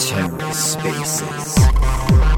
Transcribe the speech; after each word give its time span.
TerraSpaces. 0.00 2.29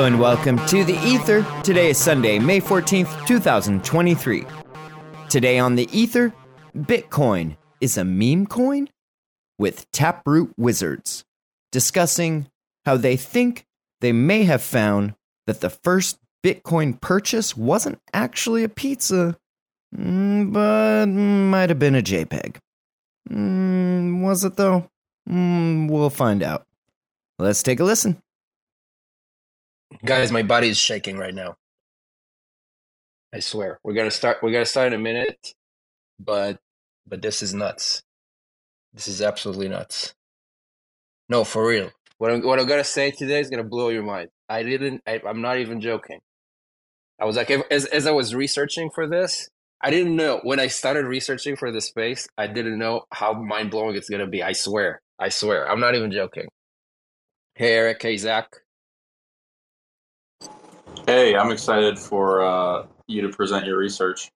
Hello 0.00 0.08
and 0.08 0.18
welcome 0.18 0.56
to 0.68 0.82
the 0.82 0.98
Ether. 1.04 1.44
Today 1.62 1.90
is 1.90 1.98
Sunday, 1.98 2.38
May 2.38 2.58
14th, 2.58 3.26
2023. 3.26 4.46
Today 5.28 5.58
on 5.58 5.74
the 5.74 5.90
Ether, 5.92 6.32
Bitcoin 6.74 7.58
is 7.82 7.98
a 7.98 8.04
meme 8.06 8.46
coin 8.46 8.88
with 9.58 9.92
Taproot 9.92 10.54
Wizards 10.56 11.26
discussing 11.70 12.48
how 12.86 12.96
they 12.96 13.14
think 13.14 13.66
they 14.00 14.10
may 14.10 14.44
have 14.44 14.62
found 14.62 15.16
that 15.46 15.60
the 15.60 15.68
first 15.68 16.18
Bitcoin 16.42 16.98
purchase 16.98 17.54
wasn't 17.54 18.00
actually 18.14 18.64
a 18.64 18.70
pizza, 18.70 19.36
mm, 19.94 20.50
but 20.50 21.08
might 21.08 21.68
have 21.68 21.78
been 21.78 21.94
a 21.94 22.00
JPEG. 22.00 22.56
Mm, 23.28 24.22
was 24.22 24.44
it 24.44 24.56
though? 24.56 24.88
Mm, 25.28 25.90
we'll 25.90 26.08
find 26.08 26.42
out. 26.42 26.66
Let's 27.38 27.62
take 27.62 27.80
a 27.80 27.84
listen. 27.84 28.22
Guys, 30.04 30.32
my 30.32 30.42
body 30.42 30.68
is 30.70 30.78
shaking 30.78 31.18
right 31.18 31.34
now. 31.34 31.56
I 33.34 33.40
swear. 33.40 33.80
We're 33.84 33.94
gonna 33.94 34.10
start 34.12 34.38
we're 34.42 34.52
gonna 34.52 34.66
start 34.66 34.88
in 34.88 34.94
a 34.94 35.02
minute, 35.02 35.54
but 36.20 36.58
but 37.08 37.22
this 37.22 37.42
is 37.42 37.54
nuts. 37.54 38.02
This 38.94 39.08
is 39.08 39.22
absolutely 39.22 39.68
nuts. 39.68 40.14
No, 41.28 41.44
for 41.44 41.66
real. 41.66 41.90
What 42.18 42.32
I'm 42.32 42.42
what 42.42 42.60
I'm 42.60 42.66
gonna 42.66 42.84
say 42.84 43.10
today 43.12 43.40
is 43.40 43.50
gonna 43.50 43.64
blow 43.64 43.90
your 43.90 44.04
mind. 44.04 44.30
I 44.48 44.64
didn't 44.64 45.02
I, 45.06 45.20
I'm 45.26 45.42
not 45.42 45.58
even 45.58 45.80
joking. 45.80 46.20
I 47.20 47.26
was 47.26 47.36
like 47.36 47.50
as 47.70 47.86
as 47.86 48.06
I 48.06 48.12
was 48.12 48.34
researching 48.34 48.90
for 48.90 49.08
this, 49.08 49.48
I 49.82 49.90
didn't 49.90 50.16
know 50.16 50.40
when 50.44 50.60
I 50.60 50.68
started 50.68 51.06
researching 51.06 51.56
for 51.56 51.72
this 51.72 51.86
space, 51.86 52.28
I 52.38 52.48
didn't 52.48 52.78
know 52.78 53.02
how 53.12 53.34
mind 53.34 53.70
blowing 53.70 53.96
it's 53.96 54.10
gonna 54.10 54.26
be. 54.28 54.42
I 54.42 54.52
swear. 54.52 55.02
I 55.18 55.30
swear. 55.30 55.70
I'm 55.70 55.80
not 55.80 55.94
even 55.96 56.12
joking. 56.12 56.48
Hey 57.56 57.74
Eric, 57.74 58.02
hey 58.02 58.16
Zack. 58.18 58.48
Hey, 61.06 61.36
I'm 61.36 61.52
excited 61.52 61.98
for 61.98 62.42
uh, 62.42 62.86
you 63.06 63.22
to 63.22 63.28
present 63.28 63.66
your 63.66 63.78
research. 63.78 64.30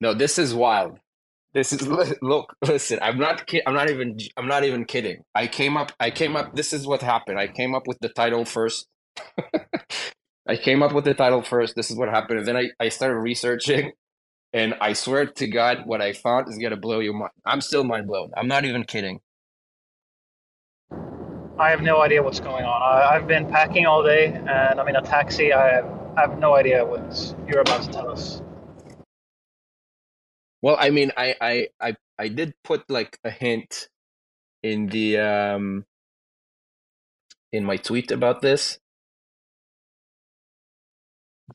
No, 0.00 0.14
this 0.14 0.38
is 0.38 0.54
wild. 0.54 0.98
This 1.54 1.72
is 1.72 1.86
look. 2.22 2.54
Listen, 2.66 2.98
I'm 3.02 3.18
not. 3.18 3.46
ki- 3.46 3.62
I'm 3.66 3.74
not 3.74 3.90
even. 3.90 4.18
I'm 4.36 4.48
not 4.48 4.64
even 4.64 4.84
kidding. 4.86 5.24
I 5.34 5.46
came 5.48 5.76
up. 5.76 5.92
I 6.00 6.10
came 6.10 6.36
up. 6.36 6.56
This 6.56 6.72
is 6.72 6.86
what 6.86 7.02
happened. 7.02 7.38
I 7.38 7.48
came 7.48 7.74
up 7.74 7.86
with 7.88 7.98
the 8.00 8.10
title 8.10 8.44
first. 8.44 8.88
I 10.48 10.56
came 10.56 10.82
up 10.82 10.92
with 10.94 11.04
the 11.04 11.14
title 11.14 11.42
first. 11.42 11.76
This 11.76 11.90
is 11.90 11.96
what 11.96 12.08
happened, 12.10 12.40
and 12.40 12.48
then 12.48 12.56
I, 12.56 12.70
I 12.80 12.90
started 12.90 13.16
researching, 13.16 13.92
and 14.52 14.74
I 14.80 14.94
swear 14.94 15.26
to 15.26 15.48
God, 15.48 15.84
what 15.86 16.02
I 16.02 16.12
found 16.14 16.48
is 16.48 16.58
gonna 16.58 16.76
blow 16.78 17.00
your 17.00 17.14
mind. 17.14 17.32
I'm 17.46 17.60
still 17.62 17.84
mind 17.84 18.08
blown. 18.08 18.32
I'm 18.36 18.48
not 18.48 18.64
even 18.66 18.84
kidding. 18.84 19.20
I 21.60 21.70
have 21.70 21.82
no 21.82 22.02
idea 22.02 22.22
what's 22.22 22.40
going 22.40 22.64
on. 22.64 22.82
I, 22.82 23.16
I've 23.16 23.28
been 23.28 23.48
packing 23.50 23.86
all 23.86 24.02
day, 24.02 24.28
and 24.28 24.80
I'm 24.80 24.88
in 24.88 24.96
a 24.96 25.02
taxi. 25.02 25.52
I 25.52 25.74
have, 25.74 25.86
I 26.16 26.22
have 26.22 26.38
no 26.40 26.54
idea 26.56 26.86
what 26.86 27.36
you're 27.48 27.60
about 27.60 27.82
to 27.84 27.90
tell 27.90 28.10
us. 28.10 28.42
Well, 30.62 30.76
I 30.80 30.90
mean, 30.90 31.12
I 31.16 31.36
I 31.40 31.68
I 31.80 31.96
I 32.18 32.28
did 32.28 32.54
put 32.64 32.90
like 32.90 33.18
a 33.24 33.30
hint 33.30 33.88
in 34.62 34.88
the 34.88 35.18
um 35.18 35.86
in 37.52 37.64
my 37.64 37.76
tweet 37.76 38.10
about 38.10 38.42
this, 38.42 38.78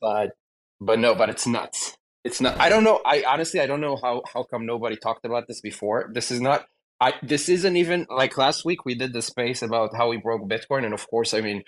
but 0.00 0.32
but 0.80 0.98
no, 1.00 1.14
but 1.14 1.30
it's 1.30 1.46
nuts. 1.46 1.96
It's 2.24 2.40
not. 2.40 2.60
I 2.60 2.68
don't 2.70 2.84
know. 2.84 3.00
I 3.06 3.24
honestly, 3.28 3.60
I 3.60 3.66
don't 3.66 3.80
know 3.82 3.96
how 3.96 4.22
how 4.32 4.44
come 4.44 4.66
nobody 4.66 4.96
talked 4.96 5.24
about 5.26 5.48
this 5.48 5.60
before. 5.60 6.10
This 6.14 6.30
is 6.30 6.40
not. 6.40 6.66
I 7.00 7.14
this 7.22 7.48
isn't 7.50 7.76
even 7.76 8.06
like 8.10 8.38
last 8.38 8.64
week 8.64 8.84
we 8.86 8.96
did 8.96 9.14
the 9.14 9.22
space 9.22 9.62
about 9.62 9.96
how 9.96 10.10
we 10.10 10.18
broke 10.18 10.48
Bitcoin, 10.48 10.84
and 10.84 10.94
of 10.94 11.08
course, 11.10 11.34
I 11.34 11.42
mean, 11.42 11.64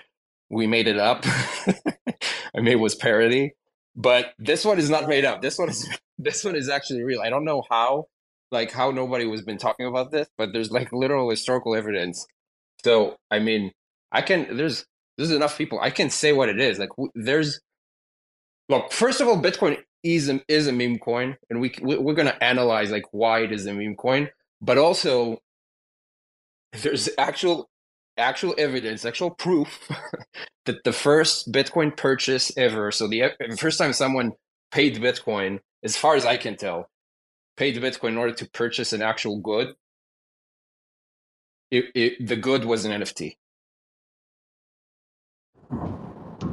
we 0.50 0.66
made 0.66 0.89
it 0.89 0.99
up. 0.99 1.25
I 1.27 2.56
mean, 2.61 2.69
it 2.69 2.81
was 2.81 2.94
parody, 2.97 3.55
but 3.97 4.34
this 4.38 4.65
one 4.65 4.78
is 4.78 4.91
not 4.91 5.09
made 5.09 5.25
up. 5.27 5.43
This 5.43 5.59
one 5.59 5.71
is 5.71 5.88
this 6.19 6.44
one 6.44 6.56
is 6.56 6.69
actually 6.71 7.05
real. 7.05 7.22
I 7.22 7.31
don't 7.31 7.44
know 7.47 7.62
how, 7.71 8.06
like 8.53 8.72
how 8.72 8.91
nobody 8.93 9.27
was 9.27 9.43
been 9.43 9.59
talking 9.59 9.87
about 9.87 10.12
this, 10.12 10.28
but 10.38 10.53
there's 10.53 10.72
like 10.72 10.93
literal 10.93 11.31
historical 11.31 11.77
evidence. 11.77 12.27
So 12.84 13.17
I 13.31 13.41
mean, 13.41 13.72
I 14.12 14.22
can. 14.22 14.56
There's 14.56 14.87
there's 15.19 15.33
enough 15.33 15.59
people. 15.59 15.81
I 15.81 15.91
can 15.91 16.11
say 16.11 16.33
what 16.33 16.49
it 16.50 16.61
is. 16.61 16.78
Like 16.78 16.91
there's 17.15 17.59
Look, 18.69 18.93
first 18.93 19.22
of 19.22 19.28
all, 19.28 19.41
Bitcoin 19.43 19.78
is 20.05 20.28
a, 20.31 20.43
is 20.49 20.69
a 20.69 20.72
meme 20.72 20.99
coin, 21.00 21.38
and 21.50 21.61
we 21.62 21.75
we- 21.83 21.99
we're 21.99 22.17
gonna 22.17 22.38
analyze 22.43 22.93
like 22.93 23.06
why 23.12 23.43
it 23.43 23.53
is 23.53 23.67
a 23.67 23.75
meme 23.75 23.97
coin, 23.97 24.31
but 24.61 24.79
also 24.79 25.39
there's 26.73 27.09
actual 27.19 27.69
actual 28.17 28.55
evidence, 28.59 29.05
actual 29.05 29.31
proof 29.31 29.89
that 30.67 30.83
the 30.85 30.93
first 30.93 31.53
Bitcoin 31.53 31.97
purchase 31.97 32.53
ever, 32.57 32.91
so 32.91 33.07
the 33.09 33.33
first 33.59 33.79
time 33.79 33.93
someone 33.93 34.33
paid 34.73 34.97
Bitcoin, 34.97 35.61
as 35.85 35.97
far 35.97 36.17
as 36.17 36.27
I 36.27 36.37
can 36.37 36.57
tell, 36.57 36.91
paid 37.57 37.77
Bitcoin 37.77 38.11
in 38.11 38.19
order 38.19 38.35
to 38.35 38.51
purchase 38.51 38.93
an 38.93 39.03
actual 39.03 39.41
good, 39.41 39.75
it, 41.71 41.87
it, 41.95 42.27
the 42.27 42.37
good 42.37 42.65
was 42.65 42.85
an 42.85 43.01
NFT. 43.01 43.37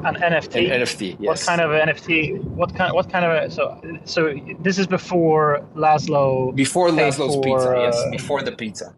An 0.05 0.15
NFT. 0.15 0.71
An 0.71 0.81
NFT, 0.81 1.17
Yes. 1.19 1.27
What 1.27 1.39
kind 1.47 1.61
of 1.61 1.71
NFT? 1.71 2.43
What 2.43 2.75
kind? 2.75 2.93
What 2.93 3.11
kind 3.11 3.25
of? 3.25 3.31
A, 3.31 3.49
so 3.49 3.81
so 4.05 4.33
this 4.59 4.77
is 4.77 4.85
before 4.87 5.67
Laszlo. 5.75 6.55
Before 6.55 6.89
Laszlo's 6.89 7.35
for, 7.35 7.41
pizza, 7.41 7.75
yes, 7.77 8.03
before 8.11 8.41
the 8.43 8.51
pizza. 8.51 8.95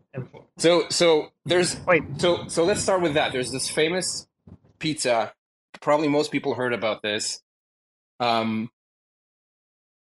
So 0.57 0.83
so 0.89 1.27
there's 1.45 1.79
Wait, 1.85 2.03
so 2.17 2.47
so 2.47 2.65
let's 2.65 2.81
start 2.81 3.01
with 3.01 3.13
that. 3.13 3.31
There's 3.31 3.51
this 3.51 3.69
famous 3.69 4.27
pizza. 4.79 5.33
Probably 5.79 6.09
most 6.09 6.31
people 6.31 6.55
heard 6.55 6.73
about 6.73 7.01
this. 7.01 7.41
Um, 8.19 8.69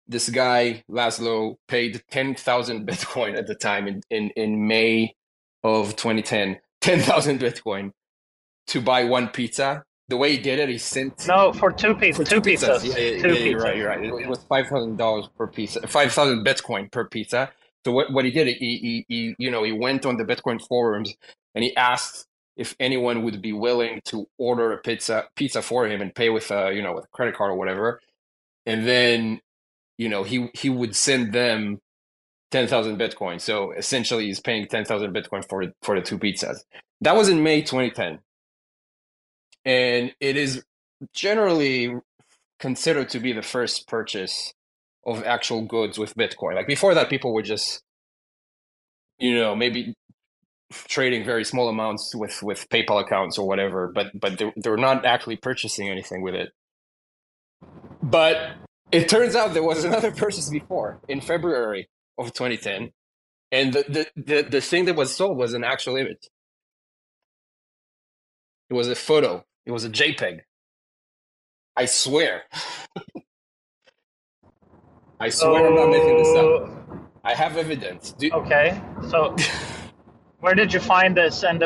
this 0.07 0.29
guy 0.29 0.85
Laszlo 0.89 1.57
paid 1.67 2.05
ten 2.11 2.35
thousand 2.37 2.87
Bitcoin 2.89 3.37
at 3.37 3.47
the 3.47 3.55
time 3.57 3.89
in 3.89 4.03
in 4.11 4.31
in 4.37 4.69
May 4.69 5.17
of 5.65 5.97
2010. 5.97 6.61
Ten 6.81 7.01
thousand 7.01 7.41
Bitcoin 7.41 7.91
to 8.69 8.81
buy 8.81 9.05
one 9.05 9.29
pizza. 9.29 9.85
The 10.09 10.17
way 10.17 10.33
he 10.33 10.39
did 10.39 10.59
it, 10.59 10.69
he 10.69 10.79
sent 10.79 11.27
no, 11.29 11.53
for 11.53 11.73
two 11.73 11.95
pizzas. 11.95 12.17
for 12.17 12.25
Two, 12.25 12.41
pizzas. 12.43 12.85
Yeah, 12.85 12.99
yeah, 12.99 13.23
two 13.23 13.29
yeah, 13.33 13.39
you're 13.41 13.61
pizzas. 13.61 13.65
right. 13.65 13.77
You're 13.77 13.89
right. 13.89 14.05
It, 14.05 14.15
it 14.25 14.29
was 14.29 14.45
five 14.49 14.67
thousand 14.69 14.97
dollars 14.97 15.29
per 15.37 15.47
pizza, 15.49 15.87
five 15.87 16.13
thousand 16.13 16.45
Bitcoin 16.45 16.91
per 16.93 17.07
pizza. 17.09 17.51
So 17.85 17.93
what, 17.93 18.13
what 18.13 18.25
he 18.25 18.31
did, 18.31 18.49
he, 18.49 18.79
he 18.79 19.07
he 19.09 19.35
you 19.39 19.51
know 19.51 19.63
he 19.65 19.73
went 19.73 20.07
on 20.07 20.17
the 20.17 20.25
Bitcoin 20.25 20.61
forums 20.67 21.15
and 21.55 21.65
he 21.65 21.75
asked 21.77 22.27
if 22.57 22.77
anyone 22.81 23.23
would 23.25 23.43
be 23.43 23.53
willing 23.53 24.01
to 24.07 24.27
order 24.39 24.73
a 24.73 24.79
pizza 24.79 25.25
pizza 25.37 25.63
for 25.63 25.87
him 25.87 26.01
and 26.03 26.15
pay 26.15 26.31
with 26.31 26.51
a 26.51 26.73
you 26.75 26.83
know 26.83 26.95
with 26.95 27.05
a 27.05 27.09
credit 27.13 27.35
card 27.35 27.51
or 27.53 27.57
whatever, 27.57 28.01
and 28.67 28.87
then 28.87 29.41
you 29.99 30.09
know 30.11 30.23
he 30.25 30.51
he 30.55 30.71
would 30.71 30.95
send 30.97 31.33
them 31.33 31.79
ten 32.51 32.69
thousand 32.69 32.99
Bitcoin. 32.99 33.41
So 33.41 33.73
essentially, 33.73 34.27
he's 34.27 34.41
paying 34.41 34.67
ten 34.69 34.85
thousand 34.85 35.15
Bitcoin 35.15 35.49
for 35.49 35.65
for 35.83 35.97
the 35.99 36.03
two 36.07 36.19
pizzas. 36.19 36.59
That 37.03 37.17
was 37.17 37.29
in 37.29 37.43
May 37.43 37.63
2010, 37.63 38.21
and 39.65 40.13
it 40.21 40.37
is 40.37 40.63
generally 41.13 41.95
considered 42.59 43.09
to 43.11 43.21
be 43.21 43.33
the 43.33 43.43
first 43.43 43.89
purchase 43.89 44.55
of 45.07 45.25
actual 45.25 45.63
goods 45.63 45.99
with 45.99 46.15
Bitcoin. 46.17 46.55
Like 46.55 46.67
before 46.67 46.95
that, 46.95 47.11
people 47.11 47.35
were 47.35 47.43
just, 47.43 47.83
you 49.19 49.37
know, 49.37 49.55
maybe 49.55 49.95
trading 50.73 51.25
very 51.25 51.45
small 51.45 51.69
amounts 51.69 52.15
with 52.15 52.43
with 52.43 52.69
PayPal 52.69 53.01
accounts 53.01 53.39
or 53.39 53.47
whatever, 53.47 53.91
but 53.95 54.09
but 54.19 54.39
they're, 54.39 54.53
they're 54.57 54.77
not 54.77 55.05
actually 55.05 55.37
purchasing 55.37 55.89
anything 55.89 56.23
with 56.23 56.35
it. 56.35 56.51
But 58.03 58.53
it 58.93 59.09
turns 59.09 59.35
out 59.35 59.55
there 59.55 59.63
was 59.63 59.85
another 59.85 60.11
purchase 60.25 60.51
before 60.51 61.01
in 61.09 61.21
February 61.21 61.89
of 62.19 62.33
2010, 62.33 62.93
and 63.53 63.73
the 63.73 63.85
the 63.89 64.07
the, 64.17 64.43
the 64.43 64.61
thing 64.61 64.87
that 64.87 64.97
was 64.97 65.15
sold 65.15 65.37
was 65.39 65.55
an 65.55 65.65
actual 65.65 65.97
image. 65.97 66.29
It 68.71 68.75
was 68.75 68.89
a 68.89 68.95
photo. 68.95 69.45
It 69.67 69.73
was 69.73 69.85
a 69.85 69.91
JPEG. 69.91 70.41
I 71.77 71.87
swear. 71.87 72.43
I 75.21 75.29
swear 75.29 75.67
I'm 75.67 75.75
not 75.75 75.91
making 75.91 76.19
this 76.19 76.37
up. 76.37 76.71
I 77.25 77.35
have 77.35 77.57
evidence. 77.57 78.13
Do, 78.13 78.31
Okay, 78.33 78.81
so 79.09 79.35
where 80.41 80.55
did 80.55 80.73
you 80.73 80.81
find 80.81 81.17
this, 81.17 81.43
and 81.43 81.65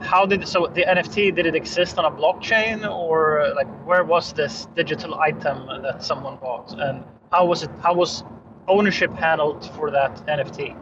how 0.00 0.24
did 0.24 0.48
so 0.48 0.66
the 0.66 0.82
NFT 0.82 1.34
did 1.34 1.46
it 1.46 1.54
exist 1.54 1.98
on 1.98 2.06
a 2.06 2.10
blockchain, 2.10 2.88
or 2.90 3.52
like 3.54 3.68
where 3.86 4.04
was 4.04 4.32
this 4.32 4.66
digital 4.74 5.16
item 5.16 5.66
that 5.82 6.02
someone 6.02 6.36
bought, 6.36 6.72
and 6.80 7.04
how 7.30 7.44
was 7.44 7.62
it? 7.64 7.70
How 7.82 7.92
was 7.94 8.24
ownership 8.66 9.12
handled 9.14 9.70
for 9.76 9.90
that 9.90 10.16
NFT? 10.26 10.76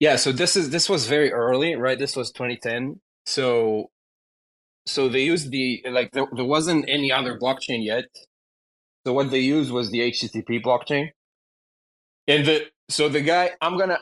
Yeah, 0.00 0.16
so 0.16 0.32
this 0.32 0.56
is 0.56 0.70
this 0.70 0.88
was 0.88 1.06
very 1.06 1.32
early, 1.32 1.76
right? 1.76 1.98
This 1.98 2.16
was 2.16 2.32
2010. 2.32 3.00
So 3.24 3.90
so 4.86 5.08
they 5.08 5.22
used 5.22 5.50
the 5.50 5.82
like 5.90 6.12
there, 6.12 6.26
there 6.32 6.44
wasn't 6.44 6.86
any 6.88 7.12
other 7.12 7.38
blockchain 7.38 7.84
yet. 7.84 8.06
So 9.06 9.12
what 9.12 9.30
they 9.30 9.40
used 9.40 9.70
was 9.70 9.90
the 9.90 10.00
HTTP 10.00 10.62
blockchain. 10.62 11.10
And 12.26 12.46
the 12.46 12.66
so 12.88 13.08
the 13.08 13.20
guy 13.20 13.50
I'm 13.60 13.78
gonna 13.78 13.98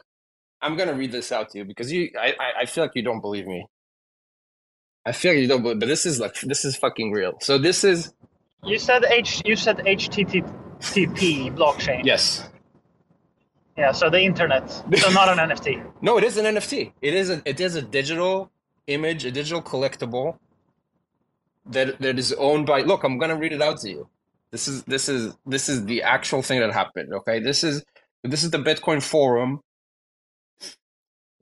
I'm 0.63 0.77
gonna 0.77 0.95
read 0.95 1.13
this 1.13 1.33
out 1.33 1.51
to 1.51 1.59
you 1.59 1.65
because 1.65 1.93
you 1.93 2.11
I 2.19 2.35
I, 2.63 2.67
feel 2.67 2.85
like 2.85 2.93
you 2.95 3.03
don't 3.03 3.21
believe 3.21 3.47
me. 3.47 3.67
I 5.07 5.13
feel 5.13 5.33
like 5.33 5.41
you 5.41 5.49
don't 5.49 5.63
believe, 5.63 5.81
but 5.81 5.87
this 5.87 6.07
is 6.07 6.21
like 6.21 6.41
this 6.43 6.65
is 6.65 6.77
fucking 6.77 7.13
real. 7.13 7.35
So 7.41 7.59
this 7.59 7.85
is 7.85 8.13
You 8.65 8.79
said 8.79 9.05
H. 9.05 9.43
You 9.45 9.57
said 9.57 9.79
HTTP 9.79 10.45
blockchain. 11.57 12.05
yes. 12.05 12.49
Yeah. 13.77 13.93
So 13.93 14.11
the 14.11 14.21
internet. 14.21 14.71
So 14.71 15.11
not 15.11 15.29
an 15.29 15.39
NFT. 15.51 15.83
No, 16.03 16.19
it 16.19 16.25
is 16.25 16.37
an 16.37 16.47
NFT. 16.57 16.93
It 17.01 17.15
is 17.15 17.31
a 17.31 17.43
it 17.45 17.61
is 17.61 17.75
a 17.77 17.83
digital 17.83 18.51
image, 18.87 19.25
a 19.25 19.31
digital 19.31 19.63
collectible 19.63 20.39
that 21.67 22.01
that 22.01 22.19
is 22.19 22.33
owned 22.35 22.67
by 22.67 22.83
look, 22.83 23.05
I'm 23.05 23.19
gonna 23.19 23.37
read 23.37 23.53
it 23.53 23.63
out 23.63 23.81
to 23.81 23.91
you. 23.91 24.09
This 24.51 24.69
is 24.69 24.83
this 24.85 25.09
is 25.09 25.35
this 25.47 25.69
is 25.69 25.85
the 25.85 26.03
actual 26.03 26.43
thing 26.43 26.61
that 26.61 26.73
happened. 26.73 27.13
Okay. 27.13 27.41
This 27.41 27.63
is 27.65 27.85
this 28.25 28.43
is 28.43 28.51
the 28.51 28.59
Bitcoin 28.59 29.03
forum. 29.03 29.61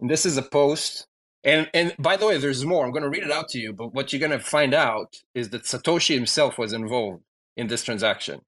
And 0.00 0.10
this 0.10 0.26
is 0.26 0.36
a 0.36 0.42
post. 0.42 1.06
And 1.44 1.70
and 1.72 1.94
by 1.98 2.16
the 2.16 2.26
way, 2.26 2.38
there's 2.38 2.64
more. 2.64 2.84
I'm 2.84 2.92
gonna 2.92 3.08
read 3.08 3.22
it 3.22 3.30
out 3.30 3.48
to 3.50 3.58
you, 3.58 3.72
but 3.72 3.94
what 3.94 4.12
you're 4.12 4.20
gonna 4.20 4.40
find 4.40 4.74
out 4.74 5.22
is 5.34 5.50
that 5.50 5.62
Satoshi 5.64 6.14
himself 6.14 6.58
was 6.58 6.72
involved 6.72 7.22
in 7.56 7.68
this 7.68 7.84
transaction. 7.84 8.40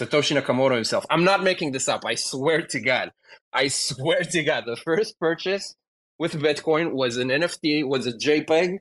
Satoshi 0.00 0.40
Nakamoto 0.40 0.74
himself. 0.74 1.06
I'm 1.10 1.24
not 1.24 1.42
making 1.42 1.72
this 1.72 1.88
up. 1.88 2.04
I 2.04 2.14
swear 2.16 2.62
to 2.62 2.80
God. 2.80 3.12
I 3.52 3.68
swear 3.68 4.22
to 4.22 4.42
God, 4.42 4.64
the 4.66 4.76
first 4.76 5.18
purchase 5.20 5.76
with 6.18 6.32
Bitcoin 6.34 6.92
was 6.92 7.16
an 7.16 7.28
NFT, 7.28 7.86
was 7.86 8.06
a 8.06 8.12
JPEG, 8.12 8.78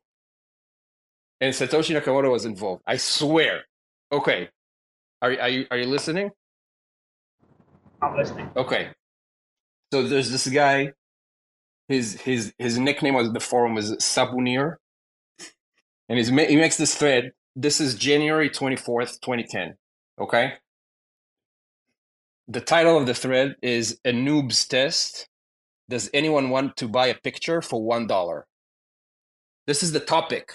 and 1.41 1.53
Satoshi 1.53 1.99
Nakamoto 1.99 2.31
was 2.31 2.45
involved. 2.45 2.83
I 2.85 2.97
swear. 2.97 3.63
Okay. 4.11 4.47
Are, 5.21 5.31
are, 5.41 5.49
you, 5.49 5.65
are 5.71 5.77
you 5.77 5.87
listening? 5.87 6.29
I'm 8.01 8.15
listening. 8.15 8.49
Okay. 8.55 8.89
So 9.91 10.03
there's 10.03 10.31
this 10.31 10.47
guy. 10.47 10.93
His 11.87 12.21
his 12.21 12.53
his 12.57 12.79
nickname 12.79 13.15
was 13.15 13.33
the 13.33 13.41
forum 13.41 13.75
was 13.75 13.91
Sabunir, 13.97 14.75
and 16.07 16.17
he's 16.17 16.29
he 16.29 16.55
makes 16.55 16.77
this 16.77 16.95
thread. 16.95 17.31
This 17.55 17.81
is 17.81 17.95
January 17.95 18.49
twenty 18.49 18.77
fourth, 18.77 19.19
twenty 19.19 19.43
ten. 19.43 19.75
Okay. 20.17 20.53
The 22.47 22.61
title 22.61 22.97
of 22.97 23.07
the 23.07 23.13
thread 23.13 23.55
is 23.61 23.99
a 24.05 24.11
noob's 24.11 24.65
test. 24.65 25.27
Does 25.89 26.09
anyone 26.13 26.49
want 26.49 26.77
to 26.77 26.87
buy 26.87 27.07
a 27.07 27.15
picture 27.15 27.61
for 27.61 27.83
one 27.83 28.07
dollar? 28.07 28.45
This 29.67 29.83
is 29.83 29.91
the 29.91 29.99
topic 29.99 30.53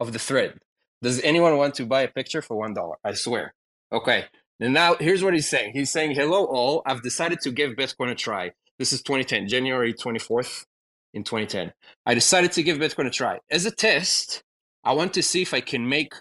of 0.00 0.12
the 0.12 0.18
thread. 0.18 0.58
Does 1.02 1.20
anyone 1.22 1.56
want 1.56 1.74
to 1.74 1.86
buy 1.86 2.02
a 2.02 2.08
picture 2.08 2.42
for 2.42 2.56
one 2.56 2.74
dollar? 2.74 2.96
I 3.04 3.12
swear. 3.14 3.54
Okay. 3.92 4.26
And 4.60 4.72
now 4.72 4.94
here's 4.94 5.22
what 5.22 5.34
he's 5.34 5.48
saying. 5.48 5.72
He's 5.74 5.90
saying, 5.90 6.12
"Hello 6.12 6.44
all. 6.46 6.82
I've 6.86 7.02
decided 7.02 7.40
to 7.42 7.50
give 7.50 7.72
Bitcoin 7.72 8.10
a 8.10 8.14
try. 8.14 8.52
This 8.78 8.92
is 8.92 9.02
2010, 9.02 9.48
January 9.48 9.94
24th 9.94 10.64
in 11.14 11.24
2010. 11.24 11.72
I 12.04 12.14
decided 12.14 12.52
to 12.52 12.62
give 12.62 12.78
Bitcoin 12.78 13.06
a 13.06 13.10
try. 13.10 13.38
As 13.50 13.64
a 13.66 13.70
test, 13.70 14.42
I 14.84 14.92
want 14.92 15.14
to 15.14 15.22
see 15.22 15.42
if 15.42 15.54
I 15.54 15.60
can 15.60 15.88
make 15.88 16.12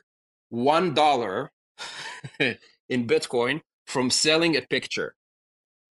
one 0.49 0.93
dollar 0.93 1.51
in 2.39 3.07
Bitcoin 3.07 3.61
from 3.85 4.09
selling 4.09 4.55
a 4.55 4.61
picture. 4.61 5.15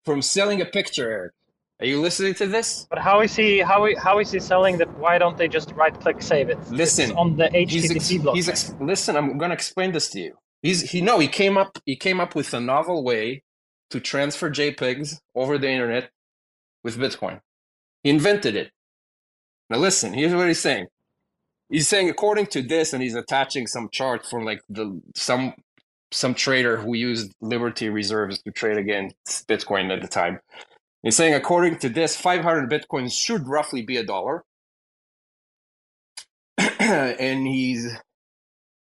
From 0.05 0.23
selling 0.23 0.61
a 0.61 0.67
picture, 0.67 1.11
Eric. 1.11 1.33
Are 1.81 1.87
you 1.87 2.01
listening 2.01 2.35
to 2.37 2.47
this? 2.47 2.89
But 2.91 3.01
how 3.01 3.21
is 3.23 3.37
he? 3.37 3.61
How 3.61 3.89
how 3.99 4.21
is 4.21 4.33
he 4.33 4.41
selling 4.41 4.79
that? 4.79 4.91
Why 4.99 5.19
don't 5.19 5.39
they 5.39 5.49
just 5.49 5.73
right 5.73 5.99
click 6.01 6.23
save 6.23 6.51
it? 6.51 6.59
Listen, 6.71 7.11
It's 7.11 7.13
on 7.13 7.37
the 7.37 7.51
He's 7.67 7.91
HTTP 7.91 7.91
ex- 7.91 8.23
blockchain. 8.23 8.35
he's 8.35 8.49
ex- 8.49 8.75
listen. 8.81 9.17
I'm 9.17 9.39
going 9.39 9.51
to 9.51 9.55
explain 9.55 9.93
this 9.93 10.11
to 10.11 10.21
you. 10.21 10.35
He's 10.63 10.91
he 10.93 11.03
no. 11.03 11.19
He 11.21 11.29
came 11.29 11.59
up. 11.59 11.79
He 11.87 11.97
came 11.97 12.21
up 12.21 12.35
with 12.35 12.55
a 12.55 12.61
novel 12.61 13.05
way 13.05 13.45
to 13.91 14.01
transfer 14.01 14.51
JPEGs 14.51 15.21
over 15.35 15.59
the 15.59 15.71
internet 15.71 16.11
with 16.85 16.99
Bitcoin. 16.99 17.41
He 18.05 18.11
invented 18.11 18.57
it. 18.57 18.73
Now 19.71 19.79
listen. 19.79 20.15
Here's 20.15 20.35
what 20.35 20.49
he's 20.49 20.61
saying. 20.61 20.87
He's 21.71 21.89
saying 21.89 22.11
according 22.11 22.47
to 22.49 22.63
this, 22.63 22.93
and 22.93 23.03
he's 23.03 23.15
attaching 23.17 23.67
some 23.67 23.89
chart 23.91 24.27
from 24.27 24.45
like 24.45 24.63
the 24.69 25.01
some 25.17 25.55
some 26.13 26.35
trader 26.35 26.79
who 26.79 26.95
used 26.95 27.35
Liberty 27.41 27.89
reserves 27.91 28.43
to 28.43 28.53
trade 28.53 28.79
against 28.79 29.49
Bitcoin 29.49 29.93
at 29.95 30.03
the 30.03 30.09
time. 30.09 30.41
He's 31.03 31.17
saying 31.17 31.35
according 31.35 31.79
to 31.79 31.89
this, 31.89 32.17
500 32.17 32.71
Bitcoins 32.71 33.13
should 33.13 33.49
roughly 33.49 33.83
be 33.83 33.97
a 33.97 34.05
dollar. 34.05 34.45
and 36.79 37.47
he's 37.47 37.97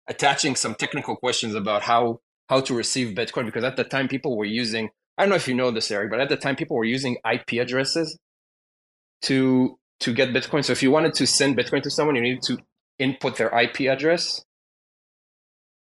attaching 0.08 0.56
some 0.56 0.74
technical 0.74 1.16
questions 1.16 1.54
about 1.54 1.82
how 1.82 2.20
how 2.48 2.60
to 2.60 2.74
receive 2.74 3.14
Bitcoin 3.14 3.44
because 3.44 3.62
at 3.62 3.76
the 3.76 3.84
time 3.84 4.08
people 4.08 4.36
were 4.36 4.44
using 4.44 4.90
I 5.16 5.22
don't 5.22 5.30
know 5.30 5.36
if 5.36 5.48
you 5.48 5.54
know 5.54 5.70
this 5.70 5.90
Eric, 5.90 6.10
but 6.10 6.20
at 6.20 6.28
the 6.28 6.36
time 6.36 6.56
people 6.56 6.76
were 6.76 6.84
using 6.84 7.18
IP 7.30 7.60
addresses 7.60 8.18
to 9.22 9.78
to 10.00 10.12
get 10.12 10.30
Bitcoin. 10.30 10.64
So 10.64 10.72
if 10.72 10.82
you 10.82 10.90
wanted 10.90 11.14
to 11.14 11.26
send 11.26 11.56
Bitcoin 11.56 11.82
to 11.82 11.90
someone, 11.90 12.16
you 12.16 12.22
needed 12.22 12.42
to 12.44 12.58
input 12.98 13.36
their 13.36 13.56
IP 13.58 13.80
address, 13.82 14.44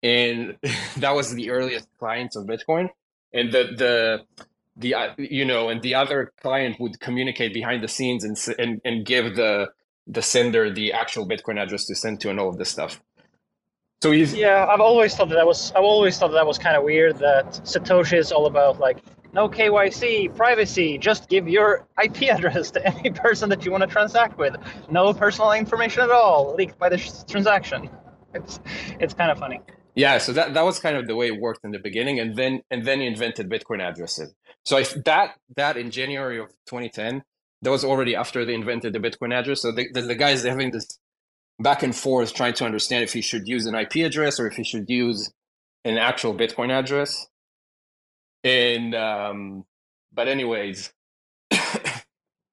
and 0.02 0.56
that 0.98 1.14
was 1.14 1.34
the 1.34 1.50
earliest 1.50 1.88
clients 1.98 2.36
of 2.36 2.46
Bitcoin. 2.46 2.90
And 3.32 3.50
the 3.50 3.64
the 3.76 4.44
the 4.76 4.94
uh, 4.94 5.14
you 5.18 5.44
know, 5.44 5.68
and 5.68 5.82
the 5.82 5.94
other 5.94 6.32
client 6.40 6.80
would 6.80 6.98
communicate 7.00 7.54
behind 7.54 7.82
the 7.82 7.88
scenes 7.88 8.24
and 8.24 8.36
and 8.58 8.80
and 8.84 9.06
give 9.06 9.36
the 9.36 9.68
the 10.06 10.22
sender 10.22 10.70
the 10.72 10.92
actual 10.92 11.26
Bitcoin 11.26 11.60
address 11.62 11.86
to 11.86 11.94
send 11.94 12.20
to 12.20 12.30
and 12.30 12.38
all 12.40 12.48
of 12.48 12.58
this 12.58 12.70
stuff. 12.70 13.00
So 14.02 14.10
he's 14.10 14.34
Yeah, 14.34 14.66
I've 14.66 14.80
always 14.80 15.14
thought 15.14 15.28
that, 15.30 15.36
that 15.36 15.46
was. 15.46 15.72
I've 15.72 15.84
always 15.84 16.18
thought 16.18 16.28
that, 16.28 16.34
that 16.34 16.46
was 16.46 16.58
kind 16.58 16.76
of 16.76 16.82
weird. 16.84 17.18
That 17.18 17.46
Satoshi 17.64 18.18
is 18.18 18.32
all 18.32 18.46
about 18.46 18.78
like 18.78 18.98
no 19.32 19.48
KYC, 19.48 20.36
privacy. 20.36 20.98
Just 20.98 21.28
give 21.28 21.48
your 21.48 21.86
IP 22.02 22.22
address 22.30 22.70
to 22.72 22.86
any 22.86 23.10
person 23.10 23.48
that 23.48 23.64
you 23.64 23.70
want 23.70 23.82
to 23.82 23.86
transact 23.86 24.38
with. 24.38 24.56
No 24.90 25.12
personal 25.14 25.52
information 25.52 26.02
at 26.02 26.10
all 26.10 26.54
leaked 26.54 26.78
by 26.78 26.88
the 26.88 26.98
transaction. 27.28 27.88
It's 28.34 28.60
it's 29.00 29.14
kind 29.14 29.30
of 29.30 29.38
funny. 29.38 29.60
Yeah, 29.94 30.18
so 30.18 30.32
that, 30.32 30.54
that 30.54 30.64
was 30.64 30.80
kind 30.80 30.96
of 30.96 31.06
the 31.06 31.16
way 31.16 31.28
it 31.28 31.40
worked 31.40 31.64
in 31.64 31.72
the 31.72 31.78
beginning, 31.78 32.20
and 32.20 32.36
then 32.36 32.62
and 32.70 32.84
then 32.86 33.00
he 33.00 33.06
invented 33.06 33.50
Bitcoin 33.50 33.82
addresses. 33.82 34.34
So 34.64 34.78
if 34.78 34.94
that 35.04 35.36
that 35.56 35.76
in 35.76 35.90
January 35.90 36.38
of 36.40 36.48
2010, 36.68 37.22
that 37.62 37.70
was 37.70 37.84
already 37.84 38.16
after 38.16 38.44
they 38.44 38.54
invented 38.54 38.92
the 38.92 39.00
Bitcoin 39.00 39.34
address. 39.34 39.62
So 39.62 39.72
the, 39.72 39.88
the, 39.92 40.02
the 40.02 40.14
guys 40.16 40.44
having 40.44 40.72
this 40.72 40.98
back 41.60 41.82
and 41.82 41.94
forth 41.96 42.34
trying 42.34 42.54
to 42.54 42.64
understand 42.64 43.04
if 43.04 43.12
he 43.12 43.22
should 43.22 43.48
use 43.48 43.66
an 43.66 43.74
IP 43.76 43.96
address 43.96 44.40
or 44.40 44.48
if 44.48 44.56
he 44.56 44.64
should 44.64 44.90
use 44.90 45.32
an 45.84 45.98
actual 45.98 46.34
Bitcoin 46.34 46.70
address. 46.70 47.28
And 48.44 48.94
um, 48.94 49.64
but 50.12 50.28
anyways, 50.28 50.92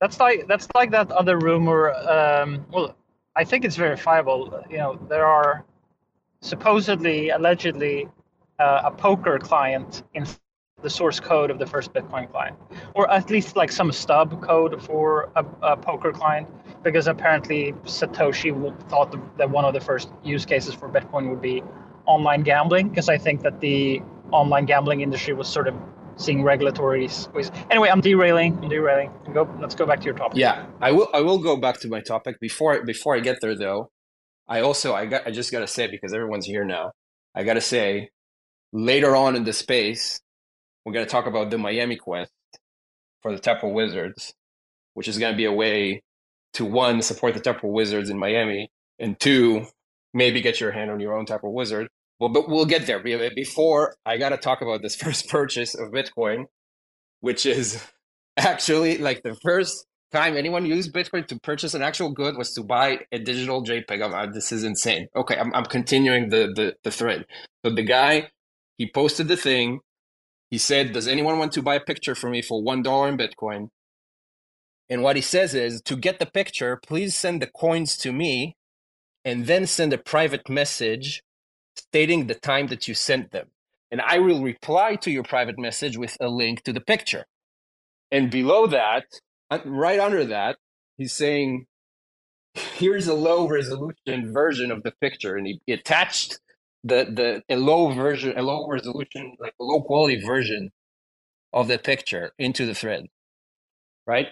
That's 0.02 0.20
like 0.20 0.48
that's 0.48 0.68
like 0.76 0.92
that 0.92 1.12
other 1.12 1.38
rumor. 1.38 1.92
Um, 1.94 2.66
well, 2.72 2.96
I 3.36 3.44
think 3.44 3.66
it's 3.66 3.76
verifiable. 3.76 4.64
You 4.70 4.78
know, 4.78 5.00
there 5.10 5.26
are 5.26 5.66
supposedly, 6.42 7.30
allegedly, 7.30 8.08
uh, 8.60 8.82
a 8.86 8.92
poker 8.92 9.40
client 9.40 10.04
in 10.14 10.26
the 10.82 10.90
source 10.90 11.20
code 11.20 11.52
of 11.52 11.60
the 11.60 11.66
first 11.66 11.94
Bitcoin 11.94 12.30
client, 12.32 12.58
or 12.96 13.10
at 13.12 13.30
least 13.30 13.56
like 13.56 13.72
some 13.72 13.92
stub 13.92 14.42
code 14.42 14.82
for 14.82 15.30
a, 15.36 15.46
a 15.62 15.78
poker 15.78 16.12
client, 16.12 16.48
because 16.84 17.08
apparently 17.08 17.74
Satoshi 17.84 18.52
thought 18.90 19.16
that 19.38 19.50
one 19.50 19.64
of 19.64 19.74
the 19.74 19.80
first 19.80 20.10
use 20.24 20.46
cases 20.46 20.74
for 20.74 20.90
Bitcoin 20.90 21.30
would 21.30 21.42
be 21.42 21.64
online 22.06 22.42
gambling, 22.42 22.90
because 22.90 23.10
I 23.10 23.18
think 23.18 23.42
that 23.42 23.60
the 23.62 24.02
online 24.32 24.66
gambling 24.66 25.02
industry 25.02 25.34
was 25.34 25.48
sort 25.48 25.68
of 25.68 25.76
seeing 26.16 26.42
regulatory 26.44 27.08
squeeze. 27.08 27.52
Anyway, 27.70 27.90
I'm 27.90 28.02
derailing. 28.02 28.58
I'm 28.62 28.70
derailing. 28.70 29.12
Go. 29.34 29.48
Let's 29.60 29.76
go 29.76 29.86
back 29.86 30.00
to 30.00 30.06
your 30.06 30.16
topic. 30.16 30.38
Yeah, 30.38 30.66
I 30.82 30.92
will. 30.92 31.10
I 31.14 31.22
will 31.22 31.38
go 31.38 31.58
back 31.58 31.80
to 31.82 31.88
my 31.88 32.02
topic 32.02 32.40
before 32.40 32.84
before 32.84 33.16
I 33.16 33.20
get 33.20 33.40
there, 33.42 33.56
though. 33.56 33.92
I 34.52 34.60
also 34.60 34.94
I 34.94 35.06
got 35.06 35.26
I 35.26 35.32
just 35.32 35.50
gotta 35.50 35.66
say 35.66 35.88
because 35.88 36.14
everyone's 36.14 36.46
here 36.46 36.66
now. 36.66 36.92
I 37.34 37.46
gotta 37.46 37.62
say 37.62 38.10
later 38.74 39.16
on 39.16 39.38
in 39.38 39.46
the 39.46 39.54
space 39.54 40.20
we're 40.84 40.92
gonna 40.92 41.06
talk 41.06 41.26
about 41.26 41.52
the 41.52 41.58
Miami 41.58 41.96
Quest 41.96 42.34
for 43.22 43.32
the 43.32 43.40
Taproot 43.40 43.74
Wizards, 43.74 44.34
which 44.94 45.08
is 45.08 45.18
gonna 45.18 45.38
be 45.38 45.46
a 45.46 45.54
way 45.54 46.04
to 46.56 46.66
one 46.66 47.02
support 47.02 47.34
the 47.34 47.40
Taproot 47.40 47.72
Wizards 47.72 48.10
in 48.10 48.20
Miami, 48.20 48.70
and 49.00 49.18
two 49.18 49.68
maybe 50.14 50.42
get 50.42 50.60
your 50.60 50.74
hand 50.74 50.92
on 50.92 51.00
your 51.00 51.18
own 51.18 51.26
Taproot 51.26 51.54
Wizard. 51.54 51.88
Well, 52.20 52.30
but 52.30 52.50
we'll 52.50 52.66
get 52.66 52.86
there. 52.88 53.00
Before 53.00 53.96
I 54.06 54.18
got 54.18 54.30
to 54.30 54.38
talk 54.38 54.62
about 54.62 54.82
this 54.82 54.96
first 55.02 55.30
purchase 55.30 55.76
of 55.76 55.94
Bitcoin, 55.94 56.48
which 57.22 57.46
is 57.46 57.82
actually 58.38 58.98
like 58.98 59.24
the 59.24 59.36
first 59.36 59.86
time 60.12 60.38
anyone 60.38 60.66
used 60.66 60.94
Bitcoin 60.94 61.28
to 61.28 61.40
purchase 61.40 61.74
an 61.74 61.82
actual 61.82 62.12
good 62.12 62.38
was 62.38 62.54
to 62.54 62.64
buy 62.64 63.00
a 63.12 63.20
digital 63.20 63.64
JPEG. 63.64 64.04
I'm, 64.04 64.14
uh, 64.14 64.32
this 64.32 64.52
is 64.52 64.64
insane. 64.64 65.08
Okay, 65.16 65.38
I'm, 65.38 65.54
I'm 65.54 65.66
continuing 65.66 66.30
the, 66.30 66.52
the, 66.56 66.76
the 66.84 66.92
thread. 66.92 67.26
So 67.66 67.74
the 67.74 67.84
guy, 67.84 68.30
he 68.78 68.90
posted 68.92 69.28
the 69.28 69.38
thing. 69.38 69.80
He 70.50 70.58
said, 70.58 70.94
Does 70.94 71.08
anyone 71.08 71.40
want 71.40 71.54
to 71.54 71.62
buy 71.62 71.76
a 71.76 71.80
picture 71.80 72.16
for 72.16 72.30
me 72.30 72.42
for 72.42 72.62
$1 72.62 73.10
in 73.10 73.18
Bitcoin? 73.18 73.68
And 74.90 75.04
what 75.04 75.16
he 75.16 75.22
says 75.22 75.56
is, 75.56 75.82
To 75.84 75.96
get 75.96 76.20
the 76.20 76.26
picture, 76.26 76.80
please 76.86 77.16
send 77.16 77.42
the 77.42 77.48
coins 77.48 77.98
to 77.98 78.12
me 78.12 78.56
and 79.24 79.46
then 79.46 79.66
send 79.68 79.94
a 79.94 79.98
private 79.98 80.50
message 80.50 81.24
stating 81.76 82.28
the 82.28 82.36
time 82.36 82.68
that 82.68 82.88
you 82.88 82.94
sent 82.94 83.32
them. 83.32 83.48
And 83.92 84.02
I 84.02 84.20
will 84.20 84.42
reply 84.42 84.96
to 84.96 85.12
your 85.12 85.24
private 85.24 85.60
message 85.60 85.98
with 85.98 86.18
a 86.20 86.28
link 86.30 86.64
to 86.64 86.74
the 86.74 86.82
picture. 86.82 87.26
And 88.12 88.30
below 88.30 88.68
that, 88.68 89.06
Uh, 89.52 89.60
right 89.66 90.00
under 90.00 90.24
that, 90.26 90.58
he's 90.98 91.12
saying, 91.12 91.68
here's 92.54 93.08
a 93.08 93.14
low 93.14 93.48
resolution 93.48 94.34
version 94.34 94.72
of 94.72 94.82
the 94.84 94.94
picture. 95.02 95.36
And 95.36 95.46
he 95.46 95.74
attached 95.74 96.40
the, 96.86 97.06
the 97.06 97.44
a 97.54 97.58
low 97.58 97.92
version, 97.92 98.38
a 98.38 98.42
low 98.42 98.68
resolution, 98.68 99.36
like 99.40 99.54
a 99.60 99.64
low 99.64 99.82
quality 99.82 100.26
version 100.26 100.72
of 101.54 101.68
the 101.68 101.78
picture 101.78 102.32
into 102.40 102.66
the 102.66 102.74
thread. 102.74 103.08
Right? 104.08 104.28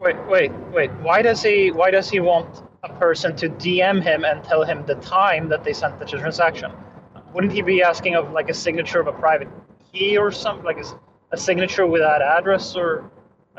Wait, 0.00 0.16
wait, 0.26 0.52
wait. 0.72 0.90
Why 1.02 1.22
does 1.22 1.42
he 1.42 1.70
why 1.70 1.90
does 1.90 2.08
he 2.08 2.20
want 2.20 2.62
a 2.82 2.92
person 2.94 3.36
to 3.36 3.48
DM 3.48 4.02
him 4.02 4.24
and 4.24 4.42
tell 4.42 4.64
him 4.64 4.86
the 4.86 4.94
time 4.96 5.48
that 5.48 5.64
they 5.64 5.72
sent 5.72 5.98
the 5.98 6.06
transaction? 6.06 6.72
Wouldn't 7.34 7.52
he 7.52 7.62
be 7.62 7.82
asking 7.82 8.14
of 8.14 8.32
like 8.32 8.48
a 8.48 8.54
signature 8.54 9.00
of 9.00 9.06
a 9.06 9.12
private 9.12 9.48
key 9.92 10.16
or 10.16 10.30
something, 10.30 10.64
like 10.64 10.78
a, 10.78 10.84
a 11.32 11.36
signature 11.36 11.86
with 11.86 12.00
that 12.00 12.22
address, 12.22 12.74
or 12.74 13.10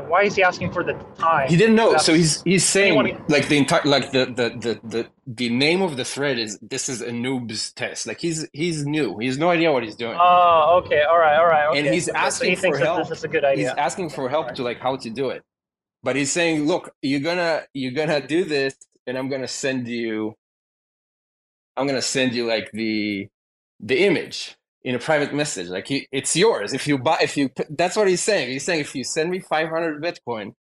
why 0.08 0.24
is 0.24 0.36
he 0.36 0.44
asking 0.44 0.72
for 0.72 0.84
the 0.84 0.94
time? 1.18 1.50
He 1.50 1.58
didn't 1.58 1.76
know, 1.76 1.88
That's- 1.92 2.06
so 2.06 2.14
he's 2.14 2.42
he's 2.44 2.66
saying 2.66 2.98
anyone- 2.98 3.24
like 3.28 3.48
the 3.48 3.58
entire 3.58 3.82
like 3.84 4.12
the, 4.12 4.26
the 4.26 4.50
the 4.50 4.80
the 4.88 5.08
the 5.28 5.50
name 5.50 5.82
of 5.82 5.98
the 5.98 6.06
thread 6.06 6.40
is 6.40 6.58
this 6.62 6.90
is 6.90 7.02
a 7.02 7.10
noob's 7.12 7.72
test. 7.74 8.08
Like 8.08 8.20
he's 8.20 8.48
he's 8.54 8.86
new. 8.86 9.18
He 9.20 9.28
has 9.28 9.38
no 9.38 9.50
idea 9.50 9.72
what 9.72 9.84
he's 9.84 9.96
doing. 9.96 10.18
Oh, 10.20 10.82
okay, 10.84 11.04
all 11.04 11.18
right, 11.20 11.38
all 11.38 11.46
right. 11.48 11.68
Okay. 11.70 11.80
And 11.80 11.88
he's 11.94 12.10
Okay, 12.10 12.18
so 12.18 12.26
asking 12.26 12.50
he 12.52 12.56
for 12.56 12.78
help. 12.78 13.08
This 13.10 13.18
is 13.20 13.24
a 13.24 13.28
good 13.28 13.44
he's 13.56 13.68
asking 13.68 14.10
for 14.10 14.30
help 14.30 14.54
to 14.56 14.64
like 14.64 14.80
how 14.80 14.96
to 14.98 15.10
do 15.10 15.30
it 15.30 15.44
but 16.04 16.16
he's 16.16 16.32
saying 16.32 16.66
look 16.66 16.92
you're 17.02 17.20
gonna 17.20 17.64
you're 17.74 17.92
gonna 17.92 18.26
do 18.26 18.44
this 18.46 18.76
and 19.08 19.18
i'm 19.18 19.30
gonna 19.30 19.48
send 19.48 19.88
you 19.88 20.34
i'm 21.76 21.88
gonna 21.88 22.02
send 22.02 22.34
you 22.34 22.46
like 22.46 22.72
the 22.72 23.28
the 23.80 24.06
image 24.06 24.56
in 24.84 24.96
a 24.96 25.00
private 25.00 25.34
message 25.34 25.68
like 25.68 25.88
he, 25.88 26.08
it's 26.12 26.36
yours 26.36 26.74
if 26.74 26.88
you 26.88 26.98
buy 26.98 27.18
if 27.22 27.36
you 27.38 27.50
that's 27.72 27.96
what 27.96 28.08
he's 28.08 28.22
saying 28.22 28.50
he's 28.50 28.64
saying 28.64 28.80
if 28.80 28.96
you 28.96 29.04
send 29.04 29.30
me 29.30 29.40
500 29.40 30.02
bitcoin 30.02 30.54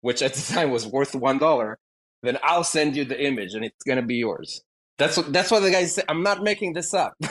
which 0.00 0.22
at 0.22 0.34
the 0.34 0.52
time 0.54 0.70
was 0.70 0.86
worth 0.86 1.14
one 1.14 1.38
dollar 1.38 1.78
then 2.22 2.38
i'll 2.42 2.64
send 2.64 2.96
you 2.96 3.04
the 3.04 3.22
image 3.22 3.54
and 3.54 3.64
it's 3.64 3.84
gonna 3.86 4.02
be 4.02 4.16
yours 4.16 4.62
that's 4.98 5.16
what 5.16 5.32
that's 5.32 5.50
what 5.50 5.60
the 5.60 5.70
guy 5.70 5.84
said 5.84 6.04
i'm 6.08 6.22
not 6.22 6.42
making 6.42 6.72
this 6.72 6.94
up 6.94 7.14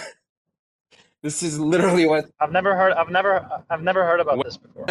this 1.26 1.42
is 1.42 1.60
literally 1.60 2.06
what 2.06 2.26
I've 2.40 2.52
never 2.52 2.76
heard. 2.76 2.94
I've 2.94 3.10
never. 3.10 3.50
I've 3.70 3.82
never 3.82 4.06
heard 4.06 4.20
about 4.20 4.44
this 4.44 4.58
before. 4.58 4.86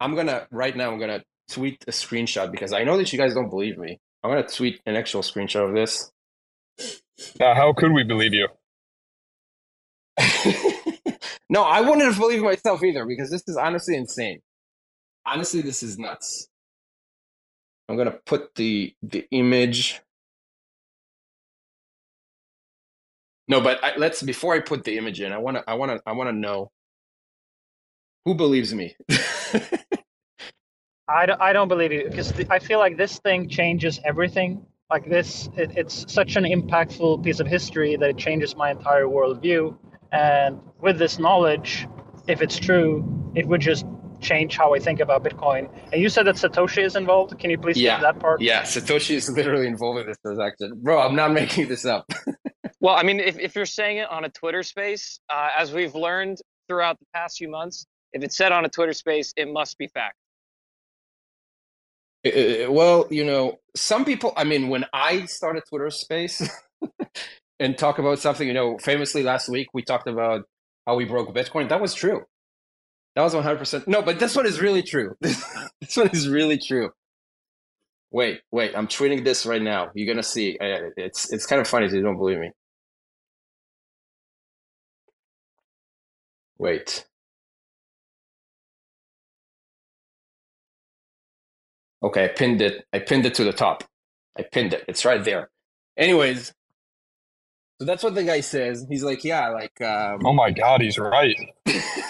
I'm 0.00 0.14
gonna 0.14 0.46
right 0.52 0.76
now. 0.76 0.92
I'm 0.92 1.00
gonna 1.00 1.24
tweet 1.50 1.84
a 1.88 1.90
screenshot 1.90 2.52
because 2.52 2.72
I 2.72 2.84
know 2.84 2.96
that 2.98 3.12
you 3.12 3.18
guys 3.18 3.34
don't 3.34 3.50
believe 3.50 3.78
me. 3.78 3.98
I'm 4.22 4.30
gonna 4.30 4.46
tweet 4.46 4.80
an 4.86 4.94
actual 4.94 5.22
screenshot 5.22 5.68
of 5.68 5.74
this. 5.74 6.12
Uh, 7.40 7.54
how 7.54 7.72
could 7.72 7.92
we 7.92 8.04
believe 8.04 8.32
you? 8.32 8.48
no, 11.52 11.64
I 11.64 11.82
wouldn't 11.82 12.00
have 12.00 12.18
believed 12.18 12.42
myself 12.42 12.82
either 12.82 13.04
because 13.04 13.30
this 13.30 13.42
is 13.46 13.58
honestly 13.58 13.94
insane. 13.94 14.40
Honestly, 15.26 15.60
this 15.60 15.82
is 15.82 15.98
nuts. 15.98 16.48
I'm 17.90 17.98
gonna 17.98 18.16
put 18.24 18.54
the 18.54 18.94
the 19.02 19.26
image. 19.32 20.00
No, 23.48 23.60
but 23.60 23.84
I, 23.84 23.96
let's 23.98 24.22
before 24.22 24.54
I 24.54 24.60
put 24.60 24.84
the 24.84 24.96
image 24.96 25.20
in, 25.20 25.30
I 25.30 25.38
wanna 25.38 25.62
I 25.68 25.74
wanna 25.74 26.00
I 26.06 26.12
wanna 26.12 26.32
know 26.32 26.70
who 28.24 28.34
believes 28.34 28.72
me. 28.72 28.96
I 31.08 31.26
don't, 31.26 31.40
I 31.42 31.52
don't 31.52 31.68
believe 31.68 31.92
you 31.92 32.04
because 32.08 32.32
I 32.48 32.60
feel 32.60 32.78
like 32.78 32.96
this 32.96 33.18
thing 33.18 33.50
changes 33.50 34.00
everything. 34.06 34.64
Like 34.90 35.06
this, 35.06 35.50
it, 35.58 35.72
it's 35.76 36.10
such 36.10 36.36
an 36.36 36.44
impactful 36.44 37.22
piece 37.22 37.40
of 37.40 37.46
history 37.46 37.96
that 37.96 38.08
it 38.08 38.16
changes 38.16 38.56
my 38.56 38.70
entire 38.70 39.04
worldview. 39.04 39.76
And 40.12 40.60
with 40.80 40.98
this 40.98 41.18
knowledge, 41.18 41.88
if 42.28 42.42
it's 42.42 42.58
true, 42.58 43.04
it 43.34 43.46
would 43.48 43.60
just 43.60 43.86
change 44.20 44.56
how 44.56 44.74
I 44.74 44.78
think 44.78 45.00
about 45.00 45.24
Bitcoin. 45.24 45.68
And 45.92 46.00
you 46.00 46.08
said 46.08 46.26
that 46.26 46.36
Satoshi 46.36 46.84
is 46.84 46.94
involved. 46.94 47.36
Can 47.38 47.50
you 47.50 47.58
please 47.58 47.76
Yeah. 47.76 47.98
that 48.00 48.20
part? 48.20 48.40
yeah, 48.40 48.62
Satoshi 48.62 49.16
is 49.16 49.28
literally 49.30 49.66
involved 49.66 50.00
in 50.00 50.06
this 50.06 50.18
transaction, 50.24 50.74
bro. 50.82 51.00
I'm 51.00 51.16
not 51.16 51.32
making 51.42 51.68
this 51.68 51.84
up. 51.84 52.06
Well, 52.80 52.96
I 52.96 53.04
mean, 53.04 53.20
if, 53.20 53.38
if 53.38 53.54
you're 53.54 53.64
saying 53.64 53.98
it 53.98 54.10
on 54.10 54.24
a 54.24 54.28
Twitter 54.28 54.64
space, 54.64 55.20
uh, 55.30 55.50
as 55.56 55.72
we've 55.72 55.94
learned 55.94 56.38
throughout 56.68 56.98
the 56.98 57.06
past 57.14 57.38
few 57.38 57.48
months, 57.48 57.86
if 58.12 58.24
it's 58.24 58.36
said 58.36 58.50
on 58.50 58.64
a 58.64 58.68
Twitter 58.68 58.92
space, 58.92 59.32
it 59.36 59.46
must 59.48 59.78
be 59.78 59.86
fact. 59.86 60.16
Uh, 62.26 62.70
well, 62.72 63.06
you 63.08 63.24
know, 63.24 63.60
some 63.76 64.04
people, 64.04 64.32
I 64.36 64.42
mean, 64.42 64.68
when 64.68 64.84
I 64.92 65.26
started 65.26 65.62
Twitter 65.68 65.90
Space 65.90 66.42
and 67.62 67.78
talk 67.78 67.98
about 67.98 68.18
something, 68.18 68.46
you 68.48 68.54
know, 68.54 68.76
famously 68.78 69.22
last 69.22 69.48
week 69.48 69.68
we 69.72 69.82
talked 69.82 70.08
about 70.08 70.42
how 70.86 70.96
we 70.96 71.04
broke 71.04 71.32
Bitcoin. 71.34 71.68
That 71.68 71.80
was 71.80 71.94
true. 71.94 72.22
That 73.14 73.22
was 73.22 73.34
100%. 73.34 73.86
No, 73.86 74.02
but 74.02 74.18
this 74.18 74.34
one 74.34 74.46
is 74.46 74.60
really 74.60 74.82
true. 74.82 75.14
this 75.20 75.96
one 75.96 76.10
is 76.12 76.28
really 76.28 76.58
true. 76.58 76.90
Wait, 78.10 78.40
wait, 78.50 78.76
I'm 78.76 78.88
tweeting 78.88 79.24
this 79.24 79.46
right 79.46 79.62
now. 79.62 79.90
You're 79.94 80.06
going 80.06 80.16
to 80.18 80.22
see. 80.22 80.58
It's 80.60 81.32
it's 81.32 81.46
kind 81.46 81.60
of 81.62 81.68
funny 81.68 81.86
if 81.86 81.92
you 81.92 82.02
don't 82.02 82.18
believe 82.18 82.38
me. 82.38 82.50
Wait. 86.58 87.06
Okay, 92.02 92.24
I 92.24 92.28
pinned 92.28 92.60
it. 92.60 92.84
I 92.92 92.98
pinned 92.98 93.24
it 93.24 93.34
to 93.34 93.44
the 93.44 93.52
top. 93.52 93.84
I 94.36 94.42
pinned 94.42 94.74
it. 94.74 94.84
It's 94.88 95.04
right 95.04 95.24
there. 95.24 95.50
Anyways, 95.96 96.52
so 97.78 97.86
that's 97.86 98.02
what 98.02 98.14
the 98.14 98.24
guy 98.24 98.40
says. 98.40 98.86
He's 98.88 99.02
like, 99.02 99.24
yeah, 99.24 99.48
like 99.48 99.80
um, 99.80 100.20
Oh 100.24 100.32
my 100.32 100.50
God, 100.50 100.80
he's 100.80 100.98
right. 100.98 101.36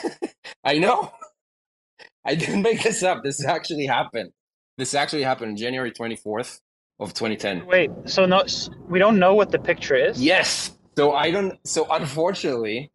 I 0.65 0.79
know. 0.79 1.13
I 2.25 2.35
didn't 2.35 2.63
make 2.63 2.83
this 2.83 3.03
up. 3.03 3.23
This 3.25 3.45
actually 3.45 3.87
happened. 3.87 4.33
This 4.79 4.95
actually 4.95 5.23
happened 5.23 5.59
January 5.59 5.91
24th 5.91 6.61
of 7.01 7.15
2010. 7.15 7.67
Wait, 7.67 7.91
so 8.05 8.27
no, 8.27 8.45
we 8.89 8.99
don't 8.99 9.19
know 9.19 9.35
what 9.35 9.51
the 9.51 9.59
picture 9.59 9.97
is. 9.97 10.23
Yes. 10.23 10.73
So 10.97 11.13
I 11.13 11.31
don't 11.31 11.59
so 11.67 11.87
unfortunately 11.91 12.93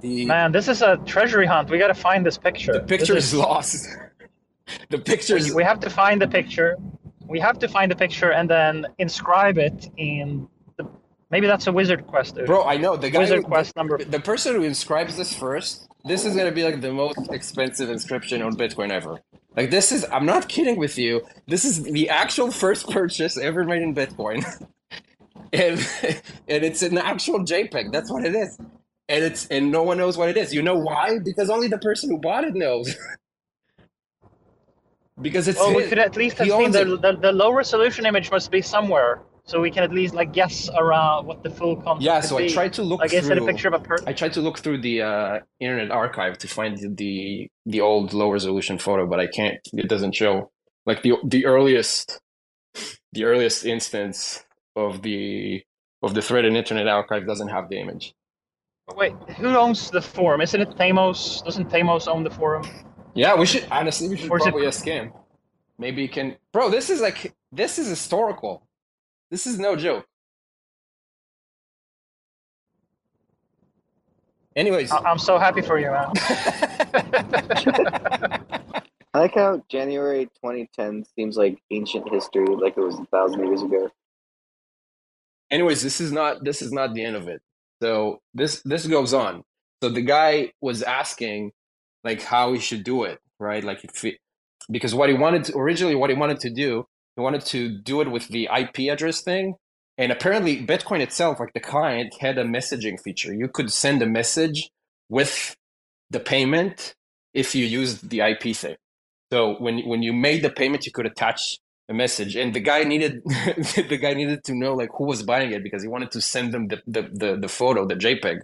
the 0.00 0.26
Man, 0.26 0.52
this 0.52 0.68
is 0.68 0.82
a 0.82 0.96
treasury 0.98 1.46
hunt. 1.46 1.70
We 1.70 1.78
got 1.78 1.88
to 1.88 1.94
find 1.94 2.24
this 2.24 2.38
picture. 2.38 2.72
the 2.72 2.80
picture 2.80 3.14
This 3.14 3.32
is 3.32 3.34
lost. 3.34 3.86
the 4.90 4.98
picture 4.98 5.36
is 5.36 5.54
we 5.54 5.64
have 5.64 5.80
to 5.80 5.90
find 5.90 6.20
the 6.20 6.28
picture. 6.28 6.76
We 7.26 7.40
have 7.40 7.58
to 7.60 7.68
find 7.68 7.90
the 7.90 7.96
picture 7.96 8.32
and 8.32 8.48
then 8.48 8.86
inscribe 8.98 9.58
it 9.58 9.88
in. 9.96 10.48
The, 11.30 11.36
maybe 11.36 11.46
that's 11.46 11.66
a 11.66 11.72
wizard 11.72 12.06
quest, 12.06 12.34
dude. 12.34 12.46
Bro, 12.46 12.64
I 12.64 12.76
know 12.76 12.96
the 12.96 13.10
guy 13.10 13.20
wizard 13.20 13.38
who, 13.38 13.44
quest 13.44 13.74
number. 13.76 13.98
the 13.98 14.20
person 14.20 14.54
who 14.54 14.62
inscribes 14.62 15.16
this 15.16 15.34
first, 15.34 15.88
this 16.04 16.24
is 16.24 16.36
gonna 16.36 16.52
be 16.52 16.64
like 16.64 16.80
the 16.80 16.92
most 16.92 17.18
expensive 17.30 17.90
inscription 17.90 18.42
on 18.42 18.56
Bitcoin 18.56 18.90
ever. 18.90 19.20
Like 19.56 19.70
this 19.70 19.90
is, 19.90 20.06
I'm 20.12 20.26
not 20.26 20.48
kidding 20.48 20.78
with 20.78 20.98
you. 20.98 21.22
This 21.46 21.64
is 21.64 21.82
the 21.82 22.10
actual 22.10 22.50
first 22.50 22.88
purchase 22.90 23.38
ever 23.38 23.64
made 23.64 23.82
in 23.82 23.94
Bitcoin, 23.94 24.44
and 25.52 25.80
and 26.48 26.64
it's 26.64 26.82
an 26.82 26.98
actual 26.98 27.40
JPEG. 27.40 27.92
That's 27.92 28.10
what 28.10 28.24
it 28.24 28.34
is, 28.34 28.58
and 29.08 29.24
it's 29.24 29.46
and 29.48 29.72
no 29.72 29.82
one 29.82 29.98
knows 29.98 30.16
what 30.16 30.28
it 30.28 30.36
is. 30.36 30.54
You 30.54 30.62
know 30.62 30.76
why? 30.76 31.18
Because 31.24 31.50
only 31.50 31.68
the 31.68 31.78
person 31.78 32.10
who 32.10 32.18
bought 32.18 32.44
it 32.44 32.54
knows. 32.54 32.94
because 35.20 35.48
it's 35.48 35.58
Well, 35.58 35.74
we 35.74 35.84
could 35.84 35.98
at 35.98 36.16
least 36.16 36.38
have 36.38 36.48
seen 36.48 36.70
the, 36.70 36.84
the 36.84 37.16
the 37.20 37.32
low 37.32 37.52
resolution 37.52 38.06
image 38.06 38.30
must 38.30 38.50
be 38.50 38.60
somewhere, 38.60 39.22
so 39.46 39.60
we 39.60 39.70
can 39.70 39.82
at 39.84 39.92
least 39.92 40.14
like 40.14 40.32
guess 40.32 40.68
around 40.76 41.26
what 41.26 41.42
the 41.42 41.50
full 41.50 41.76
content. 41.76 42.02
Yeah, 42.02 42.20
so 42.20 42.38
I 42.38 42.48
tried 42.48 42.72
to 42.74 42.82
look 42.82 43.00
Like, 43.00 43.12
is 43.12 43.28
it 43.28 43.38
a 43.38 43.44
picture 43.44 43.68
of 43.68 43.74
a 43.74 43.78
person? 43.78 44.08
I 44.08 44.12
tried 44.12 44.32
to 44.34 44.40
look 44.40 44.58
through 44.58 44.82
the 44.82 45.02
uh, 45.02 45.38
Internet 45.60 45.90
Archive 45.90 46.38
to 46.38 46.48
find 46.48 46.76
the 46.96 47.48
the 47.64 47.80
old 47.80 48.12
low 48.12 48.30
resolution 48.30 48.78
photo, 48.78 49.06
but 49.06 49.20
I 49.20 49.26
can't. 49.28 49.58
It 49.72 49.88
doesn't 49.88 50.14
show 50.14 50.50
like 50.84 51.02
the 51.02 51.14
the 51.24 51.46
earliest 51.46 52.20
the 53.12 53.24
earliest 53.24 53.64
instance 53.64 54.44
of 54.74 55.02
the 55.02 55.62
of 56.02 56.14
the 56.14 56.22
thread 56.22 56.44
in 56.44 56.56
Internet 56.56 56.88
Archive 56.88 57.26
doesn't 57.26 57.48
have 57.48 57.68
the 57.70 57.78
image. 57.80 58.14
Wait, 58.94 59.14
who 59.38 59.56
owns 59.56 59.90
the 59.90 60.02
forum? 60.02 60.40
Isn't 60.40 60.60
it 60.60 60.70
theymos? 60.76 61.42
Doesn't 61.44 61.70
theymos 61.70 62.06
own 62.06 62.22
the 62.22 62.30
forum? 62.30 62.64
Yeah, 63.14 63.34
we 63.34 63.46
should 63.46 63.66
honestly 63.70 64.08
we 64.08 64.16
should 64.16 64.30
Or 64.30 64.38
is 64.38 64.46
it- 64.46 64.50
probably 64.50 64.66
ask 64.66 64.84
him. 64.84 65.12
Maybe 65.78 66.02
he 66.02 66.08
can. 66.08 66.36
Bro, 66.52 66.70
this 66.70 66.90
is 66.90 67.00
like 67.00 67.34
this 67.52 67.78
is 67.78 67.86
historical. 67.86 68.65
This 69.30 69.46
is 69.46 69.58
no 69.58 69.76
joke. 69.76 70.06
Anyways, 74.56 74.90
I- 74.92 75.02
I'm 75.06 75.18
so 75.18 75.38
happy 75.38 75.62
for 75.62 75.78
you, 75.78 75.90
man. 75.90 76.12
I 79.14 79.20
like 79.20 79.34
how 79.34 79.62
January 79.70 80.26
2010 80.42 81.04
seems 81.16 81.36
like 81.36 81.58
ancient 81.70 82.08
history, 82.10 82.46
like 82.46 82.76
it 82.76 82.80
was 82.82 82.98
a 82.98 83.06
thousand 83.06 83.46
years 83.46 83.62
ago. 83.62 83.90
anyways, 85.50 85.82
this 85.82 86.00
is 86.00 86.12
not 86.12 86.44
this 86.44 86.62
is 86.62 86.72
not 86.72 86.94
the 86.94 87.04
end 87.04 87.16
of 87.16 87.28
it. 87.28 87.42
So 87.82 88.20
this 88.34 88.62
this 88.64 88.86
goes 88.86 89.14
on. 89.14 89.44
So 89.82 89.90
the 89.90 90.02
guy 90.02 90.52
was 90.62 90.82
asking 90.82 91.52
like 92.04 92.22
how 92.22 92.54
he 92.54 92.60
should 92.60 92.84
do 92.84 93.04
it, 93.04 93.20
right? 93.40 93.64
Like 93.64 93.84
if 93.84 93.96
he, 94.02 94.18
because 94.70 94.94
what 94.94 95.10
he 95.10 95.16
wanted 95.16 95.44
to, 95.46 95.58
originally 95.58 95.96
what 95.96 96.10
he 96.10 96.16
wanted 96.16 96.40
to 96.40 96.50
do, 96.50 96.86
he 97.16 97.22
wanted 97.22 97.44
to 97.46 97.68
do 97.70 98.00
it 98.00 98.10
with 98.10 98.28
the 98.28 98.48
IP 98.56 98.92
address 98.92 99.22
thing. 99.22 99.54
And 99.98 100.12
apparently 100.12 100.64
Bitcoin 100.64 101.00
itself, 101.00 101.40
like 101.40 101.54
the 101.54 101.60
client 101.60 102.14
had 102.20 102.38
a 102.38 102.44
messaging 102.44 103.00
feature. 103.02 103.34
You 103.34 103.48
could 103.48 103.72
send 103.72 104.02
a 104.02 104.06
message 104.06 104.70
with 105.08 105.56
the 106.10 106.20
payment 106.20 106.94
if 107.34 107.54
you 107.54 107.64
used 107.64 108.10
the 108.10 108.20
IP 108.20 108.54
thing. 108.54 108.76
So 109.32 109.56
when 109.58 109.80
when 109.80 110.02
you 110.02 110.12
made 110.12 110.42
the 110.42 110.50
payment, 110.50 110.86
you 110.86 110.92
could 110.92 111.06
attach 111.06 111.58
a 111.88 111.94
message, 111.94 112.36
and 112.36 112.54
the 112.54 112.60
guy 112.60 112.84
needed 112.84 113.22
the 113.26 113.98
guy 114.00 114.14
needed 114.14 114.44
to 114.44 114.54
know 114.54 114.74
like 114.74 114.90
who 114.96 115.04
was 115.06 115.22
buying 115.22 115.52
it 115.52 115.62
because 115.62 115.82
he 115.82 115.88
wanted 115.88 116.10
to 116.12 116.20
send 116.20 116.52
them 116.52 116.68
the 116.68 116.82
the 116.86 117.02
the, 117.12 117.36
the 117.36 117.48
photo, 117.48 117.86
the 117.86 117.96
JPEG. 117.96 118.40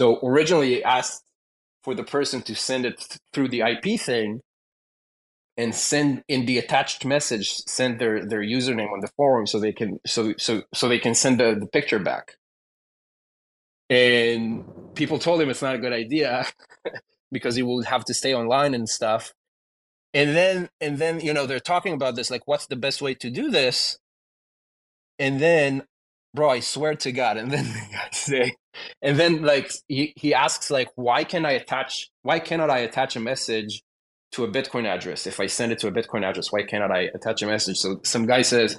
So 0.00 0.18
originally, 0.22 0.76
he 0.76 0.84
asked 0.84 1.24
for 1.84 1.94
the 1.94 2.04
person 2.04 2.42
to 2.42 2.54
send 2.54 2.86
it 2.86 2.98
th- 2.98 3.20
through 3.32 3.48
the 3.48 3.60
IP 3.62 4.00
thing, 4.00 4.40
and 5.60 5.74
send 5.74 6.24
in 6.28 6.46
the 6.46 6.58
attached 6.58 7.04
message, 7.04 7.50
send 7.66 8.00
their 8.00 8.24
their 8.24 8.42
username 8.42 8.92
on 8.92 9.00
the 9.00 9.10
forum 9.16 9.46
so 9.46 9.60
they 9.60 9.72
can 9.72 10.00
so 10.06 10.34
so 10.38 10.62
so 10.74 10.88
they 10.88 10.98
can 10.98 11.14
send 11.14 11.38
the, 11.40 11.56
the 11.58 11.66
picture 11.66 11.98
back. 11.98 12.36
And 13.88 14.64
people 14.94 15.18
told 15.18 15.40
him 15.40 15.50
it's 15.50 15.62
not 15.62 15.74
a 15.74 15.78
good 15.78 15.92
idea 15.92 16.46
because 17.32 17.56
he 17.56 17.62
will 17.62 17.82
have 17.82 18.04
to 18.06 18.14
stay 18.14 18.34
online 18.34 18.74
and 18.74 18.88
stuff 18.88 19.32
and 20.12 20.36
then 20.36 20.68
and 20.80 20.98
then 20.98 21.20
you 21.20 21.32
know 21.32 21.46
they're 21.46 21.60
talking 21.60 21.92
about 21.94 22.16
this 22.16 22.30
like 22.30 22.42
what's 22.46 22.66
the 22.66 22.76
best 22.76 23.00
way 23.00 23.14
to 23.14 23.30
do 23.30 23.50
this 23.50 23.98
and 25.18 25.40
then 25.40 25.82
bro 26.34 26.50
i 26.50 26.60
swear 26.60 26.94
to 26.94 27.12
god 27.12 27.36
and 27.36 27.50
then 27.50 27.64
the 27.64 27.98
say 28.12 28.52
and 29.02 29.18
then 29.18 29.42
like 29.42 29.70
he, 29.88 30.12
he 30.16 30.34
asks 30.34 30.70
like 30.70 30.88
why 30.96 31.24
can 31.24 31.44
i 31.44 31.52
attach 31.52 32.10
why 32.22 32.38
cannot 32.38 32.70
i 32.70 32.78
attach 32.78 33.16
a 33.16 33.20
message 33.20 33.82
to 34.32 34.44
a 34.44 34.48
bitcoin 34.48 34.86
address 34.86 35.26
if 35.26 35.40
i 35.40 35.46
send 35.46 35.72
it 35.72 35.78
to 35.78 35.88
a 35.88 35.92
bitcoin 35.92 36.24
address 36.24 36.52
why 36.52 36.62
cannot 36.62 36.90
i 36.90 37.08
attach 37.14 37.42
a 37.42 37.46
message 37.46 37.78
so 37.78 38.00
some 38.04 38.26
guy 38.26 38.42
says 38.42 38.78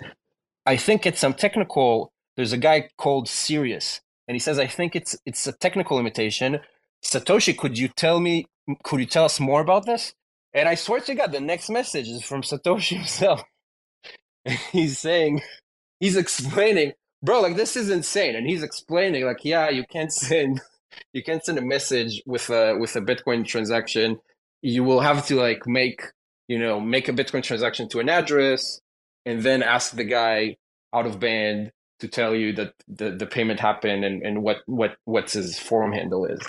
i 0.66 0.76
think 0.76 1.06
it's 1.06 1.20
some 1.20 1.34
technical 1.34 2.12
there's 2.38 2.54
a 2.54 2.58
guy 2.58 2.90
called 2.98 3.28
sirius 3.28 4.02
and 4.28 4.36
he 4.36 4.40
says 4.40 4.60
i 4.60 4.68
think 4.68 4.96
it's 4.96 5.18
it's 5.26 5.46
a 5.48 5.52
technical 5.54 5.98
limitation 5.98 6.60
satoshi 7.04 7.58
could 7.58 7.78
you 7.78 7.88
tell 7.88 8.20
me 8.20 8.46
could 8.84 9.00
you 9.00 9.06
tell 9.06 9.26
us 9.26 9.40
more 9.40 9.62
about 9.62 9.86
this 9.86 10.14
and 10.54 10.68
I 10.68 10.76
swear 10.76 11.00
to 11.02 11.16
God, 11.16 11.32
the 11.32 11.40
next 11.40 11.70
message 11.70 12.10
is 12.10 12.24
from 12.24 12.42
Satoshi 12.42 12.98
himself. 12.98 13.44
he's 14.72 15.00
saying, 15.00 15.42
he's 16.00 16.18
explaining, 16.18 16.94
bro, 17.24 17.42
like 17.42 17.56
this 17.56 17.76
is 17.76 17.90
insane. 17.90 18.36
And 18.36 18.48
he's 18.48 18.64
explaining, 18.64 19.26
like, 19.26 19.44
yeah, 19.46 19.70
you 19.70 19.86
can't 19.92 20.12
send, 20.12 20.62
you 21.14 21.24
can't 21.24 21.44
send 21.44 21.58
a 21.58 21.62
message 21.62 22.22
with 22.26 22.50
a 22.50 22.78
with 22.78 22.96
a 22.96 23.02
Bitcoin 23.02 23.46
transaction. 23.46 24.20
You 24.62 24.84
will 24.84 25.00
have 25.00 25.26
to 25.28 25.36
like 25.36 25.66
make, 25.66 26.04
you 26.48 26.60
know, 26.60 26.80
make 26.80 27.08
a 27.08 27.14
Bitcoin 27.14 27.44
transaction 27.44 27.90
to 27.90 28.00
an 28.00 28.10
address, 28.10 28.80
and 29.26 29.42
then 29.42 29.64
ask 29.64 29.96
the 29.96 30.04
guy 30.04 30.58
out 30.94 31.06
of 31.06 31.20
band 31.20 31.72
to 32.00 32.08
tell 32.08 32.36
you 32.36 32.54
that 32.54 32.74
the, 32.88 33.12
the 33.12 33.26
payment 33.26 33.60
happened 33.60 34.04
and, 34.04 34.24
and 34.24 34.44
what 34.44 34.58
what 34.66 34.96
what's 35.06 35.34
his 35.34 35.58
forum 35.58 35.94
handle 35.94 36.26
is. 36.26 36.40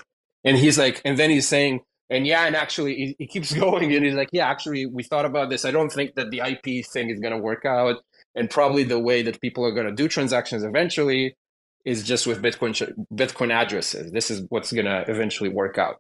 And 0.45 0.57
he's 0.57 0.79
like, 0.79 1.01
and 1.05 1.19
then 1.19 1.31
he's 1.31 1.47
saying, 1.47 1.81
and 2.11 2.27
yeah, 2.27 2.45
and 2.47 2.55
actually, 2.55 2.95
he, 2.95 3.17
he 3.19 3.27
keeps 3.27 3.53
going, 3.59 3.93
and 3.95 4.05
he's 4.05 4.15
like, 4.15 4.29
yeah, 4.33 4.49
actually, 4.49 4.87
we 4.87 5.03
thought 5.03 5.25
about 5.25 5.51
this. 5.51 5.65
I 5.65 5.71
don't 5.71 5.91
think 5.91 6.15
that 6.17 6.31
the 6.31 6.41
IP 6.41 6.85
thing 6.87 7.11
is 7.11 7.21
going 7.21 7.33
to 7.33 7.39
work 7.39 7.65
out, 7.65 7.97
and 8.35 8.51
probably 8.51 8.85
the 8.85 8.99
way 8.99 9.23
that 9.23 9.41
people 9.41 9.65
are 9.65 9.73
going 9.73 9.87
to 9.87 9.95
do 9.95 10.09
transactions 10.09 10.63
eventually 10.65 11.37
is 11.85 12.05
just 12.05 12.27
with 12.27 12.43
Bitcoin 12.43 12.75
Bitcoin 13.13 13.51
addresses. 13.51 14.13
This 14.13 14.31
is 14.31 14.45
what's 14.51 14.73
going 14.73 14.85
to 14.85 15.05
eventually 15.09 15.49
work 15.49 15.79
out. 15.79 15.97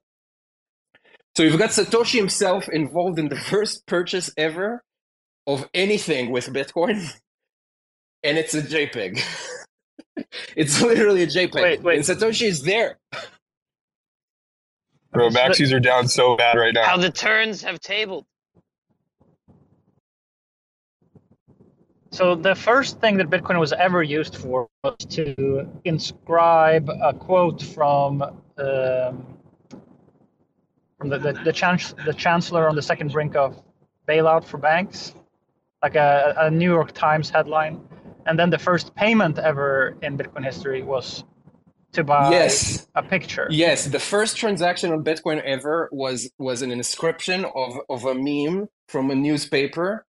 So 1.37 1.43
you've 1.43 1.59
got 1.59 1.71
Satoshi 1.71 2.17
himself 2.19 2.69
involved 2.69 3.19
in 3.19 3.29
the 3.29 3.37
first 3.51 3.87
purchase 3.87 4.31
ever 4.37 4.83
of 5.47 5.69
anything 5.75 6.31
with 6.31 6.47
Bitcoin, 6.49 7.13
and 8.23 8.39
it's 8.39 8.55
a 8.55 8.63
JPEG. 8.63 9.23
it's 10.57 10.81
literally 10.81 11.23
a 11.23 11.27
JPEG, 11.27 11.55
Wait, 11.55 11.83
wait. 11.83 11.97
and 11.97 12.05
Satoshi 12.05 12.47
is 12.47 12.63
there. 12.63 12.99
Bro, 15.13 15.31
maxis 15.31 15.73
are 15.75 15.81
down 15.81 16.09
so 16.09 16.37
bad 16.37 16.57
right 16.57 16.73
now. 16.73 16.85
How 16.85 16.97
the 16.97 17.11
turns 17.11 17.63
have 17.63 17.81
tabled. 17.81 18.25
So 22.11 22.35
the 22.35 22.55
first 22.55 23.01
thing 23.01 23.17
that 23.19 23.31
Bitcoin 23.31 23.59
was 23.59 23.73
ever 23.73 24.03
used 24.03 24.37
for 24.37 24.69
was 24.85 24.97
to 25.11 25.67
inscribe 25.85 26.91
a 26.91 27.15
quote 27.15 27.63
from 27.63 28.23
um, 28.23 28.33
from 28.59 29.32
the 31.09 31.19
the, 31.19 31.33
the, 31.45 31.53
chance, 31.53 31.95
the 32.07 32.15
chancellor 32.15 32.69
on 32.69 32.77
the 32.77 32.83
second 32.83 33.13
brink 33.13 33.37
of 33.37 33.63
bailout 34.09 34.45
for 34.45 34.59
banks, 34.59 35.15
like 35.83 35.97
a, 35.97 36.35
a 36.39 36.51
New 36.51 36.71
York 36.71 36.93
Times 36.93 37.31
headline. 37.31 37.81
And 38.27 38.39
then 38.39 38.51
the 38.51 38.59
first 38.59 38.95
payment 38.95 39.39
ever 39.39 39.97
in 40.03 40.17
Bitcoin 40.19 40.45
history 40.45 40.83
was 40.83 41.25
to 41.93 42.05
buy 42.05 42.31
Yes. 42.31 42.87
a 42.95 43.03
picture. 43.03 43.47
Yes, 43.51 43.87
the 43.87 43.99
first 43.99 44.37
transaction 44.37 44.93
on 44.93 45.05
Bitcoin 45.05 45.43
ever 45.43 45.89
was 45.93 46.31
was 46.39 46.63
an 46.63 46.71
inscription 46.71 47.45
of 47.55 47.79
of 47.89 48.05
a 48.05 48.15
meme 48.15 48.69
from 48.89 49.11
a 49.11 49.15
newspaper, 49.15 50.07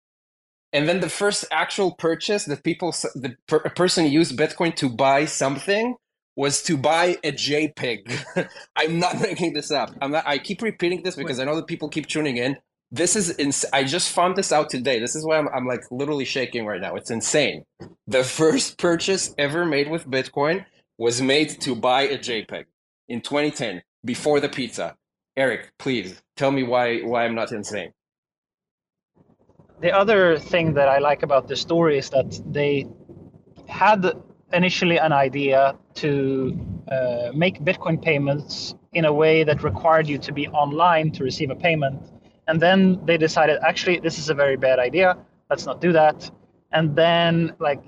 and 0.72 0.88
then 0.88 1.00
the 1.00 1.08
first 1.10 1.44
actual 1.52 1.92
purchase 1.92 2.44
that 2.46 2.64
people 2.64 2.92
the 3.14 3.36
per, 3.48 3.58
a 3.58 3.70
person 3.70 4.06
used 4.06 4.38
Bitcoin 4.38 4.74
to 4.76 4.88
buy 4.88 5.24
something 5.26 5.96
was 6.36 6.62
to 6.64 6.76
buy 6.76 7.18
a 7.24 7.32
JPEG. 7.32 8.48
I'm 8.76 8.98
not 8.98 9.20
making 9.22 9.54
this 9.54 9.70
up. 9.70 9.94
I'm 10.00 10.12
not. 10.12 10.26
I 10.26 10.38
keep 10.38 10.62
repeating 10.62 11.02
this 11.02 11.16
because 11.16 11.40
I 11.40 11.44
know 11.44 11.56
that 11.56 11.66
people 11.66 11.88
keep 11.88 12.06
tuning 12.06 12.36
in. 12.36 12.56
This 12.90 13.16
is 13.16 13.36
ins- 13.38 13.64
I 13.72 13.84
just 13.84 14.12
found 14.12 14.36
this 14.36 14.52
out 14.52 14.70
today. 14.70 14.98
This 15.00 15.14
is 15.14 15.24
why 15.24 15.38
I'm 15.38 15.48
I'm 15.48 15.66
like 15.66 15.82
literally 15.90 16.24
shaking 16.24 16.66
right 16.66 16.80
now. 16.80 16.96
It's 16.96 17.10
insane. 17.10 17.64
The 18.06 18.24
first 18.24 18.78
purchase 18.78 19.34
ever 19.38 19.64
made 19.64 19.90
with 19.90 20.06
Bitcoin 20.08 20.64
was 20.98 21.20
made 21.22 21.60
to 21.62 21.74
buy 21.74 22.02
a 22.02 22.18
JPEG 22.18 22.66
in 23.08 23.20
2010 23.20 23.82
before 24.04 24.40
the 24.40 24.48
pizza. 24.48 24.96
Eric, 25.36 25.72
please 25.78 26.22
tell 26.36 26.52
me 26.52 26.62
why 26.62 27.00
why 27.00 27.24
I'm 27.24 27.34
not 27.34 27.52
insane. 27.52 27.92
The 29.80 29.92
other 29.92 30.38
thing 30.38 30.74
that 30.74 30.88
I 30.88 30.98
like 30.98 31.22
about 31.22 31.48
the 31.48 31.56
story 31.56 31.98
is 31.98 32.10
that 32.10 32.40
they 32.46 32.86
had 33.68 34.12
initially 34.54 34.98
an 34.98 35.12
idea 35.12 35.76
to 35.94 36.58
uh, 36.90 37.30
make 37.34 37.58
Bitcoin 37.60 38.00
payments 38.00 38.74
in 38.92 39.04
a 39.04 39.12
way 39.12 39.44
that 39.44 39.62
required 39.62 40.06
you 40.08 40.18
to 40.18 40.32
be 40.32 40.48
online 40.48 41.10
to 41.12 41.24
receive 41.24 41.50
a 41.50 41.54
payment. 41.54 42.00
And 42.46 42.60
then 42.60 43.04
they 43.04 43.16
decided, 43.16 43.58
actually, 43.66 44.00
this 44.00 44.18
is 44.18 44.30
a 44.30 44.34
very 44.34 44.56
bad 44.56 44.78
idea. 44.78 45.16
Let's 45.50 45.66
not 45.66 45.80
do 45.80 45.92
that. 45.92 46.30
And 46.72 46.94
then, 46.96 47.54
like 47.58 47.82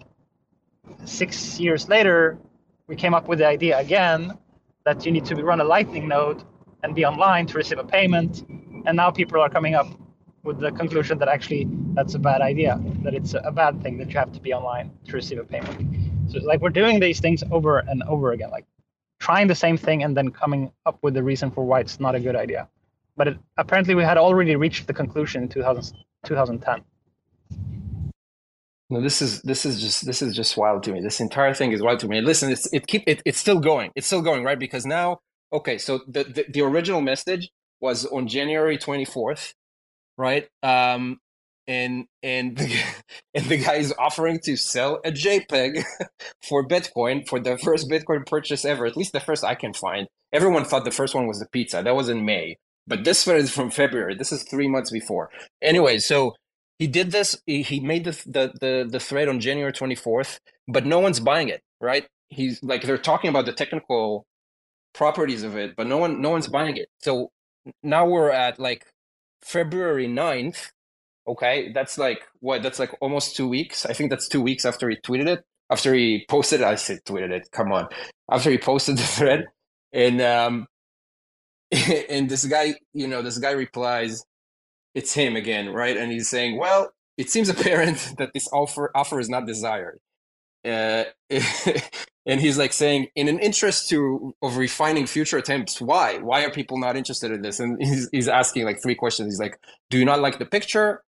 six 1.05 1.59
years 1.61 1.89
later, 1.89 2.39
we 2.87 2.97
came 2.97 3.15
up 3.15 3.29
with 3.29 3.39
the 3.39 3.47
idea 3.47 3.79
again 3.79 4.37
that 4.85 5.05
you 5.05 5.13
need 5.13 5.25
to 5.27 5.35
run 5.37 5.61
a 5.61 5.65
Lightning 5.65 6.09
node 6.09 6.43
and 6.83 6.95
be 6.95 7.05
online 7.05 7.47
to 7.47 7.55
receive 7.55 7.79
a 7.79 7.85
payment. 7.85 8.45
And 8.87 8.97
now 8.97 9.11
people 9.11 9.41
are 9.41 9.51
coming 9.51 9.75
up 9.75 9.89
with 10.45 10.61
the 10.61 10.71
conclusion 10.71 11.19
that 11.19 11.29
actually 11.29 11.69
that's 11.95 12.15
a 12.15 12.19
bad 12.19 12.41
idea, 12.41 12.81
that 13.03 13.15
it's 13.15 13.35
a 13.35 13.51
bad 13.51 13.83
thing 13.83 13.99
that 13.99 14.09
you 14.11 14.19
have 14.19 14.33
to 14.33 14.41
be 14.41 14.53
online 14.53 14.93
to 15.07 15.13
receive 15.13 15.39
a 15.39 15.45
payment. 15.45 16.06
So 16.29 16.39
like 16.41 16.61
we're 16.61 16.71
doing 16.71 17.01
these 17.01 17.21
things 17.21 17.43
over 17.51 17.79
and 17.79 18.03
over 18.05 18.33
again, 18.33 18.51
like 18.51 18.67
trying 19.19 19.47
the 19.47 19.55
same 19.55 19.77
thing 19.77 20.03
and 20.03 20.17
then 20.17 20.31
coming 20.31 20.71
up 20.85 20.99
with 21.03 21.15
the 21.15 21.23
reason 21.23 21.51
for 21.51 21.65
why 21.65 21.81
it's 21.81 22.01
not 22.01 22.15
a 22.15 22.21
good 22.21 22.37
idea. 22.37 22.69
But 23.17 23.29
it, 23.29 23.39
apparently 23.57 23.95
we 23.95 24.03
had 24.03 24.19
already 24.19 24.57
reached 24.57 24.87
the 24.87 24.93
conclusion 24.93 25.45
in 25.45 25.49
2000, 25.49 25.97
2010. 26.25 26.85
No, 28.89 29.01
this 29.01 29.21
is 29.21 29.43
this 29.43 29.67
is 29.67 29.81
just 29.81 30.07
this 30.07 30.23
is 30.23 30.35
just 30.37 30.57
wild 30.57 30.85
to 30.85 30.93
me. 30.93 31.01
This 31.01 31.21
entire 31.21 31.53
thing 31.55 31.73
is 31.73 31.83
wild 31.83 31.99
to 32.01 32.09
me. 32.09 32.21
Listen, 32.21 32.53
it's 32.53 32.73
it 32.73 32.87
keep 32.87 33.03
it, 33.07 33.21
it's 33.25 33.39
still 33.39 33.59
going. 33.59 33.91
It's 33.97 34.07
still 34.07 34.23
going, 34.23 34.45
right? 34.45 34.59
Because 34.59 34.87
now, 34.87 35.19
okay, 35.53 35.77
so 35.77 36.03
the 36.07 36.23
the, 36.25 36.45
the 36.49 36.61
original 36.61 37.01
message 37.01 37.51
was 37.81 38.07
on 38.07 38.29
January 38.29 38.79
24th, 38.79 39.55
right? 40.17 40.49
Um 40.63 41.19
and 41.69 42.07
and 42.23 42.57
the, 42.57 42.75
and 43.35 43.47
the 43.47 43.59
guy 43.59 43.75
is 43.77 43.95
offering 43.99 44.41
to 44.45 44.57
sell 44.57 45.01
a 45.05 45.11
JPEG 45.11 45.83
for 46.49 46.67
Bitcoin 46.67 47.27
for 47.29 47.41
the 47.41 47.59
first 47.59 47.89
Bitcoin 47.91 48.27
purchase 48.27 48.65
ever. 48.65 48.87
At 48.87 48.97
least 48.97 49.13
the 49.13 49.21
first 49.21 49.45
I 49.45 49.55
can 49.55 49.73
find. 49.73 50.09
Everyone 50.33 50.65
thought 50.65 50.85
the 50.85 50.91
first 50.91 51.15
one 51.15 51.27
was 51.27 51.39
the 51.39 51.49
pizza. 51.51 51.83
That 51.83 51.97
was 51.97 52.09
in 52.09 52.25
May, 52.25 52.57
but 52.87 53.05
this 53.05 53.27
one 53.27 53.37
is 53.37 53.51
from 53.51 53.71
February. 53.71 54.15
This 54.15 54.33
is 54.33 54.43
three 54.43 54.69
months 54.69 54.91
before. 54.91 55.31
Anyway, 55.63 55.99
so 55.99 56.35
he 56.79 56.87
did 56.87 57.11
this. 57.11 57.41
He, 57.47 57.63
he 57.63 57.81
made 57.81 58.05
the, 58.05 58.13
the 58.27 58.53
the 58.61 58.89
the 58.91 59.01
thread 59.01 59.29
on 59.29 59.41
January 59.41 59.73
24th, 59.73 60.39
but 60.69 60.87
no 60.87 60.99
one's 60.99 61.21
buying 61.21 61.49
it. 61.49 61.63
Right? 61.81 62.07
He's 62.29 62.63
like 62.63 62.83
they're 62.83 62.99
talking 62.99 63.31
about 63.31 63.47
the 63.47 63.53
technical 63.53 64.27
properties 64.95 65.43
of 65.43 65.57
it, 65.57 65.75
but 65.77 65.87
no 65.87 65.99
one 65.99 66.21
no 66.21 66.31
one's 66.31 66.49
buying 66.49 66.77
it. 66.77 66.89
So 67.01 67.31
now 67.83 68.07
we're 68.07 68.31
at 68.31 68.59
like 68.59 68.85
February 69.43 70.09
9th. 70.09 70.71
Okay, 71.29 71.73
that's 71.73 71.99
like 71.99 72.23
what? 72.41 72.63
That's 72.63 72.79
like 72.79 72.95
almost 73.01 73.37
two 73.37 73.49
weeks. 73.49 73.85
I 73.85 73.93
think 73.93 74.11
that's 74.11 74.29
two 74.29 74.41
weeks 74.41 74.65
after 74.65 74.89
he 74.89 74.97
tweeted 74.97 75.27
it. 75.27 75.45
After 75.71 75.93
he 75.93 76.25
posted, 76.29 76.61
it, 76.61 76.67
I 76.67 76.77
said 76.77 77.01
tweeted 77.05 77.33
it. 77.33 77.49
Come 77.53 77.73
on, 77.73 77.89
after 78.31 78.51
he 78.51 78.59
posted 78.59 78.97
the 78.99 79.03
thread, 79.03 79.47
and 79.93 80.21
um, 80.21 80.67
and 82.09 82.29
this 82.29 82.45
guy, 82.45 82.75
you 82.93 83.09
know, 83.09 83.23
this 83.23 83.39
guy 83.39 83.51
replies, 83.51 84.25
"It's 84.95 85.13
him 85.15 85.37
again, 85.37 85.71
right?" 85.71 85.97
And 85.97 86.13
he's 86.13 86.29
saying, 86.29 86.59
"Well, 86.59 86.91
it 87.17 87.31
seems 87.31 87.49
apparent 87.55 88.15
that 88.19 88.31
this 88.33 88.49
offer 88.53 88.91
offer 88.95 89.19
is 89.19 89.29
not 89.29 89.47
desired." 89.47 89.99
Uh, 90.65 91.05
and 92.27 92.41
he's 92.41 92.59
like 92.59 92.73
saying, 92.73 93.07
in 93.15 93.29
an 93.29 93.39
interest 93.39 93.89
to 93.91 94.35
of 94.43 94.57
refining 94.57 95.07
future 95.07 95.39
attempts, 95.39 95.81
why? 95.81 96.19
Why 96.19 96.45
are 96.45 96.51
people 96.51 96.79
not 96.79 96.97
interested 96.97 97.31
in 97.31 97.43
this? 97.43 97.61
And 97.61 97.81
he's 97.81 98.09
he's 98.11 98.29
asking 98.29 98.65
like 98.65 98.83
three 98.83 98.97
questions. 98.97 99.33
He's 99.33 99.41
like, 99.41 99.59
do 99.91 99.99
you 99.99 100.05
not 100.05 100.21
like 100.21 100.39
the 100.39 100.47
picture, 100.47 101.03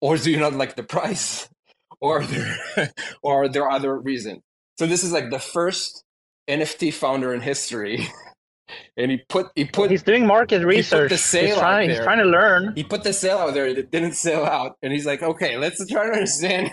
or 0.00 0.16
do 0.16 0.30
you 0.30 0.38
not 0.38 0.54
like 0.54 0.76
the 0.76 0.82
price, 0.82 1.48
or 2.00 2.20
are 2.20 2.26
there, 2.26 2.58
or 3.22 3.44
are 3.44 3.48
there 3.48 3.70
other 3.70 3.98
reasons? 3.98 4.40
So 4.78 4.86
this 4.86 5.04
is 5.04 5.12
like 5.12 5.30
the 5.30 5.38
first 5.38 6.04
NFT 6.48 6.92
founder 6.92 7.34
in 7.34 7.40
history. 7.40 8.08
And 8.96 9.10
he 9.10 9.18
put 9.28 9.48
he 9.56 9.64
put 9.64 9.90
he's 9.90 10.04
doing 10.04 10.24
market 10.24 10.64
research. 10.64 11.10
the 11.10 11.18
sale 11.18 11.46
he's, 11.46 11.54
out 11.54 11.60
trying, 11.60 11.88
he's 11.88 11.98
there. 11.98 12.04
trying 12.04 12.18
to 12.18 12.24
learn. 12.24 12.72
he 12.76 12.84
put 12.84 13.02
the 13.02 13.12
sale 13.12 13.38
out 13.38 13.52
there. 13.52 13.74
That 13.74 13.90
didn't 13.90 14.12
sell 14.12 14.44
out. 14.44 14.76
And 14.80 14.92
he's 14.92 15.06
like 15.06 15.22
okay 15.24 15.56
let's 15.56 15.84
try 15.90 16.06
to 16.06 16.12
understand 16.12 16.70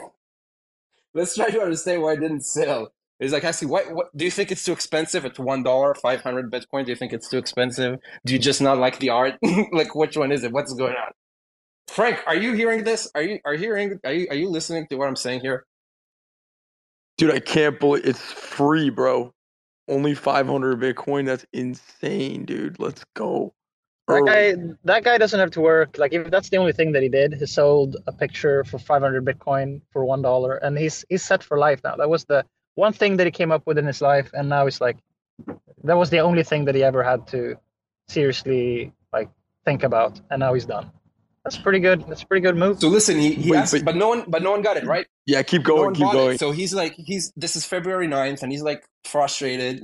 let's 1.15 1.35
try 1.35 1.49
to 1.49 1.59
understand 1.59 2.03
why 2.03 2.13
it 2.13 2.19
didn't 2.19 2.45
sell. 2.45 2.93
He's 3.19 3.33
like 3.33 3.43
actually 3.43 3.69
what, 3.69 3.91
what 3.91 4.15
do 4.15 4.25
you 4.25 4.29
think 4.31 4.51
it's 4.51 4.63
too 4.63 4.73
expensive? 4.73 5.25
It's 5.25 5.39
one 5.39 5.63
dollar 5.63 5.95
500 5.95 6.51
bitcoin. 6.51 6.85
Do 6.85 6.91
you 6.91 6.95
think 6.95 7.13
it's 7.13 7.29
too 7.29 7.39
expensive? 7.39 7.97
Do 8.25 8.33
you 8.33 8.39
just 8.39 8.61
not 8.61 8.77
like 8.77 8.99
the 8.99 9.09
art? 9.09 9.33
Like 9.71 9.95
which 9.95 10.15
one 10.15 10.31
is 10.31 10.43
it? 10.43 10.51
What's 10.51 10.73
going 10.73 10.93
on 10.93 11.11
frank 11.87 12.19
are 12.27 12.35
you 12.35 12.53
hearing 12.53 12.83
this 12.83 13.09
are 13.15 13.23
you 13.23 13.39
are 13.45 13.55
hearing 13.55 13.99
are 14.03 14.13
you 14.13 14.27
are 14.29 14.35
you 14.35 14.49
listening 14.49 14.85
to 14.87 14.95
what 14.95 15.07
i'm 15.07 15.15
saying 15.15 15.39
here 15.39 15.65
Dude, 17.17 17.31
I 17.31 17.39
can't 17.39 17.79
believe 17.79 18.05
it's 18.05 18.21
free, 18.21 18.91
bro. 18.91 19.33
Only 19.87 20.13
500 20.13 20.79
Bitcoin. 20.79 21.25
That's 21.25 21.45
insane, 21.51 22.45
dude. 22.45 22.79
Let's 22.79 23.03
go. 23.15 23.53
That 24.07 24.23
guy, 24.25 24.55
that 24.85 25.03
guy 25.03 25.17
doesn't 25.17 25.39
have 25.39 25.51
to 25.51 25.61
work. 25.61 25.97
Like 25.97 26.13
if 26.13 26.29
that's 26.29 26.49
the 26.49 26.57
only 26.57 26.73
thing 26.73 26.91
that 26.93 27.03
he 27.03 27.09
did, 27.09 27.33
he 27.33 27.45
sold 27.45 27.97
a 28.05 28.13
picture 28.13 28.63
for 28.63 28.77
500 28.77 29.25
Bitcoin 29.25 29.81
for 29.91 30.05
one 30.05 30.21
dollar, 30.21 30.55
and 30.55 30.77
he's 30.77 31.03
he's 31.09 31.25
set 31.25 31.43
for 31.43 31.57
life 31.57 31.81
now. 31.83 31.95
That 31.95 32.09
was 32.09 32.23
the 32.25 32.45
one 32.75 32.93
thing 32.93 33.17
that 33.17 33.27
he 33.27 33.31
came 33.31 33.51
up 33.51 33.63
with 33.65 33.77
in 33.77 33.85
his 33.85 34.01
life, 34.01 34.29
and 34.33 34.47
now 34.47 34.67
it's 34.67 34.79
like 34.79 34.97
that 35.83 35.97
was 35.97 36.09
the 36.09 36.19
only 36.19 36.43
thing 36.43 36.65
that 36.65 36.75
he 36.75 36.83
ever 36.83 37.03
had 37.03 37.27
to 37.29 37.57
seriously 38.07 38.93
like 39.11 39.29
think 39.65 39.83
about, 39.83 40.21
and 40.29 40.39
now 40.39 40.53
he's 40.53 40.65
done. 40.65 40.91
That's 41.47 41.57
pretty 41.63 41.79
good. 41.79 42.03
That's 42.09 42.23
a 42.23 42.27
pretty 42.27 42.41
good 42.45 42.57
move. 42.57 42.77
so 42.81 42.89
listen 42.89 43.17
he, 43.17 43.31
he 43.33 43.51
Wait, 43.51 43.57
asked 43.57 43.71
but- 43.73 43.85
but 43.85 43.95
no 43.95 44.09
one 44.09 44.25
but 44.27 44.43
no 44.43 44.51
one 44.51 44.61
got 44.61 44.75
it 44.75 44.83
right 44.83 45.07
Yeah, 45.25 45.43
keep 45.43 45.63
going, 45.63 45.81
one 45.85 45.93
keep 45.93 46.03
bought 46.03 46.15
it. 46.15 46.17
going. 46.17 46.37
So 46.37 46.51
he's 46.51 46.73
like, 46.73 46.93
he's 46.97 47.31
this 47.37 47.55
is 47.55 47.63
February 47.63 48.07
9th, 48.09 48.43
and 48.43 48.51
he's 48.51 48.61
like 48.63 48.83
frustrated. 49.05 49.81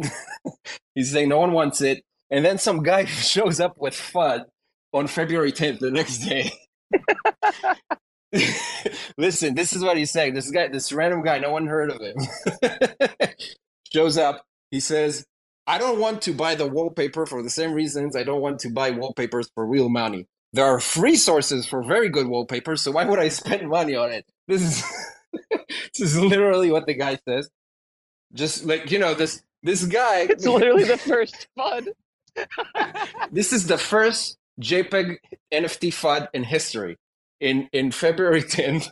he's 0.96 1.10
saying 1.12 1.30
no 1.30 1.40
one 1.40 1.54
wants 1.54 1.80
it. 1.80 2.04
And 2.30 2.44
then 2.44 2.58
some 2.58 2.84
guy 2.84 3.06
shows 3.34 3.62
up 3.62 3.78
with 3.78 3.94
FUD 3.94 4.44
on 4.92 5.08
February 5.08 5.54
10th, 5.54 5.80
the 5.80 5.90
next 5.92 6.18
day. 6.20 6.52
Listen, 9.18 9.56
this 9.56 9.74
is 9.74 9.84
what 9.84 9.96
he's 9.96 10.12
saying. 10.12 10.34
This 10.34 10.50
guy, 10.52 10.68
this 10.68 10.92
random 10.92 11.22
guy, 11.24 11.40
no 11.40 11.52
one 11.52 11.68
heard 11.68 11.92
of 11.92 12.02
him, 12.02 12.16
shows 13.94 14.18
up. 14.18 14.44
He 14.72 14.80
says, 14.80 15.26
I 15.68 15.78
don't 15.78 16.00
want 16.00 16.24
to 16.24 16.34
buy 16.34 16.56
the 16.56 16.68
wallpaper 16.68 17.26
for 17.26 17.42
the 17.44 17.50
same 17.50 17.74
reasons 17.74 18.16
I 18.16 18.24
don't 18.24 18.42
want 18.42 18.60
to 18.62 18.70
buy 18.70 18.90
wallpapers 18.92 19.50
for 19.56 19.66
real 19.66 19.88
money. 19.90 20.26
There 20.54 20.66
are 20.66 20.80
free 20.80 21.16
sources 21.16 21.66
for 21.66 21.84
very 21.84 22.10
good 22.10 22.28
wallpapers, 22.28 22.82
so 22.82 22.92
why 22.92 23.06
would 23.06 23.20
I 23.20 23.28
spend 23.42 23.68
money 23.70 23.96
on 23.96 24.12
it? 24.12 24.26
This 24.48 24.62
is 24.62 24.84
this 25.52 26.00
is 26.00 26.20
literally 26.20 26.72
what 26.72 26.86
the 26.86 26.94
guy 26.94 27.18
says. 27.28 27.50
Just 28.34 28.66
like 28.66 28.92
you 28.92 29.00
know, 29.00 29.14
this 29.14 29.42
this 29.64 29.86
guy. 29.86 30.22
It's 30.30 30.46
literally 30.46 30.84
the 30.84 30.98
first 30.98 31.48
fun. 31.56 31.88
this 33.32 33.54
is 33.54 33.68
the 33.68 33.78
first 33.78 34.38
JPEG 34.62 35.18
NFT 35.52 35.90
FUD 35.94 36.28
in 36.34 36.44
history. 36.44 36.98
In 37.40 37.68
in 37.74 37.92
February 37.92 38.44
10th 38.44 38.92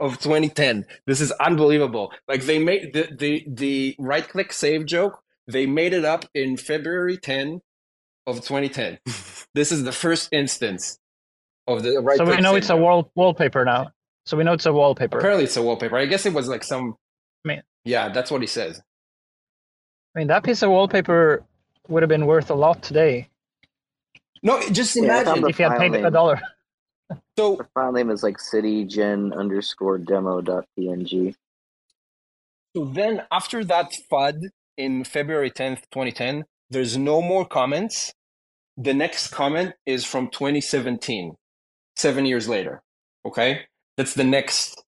of 0.00 0.18
2010. 0.18 0.86
This 1.06 1.20
is 1.20 1.32
unbelievable. 1.32 2.12
Like 2.28 2.42
they 2.42 2.58
made 2.58 2.92
the 2.94 3.08
the 3.16 3.44
the 3.46 3.96
right 3.98 4.26
click 4.28 4.52
save 4.52 4.86
joke. 4.86 5.20
They 5.46 5.66
made 5.66 5.92
it 5.92 6.04
up 6.04 6.24
in 6.34 6.56
February 6.56 7.18
10 7.18 7.60
of 8.26 8.36
2010. 8.36 8.98
this 9.54 9.72
is 9.72 9.84
the 9.84 9.92
first 9.92 10.28
instance 10.32 10.98
of 11.66 11.82
the 11.82 12.00
right. 12.00 12.16
so 12.18 12.24
we 12.24 12.36
know 12.38 12.54
it's 12.56 12.70
a 12.70 12.76
wall 12.76 13.10
wallpaper 13.14 13.64
now. 13.64 13.92
So 14.26 14.36
we 14.36 14.44
know 14.44 14.54
it's 14.54 14.66
a 14.66 14.72
wallpaper. 14.72 15.18
Apparently, 15.18 15.44
it's 15.44 15.56
a 15.56 15.62
wallpaper. 15.62 15.96
I 15.98 16.06
guess 16.06 16.24
it 16.26 16.32
was 16.32 16.48
like 16.48 16.64
some. 16.64 16.96
Man. 17.44 17.62
Yeah, 17.84 18.08
that's 18.08 18.30
what 18.30 18.40
he 18.40 18.46
says. 18.46 18.80
I 20.14 20.20
mean, 20.20 20.28
that 20.28 20.44
piece 20.44 20.62
of 20.62 20.70
wallpaper 20.70 21.44
would 21.88 22.02
have 22.02 22.08
been 22.08 22.26
worth 22.26 22.50
a 22.50 22.54
lot 22.54 22.82
today 22.82 23.28
No, 24.42 24.60
just 24.70 24.96
Yeah, 24.96 25.02
I 25.02 25.24
found 25.24 25.38
imagine. 25.38 25.42
the 25.42 25.48
if 25.48 25.58
you 25.58 25.64
had 25.64 25.78
file 25.78 25.90
paid 25.90 26.04
a 26.04 26.10
dollar. 26.10 26.40
So 27.36 27.56
The 27.56 27.64
file 27.74 27.92
name 27.92 28.10
is 28.10 28.22
like 28.22 28.38
citygen 28.38 29.36
underscore 29.36 29.98
demo 29.98 30.40
dot 30.40 30.66
png. 30.78 31.34
So 32.74 32.84
then 32.86 33.22
after 33.30 33.62
that 33.64 33.92
FUD 34.10 34.48
in 34.78 35.04
February 35.04 35.50
10th, 35.50 35.82
2010, 35.92 36.44
there's 36.70 36.96
no 36.96 37.20
more 37.20 37.46
comments. 37.46 38.12
The 38.76 38.94
next 38.94 39.28
comment 39.28 39.74
is 39.86 40.04
from 40.04 40.28
2017, 40.28 41.34
seven 41.96 42.26
years 42.26 42.48
later. 42.48 42.82
Okay? 43.26 43.62
That's 43.96 44.14
the 44.14 44.24
next 44.24 44.82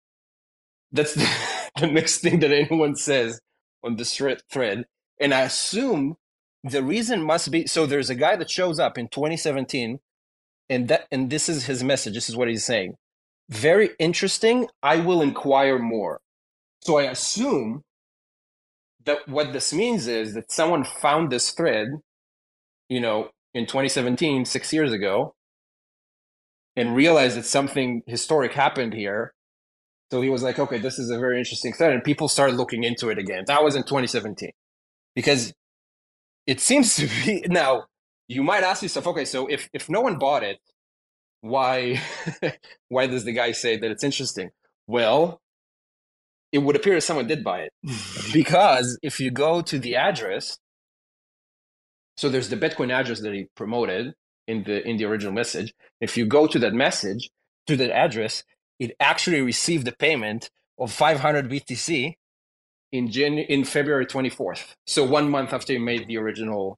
that's 0.91 1.15
the, 1.15 1.29
the 1.79 1.88
next 1.88 2.19
thing 2.19 2.39
that 2.39 2.51
anyone 2.51 2.95
says 2.95 3.41
on 3.83 3.97
this 3.97 4.15
thread 4.15 4.41
thread. 4.51 4.86
And 5.19 5.33
I 5.33 5.41
assume 5.41 6.15
the 6.63 6.83
reason 6.83 7.21
must 7.21 7.51
be 7.51 7.67
so 7.67 7.86
there's 7.86 8.09
a 8.09 8.15
guy 8.15 8.36
that 8.38 8.49
shows 8.49 8.79
up 8.79 8.97
in 8.97 9.09
2017 9.09 9.99
and 10.69 10.88
that 10.88 11.07
and 11.12 11.29
this 11.29 11.49
is 11.49 11.65
his 11.65 11.83
message. 11.83 12.13
This 12.13 12.29
is 12.29 12.38
what 12.38 12.47
he's 12.47 12.63
saying. 12.63 12.95
Very 13.49 13.89
interesting. 13.99 14.67
I 14.81 14.97
will 14.97 15.21
inquire 15.21 15.77
more. 15.77 16.21
So 16.81 16.97
I 16.97 17.03
assume 17.03 17.83
that 19.06 19.28
what 19.28 19.54
this 19.54 19.74
means 19.74 20.08
is 20.08 20.34
that 20.34 20.52
someone 20.52 20.84
found 20.84 21.32
this 21.32 21.52
thread, 21.52 21.88
you 22.89 23.00
know, 23.00 23.30
in 23.54 23.66
2017, 23.66 24.46
six 24.46 24.74
years 24.74 24.92
ago, 24.92 25.36
and 26.76 26.96
realized 26.96 27.38
that 27.38 27.46
something 27.46 28.02
historic 28.08 28.54
happened 28.54 28.94
here. 28.94 29.34
So 30.12 30.22
he 30.22 30.30
was 30.30 30.44
like, 30.44 30.60
okay, 30.60 30.80
this 30.80 31.00
is 31.00 31.10
a 31.10 31.20
very 31.20 31.38
interesting 31.38 31.74
thread. 31.74 31.94
And 31.94 32.04
people 32.04 32.28
started 32.28 32.56
looking 32.56 32.84
into 32.84 33.10
it 33.10 33.18
again. 33.18 33.44
That 33.48 33.63
was 33.63 33.76
in 33.76 33.84
2017. 33.84 34.52
Because 35.16 35.54
it 36.48 36.60
seems 36.60 36.96
to 36.96 37.08
be 37.26 37.46
now, 37.48 37.86
you 38.28 38.44
might 38.44 38.63
ask 38.63 38.82
yourself, 38.82 39.08
okay, 39.08 39.26
so 39.26 39.48
if, 39.48 39.70
if 39.74 39.89
no 39.89 40.02
one 40.02 40.18
bought 40.18 40.44
it, 40.44 40.60
why 41.42 42.02
why 42.88 43.06
does 43.06 43.26
the 43.26 43.34
guy 43.34 43.52
say 43.52 43.78
that 43.78 43.92
it's 43.92 44.04
interesting? 44.04 44.50
Well, 44.88 45.42
it 46.54 46.60
would 46.60 46.76
appear 46.78 46.96
that 46.96 47.02
someone 47.02 47.28
did 47.28 47.44
buy 47.44 47.62
it 47.68 47.72
because 48.34 48.98
if 49.04 49.20
you 49.20 49.32
go 49.32 49.62
to 49.62 49.80
the 49.80 49.96
address 49.98 50.58
so 52.18 52.30
there's 52.30 52.50
the 52.50 52.58
bitcoin 52.58 52.92
address 52.92 53.20
that 53.22 53.34
he 53.34 53.48
promoted 53.56 54.13
in 54.48 54.63
the 54.63 54.88
in 54.88 54.98
the 54.98 55.06
original 55.06 55.34
message 55.34 55.74
if 56.02 56.18
you 56.18 56.26
go 56.26 56.48
to 56.48 56.60
that 56.60 56.74
message 56.74 57.30
to 57.68 57.76
that 57.78 57.92
address 57.92 58.44
it 58.80 58.92
actually 59.00 59.42
received 59.42 59.88
a 59.88 59.92
payment 59.94 60.50
of 60.80 60.92
500 60.92 61.50
btc 61.50 62.13
in 62.92 63.10
Jan- 63.12 63.39
in 63.56 63.63
february 63.63 64.06
24th 64.06 64.76
so 64.88 65.04
one 65.04 65.30
month 65.30 65.54
after 65.54 65.74
he 65.74 65.80
made 65.80 66.08
the 66.08 66.18
original 66.18 66.78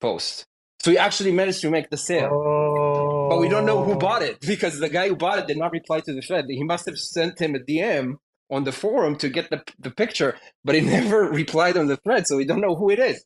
post 0.00 0.44
so 0.80 0.90
he 0.90 0.98
actually 0.98 1.32
managed 1.32 1.60
to 1.62 1.70
make 1.70 1.90
the 1.90 1.96
sale 1.96 2.30
Oh. 2.32 3.28
but 3.30 3.38
we 3.38 3.48
don't 3.48 3.66
know 3.66 3.84
who 3.84 3.96
bought 3.96 4.22
it 4.22 4.40
because 4.40 4.78
the 4.80 4.88
guy 4.88 5.08
who 5.08 5.16
bought 5.16 5.38
it 5.38 5.46
did 5.46 5.56
not 5.56 5.72
reply 5.72 6.00
to 6.00 6.12
the 6.12 6.20
thread. 6.20 6.46
He 6.48 6.64
must 6.64 6.86
have 6.86 6.98
sent 6.98 7.40
him 7.40 7.54
a 7.54 7.60
DM 7.60 8.16
on 8.52 8.64
the 8.64 8.72
forum 8.72 9.16
to 9.16 9.30
get 9.30 9.50
the, 9.50 9.64
the 9.80 9.90
picture, 9.92 10.36
but 10.64 10.76
he 10.76 10.82
never 10.98 11.24
replied 11.24 11.78
on 11.78 11.88
the 11.88 11.98
thread, 11.98 12.28
so 12.28 12.38
we 12.38 12.46
don't 12.46 12.62
know 12.62 12.76
who 12.76 12.90
it 12.90 13.00
is. 13.00 13.24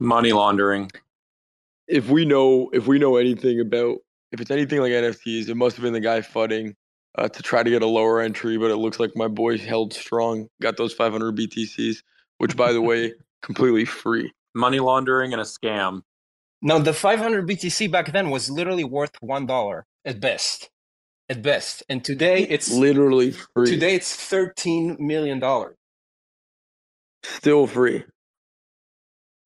Money 0.00 0.32
laundering. 0.32 0.90
if 1.88 2.08
we 2.08 2.24
know 2.24 2.70
if 2.72 2.86
we 2.86 2.98
know 2.98 3.16
anything 3.16 3.60
about 3.60 3.98
if 4.32 4.40
it's 4.40 4.50
anything 4.50 4.80
like 4.80 4.92
NFTs, 4.92 5.48
it 5.48 5.56
must 5.56 5.76
have 5.76 5.84
been 5.84 5.92
the 5.92 6.00
guy 6.00 6.20
fudding 6.20 6.74
uh, 7.18 7.28
to 7.28 7.42
try 7.42 7.62
to 7.62 7.70
get 7.70 7.82
a 7.82 7.86
lower 7.86 8.20
entry, 8.20 8.58
but 8.58 8.70
it 8.70 8.76
looks 8.76 9.00
like 9.00 9.12
my 9.16 9.28
boy 9.28 9.58
held 9.58 9.94
strong, 9.94 10.48
got 10.60 10.76
those 10.76 10.92
500 10.92 11.36
BTCs, 11.36 11.98
which 12.38 12.56
by 12.56 12.72
the 12.72 12.82
way, 12.82 13.14
completely 13.42 13.84
free. 13.84 14.32
Money 14.54 14.80
laundering 14.80 15.32
and 15.32 15.40
a 15.40 15.44
scam. 15.44 16.02
Now, 16.62 16.78
the 16.78 16.94
500 16.94 17.48
BTC 17.48 17.90
back 17.92 18.12
then 18.12 18.30
was 18.30 18.50
literally 18.50 18.84
worth 18.84 19.12
$1 19.22 19.82
at 20.04 20.20
best. 20.20 20.70
At 21.28 21.42
best. 21.42 21.82
And 21.88 22.04
today 22.04 22.42
it's 22.42 22.70
Literally 22.70 23.32
free. 23.32 23.66
today 23.66 23.94
it's 23.94 24.14
13 24.14 24.96
million 25.00 25.38
dollars. 25.40 25.76
Still 27.22 27.66
free. 27.66 28.04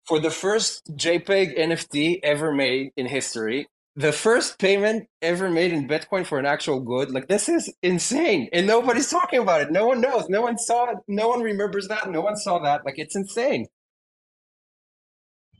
for 0.06 0.20
the 0.20 0.30
first 0.30 0.84
JPEG 0.96 1.58
NFT 1.58 2.20
ever 2.22 2.52
made 2.52 2.92
in 2.96 3.06
history, 3.06 3.66
the 3.96 4.12
first 4.12 4.58
payment 4.60 5.08
ever 5.22 5.50
made 5.50 5.72
in 5.72 5.88
Bitcoin 5.88 6.24
for 6.26 6.38
an 6.38 6.46
actual 6.46 6.80
good. 6.80 7.10
Like 7.10 7.28
this 7.28 7.48
is 7.48 7.72
insane, 7.82 8.48
and 8.52 8.66
nobody's 8.66 9.10
talking 9.10 9.40
about 9.40 9.62
it. 9.62 9.72
No 9.72 9.86
one 9.88 10.00
knows. 10.00 10.28
No 10.28 10.42
one 10.42 10.58
saw 10.58 10.90
it. 10.90 10.98
No 11.08 11.28
one 11.30 11.42
remembers 11.42 11.88
that. 11.88 12.08
No 12.10 12.20
one 12.20 12.36
saw 12.36 12.58
that. 12.60 12.84
Like 12.84 12.98
it's 12.98 13.16
insane. 13.16 13.66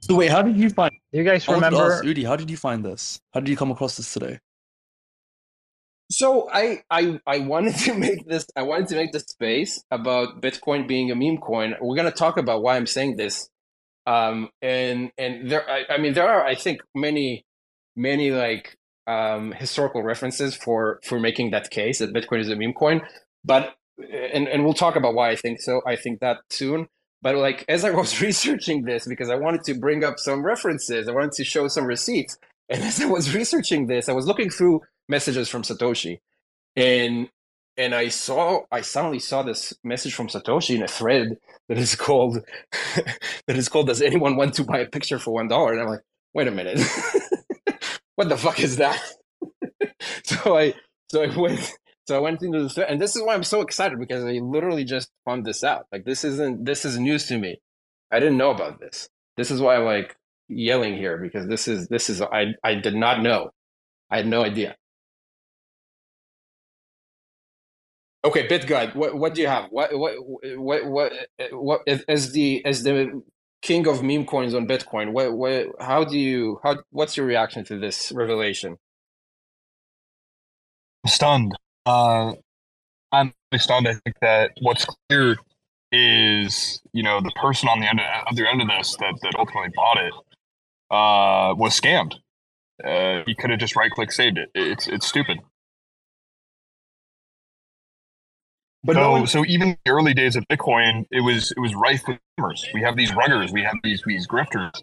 So 0.03 0.15
wait, 0.15 0.31
how 0.31 0.43
did 0.43 0.57
you 0.57 0.71
find? 0.71 0.93
Do 1.13 1.19
you 1.19 1.25
guys 1.25 1.49
I 1.49 1.53
wanted 1.53 1.71
to 1.71 1.77
remember? 1.77 1.95
ask 1.95 2.05
Udi, 2.05 2.25
how 2.27 2.37
did 2.37 2.51
you 2.51 2.57
find 2.57 2.85
this? 2.85 3.21
How 3.35 3.41
did 3.41 3.49
you 3.49 3.57
come 3.57 3.71
across 3.73 3.97
this 3.97 4.13
today? 4.13 4.39
So 6.11 6.49
I 6.53 6.83
I 6.91 7.21
I 7.27 7.39
wanted 7.41 7.77
to 7.77 7.95
make 7.99 8.27
this. 8.27 8.47
I 8.57 8.63
wanted 8.63 8.89
to 8.89 8.97
make 8.97 9.13
this 9.13 9.25
space 9.25 9.83
about 9.91 10.41
Bitcoin 10.41 10.87
being 10.87 11.11
a 11.11 11.15
meme 11.17 11.39
coin. 11.39 11.75
We're 11.81 11.97
gonna 11.97 12.11
talk 12.11 12.37
about 12.37 12.63
why 12.63 12.77
I'm 12.77 12.87
saying 12.87 13.17
this. 13.17 13.49
Um, 14.07 14.51
and 14.63 15.11
and 15.19 15.51
there, 15.51 15.69
I, 15.69 15.85
I 15.91 15.99
mean, 15.99 16.15
there 16.15 16.29
are 16.29 16.45
I 16.45 16.55
think 16.55 16.81
many 16.95 17.45
many 17.97 18.31
like 18.31 18.77
um, 19.07 19.53
historical 19.53 20.03
references 20.03 20.55
for 20.55 21.01
for 21.05 21.19
making 21.19 21.51
that 21.51 21.71
case 21.71 21.99
that 21.99 22.13
Bitcoin 22.13 22.41
is 22.41 22.49
a 22.49 22.57
meme 22.57 22.75
coin. 22.75 23.03
But 23.45 23.75
and 23.99 24.47
and 24.49 24.65
we'll 24.65 24.75
talk 24.75 24.97
about 24.97 25.15
why 25.15 25.31
I 25.31 25.37
think 25.37 25.61
so. 25.61 25.83
I 25.87 25.97
think 25.97 26.21
that 26.21 26.39
soon. 26.51 26.89
But 27.23 27.35
like 27.37 27.65
as 27.69 27.85
I 27.85 27.91
was 27.91 28.21
researching 28.23 28.85
this, 28.85 29.07
because 29.09 29.29
I 29.29 29.35
wanted 29.37 29.65
to 29.65 29.75
bring 29.75 30.05
up 30.05 30.21
some 30.21 30.45
references, 30.45 31.09
I 31.09 31.13
wanted 31.13 31.33
to 31.33 31.45
show 31.45 31.67
some 31.67 31.85
receipts. 31.85 32.39
And 32.69 32.83
as 32.83 33.01
I 33.01 33.07
was 33.07 33.35
researching 33.35 33.87
this, 33.87 34.09
I 34.09 34.13
was 34.13 34.27
looking 34.27 34.51
through 34.51 34.83
messages 35.09 35.49
from 35.49 35.63
Satoshi, 35.63 36.21
and 36.77 37.29
and 37.77 37.95
I 37.95 38.09
saw 38.09 38.63
I 38.73 38.81
suddenly 38.81 39.19
saw 39.19 39.43
this 39.43 39.75
message 39.85 40.15
from 40.15 40.29
Satoshi 40.29 40.77
in 40.77 40.83
a 40.83 40.89
thread 40.89 41.37
that 41.69 41.79
is 41.79 41.95
called 41.95 42.39
that 43.47 43.57
is 43.57 43.69
called 43.69 43.89
Does 43.89 44.03
anyone 44.03 44.37
want 44.37 44.55
to 44.55 44.65
buy 44.65 44.79
a 44.79 44.87
picture 44.87 45.19
for 45.19 45.33
one 45.33 45.49
dollar? 45.49 45.73
And 45.73 45.83
I'm 45.83 45.89
like, 45.89 46.03
wait 46.35 46.49
a 46.49 46.51
minute, 46.51 46.79
what 48.17 48.29
the 48.29 48.37
fuck 48.37 48.61
is 48.61 48.77
that? 48.77 49.01
so 50.25 50.57
I 50.57 50.75
so 51.11 51.23
I 51.23 51.37
went 51.37 51.73
so 52.07 52.17
I 52.17 52.21
went 52.21 52.43
into 52.43 52.63
the 52.63 52.69
thread, 52.69 52.89
and 52.91 53.01
this 53.01 53.17
is 53.17 53.23
why 53.23 53.35
I'm 53.35 53.43
so 53.43 53.61
excited 53.63 53.99
because 53.99 54.25
I 54.25 54.33
literally 54.43 54.85
just 54.85 55.11
found 55.25 55.45
this 55.45 55.65
out. 55.65 55.87
Like 55.93 56.05
this 56.05 56.25
isn't 56.25 56.65
this 56.65 56.85
is 56.85 56.99
news 56.99 57.27
to 57.27 57.39
me. 57.39 57.61
I 58.13 58.21
didn't 58.21 58.39
know 58.39 58.51
about 58.51 58.81
this. 58.81 59.09
This 59.37 59.51
is 59.51 59.61
why 59.61 59.77
I'm 59.77 59.85
like 59.85 60.17
yelling 60.49 60.97
here 60.97 61.19
because 61.19 61.49
this 61.49 61.69
is 61.69 61.89
this 61.89 62.09
is 62.09 62.23
I 62.23 62.55
I 62.65 62.75
did 62.77 62.95
not 62.95 63.23
know. 63.23 63.51
I 64.11 64.19
had 64.19 64.27
no 64.29 64.43
idea. 64.43 64.77
Okay, 68.27 68.49
BitGod, 68.49 68.97
what 68.97 69.15
what 69.15 69.35
do 69.35 69.41
you 69.41 69.47
have? 69.47 69.67
What 69.71 69.97
what 69.97 70.15
what 70.57 71.13
what 71.53 71.89
as 72.09 72.33
the 72.33 72.65
as 72.67 72.83
the 72.83 73.23
king 73.63 73.87
of 73.87 74.03
meme 74.03 74.27
coins 74.27 74.53
on 74.53 74.67
Bitcoin? 74.67 75.13
What 75.13 75.33
what 75.33 75.69
how 75.79 76.03
do 76.03 76.19
you 76.19 76.59
how 76.65 76.79
what's 76.91 77.17
your 77.17 77.25
reaction 77.25 77.65
to 77.67 77.79
this 77.79 78.11
revelation? 78.11 78.79
I'm 81.05 81.09
stunned. 81.09 81.53
Uh, 81.87 82.33
I'm 83.13 83.33
stunned. 83.57 83.87
I 83.87 83.95
think 83.95 84.17
that 84.21 84.51
what's 84.61 84.85
clear 85.09 85.37
is, 85.93 86.83
you 86.93 87.05
know, 87.05 87.21
the 87.21 87.31
person 87.41 87.69
on 87.69 87.79
the 87.79 87.89
end 87.89 88.01
of, 88.01 88.07
other 88.29 88.45
end 88.45 88.61
of 88.61 88.67
this 88.67 88.97
that, 88.97 89.15
that 89.23 89.37
ultimately 89.39 89.71
bought 89.77 89.99
it 89.99 90.13
uh, 90.91 91.55
was 91.55 91.81
scammed. 91.81 92.15
Uh, 92.85 93.23
he 93.25 93.37
could 93.37 93.51
have 93.51 93.61
just 93.61 93.77
right 93.77 93.93
click 93.93 94.11
saved 94.11 94.37
it. 94.37 94.51
It's 94.53 94.89
it's 94.89 95.07
stupid. 95.07 95.39
But 98.87 98.97
so, 98.97 99.01
no 99.01 99.13
one, 99.13 99.27
so 99.29 99.45
even 99.47 99.71
in 99.71 99.79
the 99.85 99.93
early 99.93 100.15
days 100.15 100.37
of 100.37 100.45
Bitcoin, 100.49 101.07
it 101.13 101.23
was 101.23 101.53
it 101.53 101.61
was 101.61 101.75
rife 101.75 102.03
with 102.09 102.19
scammers. 102.41 102.63
We 102.75 102.83
have 102.83 102.97
these 102.97 103.13
ruggers, 103.13 103.53
we 103.53 103.63
have 103.65 103.77
these 103.85 104.03
these 104.07 104.27
grifters. 104.29 104.83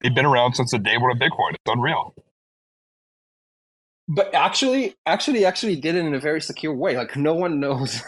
They've 0.00 0.14
been 0.14 0.26
around 0.26 0.54
since 0.54 0.72
the 0.72 0.78
day 0.78 0.98
one 0.98 1.10
of 1.12 1.18
Bitcoin. 1.18 1.52
It's 1.52 1.60
unreal. 1.66 2.14
but 4.08 4.34
actually 4.34 4.94
actually 5.06 5.44
actually 5.44 5.76
did 5.76 5.94
it 5.96 6.04
in 6.04 6.14
a 6.14 6.20
very 6.20 6.40
secure 6.40 6.74
way. 6.74 6.96
Like 6.96 7.16
no 7.16 7.34
one 7.34 7.60
knows 7.60 8.02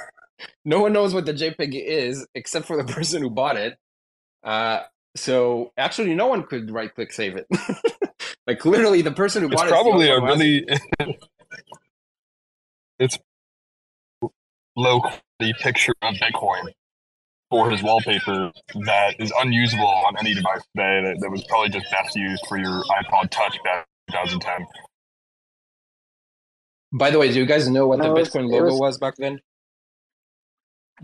no 0.65 0.81
one 0.81 0.93
knows 0.93 1.15
what 1.15 1.27
the 1.27 1.35
JPEG 1.35 1.75
is 1.75 2.27
except 2.35 2.67
for 2.67 2.77
the 2.83 2.85
person 2.93 3.23
who 3.23 3.31
bought 3.31 3.57
it. 3.57 3.79
Uh, 4.45 4.83
so 5.17 5.73
actually, 5.77 6.15
no 6.15 6.27
one 6.29 6.45
could 6.45 6.71
right 6.71 6.95
click 6.95 7.13
save 7.13 7.37
it. 7.37 7.47
like 8.47 8.65
literally, 8.65 9.03
the 9.03 9.13
person 9.13 9.43
who 9.43 9.51
It's 9.51 9.63
bought 9.63 9.69
it. 9.69 9.77
the 9.85 9.85
probably 9.85 10.11
a 10.11 10.19
one 10.19 10.21
who 10.21 10.27
has 10.27 10.41
it. 10.41 10.51
really 11.01 11.19
it's 12.99 13.19
low 14.77 15.01
quality 15.01 15.55
picture 15.61 15.93
of 16.03 16.15
Bitcoin 16.15 16.65
for 17.51 17.71
his 17.71 17.83
wallpaper 17.83 18.51
that 18.87 19.15
is 19.21 19.33
unusable 19.39 19.87
on 19.87 20.17
any 20.19 20.35
device 20.35 20.63
today. 20.77 21.03
That, 21.05 21.19
that 21.21 21.31
was 21.31 21.45
probably 21.45 21.69
just 21.71 21.91
best 21.91 22.17
used 22.17 22.43
for 22.49 22.59
your 22.59 22.83
iPod 22.85 23.31
Touch 23.31 23.59
back 23.65 23.87
in 24.09 24.15
2010. 24.15 24.67
By 26.95 27.11
the 27.11 27.19
way, 27.19 27.33
do 27.33 27.39
you 27.39 27.47
guys 27.47 27.69
know 27.69 27.87
what 27.87 27.99
No, 27.99 28.05
the 28.07 28.11
it 28.11 28.19
was- 28.21 28.31
Bitcoin 28.31 28.51
logo 28.51 28.65
was- 28.67 28.81
was 28.81 28.99
back 28.99 29.15
then? 29.17 29.41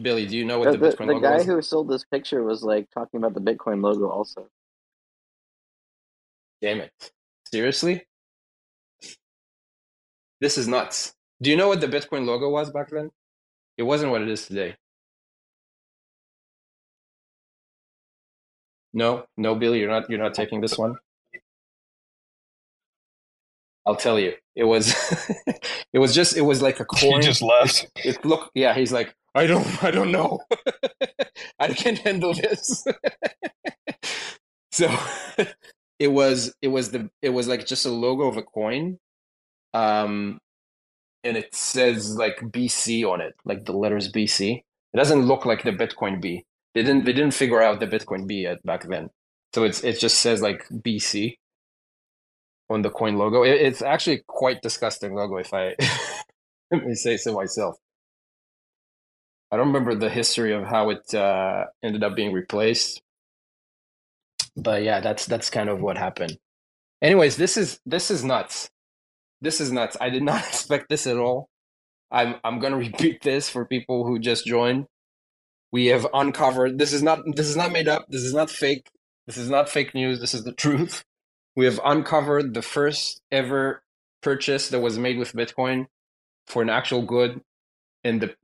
Billy, 0.00 0.26
do 0.26 0.36
you 0.36 0.44
know 0.44 0.60
what 0.60 0.66
The, 0.70 0.78
the, 0.78 0.90
the, 0.90 0.96
Bitcoin 0.96 1.06
the 1.08 1.14
logo 1.14 1.20
guy 1.28 1.36
was? 1.38 1.46
who 1.46 1.60
sold 1.62 1.88
this 1.88 2.04
picture 2.04 2.42
was 2.44 2.62
like 2.62 2.88
talking 2.90 3.18
about 3.18 3.34
the 3.34 3.40
Bitcoin 3.40 3.82
logo 3.82 4.08
also. 4.08 4.48
Damn 6.62 6.80
it. 6.80 6.92
Seriously? 7.50 8.06
This 10.40 10.56
is 10.56 10.68
nuts. 10.68 11.14
Do 11.42 11.50
you 11.50 11.56
know 11.56 11.66
what 11.68 11.80
the 11.80 11.88
Bitcoin 11.88 12.26
logo 12.26 12.48
was 12.48 12.70
back 12.70 12.90
then? 12.90 13.10
It 13.78 13.84
wasn't 13.84 14.12
what 14.12 14.22
it 14.22 14.30
is 14.30 14.46
today. 14.48 14.76
No, 18.94 19.26
no, 19.36 19.54
Billy, 19.54 19.80
you're 19.80 19.90
not 19.90 20.10
you're 20.10 20.18
not 20.22 20.34
taking 20.34 20.60
this 20.60 20.78
one. 20.78 20.96
I'll 23.86 23.96
tell 23.96 24.18
you. 24.18 24.34
It 24.56 24.64
was 24.64 24.94
it 25.92 25.98
was 25.98 26.14
just 26.14 26.36
it 26.36 26.42
was 26.42 26.62
like 26.62 26.80
a 26.80 26.84
coin. 26.84 27.14
He 27.20 27.26
just 27.26 27.42
left. 27.42 27.86
It 28.04 28.24
look 28.24 28.50
yeah, 28.54 28.74
he's 28.74 28.92
like, 28.92 29.14
I 29.34 29.46
don't 29.46 29.82
I 29.84 29.90
don't 29.90 30.12
know. 30.12 30.40
I 31.58 31.68
can't 31.68 31.98
handle 31.98 32.34
this. 32.34 32.84
so 34.72 34.94
it 35.98 36.08
was 36.08 36.54
it 36.62 36.68
was 36.68 36.90
the 36.90 37.10
it 37.22 37.30
was 37.30 37.48
like 37.48 37.66
just 37.66 37.86
a 37.86 37.90
logo 37.90 38.24
of 38.28 38.36
a 38.36 38.42
coin. 38.42 38.98
Um 39.74 40.38
and 41.28 41.36
it 41.36 41.54
says 41.54 42.16
like 42.16 42.38
BC 42.40 43.04
on 43.04 43.20
it, 43.20 43.34
like 43.44 43.64
the 43.66 43.72
letters 43.72 44.10
BC. 44.10 44.62
It 44.94 44.96
doesn't 44.96 45.26
look 45.26 45.44
like 45.44 45.62
the 45.62 45.72
Bitcoin 45.72 46.20
B. 46.20 46.44
They 46.74 46.82
didn't 46.82 47.04
they 47.04 47.12
didn't 47.12 47.34
figure 47.34 47.62
out 47.62 47.80
the 47.80 47.86
Bitcoin 47.86 48.26
B 48.26 48.42
yet 48.42 48.64
back 48.64 48.88
then. 48.88 49.10
So 49.54 49.64
it's 49.64 49.84
it 49.84 50.00
just 50.00 50.20
says 50.20 50.42
like 50.42 50.66
BC 50.70 51.36
on 52.70 52.82
the 52.82 52.90
coin 52.90 53.16
logo. 53.16 53.42
It, 53.42 53.60
it's 53.60 53.82
actually 53.82 54.22
quite 54.26 54.62
disgusting 54.62 55.14
logo 55.14 55.36
if 55.36 55.52
I 55.54 55.76
let 56.70 56.86
me 56.86 56.94
say 56.94 57.16
so 57.16 57.34
myself. 57.34 57.76
I 59.50 59.56
don't 59.56 59.68
remember 59.68 59.94
the 59.94 60.10
history 60.10 60.52
of 60.52 60.64
how 60.64 60.90
it 60.90 61.14
uh, 61.14 61.66
ended 61.82 62.04
up 62.04 62.14
being 62.14 62.32
replaced, 62.32 63.00
but 64.56 64.82
yeah, 64.82 65.00
that's 65.00 65.26
that's 65.26 65.50
kind 65.50 65.70
of 65.70 65.80
what 65.80 65.96
happened. 65.96 66.38
Anyways, 67.00 67.36
this 67.36 67.56
is 67.56 67.80
this 67.86 68.10
is 68.10 68.24
nuts. 68.24 68.68
This 69.40 69.60
is 69.60 69.72
nuts. 69.72 69.96
I 70.00 70.10
did 70.10 70.22
not 70.22 70.40
expect 70.48 70.88
this 70.88 71.06
at 71.06 71.16
all. 71.18 71.48
I'm 72.10 72.36
I'm 72.44 72.58
gonna 72.60 72.78
repeat 72.78 73.22
this 73.22 73.48
for 73.48 73.64
people 73.64 74.06
who 74.06 74.18
just 74.18 74.46
joined. 74.46 74.86
We 75.72 75.86
have 75.86 76.06
uncovered. 76.14 76.78
This 76.78 76.92
is 76.92 77.02
not 77.02 77.20
this 77.36 77.48
is 77.48 77.56
not 77.56 77.72
made 77.72 77.88
up. 77.88 78.06
This 78.08 78.22
is 78.22 78.34
not 78.34 78.50
fake. 78.50 78.88
This 79.26 79.36
is 79.36 79.50
not 79.50 79.68
fake 79.68 79.94
news. 79.94 80.20
This 80.20 80.34
is 80.34 80.44
the 80.44 80.52
truth. 80.52 81.04
We 81.56 81.66
have 81.66 81.80
uncovered 81.84 82.54
the 82.54 82.62
first 82.62 83.20
ever 83.30 83.82
purchase 84.22 84.68
that 84.70 84.80
was 84.80 84.98
made 84.98 85.18
with 85.18 85.32
Bitcoin 85.34 85.86
for 86.46 86.62
an 86.62 86.70
actual 86.70 87.02
good, 87.02 87.42
and 88.04 88.20
the 88.22 88.34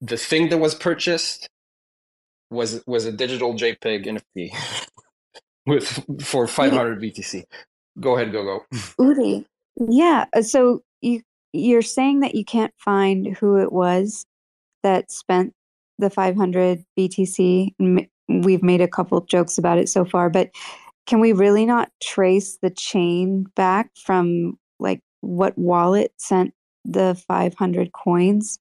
the 0.00 0.16
thing 0.16 0.48
that 0.50 0.58
was 0.58 0.74
purchased 0.74 1.48
was 2.50 2.82
was 2.86 3.06
a 3.06 3.12
digital 3.12 3.54
JPEG 3.54 4.06
NFT 4.06 4.50
with 5.66 6.24
for 6.24 6.46
500 6.46 7.00
BTC. 7.00 7.44
Go 8.00 8.16
ahead, 8.16 8.32
go 8.32 8.44
go. 8.44 8.60
Udi. 9.00 9.44
Yeah. 9.88 10.26
uh, 10.34 10.42
So 10.42 10.82
you 11.00 11.22
you're 11.52 11.82
saying 11.82 12.20
that 12.20 12.34
you 12.34 12.44
can't 12.44 12.72
find 12.78 13.26
who 13.36 13.56
it 13.56 13.72
was 13.72 14.24
that 14.82 15.10
spent 15.10 15.52
the 15.98 16.10
500 16.10 16.84
BTC. 16.98 17.74
We've 18.28 18.62
made 18.62 18.80
a 18.80 18.88
couple 18.88 19.20
jokes 19.22 19.58
about 19.58 19.78
it 19.78 19.88
so 19.88 20.04
far, 20.04 20.30
but 20.30 20.50
can 21.06 21.18
we 21.18 21.32
really 21.32 21.66
not 21.66 21.90
trace 22.02 22.58
the 22.62 22.70
chain 22.70 23.46
back 23.56 23.90
from 23.96 24.58
like 24.78 25.00
what 25.22 25.58
wallet 25.58 26.12
sent 26.18 26.54
the 26.84 27.20
500 27.26 27.92
coins 27.92 28.58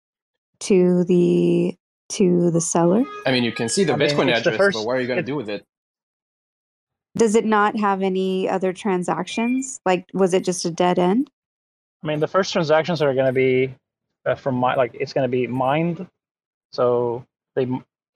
to 0.62 1.03
the 1.05 1.75
to 2.10 2.49
the 2.49 2.62
seller? 2.62 3.03
I 3.27 3.32
mean, 3.32 3.43
you 3.43 3.51
can 3.51 3.69
see 3.69 3.84
the 3.84 3.93
I 3.93 3.97
mean, 3.97 4.10
Bitcoin 4.10 4.25
the 4.25 4.34
address, 4.34 4.58
first- 4.58 4.77
but 4.77 4.86
what 4.86 4.97
are 4.97 5.01
you 5.01 5.08
going 5.08 5.17
to 5.17 5.23
do 5.23 5.36
with 5.36 5.49
it? 5.49 5.63
Does 7.17 7.36
it 7.36 7.45
not 7.45 7.78
have 7.78 8.02
any 8.02 8.48
other 8.48 8.72
transactions? 8.72 9.80
Like, 9.86 10.06
was 10.13 10.34
it 10.34 10.43
just 10.43 10.65
a 10.65 10.72
dead 10.72 11.00
end? 11.00 11.30
I 12.04 12.08
mean, 12.08 12.19
the 12.19 12.28
first 12.28 12.54
transactions 12.54 13.02
are 13.02 13.13
going 13.13 13.26
to 13.26 13.34
be 13.34 13.76
uh, 14.26 14.36
from 14.36 14.56
my 14.56 14.76
like 14.76 14.91
it's 14.93 15.13
going 15.13 15.26
to 15.26 15.32
be 15.32 15.48
mined. 15.48 16.08
So 16.72 17.26
they 17.56 17.67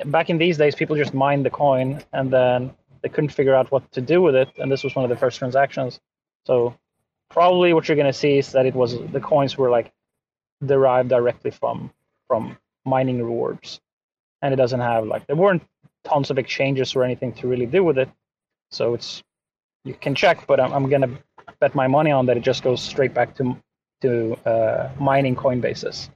back 0.06 0.29
in 0.29 0.38
these 0.38 0.58
days, 0.58 0.75
people 0.75 0.95
just 0.95 1.13
mined 1.13 1.45
the 1.45 1.49
coin 1.49 2.03
and 2.13 2.32
then 2.32 2.71
they 3.01 3.10
couldn't 3.10 3.32
figure 3.32 3.53
out 3.53 3.71
what 3.71 3.91
to 3.91 4.01
do 4.01 4.21
with 4.21 4.36
it, 4.36 4.49
and 4.58 4.71
this 4.71 4.84
was 4.84 4.95
one 4.95 5.03
of 5.03 5.10
the 5.10 5.17
first 5.17 5.38
transactions. 5.38 5.99
So 6.45 6.75
probably 7.29 7.73
what 7.73 7.88
you're 7.88 7.97
going 7.97 8.12
to 8.12 8.17
see 8.17 8.38
is 8.38 8.51
that 8.53 8.65
it 8.65 8.73
was 8.73 8.97
the 9.12 9.19
coins 9.19 9.58
were 9.58 9.69
like 9.69 9.91
derived 10.65 11.10
directly 11.10 11.51
from 11.51 11.91
from 12.27 12.58
mining 12.86 13.21
rewards, 13.23 13.82
and 14.41 14.53
it 14.53 14.58
doesn't 14.58 14.79
have 14.79 15.06
like 15.06 15.27
there 15.27 15.36
weren't 15.36 15.63
tons 16.03 16.29
of 16.29 16.38
exchanges 16.38 16.95
or 16.95 17.03
anything 17.03 17.34
to 17.34 17.47
really 17.47 17.65
do 17.65 17.84
with 17.84 17.97
it. 17.97 18.10
So 18.73 18.93
it's 18.93 19.23
you 19.86 19.93
can 19.93 20.15
check, 20.15 20.47
but 20.47 20.59
I'm, 20.59 20.73
I'm 20.73 20.89
gonna 20.89 21.09
bet 21.59 21.75
my 21.75 21.88
money 21.88 22.12
on 22.12 22.25
that 22.25 22.38
it 22.38 22.43
just 22.43 22.63
goes 22.63 22.81
straight 22.81 23.13
back 23.13 23.36
to 23.36 23.57
to 24.01 24.36
uh, 24.45 24.89
mining 24.99 25.36
Coinbases. 25.36 26.09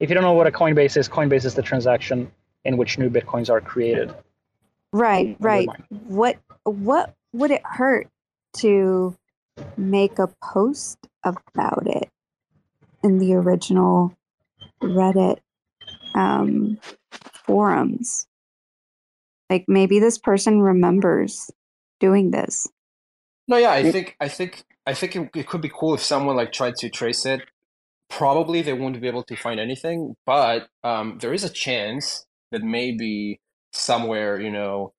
If 0.00 0.10
you 0.10 0.14
don't 0.14 0.24
know 0.24 0.32
what 0.32 0.46
a 0.46 0.50
Coinbase 0.50 0.96
is, 0.96 1.08
Coinbase 1.08 1.44
is 1.44 1.54
the 1.54 1.62
transaction 1.62 2.30
in 2.64 2.76
which 2.76 2.98
new 2.98 3.08
bitcoins 3.08 3.48
are 3.48 3.60
created. 3.60 4.14
Right, 4.92 5.36
right. 5.40 5.68
What 5.88 6.38
what 6.64 7.14
would 7.32 7.50
it 7.50 7.62
hurt 7.64 8.08
to 8.58 9.16
make 9.76 10.18
a 10.18 10.28
post 10.42 10.98
about 11.24 11.86
it 11.86 12.10
in 13.02 13.18
the 13.18 13.34
original 13.34 14.14
Reddit 14.82 15.38
um, 16.14 16.78
forums? 17.46 18.26
Like 19.48 19.66
maybe 19.68 19.98
this 19.98 20.18
person 20.18 20.60
remembers 20.60 21.50
doing 22.02 22.32
this. 22.32 22.68
No, 23.48 23.56
yeah, 23.56 23.72
I 23.72 23.90
think 23.90 24.16
I 24.20 24.28
think 24.28 24.64
I 24.86 24.94
think 24.94 25.16
it, 25.16 25.30
it 25.34 25.46
could 25.46 25.62
be 25.62 25.70
cool 25.72 25.94
if 25.94 26.02
someone 26.02 26.36
like 26.36 26.52
tried 26.52 26.76
to 26.76 26.90
trace 26.90 27.24
it. 27.24 27.42
Probably 28.10 28.60
they 28.60 28.74
won't 28.74 29.00
be 29.00 29.08
able 29.08 29.24
to 29.24 29.36
find 29.36 29.58
anything, 29.58 30.16
but 30.26 30.68
um, 30.84 31.18
there 31.20 31.32
is 31.32 31.44
a 31.44 31.48
chance 31.48 32.26
that 32.50 32.62
maybe 32.62 33.40
somewhere, 33.72 34.40
you 34.40 34.50
know, 34.50 34.92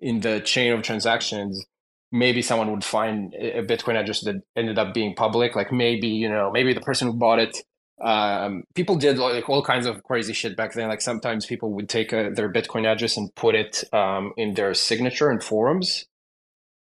in 0.00 0.20
the 0.20 0.40
chain 0.40 0.72
of 0.72 0.82
transactions, 0.82 1.64
maybe 2.12 2.42
someone 2.42 2.70
would 2.70 2.84
find 2.84 3.34
a 3.34 3.62
Bitcoin 3.62 3.96
address 4.00 4.20
that 4.24 4.42
ended 4.54 4.78
up 4.78 4.92
being 4.92 5.14
public. 5.14 5.56
Like 5.56 5.72
maybe, 5.72 6.08
you 6.08 6.28
know, 6.28 6.50
maybe 6.52 6.74
the 6.74 6.80
person 6.80 7.08
who 7.08 7.14
bought 7.14 7.38
it. 7.38 7.56
Um, 8.00 8.62
people 8.74 8.96
did 8.96 9.18
like 9.18 9.48
all 9.48 9.64
kinds 9.64 9.86
of 9.86 10.04
crazy 10.04 10.32
shit 10.32 10.56
back 10.56 10.72
then. 10.74 10.88
Like 10.88 11.00
sometimes 11.00 11.46
people 11.46 11.72
would 11.72 11.88
take 11.88 12.12
a, 12.12 12.30
their 12.30 12.52
Bitcoin 12.52 12.86
address 12.86 13.16
and 13.16 13.34
put 13.34 13.54
it 13.54 13.82
um, 13.92 14.32
in 14.36 14.54
their 14.54 14.74
signature 14.74 15.32
in 15.32 15.40
forums 15.40 16.06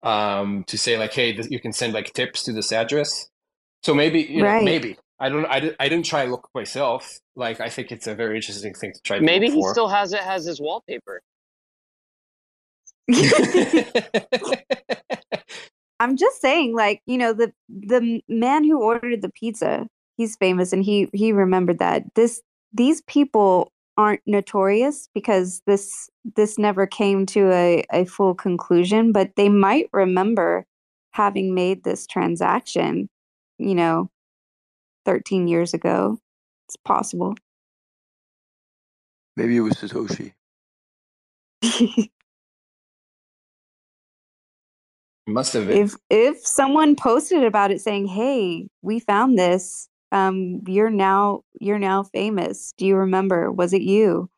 um, 0.03 0.63
to 0.65 0.77
say 0.77 0.97
like, 0.97 1.13
hey, 1.13 1.33
this, 1.35 1.49
you 1.49 1.59
can 1.59 1.73
send 1.73 1.93
like 1.93 2.13
tips 2.13 2.43
to 2.43 2.53
this 2.53 2.71
address. 2.71 3.29
So 3.83 3.93
maybe, 3.93 4.21
you 4.21 4.43
know, 4.43 4.61
maybe 4.61 4.97
I 5.19 5.29
don't, 5.29 5.45
I, 5.45 5.73
I 5.79 5.89
didn't 5.89 6.05
try 6.05 6.25
look 6.25 6.49
myself. 6.55 7.19
Like, 7.35 7.59
I 7.59 7.69
think 7.69 7.91
it's 7.91 8.07
a 8.07 8.15
very 8.15 8.35
interesting 8.35 8.73
thing 8.73 8.93
to 8.93 9.01
try. 9.01 9.19
To 9.19 9.23
Maybe 9.23 9.47
look 9.47 9.55
he 9.55 9.61
for. 9.61 9.71
still 9.71 9.87
has 9.87 10.13
it 10.13 10.25
as 10.25 10.45
his 10.45 10.59
wallpaper. 10.59 11.21
I'm 15.99 16.17
just 16.17 16.41
saying, 16.41 16.75
like 16.75 17.01
you 17.05 17.17
know, 17.17 17.33
the 17.33 17.53
the 17.69 18.21
man 18.27 18.63
who 18.63 18.81
ordered 18.81 19.21
the 19.21 19.29
pizza, 19.29 19.87
he's 20.17 20.35
famous, 20.35 20.73
and 20.73 20.83
he 20.83 21.07
he 21.13 21.31
remembered 21.31 21.77
that 21.79 22.03
this 22.15 22.41
these 22.73 23.01
people 23.01 23.71
aren't 24.01 24.21
notorious 24.25 25.07
because 25.13 25.61
this 25.67 26.09
this 26.35 26.57
never 26.57 26.87
came 26.87 27.25
to 27.27 27.51
a, 27.51 27.83
a 27.91 28.05
full 28.05 28.33
conclusion, 28.33 29.11
but 29.11 29.35
they 29.35 29.49
might 29.49 29.87
remember 29.93 30.65
having 31.11 31.53
made 31.53 31.83
this 31.83 32.07
transaction, 32.07 33.09
you 33.57 33.75
know, 33.75 34.09
13 35.05 35.47
years 35.47 35.73
ago. 35.73 36.17
It's 36.67 36.77
possible. 36.77 37.35
Maybe 39.37 39.55
it 39.57 39.61
was 39.61 39.75
Satoshi. 39.75 40.33
Must 45.27 45.53
have 45.53 45.67
been. 45.67 45.77
if 45.77 45.95
if 46.09 46.45
someone 46.45 46.95
posted 46.95 47.43
about 47.43 47.69
it 47.71 47.79
saying, 47.81 48.07
"Hey, 48.07 48.67
we 48.81 48.99
found 48.99 49.37
this. 49.37 49.87
Um, 50.11 50.61
you're 50.67 50.89
now 50.89 51.43
you're 51.59 51.79
now 51.79 52.03
famous. 52.03 52.73
Do 52.77 52.85
you 52.85 52.95
remember? 52.95 53.51
Was 53.51 53.73
it 53.73 53.81
you?" 53.81 54.29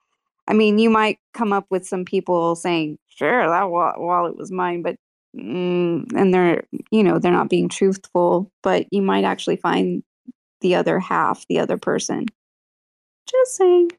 I 0.48 0.54
mean, 0.54 0.78
you 0.78 0.90
might 0.90 1.20
come 1.34 1.54
up 1.54 1.66
with 1.70 1.88
some 1.88 2.06
people 2.06 2.56
saying, 2.56 2.98
"Sure, 3.08 3.48
that 3.48 3.70
wa- 3.70 3.96
wallet 3.98 4.38
was 4.38 4.52
mine," 4.52 4.82
but 4.82 4.98
mm, 5.36 6.06
and 6.16 6.34
they're 6.34 6.64
you 6.92 7.04
know 7.04 7.20
they're 7.20 7.32
not 7.32 7.50
being 7.50 7.70
truthful. 7.70 8.52
But 8.62 8.88
you 8.92 9.02
might 9.02 9.24
actually 9.24 9.58
find 9.58 10.04
the 10.62 10.76
other 10.76 11.00
half, 11.00 11.46
the 11.48 11.60
other 11.60 11.78
person. 11.78 12.26
Just 13.30 13.56
saying. 13.56 13.92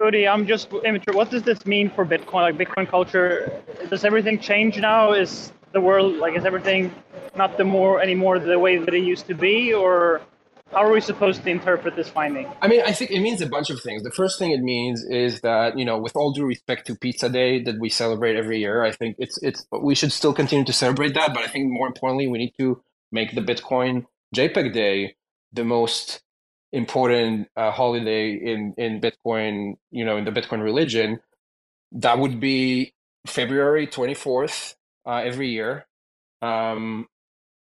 Cody, 0.00 0.26
I'm 0.26 0.46
just 0.46 0.72
immature. 0.72 1.14
What 1.14 1.30
does 1.30 1.44
this 1.44 1.64
mean 1.66 1.88
for 1.88 2.04
Bitcoin? 2.04 2.42
Like 2.42 2.56
Bitcoin 2.58 2.88
culture, 2.88 3.62
does 3.90 4.04
everything 4.04 4.40
change 4.40 4.76
now? 4.78 5.12
Is 5.12 5.52
the 5.72 5.80
world 5.80 6.16
like 6.16 6.36
is 6.36 6.44
everything 6.44 6.92
not 7.36 7.56
the 7.58 7.64
more 7.64 8.00
anymore 8.00 8.38
the 8.38 8.58
way 8.58 8.76
that 8.76 8.92
it 8.92 9.04
used 9.04 9.26
to 9.28 9.34
be, 9.34 9.72
or 9.72 10.20
how 10.72 10.82
are 10.82 10.90
we 10.90 11.00
supposed 11.00 11.42
to 11.44 11.50
interpret 11.50 11.94
this 11.94 12.08
finding? 12.08 12.50
I 12.60 12.68
mean, 12.68 12.82
I 12.84 12.92
think 12.92 13.10
it 13.10 13.20
means 13.20 13.40
a 13.40 13.46
bunch 13.46 13.70
of 13.70 13.80
things. 13.80 14.02
The 14.02 14.10
first 14.10 14.38
thing 14.38 14.50
it 14.50 14.60
means 14.60 15.04
is 15.04 15.40
that 15.42 15.78
you 15.78 15.84
know, 15.84 15.98
with 15.98 16.16
all 16.16 16.32
due 16.32 16.46
respect 16.46 16.86
to 16.88 16.96
Pizza 16.96 17.28
Day 17.28 17.62
that 17.62 17.78
we 17.78 17.88
celebrate 17.88 18.36
every 18.36 18.58
year, 18.58 18.82
I 18.82 18.90
think 18.90 19.16
it's 19.18 19.38
it's 19.42 19.66
we 19.70 19.94
should 19.94 20.12
still 20.12 20.32
continue 20.32 20.64
to 20.64 20.72
celebrate 20.72 21.14
that. 21.14 21.34
But 21.34 21.44
I 21.44 21.48
think 21.48 21.70
more 21.70 21.86
importantly, 21.86 22.26
we 22.26 22.38
need 22.38 22.54
to 22.58 22.82
make 23.12 23.34
the 23.34 23.40
Bitcoin 23.40 24.06
JPEG 24.34 24.72
Day 24.72 25.16
the 25.52 25.64
most 25.64 26.22
important 26.72 27.48
uh, 27.56 27.70
holiday 27.70 28.32
in 28.32 28.74
in 28.76 29.00
Bitcoin. 29.00 29.74
You 29.90 30.04
know, 30.04 30.16
in 30.16 30.24
the 30.24 30.32
Bitcoin 30.32 30.62
religion, 30.62 31.20
that 31.92 32.18
would 32.18 32.40
be 32.40 32.94
February 33.26 33.86
twenty 33.86 34.14
fourth 34.14 34.76
uh, 35.06 35.22
every 35.24 35.50
year. 35.50 35.86
Um, 36.42 37.06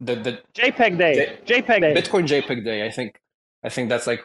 the 0.01 0.17
the 0.17 0.39
JPEG 0.55 0.99
Day, 0.99 1.39
JPEG 1.47 1.81
Day, 1.81 1.95
Bitcoin 1.95 2.27
JPEG 2.27 2.65
Day. 2.65 2.87
I 2.87 2.91
think 2.91 3.21
I 3.63 3.69
think 3.69 3.89
that's 3.89 4.07
like 4.07 4.23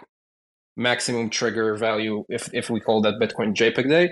maximum 0.78 1.30
trigger 1.30 1.76
value 1.76 2.24
if 2.30 2.54
if 2.54 2.70
we 2.70 2.80
call 2.80 3.02
that 3.02 3.16
Bitcoin 3.16 3.54
JPEG 3.54 3.90
Day. 3.90 4.10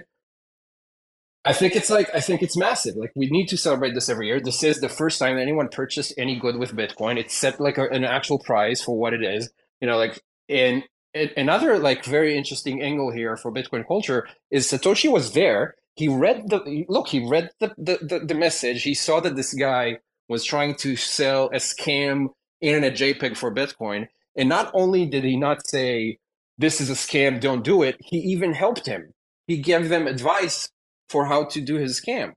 I 1.45 1.53
think 1.53 1.75
it's 1.75 1.89
like 1.89 2.09
I 2.13 2.19
think 2.21 2.41
it's 2.41 2.57
massive. 2.57 2.95
Like 2.95 3.11
we 3.15 3.27
need 3.27 3.47
to 3.47 3.57
celebrate 3.57 3.93
this 3.93 4.09
every 4.09 4.27
year. 4.27 4.39
This 4.39 4.63
is 4.63 4.79
the 4.79 4.89
first 4.89 5.19
time 5.19 5.37
anyone 5.37 5.67
purchased 5.69 6.13
any 6.17 6.39
good 6.39 6.57
with 6.57 6.75
Bitcoin. 6.75 7.17
It's 7.17 7.33
set 7.35 7.59
like 7.59 7.77
a, 7.77 7.87
an 7.89 8.05
actual 8.05 8.39
price 8.39 8.81
for 8.81 8.97
what 8.97 9.13
it 9.13 9.23
is. 9.23 9.49
You 9.81 9.87
know, 9.87 9.97
like 9.97 10.21
in, 10.47 10.83
in 11.13 11.31
another 11.35 11.79
like 11.79 12.05
very 12.05 12.37
interesting 12.37 12.81
angle 12.81 13.11
here 13.11 13.35
for 13.35 13.51
Bitcoin 13.51 13.85
culture 13.85 14.27
is 14.51 14.67
Satoshi 14.67 15.11
was 15.11 15.33
there. 15.33 15.75
He 15.95 16.07
read 16.07 16.49
the 16.49 16.85
look. 16.87 17.09
He 17.09 17.27
read 17.27 17.49
the 17.59 17.73
the, 17.77 17.99
the, 18.01 18.19
the 18.19 18.35
message. 18.35 18.83
He 18.83 18.93
saw 18.93 19.19
that 19.19 19.35
this 19.35 19.53
guy 19.53 19.97
was 20.33 20.43
trying 20.43 20.73
to 20.73 20.95
sell 20.95 21.45
a 21.53 21.57
scam 21.57 22.29
internet 22.59 22.93
JPEG 22.93 23.37
for 23.37 23.53
Bitcoin. 23.53 24.07
And 24.35 24.49
not 24.49 24.71
only 24.73 25.05
did 25.05 25.23
he 25.23 25.37
not 25.37 25.65
say, 25.67 26.17
this 26.57 26.81
is 26.81 26.89
a 26.89 26.93
scam, 26.93 27.39
don't 27.39 27.63
do 27.63 27.83
it, 27.83 27.97
he 27.99 28.17
even 28.17 28.51
helped 28.51 28.87
him. 28.87 29.13
He 29.45 29.57
gave 29.57 29.89
them 29.89 30.07
advice 30.07 30.69
for 31.07 31.25
how 31.25 31.45
to 31.45 31.61
do 31.61 31.75
his 31.75 32.01
scam. 32.01 32.33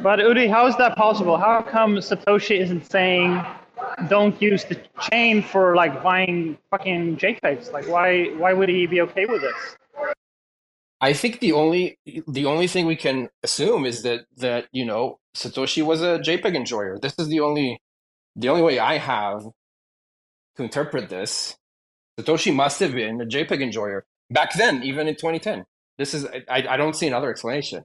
But 0.00 0.20
Udi, 0.20 0.48
how 0.48 0.66
is 0.66 0.76
that 0.76 0.96
possible? 0.96 1.36
How 1.36 1.60
come 1.60 1.96
Satoshi 1.96 2.58
isn't 2.58 2.90
saying 2.90 3.44
don't 4.08 4.40
use 4.40 4.64
the 4.64 4.80
chain 5.10 5.42
for 5.42 5.76
like 5.76 6.02
buying 6.02 6.56
fucking 6.70 7.18
JPEGs? 7.18 7.72
Like 7.72 7.86
why 7.88 8.28
why 8.42 8.54
would 8.54 8.70
he 8.70 8.86
be 8.86 9.02
okay 9.02 9.26
with 9.26 9.42
this? 9.42 9.76
I 11.00 11.12
think 11.12 11.40
the 11.40 11.52
only 11.52 11.98
the 12.26 12.46
only 12.46 12.66
thing 12.66 12.86
we 12.86 12.96
can 12.96 13.28
assume 13.42 13.86
is 13.86 14.02
that 14.02 14.26
that 14.38 14.66
you 14.72 14.84
know 14.84 15.18
Satoshi 15.36 15.82
was 15.82 16.02
a 16.02 16.18
JPEG 16.18 16.56
enjoyer. 16.56 16.98
This 16.98 17.14
is 17.18 17.28
the 17.28 17.40
only 17.40 17.80
the 18.34 18.48
only 18.48 18.62
way 18.62 18.78
I 18.78 18.98
have 18.98 19.42
to 20.56 20.62
interpret 20.62 21.08
this. 21.08 21.56
Satoshi 22.18 22.52
must 22.52 22.80
have 22.80 22.92
been 22.92 23.20
a 23.20 23.26
JPEG 23.26 23.62
enjoyer 23.62 24.04
back 24.30 24.54
then, 24.54 24.82
even 24.82 25.06
in 25.06 25.14
2010. 25.14 25.64
This 25.98 26.14
is 26.14 26.26
I, 26.26 26.64
I 26.68 26.76
don't 26.76 26.96
see 26.96 27.06
another 27.06 27.30
explanation. 27.30 27.84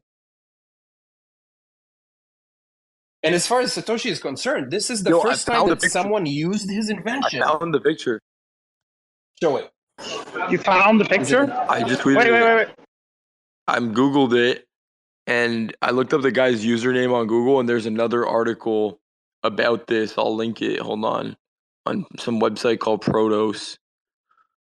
And 3.21 3.33
as 3.33 3.47
far 3.47 3.61
as 3.61 3.73
Satoshi 3.75 4.11
is 4.11 4.19
concerned, 4.19 4.69
this 4.69 4.89
is 4.89 5.03
the 5.03 5.11
Yo, 5.11 5.21
first 5.21 5.47
time 5.47 5.69
that 5.69 5.81
someone 5.83 6.25
used 6.25 6.69
his 6.69 6.89
invention. 6.89 7.41
I 7.41 7.57
found 7.57 7.73
the 7.73 7.79
picture. 7.79 8.19
Show 9.41 9.57
it. 9.57 9.71
You 10.49 10.57
found 10.57 10.99
the 10.99 11.05
picture? 11.05 11.49
I 11.69 11.83
just 11.83 12.01
tweeted 12.01 12.17
Wait, 12.17 12.31
wait, 12.31 12.41
wait, 12.41 12.55
wait. 12.55 12.82
I'm 13.67 13.93
googled 13.93 14.33
it, 14.33 14.67
and 15.27 15.75
I 15.81 15.91
looked 15.91 16.13
up 16.13 16.21
the 16.21 16.31
guy's 16.31 16.65
username 16.65 17.13
on 17.13 17.27
Google, 17.27 17.59
and 17.59 17.67
there's 17.67 17.85
another 17.85 18.25
article 18.25 18.99
about 19.43 19.87
this. 19.87 20.17
I'll 20.17 20.35
link 20.35 20.61
it. 20.61 20.79
Hold 20.79 21.05
on, 21.05 21.35
on 21.85 22.05
some 22.17 22.39
website 22.39 22.79
called 22.79 23.03
Protos. 23.03 23.77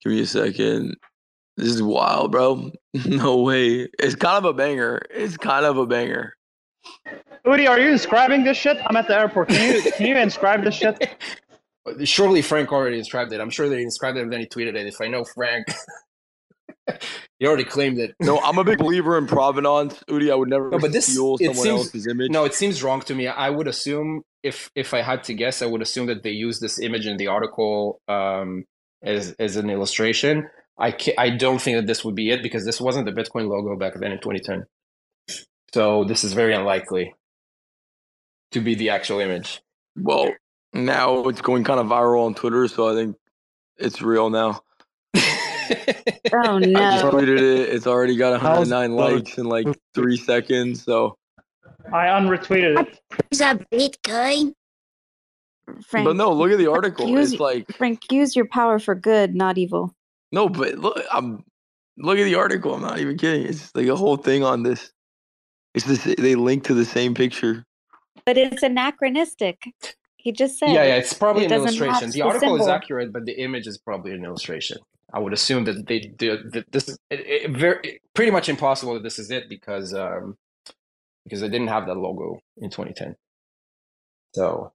Give 0.02 0.12
me 0.12 0.20
a 0.20 0.26
second. 0.26 0.96
This 1.56 1.68
is 1.68 1.82
wild, 1.82 2.32
bro. 2.32 2.70
no 3.06 3.42
way. 3.42 3.88
It's 3.98 4.14
kind 4.14 4.38
of 4.38 4.44
a 4.44 4.52
banger. 4.52 5.02
It's 5.10 5.36
kind 5.36 5.66
of 5.66 5.76
a 5.76 5.86
banger. 5.86 6.34
Udi, 7.46 7.68
are 7.68 7.78
you 7.78 7.90
inscribing 7.90 8.44
this 8.44 8.56
shit? 8.56 8.78
I'm 8.86 8.96
at 8.96 9.06
the 9.06 9.18
airport. 9.18 9.48
Can 9.48 9.74
you 9.74 9.92
can 9.92 10.06
you 10.06 10.16
inscribe 10.16 10.64
this 10.64 10.74
shit? 10.74 11.16
Surely 12.04 12.42
Frank 12.42 12.72
already 12.72 12.98
inscribed 12.98 13.32
it. 13.32 13.40
I'm 13.40 13.50
sure 13.50 13.68
that 13.68 13.76
he 13.76 13.82
inscribed 13.82 14.18
it 14.18 14.22
and 14.22 14.32
then 14.32 14.40
he 14.40 14.46
tweeted 14.46 14.74
it. 14.74 14.86
If 14.86 15.00
I 15.00 15.08
know 15.08 15.24
Frank, 15.24 15.66
you 17.38 17.48
already 17.48 17.64
claimed 17.64 17.98
it. 17.98 18.14
No, 18.20 18.38
I'm 18.40 18.58
a 18.58 18.64
big 18.64 18.78
believer 18.78 19.18
in 19.18 19.26
provenance, 19.26 20.02
Udi. 20.08 20.30
I 20.30 20.34
would 20.34 20.48
never 20.48 20.70
No, 20.70 20.78
but 20.78 20.92
this 20.92 21.06
steal 21.06 21.38
someone 21.38 21.54
seems 21.56 21.66
else's 21.68 22.06
image. 22.06 22.30
no, 22.30 22.44
it 22.44 22.54
seems 22.54 22.82
wrong 22.82 23.00
to 23.02 23.14
me. 23.14 23.26
I 23.26 23.50
would 23.50 23.68
assume 23.68 24.22
if 24.42 24.70
if 24.74 24.94
I 24.94 25.02
had 25.02 25.24
to 25.24 25.34
guess, 25.34 25.62
I 25.62 25.66
would 25.66 25.82
assume 25.82 26.06
that 26.06 26.22
they 26.22 26.30
used 26.30 26.60
this 26.60 26.78
image 26.78 27.06
in 27.06 27.16
the 27.16 27.28
article 27.28 28.00
um, 28.08 28.64
as 29.02 29.32
as 29.38 29.56
an 29.56 29.70
illustration. 29.70 30.48
I 30.78 30.92
ca 30.92 31.14
I 31.18 31.30
don't 31.30 31.60
think 31.60 31.76
that 31.76 31.86
this 31.86 32.04
would 32.04 32.14
be 32.14 32.30
it 32.30 32.42
because 32.42 32.64
this 32.64 32.80
wasn't 32.80 33.06
the 33.06 33.12
Bitcoin 33.12 33.48
logo 33.48 33.76
back 33.76 33.94
then 33.94 34.12
in 34.12 34.18
2010. 34.18 34.64
So 35.74 36.04
this 36.04 36.24
is 36.24 36.32
very 36.32 36.54
unlikely 36.54 37.14
to 38.52 38.60
be 38.60 38.74
the 38.74 38.90
actual 38.90 39.20
image. 39.20 39.60
Well, 39.96 40.32
now 40.72 41.28
it's 41.28 41.40
going 41.40 41.64
kind 41.64 41.80
of 41.80 41.86
viral 41.86 42.26
on 42.26 42.34
Twitter, 42.34 42.66
so 42.68 42.88
I 42.88 42.94
think 42.94 43.16
it's 43.76 44.02
real 44.02 44.30
now. 44.30 44.62
Oh 46.32 46.58
no! 46.58 46.80
I 46.80 46.92
just 46.92 47.04
no. 47.04 47.10
tweeted 47.12 47.38
it. 47.40 47.68
It's 47.70 47.86
already 47.86 48.16
got 48.16 48.32
109 48.32 48.92
likes 48.96 49.38
in 49.38 49.46
like 49.46 49.66
three 49.94 50.16
seconds. 50.16 50.82
So, 50.84 51.16
I 51.92 52.06
unretweeted 52.06 52.80
it. 52.80 53.00
Is 53.30 53.40
a 53.40 53.54
Bitcoin? 53.72 54.54
Frank, 55.86 56.04
but 56.04 56.16
no, 56.16 56.32
look 56.32 56.50
at 56.50 56.58
the 56.58 56.66
article. 56.70 57.08
use- 57.08 57.32
It's 57.32 57.40
like 57.40 57.70
Frank, 57.72 58.10
use 58.10 58.34
your 58.34 58.46
power 58.46 58.78
for 58.78 58.94
good, 58.94 59.34
not 59.34 59.58
evil. 59.58 59.94
no, 60.32 60.48
but 60.48 60.78
look, 60.78 61.00
I'm 61.12 61.44
look 61.96 62.18
at 62.18 62.24
the 62.24 62.34
article. 62.34 62.74
I'm 62.74 62.82
not 62.82 62.98
even 62.98 63.16
kidding. 63.16 63.46
It's 63.46 63.74
like 63.74 63.86
a 63.86 63.96
whole 63.96 64.16
thing 64.16 64.42
on 64.42 64.62
this. 64.62 64.90
It's 65.74 65.84
this. 65.86 66.04
They 66.18 66.34
link 66.34 66.64
to 66.64 66.74
the 66.74 66.84
same 66.84 67.14
picture. 67.14 67.64
But 68.26 68.36
it's 68.36 68.62
anachronistic. 68.62 69.62
He 70.16 70.32
just 70.32 70.58
said. 70.58 70.70
Yeah, 70.70 70.84
yeah, 70.84 70.96
it's 70.96 71.12
probably 71.12 71.44
It 71.44 71.52
an 71.52 71.58
illustration. 71.58 72.10
The 72.10 72.18
the 72.18 72.22
article 72.22 72.56
is 72.60 72.66
accurate, 72.68 73.12
but 73.12 73.24
the 73.24 73.40
image 73.40 73.66
is 73.66 73.78
probably 73.78 74.12
an 74.12 74.24
illustration. 74.24 74.78
I 75.12 75.18
would 75.18 75.32
assume 75.32 75.64
that 75.64 75.86
they 75.86 76.12
that. 76.18 76.66
This 76.70 76.88
is 76.88 76.98
it, 77.10 77.20
it, 77.20 77.50
very 77.50 78.00
pretty 78.14 78.30
much 78.30 78.48
impossible 78.48 78.94
that 78.94 79.02
this 79.02 79.18
is 79.18 79.30
it 79.30 79.48
because 79.48 79.94
um, 79.94 80.36
because 81.24 81.40
they 81.40 81.48
didn't 81.48 81.68
have 81.68 81.86
that 81.86 81.96
logo 81.96 82.40
in 82.58 82.70
2010. 82.70 83.16
So 84.34 84.72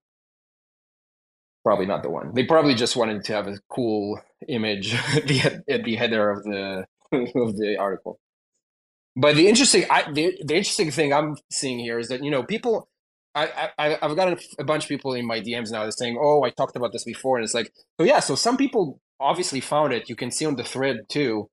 probably 1.64 1.86
not 1.86 2.04
the 2.04 2.10
one. 2.10 2.34
They 2.34 2.44
probably 2.46 2.76
just 2.76 2.96
wanted 2.96 3.24
to 3.26 3.34
have 3.34 3.48
a 3.48 3.60
cool 3.70 4.22
image 4.48 4.94
at 5.16 5.28
the 5.28 5.64
at 5.70 5.84
the 5.84 5.96
header 5.96 6.30
of 6.30 6.44
the 6.44 6.86
of 7.12 7.58
the 7.58 7.78
article. 7.80 8.20
But 9.18 9.36
the 9.38 9.48
interesting, 9.48 9.86
I, 9.90 10.12
the, 10.12 10.38
the 10.44 10.56
interesting 10.56 10.92
thing 10.92 11.14
I'm 11.14 11.38
seeing 11.50 11.80
here 11.80 12.00
is 12.00 12.10
that 12.10 12.22
you 12.24 12.30
know 12.30 12.44
people, 12.44 12.90
I, 13.34 13.70
I 13.80 13.98
I've 14.02 14.16
got 14.16 14.34
a, 14.34 14.38
a 14.60 14.64
bunch 14.66 14.84
of 14.84 14.90
people 14.90 15.14
in 15.14 15.26
my 15.26 15.40
DMs 15.40 15.72
now 15.72 15.84
that's 15.86 15.98
saying, 15.98 16.18
"Oh, 16.22 16.44
I 16.44 16.50
talked 16.50 16.76
about 16.76 16.92
this 16.92 17.06
before," 17.06 17.38
and 17.38 17.46
it's 17.46 17.54
like, 17.54 17.72
so 17.98 18.06
yeah, 18.06 18.20
so 18.20 18.36
some 18.36 18.58
people 18.58 19.00
obviously 19.20 19.60
found 19.60 19.94
it. 19.94 20.10
You 20.10 20.16
can 20.16 20.32
see 20.32 20.46
on 20.46 20.56
the 20.56 20.64
thread 20.64 21.08
too 21.10 21.50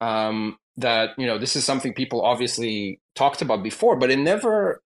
um, 0.00 0.58
that 0.76 1.10
you 1.18 1.26
know 1.26 1.38
this 1.38 1.56
is 1.56 1.64
something 1.64 1.94
people 1.94 2.22
obviously 2.22 3.00
talked 3.14 3.42
about 3.42 3.62
before, 3.62 3.96
but 3.96 4.10
it 4.10 4.18
never. 4.18 4.82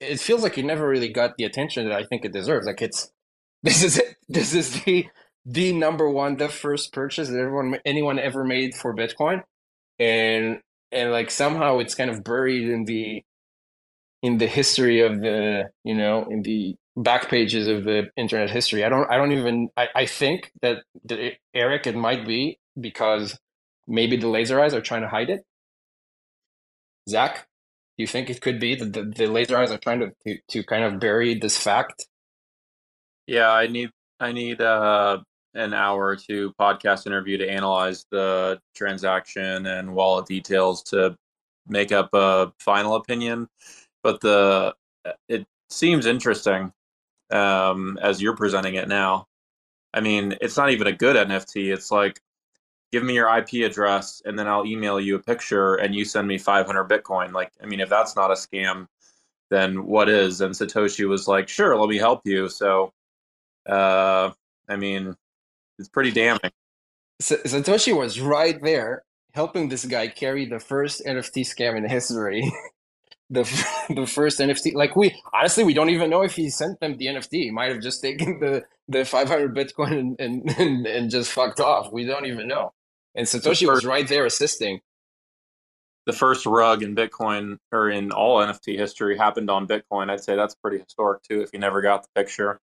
It 0.00 0.18
feels 0.18 0.42
like 0.42 0.58
it 0.58 0.64
never 0.64 0.88
really 0.88 1.10
got 1.10 1.36
the 1.36 1.44
attention 1.44 1.88
that 1.88 1.96
I 1.96 2.04
think 2.04 2.24
it 2.24 2.32
deserves. 2.32 2.66
Like 2.66 2.82
it's 2.82 3.10
this 3.62 3.82
is 3.82 3.98
it. 3.98 4.16
This 4.28 4.54
is 4.54 4.82
the 4.82 5.06
the 5.44 5.72
number 5.72 6.08
one, 6.08 6.36
the 6.36 6.48
first 6.48 6.92
purchase 6.92 7.28
that 7.28 7.38
everyone 7.38 7.78
anyone 7.84 8.18
ever 8.18 8.44
made 8.44 8.74
for 8.74 8.94
Bitcoin, 8.94 9.42
and 9.98 10.60
and 10.90 11.10
like 11.10 11.30
somehow 11.30 11.78
it's 11.78 11.94
kind 11.94 12.10
of 12.10 12.24
buried 12.24 12.68
in 12.68 12.84
the 12.84 13.22
in 14.22 14.38
the 14.38 14.46
history 14.46 15.00
of 15.00 15.20
the 15.20 15.70
you 15.84 15.94
know 15.94 16.26
in 16.30 16.42
the 16.42 16.76
back 16.96 17.28
pages 17.28 17.68
of 17.68 17.84
the 17.84 18.10
internet 18.16 18.50
history. 18.50 18.84
I 18.84 18.88
don't 18.88 19.10
I 19.10 19.16
don't 19.16 19.32
even 19.32 19.68
I, 19.76 19.88
I 19.94 20.06
think 20.06 20.52
that 20.62 20.82
Eric 21.54 21.86
it 21.86 21.96
might 21.96 22.26
be 22.26 22.58
because 22.80 23.38
maybe 23.86 24.16
the 24.16 24.28
laser 24.28 24.60
eyes 24.60 24.74
are 24.74 24.80
trying 24.80 25.02
to 25.02 25.08
hide 25.08 25.30
it. 25.30 25.44
Zack, 27.08 27.48
do 27.96 28.02
you 28.02 28.06
think 28.06 28.30
it 28.30 28.40
could 28.40 28.60
be 28.60 28.74
that 28.74 28.92
the, 28.92 29.02
the 29.04 29.26
laser 29.26 29.56
eyes 29.56 29.70
are 29.70 29.78
trying 29.78 30.00
to, 30.00 30.12
to 30.26 30.38
to 30.48 30.64
kind 30.64 30.84
of 30.84 31.00
bury 31.00 31.34
this 31.34 31.56
fact? 31.56 32.06
Yeah, 33.26 33.50
I 33.50 33.66
need 33.66 33.90
I 34.20 34.32
need 34.32 34.60
uh, 34.60 35.18
an 35.54 35.74
hour 35.74 36.06
or 36.06 36.16
two 36.16 36.52
podcast 36.60 37.06
interview 37.06 37.38
to 37.38 37.48
analyze 37.50 38.06
the 38.10 38.60
transaction 38.74 39.66
and 39.66 39.94
wallet 39.94 40.26
details 40.26 40.82
to 40.84 41.16
make 41.66 41.92
up 41.92 42.10
a 42.12 42.52
final 42.58 42.96
opinion. 42.96 43.48
But 44.02 44.20
the 44.20 44.74
it 45.28 45.46
seems 45.70 46.06
interesting 46.06 46.72
um, 47.32 47.98
as 48.02 48.20
you're 48.20 48.36
presenting 48.36 48.74
it 48.74 48.88
now. 48.88 49.26
I 49.94 50.00
mean, 50.00 50.36
it's 50.40 50.56
not 50.56 50.70
even 50.70 50.86
a 50.86 50.92
good 50.92 51.16
NFT. 51.16 51.72
It's 51.72 51.90
like 51.90 52.20
give 52.92 53.02
me 53.02 53.14
your 53.14 53.34
IP 53.38 53.64
address 53.64 54.22
and 54.24 54.38
then 54.38 54.46
I'll 54.46 54.66
email 54.66 55.00
you 55.00 55.16
a 55.16 55.18
picture 55.18 55.74
and 55.76 55.94
you 55.94 56.04
send 56.04 56.28
me 56.28 56.36
500 56.36 56.88
Bitcoin. 56.88 57.32
Like, 57.32 57.50
I 57.62 57.66
mean, 57.66 57.80
if 57.80 57.88
that's 57.88 58.14
not 58.14 58.30
a 58.30 58.34
scam, 58.34 58.86
then 59.50 59.86
what 59.86 60.08
is? 60.10 60.42
And 60.42 60.54
Satoshi 60.54 61.08
was 61.08 61.26
like, 61.26 61.48
sure, 61.48 61.78
let 61.78 61.88
me 61.88 61.96
help 61.96 62.20
you. 62.24 62.48
So, 62.48 62.92
uh, 63.66 64.30
I 64.68 64.76
mean, 64.76 65.16
it's 65.78 65.88
pretty 65.88 66.10
damning. 66.10 66.52
Satoshi 67.22 67.96
was 67.96 68.20
right 68.20 68.60
there 68.62 69.04
helping 69.32 69.68
this 69.70 69.86
guy 69.86 70.08
carry 70.08 70.44
the 70.44 70.60
first 70.60 71.02
NFT 71.06 71.42
scam 71.42 71.76
in 71.76 71.88
history. 71.88 72.52
the 73.32 73.42
the 73.94 74.06
first 74.06 74.38
NFT, 74.38 74.74
like 74.74 74.94
we 74.94 75.20
honestly, 75.32 75.64
we 75.64 75.74
don't 75.74 75.90
even 75.90 76.10
know 76.10 76.22
if 76.22 76.36
he 76.36 76.50
sent 76.50 76.78
them 76.80 76.96
the 76.96 77.06
NFT. 77.06 77.44
He 77.44 77.50
might 77.50 77.72
have 77.72 77.82
just 77.82 78.00
taken 78.00 78.38
the 78.38 78.64
the 78.88 79.04
500 79.04 79.54
Bitcoin 79.54 79.98
and 79.98 80.20
and, 80.20 80.50
and, 80.58 80.86
and 80.86 81.10
just 81.10 81.32
fucked 81.32 81.58
off. 81.58 81.92
We 81.92 82.04
don't 82.04 82.26
even 82.26 82.46
know. 82.46 82.72
And 83.14 83.26
Satoshi 83.26 83.68
was 83.68 83.84
right 83.84 84.06
there 84.06 84.24
assisting. 84.26 84.80
The 86.04 86.12
first 86.12 86.46
rug 86.46 86.82
in 86.82 86.96
Bitcoin 86.96 87.58
or 87.70 87.88
in 87.88 88.10
all 88.10 88.38
NFT 88.38 88.76
history 88.76 89.16
happened 89.16 89.50
on 89.50 89.68
Bitcoin. 89.68 90.10
I'd 90.10 90.22
say 90.22 90.34
that's 90.34 90.54
pretty 90.54 90.78
historic 90.78 91.22
too 91.22 91.42
if 91.42 91.50
you 91.52 91.58
never 91.58 91.80
got 91.80 92.02
the 92.02 92.08
picture. 92.14 92.60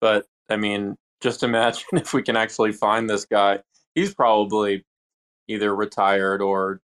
But 0.00 0.26
I 0.48 0.56
mean, 0.56 0.96
just 1.20 1.42
imagine 1.42 1.86
if 1.92 2.12
we 2.12 2.22
can 2.22 2.36
actually 2.36 2.72
find 2.72 3.08
this 3.08 3.24
guy. 3.24 3.60
He's 3.94 4.14
probably 4.14 4.84
either 5.48 5.74
retired 5.74 6.42
or 6.42 6.80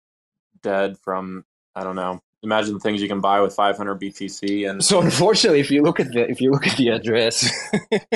dead 0.63 0.99
from 0.99 1.45
I 1.75 1.85
don't 1.85 1.97
know. 1.97 2.21
Imagine 2.43 2.75
the 2.75 2.81
things 2.81 3.01
you 3.01 3.09
can 3.09 3.21
buy 3.21 3.41
with 3.41 3.55
500 3.55 4.01
BTC 4.01 4.69
and 4.69 4.85
So 4.85 5.01
unfortunately, 5.01 5.61
if 5.61 5.71
you 5.71 5.83
look 5.83 6.01
at 6.01 6.13
the 6.13 6.29
if 6.29 6.41
you 6.41 6.51
look 6.51 6.67
at 6.67 6.77
the 6.77 6.89
address, 6.89 7.51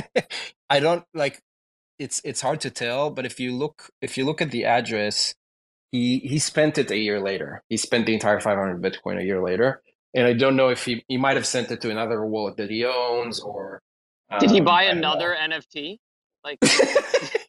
I 0.71 0.81
don't 0.81 1.05
like 1.15 1.41
it's 1.99 2.21
it's 2.25 2.41
hard 2.41 2.61
to 2.63 2.71
tell. 2.71 3.11
But 3.11 3.25
if 3.27 3.39
you 3.39 3.55
look 3.55 3.91
if 4.03 4.19
you 4.19 4.25
look 4.25 4.43
at 4.43 4.51
the 4.51 4.65
address, 4.65 5.35
he 5.93 6.19
he 6.19 6.39
spent 6.39 6.77
it 6.79 6.91
a 6.91 6.97
year 6.99 7.21
later. 7.21 7.63
He 7.69 7.77
spent 7.77 8.07
the 8.07 8.15
entire 8.15 8.41
500 8.41 8.83
Bitcoin 8.83 9.21
a 9.21 9.25
year 9.25 9.43
later, 9.43 9.83
and 10.15 10.27
I 10.27 10.33
don't 10.33 10.57
know 10.57 10.69
if 10.71 10.85
he 10.85 11.05
he 11.09 11.17
might 11.17 11.37
have 11.37 11.47
sent 11.47 11.71
it 11.71 11.81
to 11.83 11.91
another 11.91 12.25
wallet 12.27 12.57
that 12.57 12.71
he 12.71 12.85
owns 12.85 13.41
or. 13.41 13.83
Did 14.41 14.51
he 14.51 14.59
um, 14.59 14.65
buy 14.65 14.87
I 14.87 14.93
know. 14.93 15.13
another 15.13 15.37
NFT? 15.41 15.99
Like, 16.43 16.59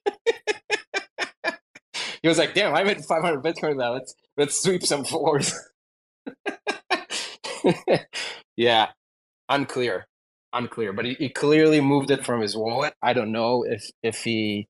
He 2.22 2.28
was 2.28 2.38
like, 2.38 2.54
"Damn, 2.54 2.76
I 2.76 2.84
made 2.84 3.04
500 3.04 3.42
Bitcoin 3.44 3.78
now. 3.78 3.94
Let's 3.94 4.14
let's 4.36 4.62
sweep 4.62 4.84
some 4.84 5.04
floors." 5.06 5.54
yeah, 8.58 8.88
unclear, 9.50 10.08
unclear. 10.54 10.94
But 10.94 11.06
he, 11.06 11.14
he 11.16 11.30
clearly 11.30 11.82
moved 11.82 12.12
it 12.12 12.26
from 12.26 12.42
his 12.42 12.56
wallet. 12.56 12.94
I 13.02 13.14
don't 13.14 13.32
know 13.32 13.64
if 13.68 13.84
if 14.04 14.24
he 14.24 14.68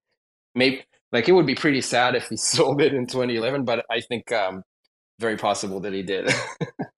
maybe 0.56 0.84
like 1.12 1.30
it 1.30 1.34
would 1.34 1.48
be 1.48 1.56
pretty 1.56 1.82
sad 1.82 2.16
if 2.16 2.28
he 2.30 2.38
sold 2.38 2.82
it 2.82 2.94
in 2.94 3.08
2011. 3.08 3.66
But 3.66 3.86
I 3.92 4.02
think 4.02 4.32
um, 4.32 4.64
very 5.20 5.38
possible 5.38 5.80
that 5.82 5.94
he 5.94 6.04
did. 6.04 6.32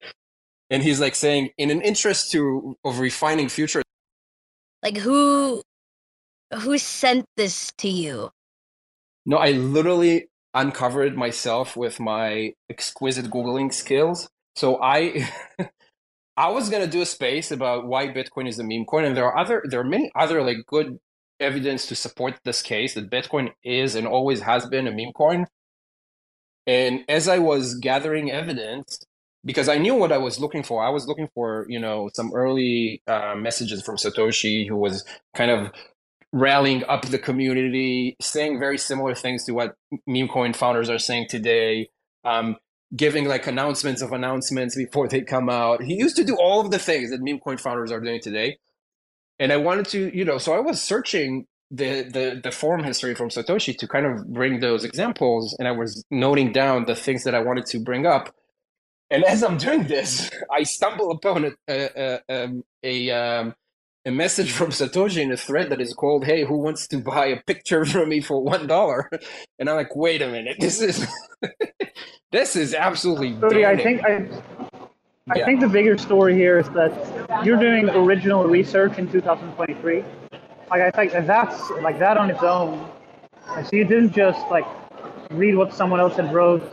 and 0.69 0.83
he's 0.83 0.99
like 0.99 1.15
saying, 1.15 1.49
in 1.57 1.71
an 1.71 1.81
interest 1.81 2.31
to 2.31 2.75
of 2.85 2.99
refining 2.99 3.49
future 3.49 3.81
Like 4.83 4.97
who 4.97 5.63
who 6.53 6.77
sent 6.77 7.25
this 7.37 7.71
to 7.77 7.89
you? 7.89 8.31
No, 9.25 9.37
I 9.37 9.51
literally 9.51 10.27
uncovered 10.53 11.15
myself 11.15 11.77
with 11.77 11.99
my 11.99 12.53
exquisite 12.69 13.25
googling 13.25 13.73
skills. 13.73 14.29
So 14.55 14.81
I 14.81 15.29
I 16.39 16.47
was 16.47 16.69
gonna 16.69 16.87
do 16.87 17.01
a 17.01 17.05
space 17.05 17.51
about 17.51 17.85
why 17.85 18.07
Bitcoin 18.07 18.47
is 18.47 18.59
a 18.59 18.63
meme 18.63 18.85
coin, 18.85 19.03
and 19.03 19.15
there 19.15 19.25
are 19.25 19.37
other 19.37 19.61
there 19.65 19.81
are 19.81 19.83
many 19.83 20.09
other 20.15 20.41
like 20.41 20.65
good 20.67 20.97
evidence 21.37 21.85
to 21.87 21.95
support 21.95 22.39
this 22.45 22.61
case 22.61 22.93
that 22.93 23.09
Bitcoin 23.09 23.49
is 23.61 23.93
and 23.93 24.07
always 24.07 24.39
has 24.39 24.65
been 24.65 24.87
a 24.87 24.91
meme 24.91 25.11
coin. 25.11 25.47
And 26.65 27.03
as 27.09 27.27
I 27.27 27.39
was 27.39 27.75
gathering 27.75 28.31
evidence, 28.31 28.99
because 29.43 29.67
I 29.67 29.79
knew 29.79 29.95
what 29.95 30.13
I 30.13 30.17
was 30.17 30.39
looking 30.39 30.63
for, 30.63 30.81
I 30.81 30.89
was 30.89 31.07
looking 31.07 31.27
for 31.35 31.65
you 31.67 31.79
know 31.79 32.09
some 32.13 32.31
early 32.33 33.01
uh, 33.05 33.35
messages 33.35 33.81
from 33.83 33.97
Satoshi, 33.97 34.65
who 34.65 34.77
was 34.77 35.03
kind 35.35 35.51
of 35.51 35.73
rallying 36.31 36.85
up 36.85 37.05
the 37.05 37.19
community, 37.19 38.15
saying 38.21 38.59
very 38.59 38.77
similar 38.77 39.13
things 39.13 39.43
to 39.43 39.51
what 39.51 39.75
meme 40.07 40.29
coin 40.29 40.53
founders 40.53 40.89
are 40.89 40.99
saying 40.99 41.27
today, 41.29 41.89
um, 42.23 42.55
giving 42.95 43.25
like 43.25 43.47
announcements 43.47 44.01
of 44.01 44.11
announcements 44.11 44.75
before 44.75 45.07
they 45.07 45.21
come 45.21 45.49
out. 45.49 45.83
He 45.83 45.95
used 45.95 46.15
to 46.17 46.23
do 46.23 46.35
all 46.35 46.61
of 46.61 46.71
the 46.71 46.79
things 46.79 47.11
that 47.11 47.21
meme 47.21 47.39
coin 47.39 47.57
founders 47.57 47.91
are 47.91 47.99
doing 48.01 48.21
today. 48.21 48.57
And 49.39 49.51
I 49.53 49.57
wanted 49.57 49.87
to, 49.89 50.15
you 50.15 50.25
know, 50.25 50.37
so 50.37 50.53
I 50.53 50.59
was 50.59 50.81
searching 50.81 51.45
the, 51.71 52.03
the 52.03 52.41
the 52.43 52.51
forum 52.51 52.83
history 52.83 53.13
from 53.15 53.29
Satoshi 53.29 53.77
to 53.77 53.87
kind 53.87 54.05
of 54.05 54.27
bring 54.33 54.59
those 54.59 54.83
examples, 54.83 55.55
and 55.59 55.67
I 55.67 55.71
was 55.71 56.03
noting 56.09 56.51
down 56.51 56.85
the 56.85 56.95
things 56.95 57.23
that 57.23 57.35
I 57.35 57.39
wanted 57.41 57.65
to 57.67 57.79
bring 57.79 58.05
up. 58.05 58.33
And 59.11 59.23
as 59.25 59.43
I'm 59.43 59.57
doing 59.57 59.85
this, 59.85 60.31
I 60.51 60.63
stumble 60.63 61.11
upon 61.11 61.45
a 61.45 61.51
a 61.69 62.19
a, 62.29 62.49
a, 62.83 63.11
um, 63.11 63.55
a 64.05 64.11
message 64.11 64.51
from 64.51 64.69
Satoshi 64.69 65.21
in 65.21 65.31
a 65.31 65.37
thread 65.37 65.69
that 65.69 65.81
is 65.81 65.93
called 65.93 66.25
"Hey, 66.25 66.43
who 66.45 66.57
wants 66.57 66.87
to 66.89 66.97
buy 66.97 67.27
a 67.27 67.41
picture 67.43 67.85
from 67.93 68.09
me 68.09 68.21
for 68.21 68.43
one 68.43 68.67
dollar?" 68.67 69.09
And 69.59 69.69
I'm 69.69 69.75
like, 69.75 69.95
"Wait 69.95 70.21
a 70.21 70.29
minute, 70.29 70.57
this 70.59 70.81
is 70.81 71.07
this 72.31 72.55
is 72.55 72.73
absolutely." 72.73 73.33
Rudy, 73.33 73.65
I 73.65 73.75
think 73.77 74.03
I, 74.05 74.27
I 75.31 75.37
Yeah. 75.37 75.45
think 75.45 75.59
the 75.61 75.67
bigger 75.67 75.97
story 75.97 76.35
here 76.35 76.57
is 76.59 76.69
that 76.69 76.91
you're 77.45 77.59
doing 77.59 77.89
original 77.89 78.45
research 78.45 78.97
in 78.97 79.07
2023. 79.11 80.03
Like 80.69 80.81
I 80.81 80.91
think 80.91 81.11
that 81.13 81.27
that's 81.27 81.69
like 81.81 81.99
that 81.99 82.17
on 82.17 82.29
its 82.29 82.43
own. 82.43 82.89
And 83.55 83.65
so 83.65 83.75
you 83.75 83.85
didn't 83.85 84.13
just 84.13 84.39
like 84.49 84.65
read 85.31 85.55
what 85.55 85.73
someone 85.73 85.99
else 85.99 86.15
had 86.15 86.33
wrote 86.33 86.63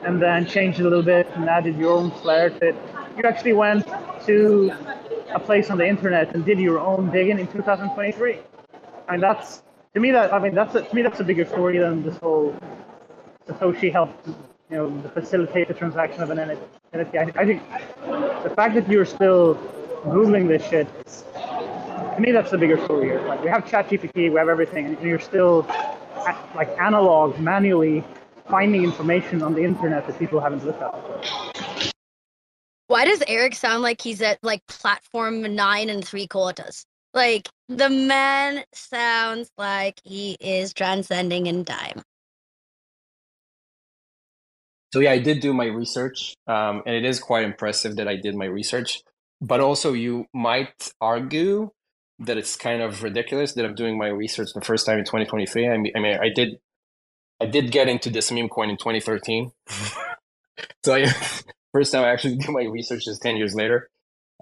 and 0.00 0.20
then 0.20 0.46
change 0.46 0.78
it 0.78 0.86
a 0.86 0.88
little 0.88 1.02
bit 1.02 1.28
and 1.34 1.48
added 1.48 1.76
your 1.76 1.92
own 1.92 2.10
flair 2.10 2.50
to 2.50 2.68
it. 2.68 2.76
You 3.16 3.22
actually 3.24 3.54
went 3.54 3.86
to 4.26 4.72
a 5.34 5.38
place 5.40 5.70
on 5.70 5.78
the 5.78 5.86
internet 5.86 6.34
and 6.34 6.44
did 6.44 6.58
your 6.58 6.78
own 6.78 7.10
digging 7.10 7.38
in 7.38 7.46
2023. 7.48 8.38
I 9.08 9.12
mean 9.12 9.20
that's 9.20 9.62
to 9.94 10.00
me 10.00 10.10
that 10.10 10.32
I 10.32 10.38
mean 10.38 10.54
that's 10.54 10.74
a, 10.74 10.82
to 10.82 10.94
me 10.94 11.02
that's 11.02 11.20
a 11.20 11.24
bigger 11.24 11.44
story 11.44 11.78
than 11.78 12.02
this 12.02 12.16
whole 12.18 12.54
Satoshi 13.48 13.92
helped 13.92 14.28
you 14.70 14.76
know 14.76 15.00
the 15.02 15.08
facilitate 15.08 15.68
the 15.68 15.74
transaction 15.74 16.22
of 16.22 16.30
an 16.30 16.38
NFT. 16.38 17.36
I, 17.36 17.44
think 17.44 17.62
the 18.42 18.52
fact 18.54 18.74
that 18.74 18.88
you're 18.88 19.04
still 19.04 19.54
googling 20.04 20.48
this 20.48 20.66
shit, 20.68 20.88
to 21.04 22.16
me 22.18 22.32
that's 22.32 22.50
the 22.50 22.58
bigger 22.58 22.82
story 22.84 23.06
here. 23.08 23.20
Like 23.22 23.42
we 23.42 23.50
have 23.50 23.64
ChatGPT, 23.64 24.30
we 24.30 24.38
have 24.38 24.48
everything, 24.48 24.86
and 24.86 25.02
you're 25.02 25.20
still 25.20 25.66
like 26.54 26.68
analog, 26.80 27.38
manually 27.38 28.02
finding 28.48 28.84
information 28.84 29.42
on 29.42 29.54
the 29.54 29.62
internet 29.62 30.06
that 30.06 30.18
people 30.18 30.40
haven't 30.40 30.64
looked 30.64 30.82
at. 30.82 30.92
before. 30.92 31.92
Why 32.88 33.04
does 33.04 33.22
Eric 33.26 33.54
sound 33.54 33.82
like 33.82 34.00
he's 34.00 34.22
at 34.22 34.38
like 34.42 34.64
platform 34.68 35.42
nine 35.54 35.90
and 35.90 36.04
three 36.04 36.26
quarters? 36.26 36.86
Like 37.14 37.48
the 37.68 37.90
man 37.90 38.64
sounds 38.72 39.50
like 39.58 40.00
he 40.04 40.36
is 40.40 40.72
transcending 40.72 41.46
in 41.46 41.64
time. 41.64 42.02
So 44.96 45.00
yeah, 45.00 45.10
I 45.10 45.18
did 45.18 45.40
do 45.40 45.52
my 45.52 45.66
research, 45.66 46.38
um, 46.46 46.82
and 46.86 46.96
it 46.96 47.04
is 47.04 47.20
quite 47.20 47.44
impressive 47.44 47.96
that 47.96 48.08
I 48.08 48.16
did 48.16 48.34
my 48.34 48.46
research. 48.46 49.02
But 49.42 49.60
also, 49.60 49.92
you 49.92 50.24
might 50.32 50.90
argue 51.02 51.70
that 52.20 52.38
it's 52.38 52.56
kind 52.56 52.80
of 52.80 53.02
ridiculous 53.02 53.52
that 53.52 53.66
I'm 53.66 53.74
doing 53.74 53.98
my 53.98 54.06
research 54.06 54.54
the 54.54 54.62
first 54.62 54.86
time 54.86 54.98
in 54.98 55.04
2023. 55.04 55.68
I 55.68 55.76
mean, 55.76 55.92
I 55.94 56.00
mean, 56.00 56.18
I 56.18 56.30
did, 56.30 56.60
I 57.38 57.44
did 57.44 57.72
get 57.72 57.88
into 57.88 58.08
this 58.08 58.32
meme 58.32 58.48
coin 58.48 58.70
in 58.70 58.78
2013. 58.78 59.52
so 60.82 60.94
I, 60.94 61.04
first 61.74 61.92
time 61.92 62.02
I 62.02 62.08
actually 62.08 62.36
do 62.36 62.50
my 62.50 62.62
research 62.62 63.06
is 63.06 63.18
10 63.18 63.36
years 63.36 63.54
later. 63.54 63.90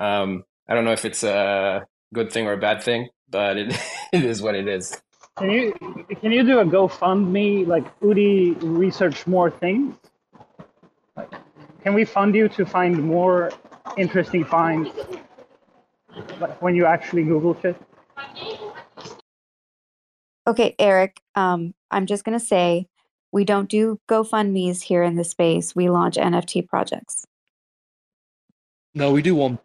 Um, 0.01 0.45
I 0.69 0.75
don't 0.75 0.85
know 0.85 0.93
if 0.93 1.05
it's 1.05 1.25
a 1.25 1.85
good 2.13 2.31
thing 2.31 2.47
or 2.47 2.53
a 2.53 2.59
bad 2.59 2.81
thing, 2.81 3.09
but 3.29 3.57
it, 3.57 3.77
it 4.13 4.23
is 4.23 4.41
what 4.41 4.55
it 4.55 4.69
is. 4.69 5.03
Can 5.37 5.51
you 5.51 5.73
can 6.21 6.31
you 6.31 6.45
do 6.45 6.61
a 6.61 6.65
GoFundMe 6.65 7.67
like 7.67 7.99
Udi 7.99 8.57
research 8.63 9.27
more 9.27 9.51
things? 9.51 9.97
Like, 11.85 11.91
can 11.91 11.95
we 11.95 12.07
fund 12.07 12.35
you 12.35 12.49
to 12.49 12.65
find 12.65 13.03
more 13.03 13.53
interesting 13.99 14.43
finds 14.43 14.89
like, 16.41 16.63
when 16.63 16.75
you 16.75 16.87
actually 16.87 17.25
Google 17.25 17.55
shit? 17.61 17.77
Okay, 20.47 20.75
Eric, 20.79 21.21
um, 21.35 21.75
I'm 21.91 22.07
just 22.07 22.25
going 22.25 22.39
to 22.39 22.45
say 22.45 22.87
we 23.33 23.45
don't 23.45 23.69
do 23.69 24.01
GoFundMe's 24.09 24.81
here 24.81 25.03
in 25.03 25.17
the 25.17 25.25
space. 25.25 25.77
We 25.77 25.91
launch 25.91 26.17
NFT 26.17 26.67
projects. 26.67 27.27
No, 28.95 29.13
we 29.13 29.21
do 29.21 29.35
one. 29.35 29.59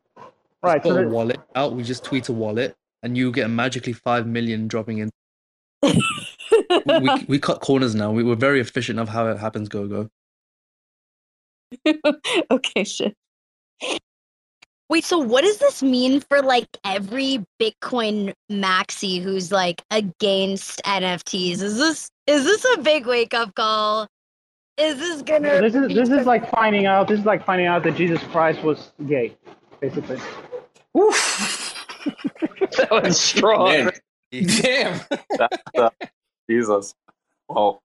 Right. 0.62 0.82
Put 0.82 0.96
So 0.96 1.04
a 1.04 1.08
wallet 1.08 1.40
out. 1.56 1.74
We 1.74 1.84
just 1.84 2.04
tweet 2.04 2.28
a 2.28 2.34
wallet, 2.34 2.76
and 3.02 3.18
you 3.18 3.32
get 3.32 3.46
a 3.46 3.50
magically 3.50 3.94
five 3.94 4.28
million 4.28 4.68
dropping 4.68 4.98
in. 4.98 5.10
we, 5.84 6.02
we 7.00 7.10
we 7.30 7.40
cut 7.40 7.62
corners 7.62 7.96
now. 7.96 8.12
We, 8.12 8.24
we're 8.24 8.36
very 8.36 8.60
efficient 8.60 9.00
of 9.00 9.08
how 9.08 9.28
it 9.28 9.38
happens. 9.38 9.70
Go 9.70 9.88
go. 9.88 10.10
okay, 12.52 12.84
shit. 12.84 13.16
Wait, 14.90 15.04
so 15.04 15.20
what 15.20 15.44
does 15.44 15.60
this 15.60 15.84
mean 15.84 16.20
for 16.20 16.42
like 16.42 16.68
every 16.84 17.46
Bitcoin 17.62 18.34
maxi 18.52 19.22
who's 19.22 19.52
like 19.52 19.84
against 19.92 20.82
NFTs? 20.84 21.62
Is 21.62 21.78
this 21.78 22.10
is 22.26 22.44
this 22.44 22.66
a 22.74 22.82
big 22.82 23.06
wake 23.06 23.36
up 23.36 23.54
call? 23.54 24.08
Is 24.78 24.98
this 24.98 25.22
gonna 25.22 25.62
this 25.62 25.76
is 25.76 25.94
this 25.94 26.10
is 26.10 26.26
like 26.26 26.50
finding 26.50 26.88
out. 26.88 27.08
This 27.08 27.20
is 27.20 27.26
like 27.26 27.46
finding 27.46 27.68
out 27.68 27.84
that 27.84 27.96
Jesus 27.96 28.22
Christ 28.32 28.64
was 28.64 28.92
gay, 29.08 29.38
basically. 29.80 30.18
that 30.94 32.88
was 32.90 33.20
strong. 33.20 33.70
Man, 33.70 33.92
damn. 34.32 35.02
That's, 35.38 35.58
uh, 35.78 35.90
Jesus. 36.50 36.96
Well, 37.48 37.84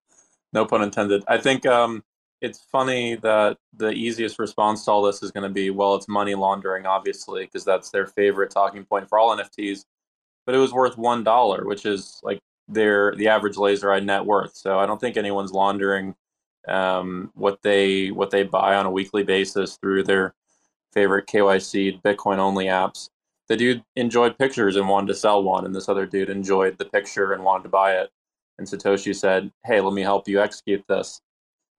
no 0.54 0.64
pun 0.64 0.82
intended. 0.82 1.22
I 1.28 1.36
think 1.36 1.66
um, 1.66 2.02
it's 2.44 2.58
funny 2.70 3.14
that 3.16 3.56
the 3.74 3.90
easiest 3.90 4.38
response 4.38 4.84
to 4.84 4.90
all 4.90 5.02
this 5.02 5.22
is 5.22 5.30
going 5.30 5.48
to 5.48 5.52
be, 5.52 5.70
well, 5.70 5.94
it's 5.94 6.08
money 6.08 6.34
laundering, 6.34 6.84
obviously, 6.84 7.46
because 7.46 7.64
that's 7.64 7.90
their 7.90 8.06
favorite 8.06 8.50
talking 8.50 8.84
point 8.84 9.08
for 9.08 9.18
all 9.18 9.34
NFTs. 9.34 9.86
But 10.44 10.54
it 10.54 10.58
was 10.58 10.72
worth 10.72 10.98
one 10.98 11.24
dollar, 11.24 11.64
which 11.64 11.86
is 11.86 12.20
like 12.22 12.38
their 12.68 13.14
the 13.16 13.28
average 13.28 13.56
laser 13.56 13.90
eye 13.90 14.00
net 14.00 14.26
worth. 14.26 14.54
So 14.56 14.78
I 14.78 14.84
don't 14.84 15.00
think 15.00 15.16
anyone's 15.16 15.52
laundering 15.52 16.14
um, 16.68 17.30
what 17.34 17.62
they 17.62 18.10
what 18.10 18.30
they 18.30 18.42
buy 18.42 18.74
on 18.74 18.84
a 18.84 18.90
weekly 18.90 19.22
basis 19.22 19.78
through 19.78 20.04
their 20.04 20.34
favorite 20.92 21.26
KYC 21.26 22.02
Bitcoin 22.02 22.36
only 22.36 22.66
apps. 22.66 23.08
The 23.48 23.56
dude 23.56 23.82
enjoyed 23.96 24.38
pictures 24.38 24.76
and 24.76 24.86
wanted 24.86 25.08
to 25.08 25.14
sell 25.14 25.42
one, 25.42 25.64
and 25.64 25.74
this 25.74 25.88
other 25.88 26.04
dude 26.04 26.28
enjoyed 26.28 26.76
the 26.76 26.84
picture 26.84 27.32
and 27.32 27.42
wanted 27.42 27.64
to 27.64 27.68
buy 27.70 27.94
it. 27.94 28.10
And 28.58 28.66
Satoshi 28.66 29.16
said, 29.16 29.50
"Hey, 29.64 29.80
let 29.80 29.94
me 29.94 30.02
help 30.02 30.28
you 30.28 30.42
execute 30.42 30.84
this." 30.88 31.22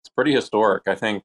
It's 0.06 0.14
pretty 0.14 0.34
historic. 0.34 0.84
I 0.88 0.93
think 0.93 1.24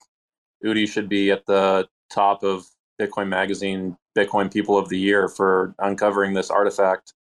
Udi 0.64 0.89
should 0.89 1.07
be 1.11 1.31
at 1.31 1.45
the 1.45 1.87
top 2.09 2.43
of 2.43 2.64
Bitcoin 2.99 3.28
Magazine 3.28 3.99
Bitcoin 4.16 4.51
People 4.51 4.78
of 4.78 4.89
the 4.89 4.99
Year 4.99 5.28
for 5.28 5.74
uncovering 5.78 6.33
this 6.33 6.49
artifact. 6.51 7.12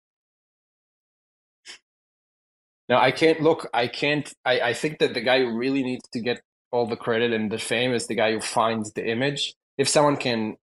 Now 2.88 3.00
I 3.00 3.10
can't 3.10 3.42
look. 3.42 3.68
I 3.74 3.88
can't. 3.88 4.32
I, 4.44 4.60
I 4.60 4.72
think 4.72 5.00
that 5.00 5.14
the 5.14 5.20
guy 5.20 5.40
who 5.40 5.58
really 5.58 5.82
needs 5.82 6.08
to 6.12 6.20
get 6.20 6.40
all 6.70 6.86
the 6.86 6.96
credit 6.96 7.32
and 7.32 7.50
the 7.50 7.58
fame 7.58 7.92
is 7.92 8.06
the 8.06 8.14
guy 8.14 8.32
who 8.32 8.40
finds 8.40 8.92
the 8.92 9.04
image. 9.04 9.52
If 9.76 9.88
someone 9.88 10.16
can 10.16 10.58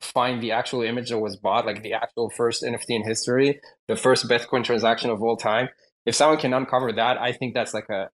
find 0.00 0.40
the 0.40 0.52
actual 0.52 0.82
image 0.82 1.10
that 1.10 1.18
was 1.18 1.36
bought, 1.36 1.66
like 1.66 1.82
the 1.82 1.94
actual 1.94 2.30
first 2.30 2.62
NFT 2.62 2.90
in 2.90 3.02
history, 3.02 3.60
the 3.88 3.96
first 3.96 4.28
Bitcoin 4.28 4.62
transaction 4.62 5.10
of 5.10 5.22
all 5.22 5.36
time, 5.36 5.70
if 6.06 6.14
someone 6.14 6.38
can 6.38 6.54
uncover 6.54 6.92
that, 6.92 7.18
I 7.18 7.32
think 7.32 7.52
that's 7.52 7.74
like 7.74 7.88
a 7.90 8.10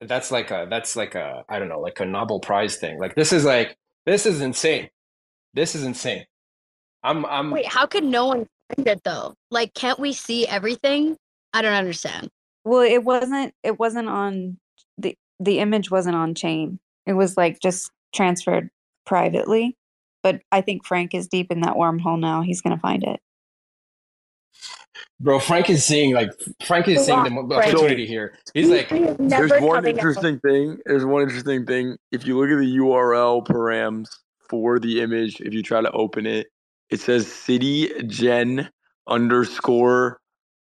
that's 0.00 0.30
like 0.30 0.50
a 0.50 0.66
that's 0.70 0.96
like 0.96 1.14
a 1.14 1.44
I 1.48 1.58
don't 1.58 1.68
know, 1.68 1.80
like 1.80 2.00
a 2.00 2.04
Nobel 2.04 2.40
Prize 2.40 2.76
thing. 2.76 2.98
Like 2.98 3.14
this 3.14 3.32
is 3.32 3.44
like 3.44 3.76
this 4.06 4.26
is 4.26 4.40
insane. 4.40 4.88
This 5.54 5.74
is 5.74 5.84
insane. 5.84 6.24
I'm 7.02 7.24
I'm 7.26 7.50
Wait, 7.50 7.66
how 7.66 7.86
could 7.86 8.04
no 8.04 8.26
one 8.26 8.46
find 8.74 8.86
it 8.86 9.02
though? 9.04 9.34
Like, 9.50 9.74
can't 9.74 9.98
we 9.98 10.12
see 10.12 10.46
everything? 10.46 11.16
I 11.52 11.62
don't 11.62 11.74
understand. 11.74 12.28
Well, 12.64 12.82
it 12.82 13.04
wasn't 13.04 13.54
it 13.62 13.78
wasn't 13.78 14.08
on 14.08 14.58
the 14.98 15.16
the 15.40 15.58
image 15.58 15.90
wasn't 15.90 16.16
on 16.16 16.34
chain. 16.34 16.78
It 17.06 17.14
was 17.14 17.36
like 17.36 17.60
just 17.60 17.90
transferred 18.14 18.70
privately. 19.06 19.76
But 20.22 20.42
I 20.52 20.60
think 20.60 20.84
Frank 20.84 21.14
is 21.14 21.28
deep 21.28 21.50
in 21.50 21.60
that 21.60 21.74
wormhole 21.74 22.20
now. 22.20 22.42
He's 22.42 22.60
gonna 22.60 22.78
find 22.78 23.02
it. 23.02 23.20
Bro. 25.20 25.38
Frank 25.38 25.70
is 25.70 25.84
seeing 25.84 26.14
like 26.14 26.30
Frank 26.64 26.88
is 26.88 27.04
seeing 27.04 27.22
the 27.24 27.30
Frank. 27.30 27.52
opportunity 27.52 28.06
here. 28.06 28.34
He's 28.54 28.68
like, 28.70 28.88
There's 29.18 29.52
one 29.60 29.86
interesting 29.86 30.38
thing. 30.40 30.78
There's 30.86 31.04
one 31.04 31.22
interesting 31.22 31.66
thing. 31.66 31.96
If 32.12 32.26
you 32.26 32.38
look 32.38 32.50
at 32.50 32.58
the 32.58 32.76
URL 32.78 33.46
params 33.46 34.08
for 34.48 34.78
the 34.78 35.00
image, 35.00 35.40
if 35.40 35.52
you 35.52 35.62
try 35.62 35.80
to 35.80 35.90
open 35.92 36.26
it, 36.26 36.48
it 36.90 37.00
says 37.00 37.30
city 37.30 37.90
gen 38.06 38.70
underscore 39.06 40.20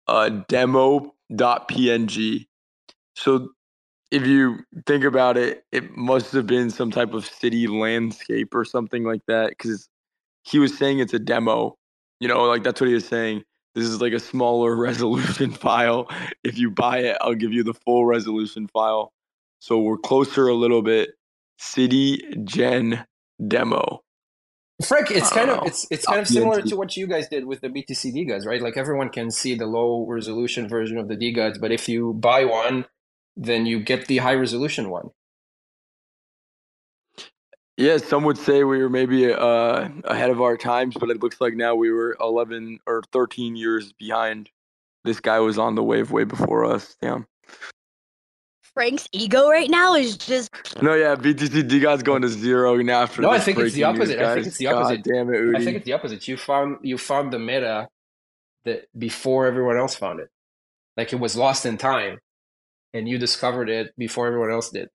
uh, 0.09 0.29
demo 0.49 1.15
dot 1.35 1.69
png. 1.69 2.47
So 3.15 3.51
if 4.11 4.27
you 4.27 4.59
think 4.87 5.05
about 5.05 5.37
it, 5.37 5.65
it 5.73 5.97
must 5.97 6.33
have 6.33 6.47
been 6.47 6.71
some 6.71 6.91
type 6.91 7.15
of 7.15 7.25
city 7.25 7.67
landscape 7.67 8.55
or 8.55 8.65
something 8.65 9.05
like 9.05 9.23
that 9.29 9.51
because 9.51 9.89
he 10.43 10.59
was 10.59 10.77
saying 10.77 10.99
it's 10.99 11.15
a 11.15 11.19
demo. 11.19 11.77
You 12.19 12.29
know, 12.29 12.43
like 12.45 12.65
that's 12.65 12.81
what 12.81 12.89
he 12.89 12.95
was 12.95 13.07
saying. 13.07 13.45
This 13.75 13.85
is 13.85 14.01
like 14.01 14.13
a 14.13 14.21
smaller 14.21 14.75
resolution 14.89 15.51
file. 15.51 16.09
If 16.45 16.59
you 16.59 16.71
buy 16.71 16.99
it, 16.99 17.17
I'll 17.21 17.35
give 17.35 17.53
you 17.53 17.63
the 17.63 17.75
full 17.75 18.05
resolution 18.05 18.69
file. 18.69 19.13
So 19.61 19.79
we're 19.79 19.99
closer 19.99 20.49
a 20.49 20.55
little 20.55 20.83
bit. 20.83 21.11
City 21.59 22.23
Gen 22.45 23.05
demo. 23.47 24.03
Frank, 24.87 25.11
it's 25.11 25.31
kind 25.31 25.51
of 25.51 25.59
Oh, 25.59 25.67
it's 25.67 25.87
it's 25.91 26.07
kind 26.07 26.21
of 26.21 26.27
similar 26.27 26.63
to 26.63 26.77
what 26.77 26.97
you 26.97 27.07
guys 27.07 27.29
did 27.29 27.45
with 27.45 27.61
the 27.61 27.69
BTC 27.69 28.15
DeGods, 28.15 28.47
right? 28.47 28.63
Like 28.63 28.79
everyone 28.79 29.11
can 29.11 29.31
see 29.31 29.55
the 29.55 29.67
low 29.67 30.07
resolution 30.07 30.69
version 30.69 30.97
of 30.97 31.09
the 31.09 31.17
DeGods, 31.17 31.61
but 31.61 31.71
if 31.71 31.89
you 31.89 32.15
buy 32.15 32.47
one, 32.47 32.87
then 33.37 33.67
you 33.67 33.81
get 33.81 34.07
the 34.07 34.19
high 34.19 34.35
resolution 34.35 34.89
one. 34.89 35.11
Yeah, 37.81 37.97
some 37.97 38.25
would 38.25 38.37
say 38.37 38.63
we 38.63 38.83
were 38.83 38.91
maybe 38.91 39.33
uh, 39.33 39.89
ahead 40.05 40.29
of 40.29 40.43
our 40.43 40.59
times, 40.59 40.95
but 41.01 41.09
it 41.09 41.23
looks 41.23 41.41
like 41.41 41.55
now 41.55 41.75
we 41.75 41.91
were 41.91 42.15
11 42.21 42.79
or 42.87 43.03
13 43.11 43.57
years 43.57 43.95
behind. 43.95 44.51
This 45.05 45.19
guy 45.19 45.41
was 45.41 45.57
on 45.57 45.77
the 45.77 45.83
wave 45.83 46.11
way 46.11 46.25
before 46.25 46.67
us. 46.67 46.95
Damn. 47.01 47.27
Frank's 48.75 49.09
ego 49.13 49.49
right 49.49 49.71
now 49.71 49.95
is 49.95 50.19
just 50.19 50.51
No, 50.83 50.93
yeah, 50.95 51.17
BTC 51.17 51.71
DeGods 51.71 52.05
going 52.05 52.21
to 52.21 52.29
zero 52.29 52.77
now 52.77 53.01
after 53.01 53.23
No, 53.23 53.31
I 53.31 53.39
think 53.39 53.59
it's 53.59 53.75
the 53.75 53.81
breaking 53.83 53.99
news, 53.99 54.11
opposite. 54.11 54.21
I 54.21 54.35
think 54.35 54.47
it's 54.47 54.59
the 54.59 54.65
God 54.67 54.75
opposite. 54.75 55.05
damn 55.05 55.29
it, 55.31 55.39
Udi. 55.39 55.57
I 55.57 55.65
think 55.65 55.77
it's 55.79 55.87
the 55.87 55.93
opposite. 55.95 56.29
You 56.29 56.37
found 56.37 56.79
you 56.83 56.99
found 56.99 57.33
the 57.33 57.39
meta 57.39 57.89
that 58.67 58.89
before 58.97 59.47
everyone 59.47 59.79
else 59.79 59.95
found 59.95 60.21
it. 60.21 60.29
Like 60.99 61.15
it 61.15 61.19
was 61.19 61.35
lost 61.35 61.65
in 61.65 61.79
time, 61.79 62.19
and 62.93 63.09
you 63.09 63.17
discovered 63.17 63.71
it 63.71 63.95
before 63.97 64.27
everyone 64.27 64.51
else 64.51 64.69
did. 64.69 64.91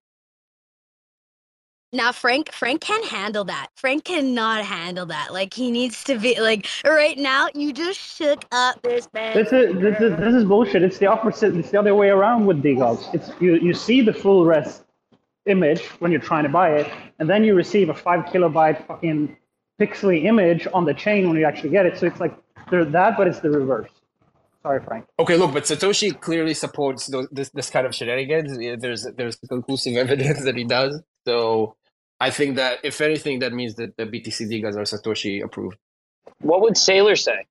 Now 1.92 2.10
Frank 2.12 2.52
Frank 2.52 2.80
can 2.80 3.02
handle 3.04 3.44
that. 3.44 3.68
Frank 3.76 4.04
cannot 4.04 4.64
handle 4.64 5.06
that. 5.06 5.32
Like 5.32 5.54
he 5.54 5.70
needs 5.70 6.02
to 6.04 6.18
be 6.18 6.38
like 6.40 6.66
right 6.84 7.16
now 7.16 7.48
you 7.54 7.72
just 7.72 8.00
shook 8.00 8.44
up 8.50 8.82
this 8.82 9.08
man. 9.14 9.36
This 9.36 9.52
is 9.52 9.74
this 9.80 10.00
is 10.00 10.18
this 10.18 10.34
is 10.34 10.44
bullshit. 10.44 10.82
It's 10.82 10.98
the 10.98 11.06
opposite. 11.06 11.56
It's 11.56 11.70
the 11.70 11.78
other 11.78 11.94
way 11.94 12.08
around 12.08 12.46
with 12.46 12.62
DeGods. 12.62 13.14
It's 13.14 13.30
you 13.40 13.54
you 13.56 13.72
see 13.72 14.00
the 14.02 14.12
full 14.12 14.44
res 14.44 14.82
image 15.46 15.82
when 16.00 16.10
you're 16.10 16.20
trying 16.20 16.42
to 16.42 16.48
buy 16.48 16.70
it, 16.70 16.92
and 17.20 17.30
then 17.30 17.44
you 17.44 17.54
receive 17.54 17.88
a 17.88 17.94
five 17.94 18.24
kilobyte 18.26 18.84
fucking 18.86 19.36
pixely 19.80 20.24
image 20.24 20.66
on 20.74 20.84
the 20.84 20.94
chain 20.94 21.28
when 21.28 21.38
you 21.38 21.44
actually 21.46 21.70
get 21.70 21.86
it. 21.86 21.96
So 21.96 22.06
it's 22.06 22.18
like 22.18 22.36
they're 22.68 22.84
that, 22.84 23.16
but 23.16 23.28
it's 23.28 23.40
the 23.40 23.50
reverse. 23.50 23.90
Sorry, 24.62 24.80
Frank. 24.80 25.06
Okay, 25.20 25.36
look, 25.36 25.52
but 25.54 25.62
Satoshi 25.62 26.20
clearly 26.20 26.52
supports 26.52 27.06
those, 27.06 27.28
this 27.30 27.50
this 27.50 27.70
kind 27.70 27.86
of 27.86 27.94
shenanigans. 27.94 28.58
There's 28.80 29.06
there's 29.16 29.36
conclusive 29.36 29.96
evidence 30.04 30.42
that 30.42 30.56
he 30.56 30.64
does. 30.64 31.00
So 31.26 31.74
I 32.20 32.30
think 32.30 32.56
that 32.56 32.78
if 32.84 33.00
anything, 33.00 33.40
that 33.40 33.52
means 33.52 33.74
that 33.74 33.96
the 33.96 34.04
BTC 34.04 34.48
DeGods 34.48 34.76
are 34.76 34.82
Satoshi 34.82 35.44
approved. 35.44 35.76
What 36.40 36.62
would 36.62 36.74
Saylor 36.74 37.18
say? 37.18 37.46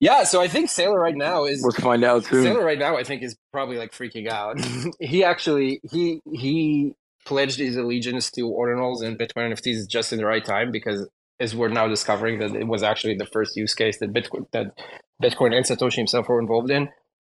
Yeah, 0.00 0.24
so 0.24 0.40
I 0.40 0.48
think 0.48 0.68
Saylor 0.68 1.00
right 1.00 1.16
now 1.16 1.44
is 1.44 1.62
Let's 1.62 1.80
find 1.80 2.04
out 2.04 2.24
soon. 2.24 2.44
Saylor 2.44 2.64
right 2.64 2.78
now, 2.78 2.96
I 2.96 3.04
think, 3.04 3.22
is 3.22 3.36
probably 3.52 3.76
like 3.76 3.92
freaking 3.92 4.28
out. 4.28 4.58
he 5.00 5.24
actually 5.24 5.80
he 5.90 6.20
he 6.30 6.94
pledged 7.24 7.58
his 7.58 7.76
allegiance 7.76 8.30
to 8.32 8.42
ordinals 8.42 9.02
and 9.02 9.18
Bitcoin 9.18 9.52
NFTs 9.52 9.88
just 9.88 10.12
in 10.12 10.18
the 10.18 10.26
right 10.26 10.44
time 10.44 10.70
because 10.70 11.08
as 11.38 11.54
we're 11.54 11.68
now 11.68 11.88
discovering 11.88 12.38
that 12.38 12.54
it 12.54 12.66
was 12.66 12.82
actually 12.82 13.14
the 13.16 13.26
first 13.26 13.56
use 13.56 13.74
case 13.74 13.98
that 13.98 14.12
Bitcoin 14.12 14.46
that 14.52 14.78
Bitcoin 15.22 15.54
and 15.54 15.66
Satoshi 15.66 15.96
himself 15.96 16.28
were 16.28 16.40
involved 16.40 16.70
in. 16.70 16.88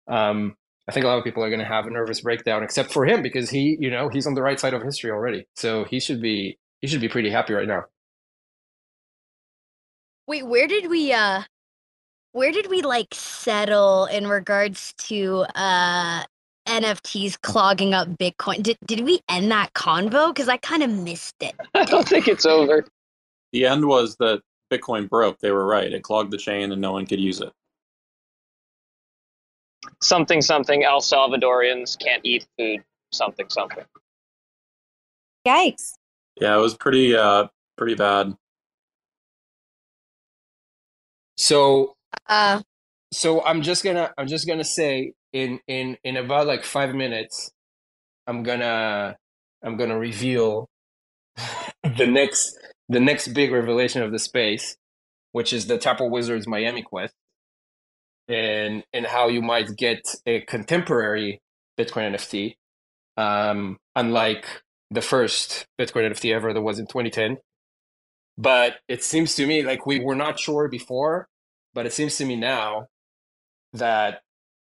Um, 0.08 0.56
I 0.86 0.92
think 0.92 1.04
a 1.04 1.08
lot 1.08 1.18
of 1.18 1.24
people 1.24 1.42
are 1.42 1.48
going 1.48 1.60
to 1.60 1.66
have 1.66 1.86
a 1.86 1.90
nervous 1.90 2.20
breakdown, 2.20 2.62
except 2.62 2.92
for 2.92 3.06
him 3.06 3.22
because 3.22 3.48
he, 3.48 3.76
you 3.80 3.90
know, 3.90 4.08
he's 4.08 4.26
on 4.26 4.34
the 4.34 4.42
right 4.42 4.60
side 4.60 4.74
of 4.74 4.82
history 4.82 5.10
already. 5.10 5.46
So 5.56 5.84
he 5.84 5.98
should 5.98 6.20
be 6.20 6.58
he 6.80 6.88
should 6.88 7.00
be 7.00 7.08
pretty 7.08 7.30
happy 7.30 7.54
right 7.54 7.66
now. 7.66 7.84
Wait, 10.26 10.46
where 10.46 10.66
did 10.66 10.90
we 10.90 11.12
uh 11.12 11.42
where 12.32 12.52
did 12.52 12.68
we 12.68 12.82
like 12.82 13.08
settle 13.12 14.06
in 14.06 14.26
regards 14.26 14.92
to 14.98 15.46
uh 15.54 16.24
NFTs 16.68 17.40
clogging 17.40 17.94
up 17.94 18.08
Bitcoin? 18.08 18.62
Did 18.62 18.76
did 18.84 19.00
we 19.00 19.20
end 19.28 19.50
that 19.50 19.72
convo? 19.72 20.34
Because 20.34 20.48
I 20.48 20.58
kind 20.58 20.82
of 20.82 20.90
missed 20.90 21.36
it. 21.40 21.54
I 21.74 21.84
don't 21.84 22.06
think 22.06 22.28
it's 22.28 22.44
over. 22.44 22.84
The 23.52 23.64
end 23.64 23.86
was 23.86 24.16
that 24.16 24.42
Bitcoin 24.70 25.08
broke. 25.08 25.38
They 25.40 25.50
were 25.50 25.66
right. 25.66 25.90
It 25.90 26.02
clogged 26.02 26.30
the 26.30 26.38
chain 26.38 26.72
and 26.72 26.80
no 26.80 26.92
one 26.92 27.06
could 27.06 27.20
use 27.20 27.40
it. 27.40 27.52
Something 30.04 30.42
something 30.42 30.84
El 30.84 31.00
Salvadorians 31.00 31.98
can't 31.98 32.20
eat 32.24 32.46
food. 32.58 32.84
Something 33.10 33.48
something. 33.48 33.84
Yikes. 35.46 35.94
Yeah, 36.38 36.54
it 36.54 36.60
was 36.60 36.74
pretty 36.74 37.16
uh 37.16 37.46
pretty 37.78 37.94
bad. 37.94 38.36
So 41.38 41.94
Uh 42.28 42.60
so 43.12 43.42
I'm 43.44 43.62
just 43.62 43.82
gonna 43.82 44.12
I'm 44.18 44.26
just 44.26 44.46
gonna 44.46 44.64
say 44.64 45.14
in 45.32 45.60
in 45.66 45.96
in 46.04 46.18
about 46.18 46.46
like 46.46 46.64
five 46.64 46.94
minutes, 46.94 47.50
I'm 48.26 48.42
gonna 48.42 49.16
I'm 49.62 49.78
gonna 49.78 49.98
reveal 49.98 50.68
the 51.82 52.06
next 52.06 52.58
the 52.90 53.00
next 53.00 53.28
big 53.28 53.52
revelation 53.52 54.02
of 54.02 54.12
the 54.12 54.18
space, 54.18 54.76
which 55.32 55.54
is 55.54 55.66
the 55.66 55.78
Taproot 55.78 56.10
Wizards 56.10 56.46
Miami 56.46 56.82
Quest, 56.82 57.14
and 58.28 58.84
and 58.92 59.06
how 59.06 59.28
you 59.28 59.42
might 59.42 59.76
get 59.76 60.02
a 60.26 60.40
contemporary 60.42 61.40
Bitcoin 61.78 62.14
NFT, 62.14 62.54
um, 63.16 63.78
unlike 63.94 64.46
the 64.90 65.02
first 65.02 65.66
Bitcoin 65.78 66.10
NFT 66.10 66.34
ever 66.34 66.52
that 66.52 66.62
was 66.62 66.78
in 66.78 66.86
2010. 66.86 67.38
But 68.36 68.76
it 68.88 69.02
seems 69.04 69.34
to 69.36 69.46
me 69.46 69.62
like 69.62 69.86
we 69.86 70.00
were 70.00 70.14
not 70.14 70.38
sure 70.38 70.68
before, 70.68 71.28
but 71.72 71.86
it 71.86 71.92
seems 71.92 72.16
to 72.18 72.24
me 72.24 72.36
now 72.36 72.88
that 73.72 74.20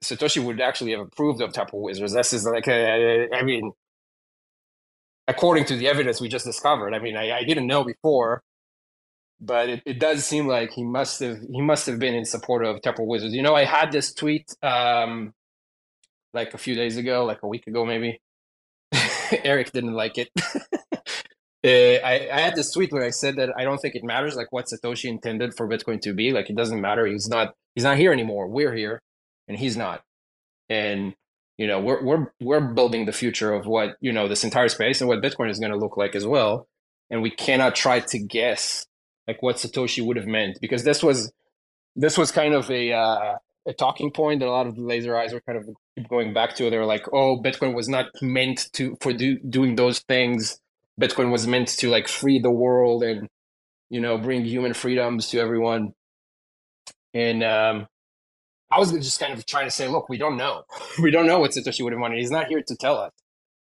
Satoshi 0.03 0.43
would 0.43 0.61
actually 0.61 0.91
have 0.91 0.99
approved 1.01 1.41
of 1.41 1.53
Taproot 1.53 1.81
Wizards. 1.81 2.13
This 2.13 2.33
is 2.33 2.45
like, 2.45 2.67
I 2.67 3.41
mean, 3.43 3.71
according 5.27 5.65
to 5.65 5.77
the 5.77 5.87
evidence 5.87 6.21
we 6.21 6.29
just 6.29 6.45
discovered. 6.45 6.93
I 6.93 6.99
mean, 6.99 7.17
I, 7.17 7.37
I 7.37 7.43
didn't 7.43 7.67
know 7.67 7.83
before, 7.83 8.43
but 9.41 9.69
it, 9.69 9.83
it 9.85 9.99
does 9.99 10.25
seem 10.25 10.47
like 10.47 10.71
he 10.71 10.83
must 10.83 11.19
have 11.19 11.39
he 11.51 11.61
must 11.61 11.85
have 11.87 11.99
been 11.99 12.15
in 12.15 12.25
support 12.25 12.65
of 12.65 12.81
Taproot 12.81 13.07
Wizards. 13.07 13.33
You 13.33 13.43
know, 13.43 13.55
I 13.55 13.65
had 13.65 13.91
this 13.91 14.13
tweet 14.13 14.55
um, 14.63 15.33
like 16.33 16.53
a 16.53 16.57
few 16.57 16.75
days 16.75 16.97
ago, 16.97 17.25
like 17.25 17.43
a 17.43 17.47
week 17.47 17.67
ago 17.67 17.85
maybe. 17.85 18.21
Eric 19.43 19.71
didn't 19.71 19.93
like 19.93 20.17
it. 20.17 20.29
Uh, 20.35 20.49
I, 21.65 22.29
I 22.31 22.39
had 22.39 22.55
this 22.55 22.71
tweet 22.71 22.91
where 22.91 23.03
I 23.03 23.09
said 23.09 23.35
that 23.37 23.49
I 23.57 23.63
don't 23.63 23.79
think 23.79 23.95
it 23.95 24.03
matters 24.03 24.35
like 24.35 24.51
what 24.51 24.65
Satoshi 24.65 25.09
intended 25.09 25.55
for 25.55 25.67
Bitcoin 25.67 25.99
to 26.01 26.13
be. 26.13 26.31
Like 26.31 26.49
it 26.49 26.55
doesn't 26.55 26.79
matter. 26.79 27.05
He's 27.05 27.27
not 27.27 27.53
he's 27.73 27.83
not 27.83 27.97
here 27.97 28.13
anymore. 28.13 28.47
We're 28.47 28.75
here, 28.75 29.01
and 29.47 29.57
he's 29.57 29.75
not. 29.75 30.03
And 30.69 31.13
you 31.57 31.67
know 31.67 31.79
we're 31.79 32.03
we're 32.03 32.31
we're 32.41 32.73
building 32.73 33.05
the 33.05 33.11
future 33.11 33.53
of 33.53 33.65
what 33.65 33.95
you 33.99 34.13
know 34.13 34.27
this 34.27 34.43
entire 34.43 34.69
space 34.69 35.01
and 35.01 35.09
what 35.09 35.21
Bitcoin 35.21 35.49
is 35.49 35.59
going 35.59 35.71
to 35.71 35.77
look 35.77 35.97
like 35.97 36.15
as 36.15 36.25
well. 36.25 36.67
And 37.09 37.21
we 37.21 37.29
cannot 37.29 37.75
try 37.75 37.99
to 37.99 38.19
guess 38.19 38.87
like 39.27 39.41
what 39.41 39.57
Satoshi 39.57 40.05
would 40.05 40.17
have 40.17 40.27
meant 40.27 40.59
because 40.61 40.83
this 40.83 41.01
was 41.01 41.31
this 41.95 42.17
was 42.17 42.31
kind 42.31 42.53
of 42.53 42.69
a 42.69 42.91
uh, 42.91 43.35
a 43.67 43.73
talking 43.73 44.11
point 44.11 44.39
that 44.39 44.47
a 44.47 44.51
lot 44.51 44.67
of 44.67 44.75
the 44.75 44.81
laser 44.81 45.17
eyes 45.17 45.33
were 45.33 45.41
kind 45.41 45.57
of 45.57 45.69
going 46.09 46.33
back 46.33 46.55
to. 46.55 46.69
They 46.69 46.77
were 46.77 46.85
like, 46.85 47.05
"Oh, 47.13 47.41
Bitcoin 47.41 47.73
was 47.73 47.89
not 47.89 48.07
meant 48.21 48.67
to 48.73 48.97
for 49.01 49.13
do, 49.13 49.39
doing 49.39 49.75
those 49.75 49.99
things. 49.99 50.59
Bitcoin 50.99 51.31
was 51.31 51.47
meant 51.47 51.69
to 51.69 51.89
like 51.89 52.07
free 52.07 52.39
the 52.39 52.51
world 52.51 53.03
and 53.03 53.27
you 53.89 53.99
know 53.99 54.17
bring 54.17 54.45
human 54.45 54.73
freedoms 54.73 55.29
to 55.29 55.39
everyone." 55.39 55.93
And 57.13 57.43
um, 57.43 57.87
I 58.69 58.79
was 58.79 58.91
just 58.91 59.19
kind 59.19 59.33
of 59.33 59.45
trying 59.45 59.65
to 59.65 59.71
say, 59.71 59.87
"Look, 59.87 60.09
we 60.09 60.17
don't 60.17 60.37
know. 60.37 60.63
we 61.01 61.11
don't 61.11 61.27
know 61.27 61.39
what 61.39 61.51
Satoshi 61.51 61.83
would 61.83 61.93
have 61.93 62.01
wanted. 62.01 62.19
He's 62.19 62.31
not 62.31 62.47
here 62.47 62.61
to 62.61 62.75
tell 62.75 62.97
us." 62.97 63.11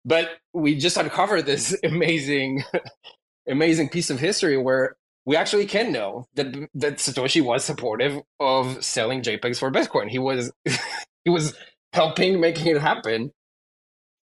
But 0.06 0.32
we 0.54 0.76
just 0.76 0.98
uncovered 0.98 1.46
this 1.46 1.78
amazing, 1.84 2.64
amazing 3.48 3.90
piece 3.90 4.10
of 4.10 4.20
history 4.20 4.58
where 4.58 4.96
we 5.26 5.36
actually 5.36 5.66
can 5.66 5.92
know 5.92 6.28
that 6.36 6.54
that 6.76 6.98
Satoshi 6.98 7.44
was 7.44 7.64
supportive 7.64 8.22
of 8.40 8.84
selling 8.84 9.22
JPEGs 9.22 9.60
for 9.60 9.72
Bitcoin. 9.72 10.10
He 10.10 10.20
was 10.20 10.52
he 11.24 11.30
was 11.30 11.56
helping 11.94 12.40
making 12.40 12.68
it 12.76 12.82
happen 12.82 13.32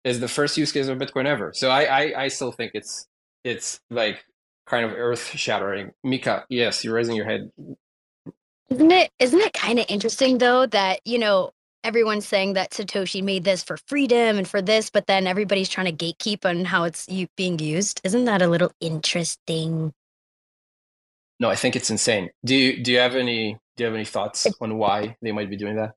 is 0.04 0.20
the 0.20 0.28
first 0.28 0.58
use 0.58 0.72
case 0.72 0.88
of 0.88 0.98
Bitcoin 1.00 1.26
ever. 1.26 1.52
So 1.54 1.70
I, 1.70 1.84
I, 1.84 2.24
I 2.24 2.28
still 2.28 2.52
think 2.52 2.72
it's 2.76 3.08
it's 3.44 3.82
like 3.90 4.24
kind 4.66 4.86
of 4.86 4.94
earth 4.94 5.32
shattering. 5.36 5.92
Mika, 6.04 6.46
yes, 6.50 6.84
you're 6.84 6.94
raising 6.94 7.16
your 7.16 7.26
head. 7.26 7.52
Isn't 8.70 8.92
it 8.92 9.12
isn't 9.20 9.40
it 9.40 9.54
kind 9.54 9.80
of 9.80 9.86
interesting 9.90 10.38
though 10.38 10.66
that 10.68 11.02
you 11.06 11.20
know 11.20 11.52
everyone's 11.84 12.26
saying 12.26 12.54
that 12.54 12.72
Satoshi 12.72 13.24
made 13.24 13.44
this 13.44 13.64
for 13.64 13.78
freedom 13.88 14.38
and 14.38 14.48
for 14.48 14.62
this, 14.62 14.90
but 14.90 15.06
then 15.08 15.28
everybody's 15.28 15.70
trying 15.70 15.96
to 15.96 16.06
gatekeep 16.06 16.46
on 16.46 16.66
how 16.66 16.84
it's 16.84 17.08
being 17.36 17.60
used. 17.60 18.02
Isn't 18.04 18.26
that 18.26 18.42
a 18.42 18.48
little 18.48 18.72
interesting? 18.80 19.94
No, 21.40 21.50
I 21.50 21.56
think 21.56 21.76
it's 21.76 21.90
insane. 21.90 22.30
Do 22.46 22.56
you 22.56 22.84
do 22.84 22.92
you 22.92 23.00
have 23.00 23.16
any 23.16 23.58
do 23.78 23.84
you 23.84 23.86
have 23.86 23.96
any 23.96 24.06
thoughts 24.06 24.56
on 24.62 24.78
why 24.78 25.18
they 25.22 25.32
might 25.32 25.50
be 25.50 25.58
doing 25.58 25.76
that? 25.78 25.96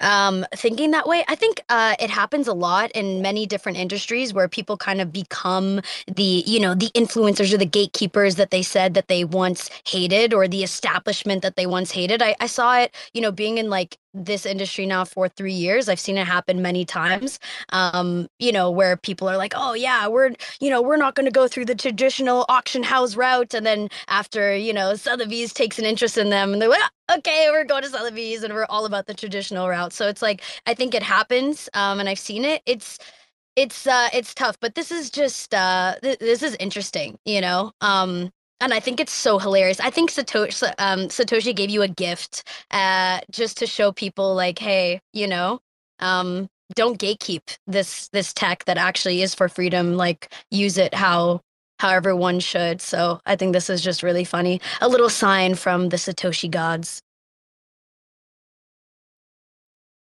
um, 0.00 0.46
thinking 0.54 0.90
that 0.92 1.08
way. 1.08 1.24
I 1.28 1.34
think 1.34 1.62
uh, 1.70 1.96
it 2.00 2.10
happens 2.10 2.48
a 2.48 2.52
lot 2.54 2.90
in 2.92 3.22
many 3.22 3.46
different 3.46 3.78
industries 3.78 4.34
where 4.34 4.48
people 4.48 4.76
kind 4.76 5.00
of 5.00 5.12
become 5.12 5.80
the, 6.14 6.44
you 6.46 6.60
know, 6.60 6.74
the 6.74 6.90
influencers 6.94 7.52
or 7.52 7.58
the 7.58 7.66
gatekeepers 7.66 8.36
that 8.36 8.50
they 8.52 8.62
said 8.62 8.94
that 8.94 9.08
they 9.08 9.24
once 9.24 9.70
hated 9.86 10.34
or 10.34 10.48
the 10.48 10.62
establishment 10.64 11.42
that 11.42 11.56
they 11.56 11.66
once 11.66 11.92
hated. 11.92 12.22
I, 12.22 12.36
I 12.40 12.46
saw 12.46 12.78
it, 12.78 12.94
you 13.14 13.22
know, 13.22 13.32
being 13.32 13.58
in 13.58 13.70
like 13.70 13.98
this 14.14 14.46
industry 14.46 14.86
now 14.86 15.04
for 15.04 15.28
three 15.28 15.52
years. 15.52 15.88
I've 15.88 16.00
seen 16.00 16.16
it 16.18 16.26
happen 16.26 16.62
many 16.62 16.84
times. 16.84 17.38
Um, 17.70 18.28
you 18.38 18.52
know, 18.52 18.70
where 18.70 18.96
people 18.96 19.28
are 19.28 19.36
like, 19.36 19.52
"Oh 19.56 19.74
yeah, 19.74 20.06
we're 20.08 20.32
you 20.60 20.70
know 20.70 20.80
we're 20.82 20.96
not 20.96 21.14
going 21.14 21.26
to 21.26 21.32
go 21.32 21.48
through 21.48 21.64
the 21.66 21.74
traditional 21.74 22.44
auction 22.48 22.82
house 22.82 23.16
route," 23.16 23.54
and 23.54 23.66
then 23.66 23.88
after 24.08 24.56
you 24.56 24.72
know 24.72 24.94
Sotheby's 24.94 25.52
takes 25.52 25.78
an 25.78 25.84
interest 25.84 26.16
in 26.18 26.30
them, 26.30 26.52
and 26.52 26.62
they're 26.62 26.68
like, 26.68 26.80
"Ah, 27.08 27.16
"Okay, 27.18 27.48
we're 27.50 27.64
going 27.64 27.82
to 27.82 27.88
Sotheby's," 27.90 28.42
and 28.44 28.54
we're 28.54 28.66
all 28.66 28.86
about 28.86 29.06
the 29.06 29.14
traditional 29.14 29.68
route. 29.68 29.92
So 29.92 30.08
it's 30.08 30.22
like 30.22 30.42
I 30.66 30.74
think 30.74 30.94
it 30.94 31.02
happens, 31.02 31.68
um, 31.74 32.00
and 32.00 32.08
I've 32.08 32.18
seen 32.18 32.44
it. 32.44 32.62
It's 32.66 32.98
it's 33.56 33.86
uh 33.86 34.08
it's 34.12 34.34
tough, 34.34 34.58
but 34.60 34.74
this 34.74 34.90
is 34.92 35.10
just 35.10 35.54
uh 35.54 35.94
th- 36.02 36.18
this 36.18 36.42
is 36.42 36.56
interesting, 36.60 37.18
you 37.24 37.40
know. 37.40 37.72
Um, 37.80 38.30
and 38.60 38.72
I 38.72 38.80
think 38.80 39.00
it's 39.00 39.12
so 39.12 39.38
hilarious. 39.38 39.80
I 39.80 39.90
think 39.90 40.10
Satoshi 40.10 40.72
um, 40.78 41.00
Satoshi 41.08 41.54
gave 41.54 41.70
you 41.70 41.82
a 41.82 41.88
gift 41.88 42.44
uh, 42.70 43.20
just 43.30 43.58
to 43.58 43.66
show 43.66 43.92
people, 43.92 44.34
like, 44.34 44.58
hey, 44.58 45.00
you 45.12 45.26
know, 45.26 45.60
um, 46.00 46.48
don't 46.74 46.98
gatekeep 46.98 47.56
this 47.66 48.08
this 48.08 48.32
tech 48.32 48.64
that 48.66 48.78
actually 48.78 49.22
is 49.22 49.34
for 49.34 49.48
freedom. 49.48 49.96
Like, 49.96 50.32
use 50.50 50.78
it 50.78 50.94
how 50.94 51.40
how 51.80 51.90
everyone 51.90 52.40
should. 52.40 52.80
So 52.80 53.20
I 53.26 53.36
think 53.36 53.52
this 53.52 53.68
is 53.68 53.82
just 53.82 54.02
really 54.02 54.24
funny. 54.24 54.60
A 54.80 54.88
little 54.88 55.10
sign 55.10 55.54
from 55.54 55.88
the 55.90 55.96
Satoshi 55.96 56.50
gods 56.50 57.02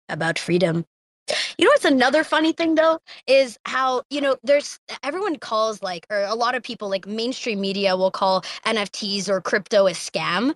about 0.09 0.39
freedom. 0.39 0.85
You 1.57 1.65
know 1.65 1.71
what's 1.71 1.85
another 1.85 2.23
funny 2.23 2.53
thing 2.53 2.75
though 2.75 2.99
is 3.27 3.57
how 3.65 4.03
you 4.09 4.21
know 4.21 4.37
there's 4.43 4.79
everyone 5.03 5.37
calls 5.37 5.81
like 5.81 6.05
or 6.09 6.23
a 6.23 6.35
lot 6.35 6.55
of 6.55 6.63
people 6.63 6.89
like 6.89 7.07
mainstream 7.07 7.61
media 7.61 7.97
will 7.97 8.11
call 8.11 8.41
NFTs 8.65 9.29
or 9.29 9.41
crypto 9.41 9.87
a 9.87 9.91
scam, 9.91 10.55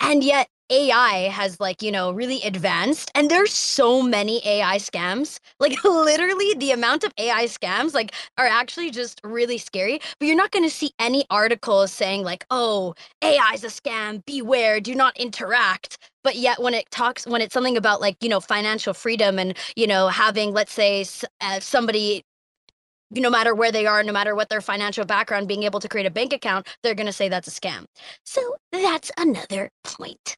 and 0.00 0.24
yet 0.24 0.48
AI 0.70 1.28
has 1.28 1.60
like 1.60 1.82
you 1.82 1.92
know 1.92 2.10
really 2.12 2.42
advanced 2.42 3.10
and 3.14 3.30
there's 3.30 3.52
so 3.52 4.02
many 4.02 4.40
AI 4.46 4.76
scams. 4.78 5.38
Like 5.60 5.82
literally 5.84 6.54
the 6.54 6.72
amount 6.72 7.04
of 7.04 7.12
AI 7.18 7.44
scams 7.44 7.94
like 7.94 8.12
are 8.38 8.46
actually 8.46 8.90
just 8.90 9.20
really 9.24 9.58
scary 9.58 10.00
but 10.18 10.26
you're 10.26 10.36
not 10.36 10.50
going 10.50 10.64
to 10.64 10.70
see 10.70 10.92
any 10.98 11.24
articles 11.30 11.92
saying 11.92 12.22
like 12.24 12.44
oh 12.50 12.94
AI 13.22 13.52
is 13.54 13.64
a 13.64 13.68
scam 13.68 14.24
beware 14.26 14.80
do 14.80 14.94
not 14.94 15.16
interact. 15.18 15.98
But 16.24 16.36
yet 16.36 16.60
when 16.62 16.74
it 16.74 16.90
talks 16.90 17.26
when 17.26 17.42
it's 17.42 17.54
something 17.54 17.76
about 17.76 18.00
like 18.00 18.16
you 18.22 18.28
know 18.28 18.40
financial 18.40 18.94
freedom 18.94 19.38
and 19.38 19.56
you 19.76 19.86
know 19.86 20.08
having 20.08 20.52
let's 20.52 20.72
say 20.72 21.04
uh, 21.40 21.60
somebody 21.60 22.22
no 23.12 23.30
matter 23.30 23.54
where 23.54 23.72
they 23.72 23.86
are 23.86 24.02
no 24.02 24.12
matter 24.12 24.34
what 24.34 24.48
their 24.48 24.60
financial 24.62 25.04
background 25.04 25.48
being 25.48 25.62
able 25.64 25.80
to 25.80 25.88
create 25.88 26.06
a 26.06 26.10
bank 26.10 26.32
account 26.32 26.66
they're 26.82 26.94
going 26.94 27.06
to 27.06 27.12
say 27.12 27.28
that's 27.28 27.48
a 27.48 27.52
scam. 27.52 27.84
So 28.24 28.56
that's 28.72 29.12
another 29.18 29.70
point 29.84 30.36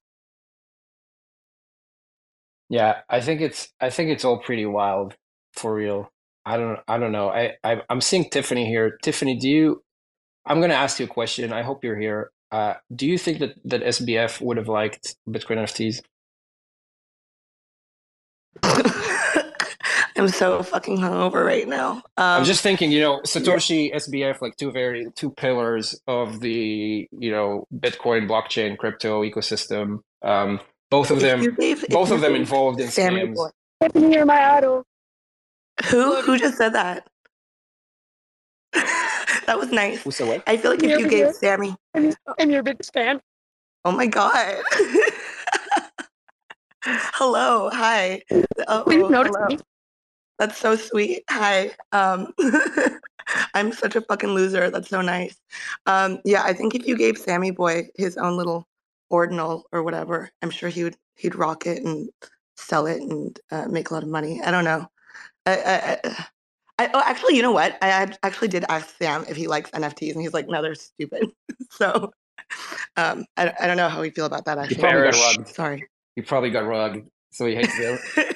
Yeah, 2.68 3.00
I 3.08 3.20
think 3.20 3.40
it's 3.40 3.68
I 3.80 3.90
think 3.90 4.10
it's 4.10 4.24
all 4.24 4.38
pretty 4.38 4.66
wild 4.66 5.14
for 5.52 5.74
real. 5.74 6.10
I 6.44 6.56
don't 6.56 6.78
I 6.88 6.98
don't 6.98 7.12
know. 7.12 7.28
I, 7.30 7.54
I 7.62 7.82
I'm 7.88 8.00
seeing 8.00 8.28
Tiffany 8.28 8.66
here. 8.66 8.98
Tiffany, 9.02 9.36
do 9.38 9.48
you 9.48 9.82
I'm 10.44 10.60
gonna 10.60 10.74
ask 10.74 10.98
you 10.98 11.06
a 11.06 11.08
question. 11.08 11.52
I 11.52 11.62
hope 11.62 11.84
you're 11.84 11.98
here. 11.98 12.30
Uh, 12.52 12.74
do 12.94 13.06
you 13.06 13.18
think 13.18 13.40
that, 13.40 13.54
that 13.64 13.82
SBF 13.82 14.40
would 14.40 14.56
have 14.56 14.68
liked 14.68 15.16
Bitcoin 15.28 15.58
NFTs? 15.58 16.00
I'm 20.16 20.28
so 20.28 20.62
fucking 20.62 20.96
hungover 20.96 21.44
right 21.44 21.68
now. 21.68 21.92
Um, 22.16 22.40
I'm 22.40 22.44
just 22.44 22.62
thinking, 22.62 22.90
you 22.90 23.00
know, 23.00 23.20
Satoshi, 23.20 23.94
SBF, 23.94 24.40
like 24.40 24.56
two 24.56 24.70
very 24.70 25.08
two 25.14 25.30
pillars 25.30 26.00
of 26.06 26.40
the 26.40 27.06
you 27.10 27.30
know 27.30 27.66
Bitcoin 27.74 28.28
blockchain 28.28 28.78
crypto 28.78 29.22
ecosystem. 29.22 29.98
Um, 30.22 30.60
both 30.90 31.10
of 31.10 31.20
them, 31.20 31.42
you 31.42 31.52
gave- 31.52 31.84
if 31.84 31.90
both 31.90 32.10
of 32.10 32.20
them 32.20 32.34
involved 32.34 32.80
in 32.80 32.88
Sammy 32.88 33.22
scams. 33.22 33.34
Boy- 33.34 33.50
Tiffany, 33.82 34.14
you're 34.14 34.26
my 34.26 34.56
idol. 34.56 34.84
Who 35.90 36.20
who 36.22 36.38
just 36.38 36.56
said 36.56 36.72
that? 36.74 37.06
that 38.72 39.56
was 39.58 39.70
nice. 39.70 40.02
Who 40.02 40.10
said 40.10 40.28
what? 40.28 40.42
I 40.46 40.56
feel 40.56 40.72
like 40.72 40.82
if 40.82 40.90
you 40.98 41.08
gave 41.08 41.26
did. 41.26 41.36
Sammy, 41.36 41.74
I'm 41.94 42.50
your 42.50 42.62
biggest 42.62 42.92
fan. 42.92 43.20
oh 43.84 43.92
my 43.92 44.06
god. 44.06 44.62
hello, 46.82 47.70
hi. 47.72 48.22
Oh, 48.68 48.82
Please 48.84 49.08
notice 49.10 49.34
hello. 49.36 49.46
me. 49.48 49.58
That's 50.38 50.58
so 50.58 50.76
sweet. 50.76 51.24
Hi. 51.30 51.70
Um, 51.92 52.32
I'm 53.54 53.72
such 53.72 53.96
a 53.96 54.00
fucking 54.02 54.30
loser. 54.30 54.70
That's 54.70 54.88
so 54.88 55.00
nice. 55.00 55.36
Um, 55.86 56.20
yeah, 56.24 56.42
I 56.44 56.52
think 56.52 56.74
if 56.74 56.86
you 56.86 56.96
gave 56.96 57.18
Sammy 57.18 57.50
Boy 57.50 57.88
his 57.96 58.16
own 58.16 58.36
little 58.36 58.66
ordinal 59.10 59.64
or 59.72 59.82
whatever, 59.82 60.30
I'm 60.42 60.50
sure 60.50 60.68
he 60.68 60.84
would 60.84 60.96
he'd 61.16 61.34
rock 61.34 61.66
it 61.66 61.82
and 61.82 62.08
sell 62.56 62.86
it 62.86 63.00
and 63.00 63.38
uh, 63.50 63.66
make 63.68 63.90
a 63.90 63.94
lot 63.94 64.02
of 64.02 64.08
money. 64.08 64.40
I 64.42 64.50
don't 64.50 64.64
know. 64.64 64.86
I, 65.44 65.56
I, 65.56 66.00
I, 66.04 66.26
I 66.78 66.90
oh, 66.92 67.02
actually, 67.04 67.36
you 67.36 67.42
know 67.42 67.52
what? 67.52 67.78
I 67.80 67.88
ad- 67.88 68.18
actually 68.22 68.48
did 68.48 68.66
ask 68.68 68.98
Sam 68.98 69.24
if 69.28 69.36
he 69.36 69.46
likes 69.46 69.70
NFTs, 69.70 70.12
and 70.12 70.20
he's 70.20 70.34
like, 70.34 70.46
"No, 70.46 70.60
they're 70.60 70.74
stupid." 70.74 71.30
so, 71.70 72.12
um, 72.98 73.24
I, 73.38 73.52
I 73.58 73.66
don't 73.66 73.78
know 73.78 73.88
how 73.88 74.02
we 74.02 74.10
feel 74.10 74.26
about 74.26 74.44
that. 74.44 74.58
He 74.58 74.76
Actually, 74.76 74.82
probably 74.82 75.10
got 75.10 75.36
rugged. 75.36 75.48
sorry. 75.54 75.88
He 76.16 76.22
probably 76.22 76.50
got 76.50 76.66
rugged, 76.66 77.06
so 77.32 77.46
he 77.46 77.54
hates 77.54 77.78
them. 77.78 77.98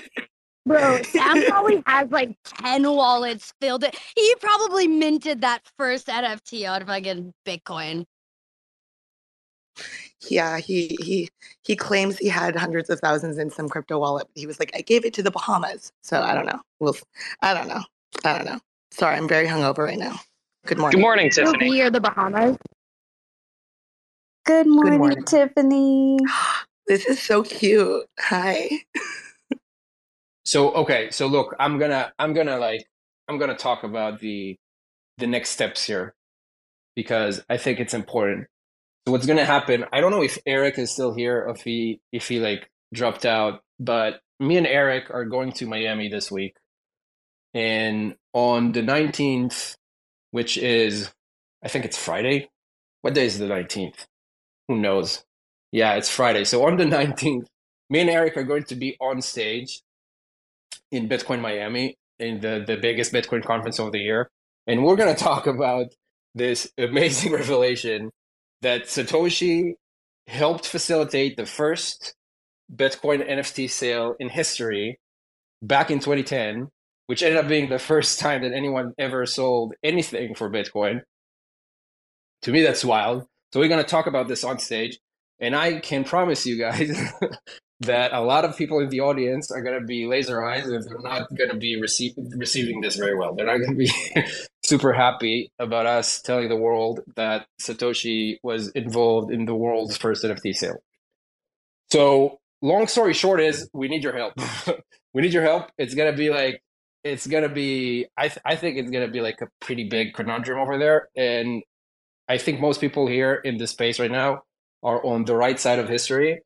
Bro, 0.66 1.02
Sam 1.02 1.42
probably 1.48 1.82
has 1.86 2.10
like 2.10 2.36
10 2.44 2.84
wallets 2.84 3.52
filled. 3.60 3.82
It. 3.82 3.98
He 4.14 4.34
probably 4.40 4.86
minted 4.86 5.40
that 5.40 5.62
first 5.76 6.06
NFT 6.06 6.64
out 6.64 6.82
on 6.82 6.86
fucking 6.86 7.34
Bitcoin. 7.46 8.04
Yeah, 10.28 10.58
he 10.58 10.98
he 11.00 11.28
he 11.62 11.76
claims 11.76 12.18
he 12.18 12.28
had 12.28 12.54
hundreds 12.54 12.90
of 12.90 13.00
thousands 13.00 13.38
in 13.38 13.50
some 13.50 13.68
crypto 13.68 13.98
wallet. 13.98 14.28
He 14.34 14.46
was 14.46 14.60
like, 14.60 14.70
I 14.74 14.82
gave 14.82 15.04
it 15.04 15.14
to 15.14 15.22
the 15.22 15.30
Bahamas. 15.30 15.92
So 16.02 16.20
I 16.20 16.34
don't 16.34 16.46
know. 16.46 16.60
Well, 16.78 16.96
I 17.40 17.54
don't 17.54 17.68
know. 17.68 17.82
I 18.24 18.36
don't 18.36 18.44
know. 18.44 18.60
Sorry, 18.90 19.16
I'm 19.16 19.28
very 19.28 19.46
hungover 19.46 19.78
right 19.78 19.98
now. 19.98 20.16
Good 20.66 20.78
morning. 20.78 20.98
Good 20.98 21.02
morning, 21.02 21.30
Tiffany. 21.30 21.70
be 21.70 21.82
or 21.82 21.90
the 21.90 22.00
Bahamas. 22.00 22.56
Good 24.44 24.66
morning, 24.66 24.98
morning. 24.98 25.24
Tiffany. 25.24 26.18
This 26.86 27.06
is 27.06 27.22
so 27.22 27.44
cute. 27.44 28.04
Hi. 28.18 28.68
So 30.44 30.72
okay, 30.72 31.08
so 31.12 31.28
look, 31.28 31.54
I'm 31.60 31.78
gonna 31.78 32.12
I'm 32.18 32.32
gonna 32.32 32.58
like 32.58 32.84
I'm 33.28 33.38
gonna 33.38 33.56
talk 33.56 33.84
about 33.84 34.18
the 34.18 34.56
the 35.18 35.28
next 35.28 35.50
steps 35.50 35.84
here 35.84 36.14
because 36.96 37.44
I 37.48 37.58
think 37.58 37.78
it's 37.78 37.94
important. 37.94 38.48
So 39.07 39.12
what's 39.12 39.26
gonna 39.26 39.44
happen? 39.44 39.84
I 39.92 40.01
don't 40.01 40.11
know 40.11 40.22
if 40.22 40.38
Eric 40.46 40.78
is 40.78 40.90
still 40.90 41.14
here, 41.14 41.46
if 41.55 41.62
he 41.62 42.01
if 42.12 42.28
he 42.28 42.38
like 42.38 42.70
dropped 42.92 43.24
out, 43.24 43.61
but 43.78 44.20
me 44.38 44.57
and 44.57 44.66
Eric 44.66 45.11
are 45.11 45.24
going 45.24 45.53
to 45.53 45.66
Miami 45.66 46.09
this 46.09 46.30
week, 46.30 46.55
and 47.55 48.14
on 48.32 48.72
the 48.72 48.82
19th, 48.82 49.74
which 50.30 50.59
is 50.59 51.12
I 51.64 51.68
think 51.68 51.84
it's 51.84 51.98
Friday. 51.98 52.51
What 53.03 53.14
day 53.14 53.24
is 53.26 53.38
the 53.38 53.46
19th? 53.46 54.07
Who 54.68 54.78
knows? 54.78 55.24
Yeah, 55.72 55.94
it's 55.94 56.11
Friday. 56.11 56.44
So 56.44 56.66
on 56.66 56.76
the 56.76 56.84
19th, 56.96 57.46
me 57.88 58.01
and 58.01 58.11
Eric 58.11 58.36
are 58.36 58.44
going 58.44 58.64
to 58.64 58.76
be 58.76 58.96
on 59.01 59.22
stage 59.22 59.82
in 60.90 61.09
Bitcoin 61.09 61.40
Miami 61.40 61.96
in 62.18 62.40
the, 62.40 62.64
the 62.66 62.76
biggest 62.76 63.12
Bitcoin 63.12 63.44
conference 63.44 63.78
of 63.78 63.92
the 63.92 63.98
year. 63.98 64.30
And 64.66 64.84
we're 64.84 64.96
going 64.96 65.14
to 65.14 65.22
talk 65.22 65.46
about 65.46 65.86
this 66.34 66.70
amazing 66.78 67.32
revelation 67.40 68.11
that 68.62 68.84
Satoshi 68.84 69.74
helped 70.26 70.66
facilitate 70.66 71.36
the 71.36 71.46
first 71.46 72.14
Bitcoin 72.74 73.28
NFT 73.28 73.68
sale 73.68 74.14
in 74.20 74.28
history 74.28 74.98
back 75.62 75.90
in 75.90 75.98
2010, 75.98 76.68
which 77.06 77.22
ended 77.22 77.38
up 77.38 77.48
being 77.48 77.68
the 77.68 77.78
first 77.78 78.20
time 78.20 78.42
that 78.42 78.52
anyone 78.52 78.92
ever 78.98 79.26
sold 79.26 79.74
anything 79.82 80.34
for 80.34 80.50
Bitcoin. 80.50 81.00
To 82.42 82.52
me, 82.52 82.62
that's 82.62 82.84
wild. 82.84 83.26
So 83.52 83.61
we're 83.61 83.68
going 83.68 83.82
to 83.82 83.90
talk 83.90 84.06
about 84.06 84.28
this 84.28 84.44
on 84.44 84.58
stage. 84.58 84.98
And 85.40 85.56
I 85.56 85.80
can 85.80 86.04
promise 86.04 86.46
you 86.46 86.58
guys 86.58 86.96
that 87.81 88.12
a 88.12 88.20
lot 88.20 88.45
of 88.45 88.57
people 88.57 88.78
in 88.81 88.91
the 88.91 89.01
audience 89.01 89.51
are 89.51 89.62
going 89.62 89.78
to 89.81 89.87
be 89.87 90.07
laser 90.07 90.45
eyes 90.45 90.66
and 90.66 90.85
they're 90.85 90.99
not 90.99 91.35
going 91.35 91.51
to 91.51 91.57
be 91.57 91.81
receive, 91.81 92.12
receiving 92.37 92.83
this 92.83 92.97
very 92.97 93.16
well. 93.16 93.35
They're 93.35 93.47
not 93.47 93.59
going 93.59 93.70
to 93.70 93.76
be 93.76 93.91
super 94.64 94.93
happy 94.93 95.51
about 95.59 95.87
us 95.87 96.20
telling 96.20 96.49
the 96.49 96.57
world 96.57 97.01
that 97.16 97.47
Satoshi 97.61 98.37
was 98.43 98.68
involved 98.70 99.33
in 99.33 99.47
the 99.47 99.55
world's 99.55 99.97
first 99.97 100.22
NFT 100.24 100.55
sale. 100.55 100.83
So, 101.91 102.39
long 102.61 102.87
story 102.87 103.14
short 103.14 103.41
is 103.41 103.68
we 103.72 103.89
need 103.89 104.05
your 104.05 104.16
help. 104.16 104.35
we 105.14 105.22
need 105.22 105.33
your 105.33 105.43
help. 105.43 105.70
It's 105.78 105.95
going 105.95 106.12
to 106.12 106.16
be 106.16 106.28
like 106.28 106.62
it's 107.03 107.26
going 107.26 107.43
to 107.45 107.49
be 107.49 108.07
I 108.16 108.28
th- 108.28 108.43
I 108.45 108.57
think 108.57 108.76
it's 108.76 108.91
going 108.91 109.07
to 109.07 109.12
be 109.12 109.22
like 109.22 109.41
a 109.41 109.49
pretty 109.61 109.85
big 109.85 110.12
conundrum 110.12 110.59
over 110.59 110.78
there 110.78 111.09
and 111.16 111.62
I 112.28 112.39
think 112.39 112.61
most 112.61 112.81
people 112.81 113.07
here 113.07 113.35
in 113.35 113.57
this 113.57 113.70
space 113.70 113.99
right 113.99 114.11
now 114.11 114.43
are 114.83 115.05
on 115.05 115.24
the 115.24 115.35
right 115.35 115.59
side 115.59 115.78
of 115.78 115.89
history 115.89 116.43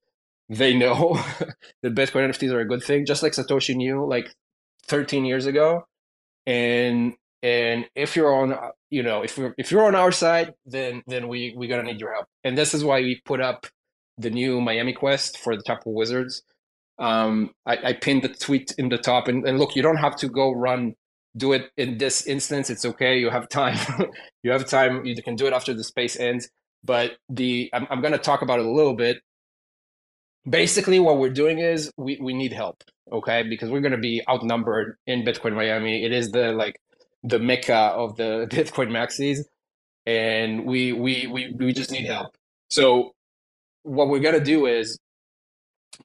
they 0.49 0.74
know 0.74 1.14
that 1.82 1.95
Bitcoin 1.95 2.28
NFTs 2.28 2.53
are 2.53 2.61
a 2.61 2.68
good 2.68 2.82
thing, 2.82 3.07
just 3.07 3.22
like 3.22 3.32
Satoshi 3.32 3.74
knew 3.74 4.07
like 4.07 4.32
13 4.86 5.24
years 5.24 5.47
ago. 5.47 5.86
And 6.47 7.14
and 7.42 7.86
if 7.95 8.16
you're 8.16 8.34
on 8.34 8.57
you 8.90 9.03
know 9.03 9.22
if 9.22 9.36
you're 9.38 9.55
if 9.59 9.70
you're 9.70 9.84
on 9.84 9.95
our 9.95 10.12
side 10.12 10.55
then 10.66 11.03
then 11.07 11.28
we 11.28 11.55
we 11.57 11.68
gonna 11.68 11.82
need 11.82 12.01
your 12.01 12.12
help. 12.14 12.26
And 12.45 12.57
this 12.57 12.74
is 12.74 12.84
why 12.84 13.01
we 13.01 13.20
put 13.24 13.40
up 13.40 13.66
the 14.18 14.30
new 14.30 14.61
miami 14.61 14.92
quest 14.92 15.38
for 15.38 15.57
the 15.57 15.62
Taproot 15.62 15.95
wizards. 15.95 16.42
Um 16.99 17.51
I, 17.66 17.78
I 17.84 17.92
pinned 17.95 18.22
the 18.22 18.28
tweet 18.28 18.74
in 18.78 18.88
the 18.90 18.99
top 18.99 19.28
and, 19.28 19.47
and 19.47 19.59
look 19.59 19.76
you 19.76 19.82
don't 19.82 19.97
have 19.97 20.16
to 20.16 20.28
go 20.28 20.53
run 20.53 20.95
do 21.36 21.53
it 21.53 21.70
in 21.76 21.99
this 21.99 22.26
instance. 22.26 22.70
It's 22.70 22.84
okay. 22.84 23.18
You 23.18 23.30
have 23.30 23.49
time. 23.49 23.78
You 24.45 24.53
have 24.53 24.66
time. 24.66 25.07
You 25.07 25.20
can 25.22 25.36
do 25.36 25.47
it 25.47 25.55
after 25.55 25.72
the 25.72 25.82
space 25.82 26.16
ends. 26.20 26.51
But 26.84 27.16
the 27.30 27.70
i'm, 27.72 27.86
I'm 27.90 28.01
going 28.03 28.12
to 28.12 28.18
talk 28.18 28.42
about 28.42 28.61
it 28.61 28.66
a 28.66 28.70
little 28.70 28.95
bit 28.95 29.18
basically 30.49 30.99
what 31.01 31.18
we're 31.18 31.30
doing 31.30 31.59
is 31.59 31.90
we, 31.97 32.18
we 32.20 32.34
need 32.34 32.53
help 32.53 32.84
okay? 33.12 33.42
Because 33.42 33.70
we're 33.70 33.80
going 33.80 33.92
to 33.92 33.99
be 33.99 34.22
outnumbered 34.28 34.97
in 35.07 35.24
bitcoin 35.24 35.55
miami. 35.55 36.05
It 36.05 36.12
is 36.12 36.30
the 36.30 36.53
like 36.53 36.80
the 37.22 37.38
mecca 37.38 37.74
of 37.74 38.16
the 38.16 38.47
bitcoin 38.51 38.88
maxis 38.88 39.45
and 40.07 40.66
we 40.66 40.92
we 40.92 41.26
we, 41.26 41.55
we 41.59 41.72
just 41.72 41.90
need 41.90 42.07
help. 42.07 42.36
So 42.68 43.14
what 43.82 44.09
we're 44.09 44.20
going 44.20 44.38
to 44.38 44.45
do 44.45 44.66
is 44.66 44.99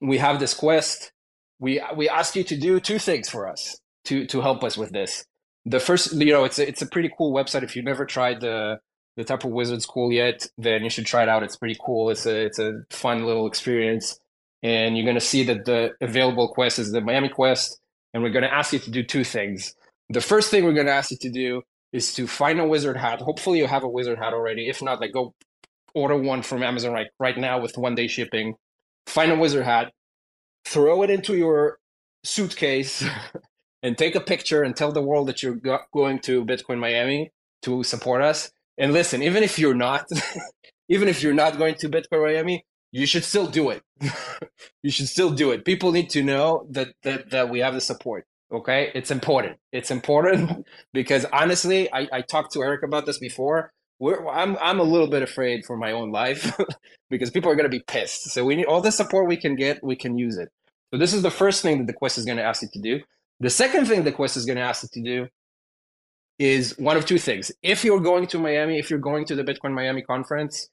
we 0.02 0.18
have 0.18 0.40
this 0.40 0.54
quest. 0.54 1.12
We 1.60 1.82
we 1.96 2.08
ask 2.10 2.36
you 2.36 2.44
to 2.46 2.58
do 2.58 2.80
two 2.80 3.00
things 3.00 3.30
for 3.30 3.48
us 3.50 3.78
to 4.06 4.26
to 4.28 4.42
help 4.42 4.64
us 4.64 4.78
with 4.78 4.92
this. 4.92 5.26
The 5.66 5.80
first 5.80 6.14
you 6.14 6.32
know 6.32 6.46
it's 6.46 6.60
a, 6.60 6.68
it's 6.68 6.82
a 6.82 6.88
pretty 6.88 7.12
cool 7.18 7.34
website. 7.34 7.64
If 7.64 7.76
you've 7.76 7.86
never 7.86 8.06
tried 8.06 8.42
the 8.42 8.80
the 9.18 9.26
Taproot 9.26 9.54
Wizard 9.54 9.82
School 9.82 10.14
yet, 10.14 10.48
then 10.58 10.84
you 10.84 10.90
should 10.90 11.06
try 11.06 11.24
it 11.24 11.30
out. 11.30 11.44
It's 11.44 11.58
pretty 11.58 11.78
cool. 11.84 12.10
It's 12.10 12.26
a 12.26 12.46
it's 12.46 12.60
a 12.60 12.84
fun 12.90 13.26
little 13.26 13.48
experience 13.48 14.20
and 14.64 14.97
you're 14.97 15.05
going 15.05 15.16
to 15.16 15.22
see 15.22 15.43
that 15.45 15.66
the 15.66 15.91
available 16.01 16.49
quest 16.49 16.80
is 16.80 16.91
the 16.91 17.01
Miami 17.01 17.30
quest. 17.30 17.80
And 18.14 18.24
we're 18.24 18.32
going 18.32 18.43
to 18.43 18.53
ask 18.53 18.74
you 18.74 18.80
to 18.80 18.91
do 18.91 19.03
two 19.03 19.24
things. 19.24 19.74
The 20.10 20.22
first 20.22 20.49
thing 20.49 20.64
we're 20.64 20.74
going 20.74 20.88
to 20.88 20.93
ask 20.93 21.12
you 21.12 21.18
to 21.18 21.30
do 21.30 21.62
is 21.91 22.14
to 22.16 22.28
find 22.28 22.60
a 22.60 22.68
wizard 22.68 22.97
hat. 22.97 23.22
Hopefully, 23.22 23.60
you 23.60 23.68
have 23.68 23.84
a 23.84 23.89
wizard 23.89 24.18
hat 24.18 24.34
already. 24.34 24.68
If 24.68 24.82
not, 24.82 24.99
like 24.99 25.14
go 25.14 25.34
order 25.93 26.18
one 26.18 26.41
from 26.41 26.64
Amazon 26.64 26.93
right 26.93 27.07
right 27.20 27.38
now 27.38 27.60
with 27.60 27.78
one 27.78 27.95
day 27.95 28.07
shipping. 28.07 28.55
Find 29.05 29.32
a 29.32 29.38
wizard 29.38 29.66
hat, 29.66 29.91
throw 30.66 31.03
it 31.03 31.10
into 31.10 31.36
your 31.36 31.80
suitcase, 32.24 33.03
and 33.84 33.97
take 33.97 34.16
a 34.16 34.20
picture 34.20 34.64
and 34.64 34.76
tell 34.76 34.91
the 34.91 35.01
world 35.01 35.28
that 35.28 35.41
you're 35.41 35.55
go- 35.55 35.80
going 35.93 36.20
to 36.20 36.45
Bitcoin 36.45 36.80
Miami 36.80 37.32
to 37.64 37.84
support 37.84 38.22
us. 38.22 38.51
And 38.78 38.93
listen, 38.93 39.22
even 39.24 39.43
if 39.43 39.57
you're 39.60 39.76
not, 39.76 40.05
even 40.89 41.07
if 41.07 41.24
you're 41.24 41.34
not 41.34 41.57
going 41.57 41.76
to 41.76 41.89
Bitcoin 41.89 42.24
Miami, 42.24 42.66
you 42.92 43.06
should 43.06 43.24
still 43.24 43.48
do 43.48 43.70
it. 43.70 43.84
you 44.84 44.92
should 44.92 45.08
still 45.08 45.30
do 45.30 45.52
it. 45.52 45.66
People 45.66 45.92
need 45.92 46.10
to 46.12 46.24
know 46.24 46.66
that, 46.72 46.90
that 47.04 47.32
that 47.32 47.50
we 47.50 47.60
have 47.60 47.74
the 47.74 47.82
support. 47.82 48.26
Okay, 48.52 48.92
it's 48.96 49.12
important. 49.12 49.58
It's 49.72 49.92
important 49.92 50.66
because 50.94 51.26
honestly, 51.26 51.92
I, 51.94 52.08
I 52.12 52.22
talked 52.22 52.54
to 52.54 52.64
Eric 52.64 52.84
about 52.84 53.06
this 53.06 53.20
before. 53.20 53.72
We're, 54.00 54.28
I'm 54.28 54.58
I'm 54.62 54.80
a 54.80 54.84
little 54.84 55.08
bit 55.08 55.22
afraid 55.22 55.66
for 55.66 55.78
my 55.78 55.92
own 55.92 56.12
life 56.12 56.58
because 57.10 57.30
people 57.30 57.52
are 57.52 57.56
going 57.56 57.70
to 57.70 57.78
be 57.78 57.84
pissed. 57.88 58.32
So 58.32 58.46
we 58.46 58.56
need 58.56 58.66
all 58.66 58.82
the 58.82 58.92
support 58.92 59.28
we 59.28 59.38
can 59.38 59.56
get. 59.56 59.84
We 59.84 59.96
can 59.96 60.18
use 60.18 60.38
it. 60.38 60.50
So 60.92 60.98
this 60.98 61.14
is 61.14 61.22
the 61.22 61.32
first 61.32 61.62
thing 61.62 61.80
that 61.80 61.88
the 61.88 61.94
quest 61.94 62.18
is 62.18 62.26
going 62.26 62.38
to 62.38 62.44
ask 62.44 62.62
you 62.62 62.70
to 62.74 62.80
do. 62.80 63.02
The 63.40 63.50
second 63.50 63.86
thing 63.86 64.04
the 64.04 64.12
quest 64.12 64.36
is 64.36 64.46
going 64.46 64.58
to 64.58 64.64
ask 64.64 64.84
you 64.84 64.90
to 64.94 65.02
do 65.02 65.28
is 66.40 66.76
one 66.80 66.98
of 66.98 67.06
two 67.06 67.20
things. 67.20 67.52
If 67.62 67.84
you're 67.84 68.00
going 68.00 68.26
to 68.28 68.40
Miami, 68.40 68.80
if 68.80 68.90
you're 68.90 69.00
going 69.00 69.26
to 69.26 69.36
the 69.36 69.44
Bitcoin 69.44 69.74
Miami 69.74 70.02
conference, 70.02 70.70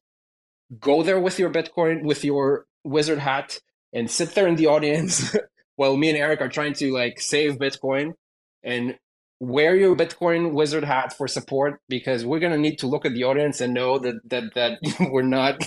go 0.81 1.03
there 1.03 1.21
with 1.21 1.39
your 1.39 1.51
Bitcoin, 1.51 2.03
with 2.03 2.25
your 2.25 2.67
wizard 2.85 3.19
hat, 3.19 3.59
and 3.93 4.11
sit 4.11 4.35
there 4.35 4.47
in 4.47 4.57
the 4.57 4.67
audience 4.67 5.37
while 5.77 5.97
me 5.97 6.09
and 6.09 6.19
Eric 6.19 6.41
are 6.41 6.49
trying 6.49 6.75
to 6.75 6.93
like 6.93 7.21
save 7.21 7.59
Bitcoin 7.59 8.12
and 8.62 8.97
wear 9.39 9.77
your 9.77 9.95
Bitcoin 9.95 10.53
wizard 10.53 10.85
hat 10.85 11.12
for 11.17 11.29
support 11.29 11.81
because 11.89 12.25
we're 12.25 12.41
gonna 12.41 12.59
need 12.59 12.79
to 12.79 12.87
look 12.87 13.05
at 13.05 13.12
the 13.12 13.25
audience 13.25 13.61
and 13.61 13.75
know 13.75 13.99
that 13.99 14.17
that 14.29 14.45
that 14.55 14.79
we're 15.11 15.23
not 15.23 15.67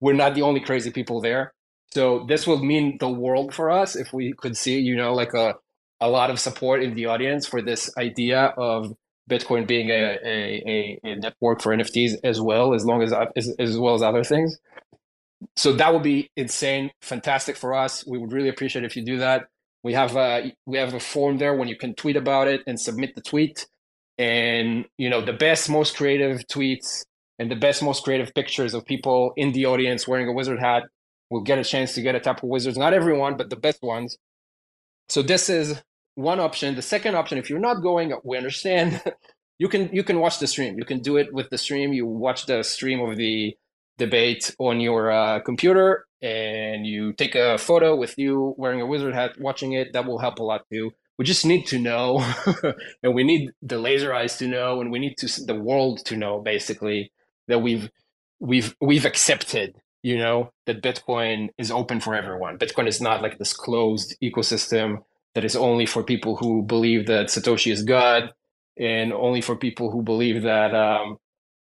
we're 0.00 0.12
not 0.12 0.34
the 0.34 0.42
only 0.42 0.60
crazy 0.60 0.90
people 0.90 1.20
there. 1.20 1.52
So 1.92 2.24
this 2.28 2.46
will 2.46 2.58
mean 2.58 2.96
the 2.98 3.08
world 3.08 3.54
for 3.54 3.70
us 3.70 3.94
if 3.94 4.12
we 4.12 4.32
could 4.36 4.56
see, 4.56 4.80
you 4.80 4.96
know, 4.96 5.14
like 5.14 5.32
a 5.34 5.54
a 6.00 6.08
lot 6.08 6.30
of 6.30 6.40
support 6.40 6.82
in 6.82 6.94
the 6.94 7.06
audience 7.06 7.46
for 7.46 7.62
this 7.62 7.90
idea 7.96 8.52
of 8.58 8.92
Bitcoin 9.30 9.66
being 9.66 9.90
a, 9.90 10.18
a, 10.24 11.00
a, 11.02 11.14
network 11.16 11.62
for 11.62 11.74
NFTs 11.74 12.16
as 12.24 12.40
well, 12.40 12.74
as 12.74 12.84
long 12.84 13.02
as, 13.02 13.12
as 13.36 13.54
as 13.58 13.78
well 13.78 13.94
as 13.94 14.02
other 14.02 14.22
things. 14.24 14.58
So 15.56 15.72
that 15.74 15.92
would 15.92 16.02
be 16.02 16.30
insane, 16.36 16.90
fantastic 17.00 17.56
for 17.56 17.74
us. 17.74 18.06
We 18.06 18.18
would 18.18 18.32
really 18.32 18.48
appreciate 18.48 18.84
if 18.84 18.96
you 18.96 19.04
do 19.04 19.18
that. 19.18 19.46
We 19.82 19.94
have 19.94 20.16
a 20.16 20.52
we 20.66 20.78
have 20.78 20.94
a 20.94 21.00
form 21.00 21.38
there 21.38 21.54
when 21.54 21.68
you 21.68 21.76
can 21.76 21.94
tweet 21.94 22.16
about 22.16 22.48
it 22.48 22.62
and 22.66 22.78
submit 22.78 23.14
the 23.14 23.22
tweet. 23.22 23.66
And 24.18 24.86
you 24.98 25.10
know 25.10 25.24
the 25.24 25.32
best, 25.32 25.68
most 25.68 25.96
creative 25.96 26.46
tweets 26.46 27.04
and 27.38 27.50
the 27.50 27.56
best, 27.56 27.82
most 27.82 28.04
creative 28.04 28.32
pictures 28.34 28.74
of 28.74 28.84
people 28.84 29.32
in 29.36 29.52
the 29.52 29.66
audience 29.66 30.06
wearing 30.06 30.28
a 30.28 30.32
wizard 30.32 30.60
hat 30.60 30.84
will 31.30 31.40
get 31.40 31.58
a 31.58 31.64
chance 31.64 31.94
to 31.94 32.02
get 32.02 32.14
a 32.14 32.20
Taproot 32.20 32.50
Wizards. 32.50 32.78
Not 32.78 32.94
everyone, 32.94 33.36
but 33.36 33.50
the 33.50 33.56
best 33.56 33.82
ones. 33.82 34.18
So 35.08 35.22
this 35.22 35.48
is 35.48 35.82
one 36.14 36.40
option. 36.40 36.74
The 36.74 36.82
second 36.82 37.14
option, 37.16 37.38
if 37.38 37.50
you're 37.50 37.58
not 37.58 37.82
going, 37.82 38.12
we 38.24 38.36
understand. 38.36 39.02
you 39.58 39.68
can 39.68 39.90
you 39.92 40.02
can 40.02 40.20
watch 40.20 40.38
the 40.38 40.46
stream. 40.46 40.78
You 40.78 40.84
can 40.84 41.00
do 41.00 41.16
it 41.16 41.32
with 41.32 41.50
the 41.50 41.58
stream. 41.58 41.92
You 41.92 42.06
watch 42.06 42.46
the 42.46 42.62
stream 42.62 43.00
of 43.00 43.16
the 43.16 43.56
debate 43.98 44.54
on 44.58 44.80
your 44.80 45.10
uh, 45.10 45.40
computer, 45.40 46.06
and 46.22 46.86
you 46.86 47.12
take 47.12 47.34
a 47.34 47.58
photo 47.58 47.96
with 47.96 48.18
you 48.18 48.54
wearing 48.56 48.80
a 48.80 48.86
wizard 48.86 49.14
hat, 49.14 49.40
watching 49.40 49.72
it. 49.72 49.92
That 49.92 50.06
will 50.06 50.18
help 50.18 50.38
a 50.38 50.42
lot 50.42 50.62
too. 50.72 50.92
We 51.16 51.24
just 51.24 51.46
need 51.46 51.66
to 51.68 51.78
know, 51.78 52.24
and 53.02 53.14
we 53.14 53.22
need 53.22 53.52
the 53.62 53.78
laser 53.78 54.12
eyes 54.12 54.36
to 54.38 54.48
know, 54.48 54.80
and 54.80 54.90
we 54.90 54.98
need 54.98 55.16
to 55.18 55.44
the 55.44 55.54
world 55.54 56.04
to 56.06 56.16
know 56.16 56.40
basically 56.40 57.12
that 57.48 57.60
we've 57.60 57.88
we've 58.40 58.74
we've 58.80 59.04
accepted 59.04 59.76
you 60.02 60.18
know 60.18 60.50
that 60.66 60.82
bitcoin 60.82 61.48
is 61.56 61.70
open 61.70 62.00
for 62.00 62.14
everyone 62.14 62.58
bitcoin 62.58 62.86
is 62.86 63.00
not 63.00 63.22
like 63.22 63.38
this 63.38 63.52
closed 63.52 64.16
ecosystem 64.22 64.98
that 65.34 65.44
is 65.44 65.56
only 65.56 65.86
for 65.86 66.02
people 66.02 66.36
who 66.36 66.62
believe 66.62 67.06
that 67.06 67.26
Satoshi 67.26 67.72
is 67.72 67.82
God, 67.82 68.32
and 68.78 69.12
only 69.12 69.40
for 69.40 69.56
people 69.56 69.90
who 69.90 70.02
believe 70.02 70.42
that 70.42 70.74
um, 70.74 71.18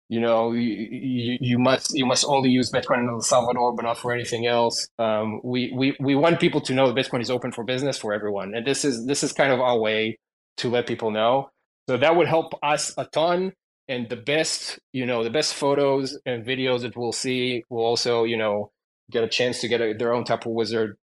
you 0.08 0.20
know 0.20 0.52
you, 0.52 1.38
you, 1.40 1.58
must 1.58 1.94
you 1.94 2.06
must 2.06 2.24
only 2.26 2.50
use 2.50 2.70
Bitcoin 2.70 3.00
in 3.00 3.08
El 3.08 3.20
Salvador, 3.20 3.74
but 3.74 3.84
not 3.84 3.98
for 3.98 4.12
anything 4.12 4.46
else. 4.46 4.88
Um, 4.98 5.40
we 5.42 5.72
we 5.74 5.96
we 6.00 6.14
want 6.14 6.40
people 6.40 6.60
to 6.62 6.74
know 6.74 6.90
that 6.90 6.96
Bitcoin 6.96 7.22
is 7.22 7.30
open 7.30 7.52
for 7.52 7.64
business 7.64 7.98
for 7.98 8.12
everyone, 8.12 8.54
and 8.54 8.66
this 8.66 8.84
is 8.84 9.06
this 9.06 9.22
is 9.24 9.32
kind 9.32 9.52
of 9.52 9.60
our 9.60 9.78
way 9.78 10.18
to 10.58 10.70
let 10.70 10.86
people 10.86 11.10
know. 11.10 11.50
So 11.88 11.96
that 11.96 12.16
would 12.16 12.28
help 12.28 12.54
us 12.62 12.92
a 12.98 13.06
ton. 13.06 13.52
And 13.88 14.08
the 14.08 14.16
best, 14.16 14.80
you 14.92 15.06
know, 15.06 15.22
the 15.22 15.30
best 15.30 15.54
photos 15.54 16.18
and 16.26 16.44
videos 16.44 16.80
that 16.80 16.96
we'll 16.96 17.12
see 17.12 17.62
will 17.70 17.84
also, 17.84 18.24
you 18.24 18.36
know, 18.36 18.72
get 19.12 19.22
a 19.22 19.28
chance 19.28 19.60
to 19.60 19.68
get 19.68 19.80
a, 19.80 19.94
their 19.94 20.12
own 20.12 20.24
Taproot 20.24 20.56
Wizard 20.56 20.96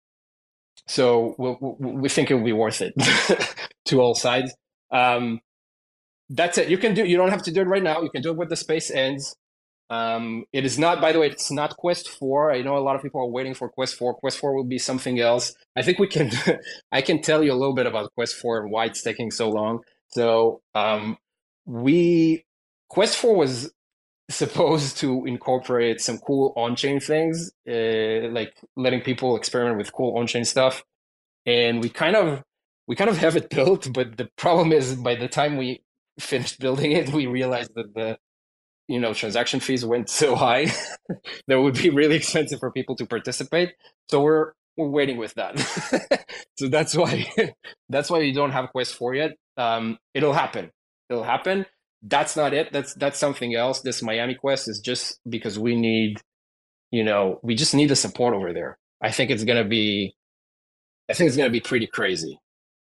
so 0.87 1.35
we 1.37 2.01
we 2.01 2.09
think 2.09 2.29
it 2.29 2.35
will 2.35 2.43
be 2.43 2.53
worth 2.53 2.81
it 2.81 2.93
to 3.85 4.01
all 4.01 4.15
sides. 4.15 4.53
Um, 4.91 5.39
that's 6.29 6.57
it. 6.57 6.69
You 6.69 6.77
can 6.77 6.93
do. 6.93 7.05
You 7.05 7.17
don't 7.17 7.29
have 7.29 7.43
to 7.43 7.51
do 7.51 7.61
it 7.61 7.67
right 7.67 7.83
now. 7.83 8.01
You 8.01 8.09
can 8.09 8.21
do 8.21 8.31
it 8.31 8.37
when 8.37 8.49
the 8.49 8.55
space 8.55 8.91
ends. 8.91 9.35
Um, 9.89 10.45
it 10.51 10.65
is 10.65 10.79
not, 10.79 11.01
by 11.01 11.11
the 11.11 11.19
way, 11.19 11.27
it's 11.27 11.51
not 11.51 11.77
Quest 11.77 12.09
Four. 12.09 12.51
I 12.51 12.61
know 12.61 12.77
a 12.77 12.79
lot 12.79 12.95
of 12.95 13.01
people 13.01 13.21
are 13.21 13.29
waiting 13.29 13.53
for 13.53 13.69
Quest 13.69 13.95
Four. 13.95 14.15
Quest 14.15 14.39
Four 14.39 14.55
will 14.55 14.63
be 14.63 14.79
something 14.79 15.19
else. 15.19 15.53
I 15.75 15.83
think 15.83 15.99
we 15.99 16.07
can. 16.07 16.31
I 16.91 17.01
can 17.01 17.21
tell 17.21 17.43
you 17.43 17.51
a 17.51 17.55
little 17.55 17.75
bit 17.75 17.85
about 17.85 18.11
Quest 18.15 18.35
Four 18.35 18.61
and 18.61 18.71
why 18.71 18.85
it's 18.85 19.03
taking 19.03 19.31
so 19.31 19.49
long. 19.49 19.81
So 20.07 20.61
um, 20.73 21.17
we 21.65 22.45
Quest 22.89 23.17
Four 23.17 23.35
was 23.35 23.71
supposed 24.29 24.97
to 24.97 25.25
incorporate 25.25 26.01
some 26.01 26.17
cool 26.19 26.53
on-chain 26.55 26.99
things, 26.99 27.51
uh, 27.67 28.29
like 28.29 28.53
letting 28.75 29.01
people 29.01 29.35
experiment 29.35 29.77
with 29.77 29.91
cool 29.91 30.17
on-chain 30.17 30.45
stuff. 30.45 30.83
And 31.45 31.81
we 31.81 31.89
kind 31.89 32.15
of 32.15 32.43
we 32.87 32.95
kind 32.95 33.09
of 33.09 33.17
have 33.17 33.35
it 33.35 33.49
built, 33.57 33.91
but 33.93 34.17
the 34.17 34.29
problem 34.37 34.71
is 34.71 34.95
by 34.95 35.15
the 35.15 35.27
time 35.27 35.57
we 35.57 35.83
finished 36.19 36.59
building 36.59 36.91
it, 36.91 37.09
we 37.09 37.27
realized 37.27 37.71
that 37.75 37.93
the 37.93 38.17
you 38.87 38.99
know 38.99 39.13
transaction 39.13 39.59
fees 39.59 39.85
went 39.85 40.09
so 40.09 40.35
high 40.35 40.65
that 41.47 41.61
would 41.61 41.75
be 41.75 41.89
really 41.89 42.15
expensive 42.15 42.59
for 42.59 42.71
people 42.71 42.95
to 42.95 43.05
participate. 43.05 43.73
So 44.09 44.21
we're 44.21 44.53
we're 44.77 44.89
waiting 44.89 45.17
with 45.17 45.33
that. 45.35 45.59
so 46.57 46.67
that's 46.69 46.95
why 46.95 47.31
that's 47.89 48.09
why 48.09 48.19
we 48.19 48.31
don't 48.31 48.51
have 48.51 48.69
Quest 48.71 48.95
4 48.95 49.15
yet. 49.15 49.31
Um, 49.57 49.99
it'll 50.13 50.33
happen. 50.33 50.71
It'll 51.09 51.23
happen 51.23 51.65
that's 52.03 52.35
not 52.35 52.53
it. 52.53 52.71
That's 52.71 52.93
that's 52.95 53.17
something 53.17 53.55
else. 53.55 53.81
This 53.81 54.01
Miami 54.01 54.35
Quest 54.35 54.67
is 54.67 54.79
just 54.79 55.19
because 55.27 55.57
we 55.57 55.75
need, 55.75 56.19
you 56.91 57.03
know, 57.03 57.39
we 57.43 57.55
just 57.55 57.73
need 57.73 57.89
the 57.89 57.95
support 57.95 58.33
over 58.33 58.53
there. 58.53 58.77
I 59.01 59.11
think 59.11 59.31
it's 59.31 59.43
gonna 59.43 59.63
be, 59.63 60.15
I 61.09 61.13
think 61.13 61.29
it's 61.29 61.37
gonna 61.37 61.49
be 61.49 61.61
pretty 61.61 61.87
crazy. 61.87 62.39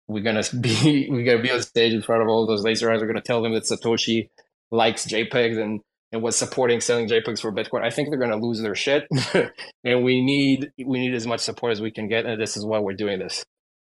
We're 0.07 0.23
gonna 0.23 0.43
be 0.61 1.07
we're 1.09 1.25
gonna 1.25 1.43
be 1.43 1.51
on 1.51 1.61
stage 1.61 1.93
in 1.93 2.01
front 2.01 2.21
of 2.21 2.29
all 2.29 2.47
those 2.47 2.63
laser 2.63 2.91
eyes. 2.91 3.01
We're 3.01 3.07
gonna 3.07 3.21
tell 3.21 3.41
them 3.41 3.53
that 3.53 3.63
Satoshi 3.63 4.29
likes 4.71 5.05
JPEGs 5.05 5.61
and 5.61 5.81
and 6.11 6.21
was 6.21 6.35
supporting 6.35 6.81
selling 6.81 7.07
JPEGs 7.07 7.41
for 7.41 7.51
Bitcoin, 7.51 7.83
I 7.83 7.89
think 7.89 8.09
they're 8.09 8.19
to 8.19 8.35
lose 8.35 8.61
their 8.61 8.75
shit. 8.75 9.07
and 9.83 10.03
we 10.03 10.21
need 10.21 10.71
we 10.85 10.99
need 10.99 11.13
as 11.13 11.25
much 11.25 11.39
support 11.39 11.71
as 11.71 11.81
we 11.81 11.91
can 11.91 12.07
get, 12.07 12.25
and 12.25 12.41
this 12.41 12.57
is 12.57 12.65
why 12.65 12.79
we're 12.79 12.95
doing 12.95 13.19
this. 13.19 13.45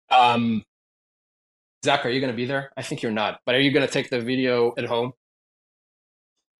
Um, 0.09 0.63
Zack, 1.85 2.03
are 2.05 2.09
you 2.09 2.19
going 2.19 2.33
to 2.33 2.35
be 2.35 2.45
there? 2.45 2.71
I 2.75 2.81
think 2.81 3.03
you're 3.03 3.11
not, 3.11 3.41
but 3.45 3.53
are 3.53 3.59
you 3.59 3.71
going 3.71 3.85
to 3.85 3.91
take 3.91 4.09
the 4.09 4.19
video 4.19 4.73
at 4.75 4.85
home? 4.85 5.13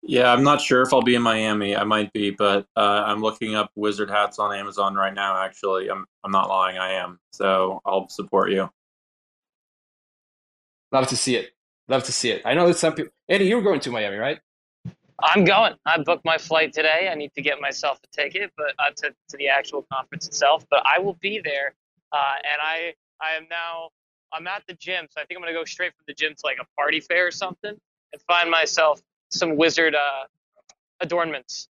Yeah, 0.03 0.32
I'm 0.32 0.43
not 0.43 0.61
sure 0.61 0.84
if 0.84 0.93
I'll 0.93 1.01
be 1.01 1.15
in 1.15 1.23
Miami. 1.23 1.76
I 1.76 1.84
might 1.84 2.13
be, 2.13 2.30
but 2.30 2.67
uh, 2.76 3.03
I'm 3.07 3.21
looking 3.21 3.55
up 3.55 3.71
wizard 3.73 4.07
hats 4.07 4.38
on 4.38 4.55
Amazon 4.55 4.93
right 4.93 5.13
now. 5.13 5.43
Actually, 5.43 5.89
I'm 5.89 6.05
I'm 6.23 6.32
not 6.32 6.47
lying. 6.47 6.78
I 6.78 6.91
am. 6.91 7.19
So 7.32 7.82
I'll 7.88 8.07
support 8.07 8.51
you. 8.51 8.69
Love 10.91 11.07
to 11.07 11.17
see 11.17 11.36
it. 11.36 11.53
Love 11.88 12.03
to 12.03 12.11
see 12.11 12.30
it. 12.30 12.43
I 12.45 12.53
know 12.53 12.67
that 12.67 12.78
some 12.78 12.93
people. 12.93 13.11
Eddie, 13.28 13.45
you're 13.45 13.63
going 13.63 13.80
to 13.80 13.89
Miami, 13.89 14.17
right? 14.17 14.39
I'm 15.23 15.43
going. 15.43 15.73
I 15.88 15.97
booked 16.03 16.23
my 16.23 16.38
flight 16.38 16.71
today. 16.71 17.09
I 17.11 17.15
need 17.15 17.34
to 17.34 17.41
get 17.41 17.59
myself 17.59 17.99
a 18.03 18.15
ticket, 18.15 18.51
but 18.55 18.76
uh, 18.78 18.91
to 18.97 19.09
to 19.30 19.38
the 19.38 19.47
actual 19.47 19.88
conference 19.91 20.28
itself. 20.28 20.67
But 20.69 20.84
I 20.86 20.99
will 20.99 21.17
be 21.19 21.41
there, 21.43 21.73
uh, 22.11 22.36
and 22.43 22.61
I 22.61 22.93
I 23.19 23.36
am 23.38 23.47
now 23.49 23.89
I'm 24.36 24.47
at 24.47 24.63
the 24.67 24.73
gym, 24.73 25.07
so 25.09 25.21
I 25.21 25.25
think 25.25 25.38
I'm 25.38 25.43
gonna 25.43 25.53
go 25.53 25.65
straight 25.65 25.93
from 25.93 26.03
the 26.07 26.13
gym 26.13 26.33
to 26.33 26.41
like 26.43 26.57
a 26.61 26.65
party 26.79 26.99
fair 26.99 27.27
or 27.27 27.31
something, 27.31 27.71
and 27.71 28.21
find 28.27 28.51
myself 28.51 29.01
some 29.29 29.55
wizard 29.55 29.95
uh, 29.95 30.25
adornments. 30.99 31.67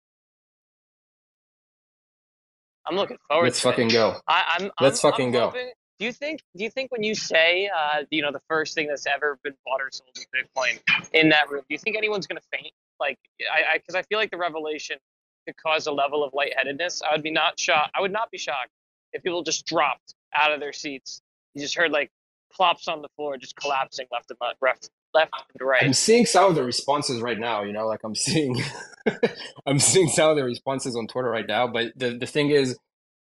I'm 2.87 2.95
looking 2.95 3.17
forward. 3.27 3.45
Let's 3.45 3.61
to 3.61 3.69
fucking 3.69 3.89
it. 3.89 3.93
go. 3.93 4.19
I, 4.27 4.57
I'm. 4.59 4.71
Let's 4.79 5.03
I'm, 5.03 5.11
fucking 5.11 5.27
I'm 5.27 5.33
go. 5.33 5.45
hoping- 5.47 5.71
do 5.97 6.05
you 6.05 6.11
think? 6.11 6.41
Do 6.57 6.63
you 6.63 6.69
think 6.69 6.91
when 6.91 7.03
you 7.03 7.15
say, 7.15 7.69
uh, 7.73 8.03
you 8.11 8.21
know, 8.21 8.31
the 8.31 8.41
first 8.49 8.75
thing 8.75 8.87
that's 8.87 9.05
ever 9.07 9.39
been 9.43 9.53
bought 9.65 9.81
or 9.81 9.89
sold 9.91 10.09
is 10.17 10.27
Bitcoin 10.35 10.79
in 11.13 11.29
that 11.29 11.49
room, 11.49 11.61
do 11.61 11.73
you 11.73 11.77
think 11.77 11.95
anyone's 11.95 12.27
gonna 12.27 12.41
faint? 12.51 12.73
Like, 12.99 13.17
I, 13.51 13.77
because 13.77 13.95
I, 13.95 14.01
feel 14.03 14.17
like 14.17 14.31
the 14.31 14.37
revelation 14.37 14.97
could 15.45 15.55
cause 15.57 15.87
a 15.87 15.91
level 15.91 16.23
of 16.23 16.33
lightheadedness. 16.33 17.01
I 17.01 17.13
would 17.13 17.23
be 17.23 17.31
not 17.31 17.59
shocked. 17.59 17.91
I 17.95 18.01
would 18.01 18.11
not 18.11 18.31
be 18.31 18.37
shocked 18.37 18.71
if 19.13 19.23
people 19.23 19.43
just 19.43 19.65
dropped 19.65 20.15
out 20.33 20.51
of 20.51 20.59
their 20.59 20.73
seats. 20.73 21.21
You 21.53 21.61
just 21.61 21.75
heard 21.75 21.91
like 21.91 22.11
plops 22.55 22.87
on 22.87 23.01
the 23.01 23.09
floor, 23.15 23.37
just 23.37 23.55
collapsing 23.55 24.07
left 24.11 24.29
and 24.29 24.37
left, 24.41 24.61
left, 24.61 24.89
left 25.13 25.33
and 25.59 25.67
right. 25.67 25.83
I'm 25.83 25.93
seeing 25.93 26.25
some 26.25 26.49
of 26.49 26.55
the 26.55 26.63
responses 26.63 27.21
right 27.21 27.39
now. 27.39 27.63
You 27.63 27.73
know, 27.73 27.85
like 27.85 28.01
I'm 28.03 28.15
seeing, 28.15 28.61
I'm 29.65 29.79
seeing 29.79 30.07
some 30.09 30.31
of 30.31 30.37
the 30.37 30.43
responses 30.43 30.95
on 30.95 31.07
Twitter 31.07 31.29
right 31.29 31.47
now. 31.47 31.67
But 31.67 31.93
the 31.95 32.17
the 32.17 32.25
thing 32.25 32.49
is, 32.49 32.77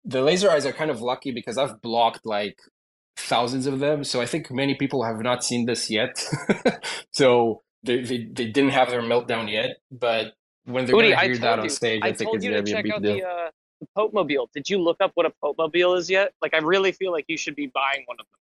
the 0.04 0.22
laser 0.22 0.50
eyes 0.50 0.66
are 0.66 0.72
kind 0.72 0.90
of 0.90 1.00
lucky 1.00 1.32
because 1.32 1.58
I've 1.58 1.80
blocked 1.80 2.24
like 2.24 2.58
thousands 3.16 3.66
of 3.66 3.78
them. 3.80 4.04
So 4.04 4.20
I 4.20 4.26
think 4.26 4.50
many 4.50 4.74
people 4.74 5.04
have 5.04 5.20
not 5.20 5.44
seen 5.44 5.66
this 5.66 5.90
yet. 5.90 6.24
so 7.12 7.62
they, 7.82 8.02
they 8.02 8.28
they 8.32 8.46
didn't 8.46 8.70
have 8.70 8.90
their 8.90 9.02
meltdown 9.02 9.50
yet. 9.50 9.78
But 9.90 10.32
when 10.64 10.86
they're 10.86 10.94
Udi, 10.94 11.10
gonna 11.10 11.24
hear 11.24 11.38
that 11.38 11.58
on 11.58 11.68
stage, 11.68 12.00
I 12.02 12.08
I, 12.08 12.12
think 12.12 12.34
it's 12.34 12.44
you 12.44 12.50
gonna 12.50 12.62
be 12.62 12.72
a 12.72 12.82
big 12.82 12.84
deal. 12.84 13.00
the 13.00 13.24
uh, 13.24 13.50
the 13.80 13.86
Pope 13.96 14.12
Mobile. 14.12 14.48
Did 14.54 14.68
you 14.68 14.78
look 14.78 14.98
up 15.00 15.12
what 15.14 15.26
a 15.26 15.32
Pope 15.42 15.56
Mobile 15.58 15.94
is 15.94 16.10
yet? 16.10 16.32
Like, 16.42 16.54
I 16.54 16.58
really 16.58 16.92
feel 16.92 17.12
like 17.12 17.26
you 17.28 17.36
should 17.36 17.56
be 17.56 17.66
buying 17.66 18.04
one 18.06 18.16
of 18.20 18.26
them. 18.26 18.40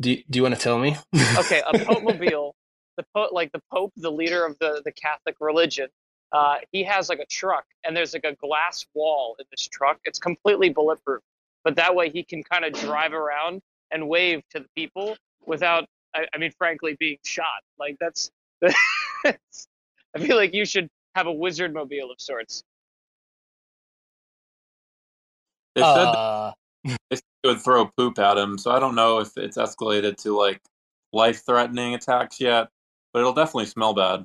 Do 0.00 0.16
Do 0.30 0.38
you 0.38 0.42
want 0.42 0.54
to 0.54 0.60
tell 0.60 0.78
me? 0.78 0.96
Okay, 1.38 1.62
a 1.66 1.78
Pope 1.84 2.02
Mobile, 2.02 2.54
the 2.96 3.04
Pope, 3.14 3.32
like 3.32 3.52
the 3.52 3.62
Pope, 3.72 3.92
the 3.96 4.10
leader 4.12 4.44
of 4.44 4.58
the 4.58 4.82
the 4.84 4.92
Catholic 4.92 5.36
religion. 5.40 5.88
Uh, 6.32 6.56
he 6.72 6.84
has 6.84 7.08
like 7.08 7.20
a 7.20 7.26
truck, 7.26 7.64
and 7.84 7.96
there's 7.96 8.12
like 8.12 8.24
a 8.24 8.34
glass 8.34 8.86
wall 8.94 9.36
in 9.38 9.46
this 9.50 9.66
truck. 9.66 9.98
It's 10.04 10.18
completely 10.18 10.68
bulletproof, 10.70 11.22
but 11.64 11.76
that 11.76 11.94
way 11.94 12.10
he 12.10 12.22
can 12.22 12.42
kind 12.44 12.64
of 12.64 12.72
drive 12.74 13.14
around 13.14 13.62
and 13.90 14.08
wave 14.08 14.42
to 14.50 14.60
the 14.60 14.68
people 14.76 15.16
without, 15.46 15.86
I, 16.14 16.26
I 16.34 16.38
mean, 16.38 16.52
frankly, 16.58 16.96
being 17.00 17.18
shot. 17.24 17.62
Like 17.78 17.96
that's, 17.98 18.30
I 19.24 19.34
feel 20.18 20.36
like 20.36 20.54
you 20.54 20.66
should 20.66 20.88
have 21.14 21.26
a 21.26 21.32
wizard 21.32 21.72
mobile 21.72 22.10
of 22.10 22.20
sorts. 22.20 22.62
They 25.74 25.82
said 25.82 25.88
Uh, 25.88 26.52
they 27.10 27.16
would 27.48 27.60
throw 27.62 27.86
poop 27.96 28.18
at 28.18 28.38
him, 28.38 28.58
so 28.58 28.70
I 28.70 28.78
don't 28.78 28.94
know 28.94 29.18
if 29.20 29.36
it's 29.36 29.56
escalated 29.56 30.16
to 30.18 30.36
like 30.36 30.60
life-threatening 31.12 31.94
attacks 31.94 32.40
yet, 32.40 32.68
but 33.12 33.20
it'll 33.20 33.32
definitely 33.32 33.66
smell 33.66 33.94
bad. 33.94 34.24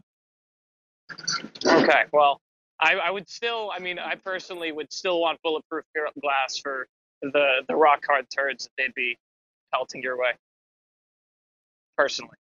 Okay, 1.65 2.03
well, 2.11 2.41
I, 2.79 2.95
I 2.95 3.11
would 3.11 3.29
still, 3.29 3.71
I 3.75 3.79
mean, 3.79 3.99
I 3.99 4.15
personally 4.15 4.71
would 4.71 4.91
still 4.91 5.21
want 5.21 5.39
bulletproof 5.43 5.85
glass 6.21 6.57
for 6.57 6.87
the 7.21 7.63
the 7.67 7.75
rock 7.75 8.03
hard 8.05 8.27
turds 8.29 8.65
that 8.65 8.71
they'd 8.77 8.95
be 8.95 9.17
pelting 9.73 10.03
your 10.03 10.17
way. 10.19 10.31
Personally, 11.97 12.35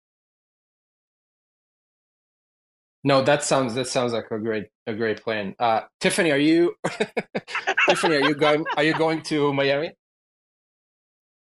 no, 3.05 3.23
that 3.23 3.43
sounds 3.45 3.75
that 3.75 3.89
sounds 3.89 4.13
like 4.13 4.31
a 4.31 4.39
great 4.39 4.67
a 4.87 4.95
great 4.95 5.23
plan. 5.23 5.55
Uh, 5.59 5.83
Tiffany, 6.01 6.31
are 6.31 6.39
you 6.39 6.75
Tiffany? 7.89 8.17
Are 8.17 8.23
you 8.23 8.35
going? 8.35 8.67
Are 8.77 8.85
you 8.85 8.95
going 8.95 9.23
to 9.25 9.53
Miami? 9.53 9.93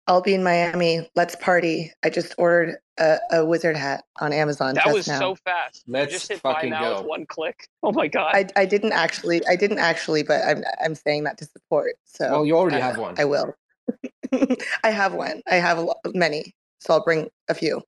I'll 0.07 0.21
be 0.21 0.35
in 0.35 0.43
Miami. 0.43 1.09
Let's 1.17 1.35
party. 1.37 1.93
I 2.05 2.11
just 2.11 2.35
ordered 2.37 2.77
a, 2.99 3.19
a 3.33 3.45
wizard 3.45 3.77
hat 3.77 4.05
on 4.21 4.33
Amazon 4.33 4.75
that 4.75 4.93
was 4.93 5.09
now. 5.09 5.19
so 5.19 5.35
fast. 5.35 5.85
You 5.87 5.95
Let's 5.95 6.13
just 6.13 6.29
hit 6.29 6.43
buy 6.43 6.55
fucking 6.55 6.71
now 6.71 6.91
with 6.91 7.03
go. 7.03 7.09
one 7.09 7.27
click. 7.27 7.69
Oh 7.83 7.93
my 7.93 8.09
god! 8.09 8.35
I, 8.35 8.47
I 8.57 8.67
didn't 8.67 8.93
actually 8.93 9.47
I 9.47 9.57
didn't 9.57 9.79
actually, 9.79 10.23
but 10.23 10.43
I'm 10.45 10.63
I'm 10.85 10.95
saying 10.95 11.25
that 11.25 11.39
to 11.39 11.47
support. 11.47 11.95
So 12.05 12.31
Well, 12.31 12.47
you 12.47 12.57
already 12.57 12.77
uh, 12.77 12.81
have 12.83 12.99
one. 12.99 13.15
I 13.19 13.25
will. 13.25 13.55
I 14.85 14.91
have 14.91 15.15
one. 15.15 15.43
I 15.51 15.57
have 15.57 15.79
a 15.79 15.83
lot, 15.83 15.97
many, 16.15 16.55
so 16.81 16.95
I'll 16.95 17.05
bring 17.05 17.29
a 17.49 17.55
few. 17.55 17.81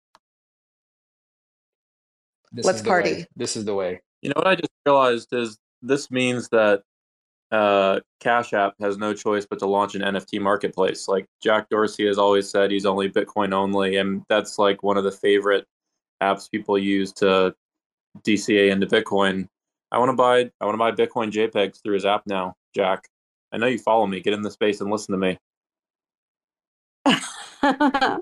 This 2.53 2.64
Let's 2.64 2.79
is 2.79 2.83
the 2.85 2.89
way. 2.91 2.93
party. 2.93 3.27
This 3.37 3.57
is 3.57 3.64
the 3.64 3.75
way. 3.75 4.01
You 4.23 4.31
know 4.31 4.35
what 4.37 4.47
I 4.47 4.55
just 4.55 4.71
realized 4.87 5.33
is 5.33 5.59
this 5.83 6.11
means 6.11 6.49
that 6.49 6.83
uh, 7.53 8.01
Cash 8.20 8.53
App 8.53 8.74
has 8.80 8.99
no 8.99 9.14
choice 9.14 9.47
but 9.49 9.59
to 9.61 9.66
launch 9.66 9.94
an 9.94 10.03
NFT 10.03 10.40
marketplace. 10.40 11.09
Like 11.09 11.26
Jack 11.42 11.68
Dorsey 11.68 12.07
has 12.07 12.18
always 12.18 12.51
said, 12.51 12.70
he's 12.70 12.86
only 12.86 13.09
Bitcoin 13.09 13.53
only, 13.53 13.97
and 13.97 14.22
that's 14.28 14.59
like 14.59 14.82
one 14.82 14.97
of 14.97 15.05
the 15.05 15.12
favorite 15.12 15.66
apps 16.22 16.51
people 16.51 16.78
use 16.78 17.12
to 17.12 17.55
DCA 18.22 18.70
into 18.70 18.86
Bitcoin. 18.86 19.49
I 19.92 19.99
want 19.99 20.11
to 20.11 20.16
buy 20.16 20.51
I 20.61 20.64
want 20.64 20.74
to 20.74 20.78
buy 20.78 20.92
Bitcoin 20.92 21.30
JPEGs 21.30 21.82
through 21.82 21.94
his 21.94 22.05
app 22.05 22.22
now, 22.26 22.55
Jack. 22.74 23.09
I 23.53 23.59
know 23.59 23.66
you 23.66 23.78
follow 23.78 24.07
me. 24.07 24.20
Get 24.20 24.34
in 24.34 24.42
the 24.42 24.51
space 24.51 24.80
and 24.80 24.90
listen 24.90 25.12
to 25.12 25.18
me. 25.18 25.38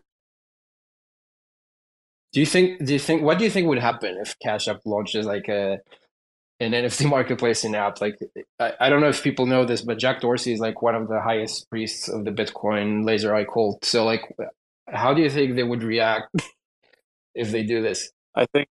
Do 2.35 2.41
you 2.41 2.47
think? 2.47 2.85
Do 2.85 2.93
you 2.93 2.99
think? 2.99 3.23
What 3.23 3.39
do 3.39 3.45
you 3.45 3.51
think 3.51 3.69
would 3.69 3.79
happen 3.79 4.19
if 4.21 4.37
Cash 4.41 4.67
App 4.67 4.81
launches 4.85 5.25
like 5.25 5.49
a 5.49 5.79
an 6.61 6.73
NFT 6.73 7.09
marketplace 7.09 7.65
in 7.65 7.75
app? 7.75 8.01
Like, 8.01 8.19
I, 8.59 8.73
I 8.81 8.89
don't 8.89 9.01
know 9.01 9.09
if 9.09 9.23
people 9.23 9.47
know 9.47 9.65
this, 9.65 9.83
but 9.83 9.99
Jack 9.99 10.21
Dorsey 10.21 10.53
is 10.53 10.61
like 10.61 10.83
one 10.83 10.95
of 10.95 11.09
the 11.09 11.21
highest 11.21 11.69
priests 11.71 12.09
of 12.09 12.25
the 12.25 12.31
Bitcoin 12.31 13.05
laser 13.05 13.35
eye 13.35 13.45
cult. 13.45 13.85
So, 13.85 14.05
like, 14.05 14.23
how 14.89 15.15
do 15.15 15.23
you 15.23 15.31
think 15.31 15.57
they 15.57 15.63
would 15.63 15.83
react 15.83 16.35
if 17.35 17.51
they 17.51 17.63
do 17.63 17.83
this? 17.83 18.11
I 18.35 18.47
think, 18.47 18.69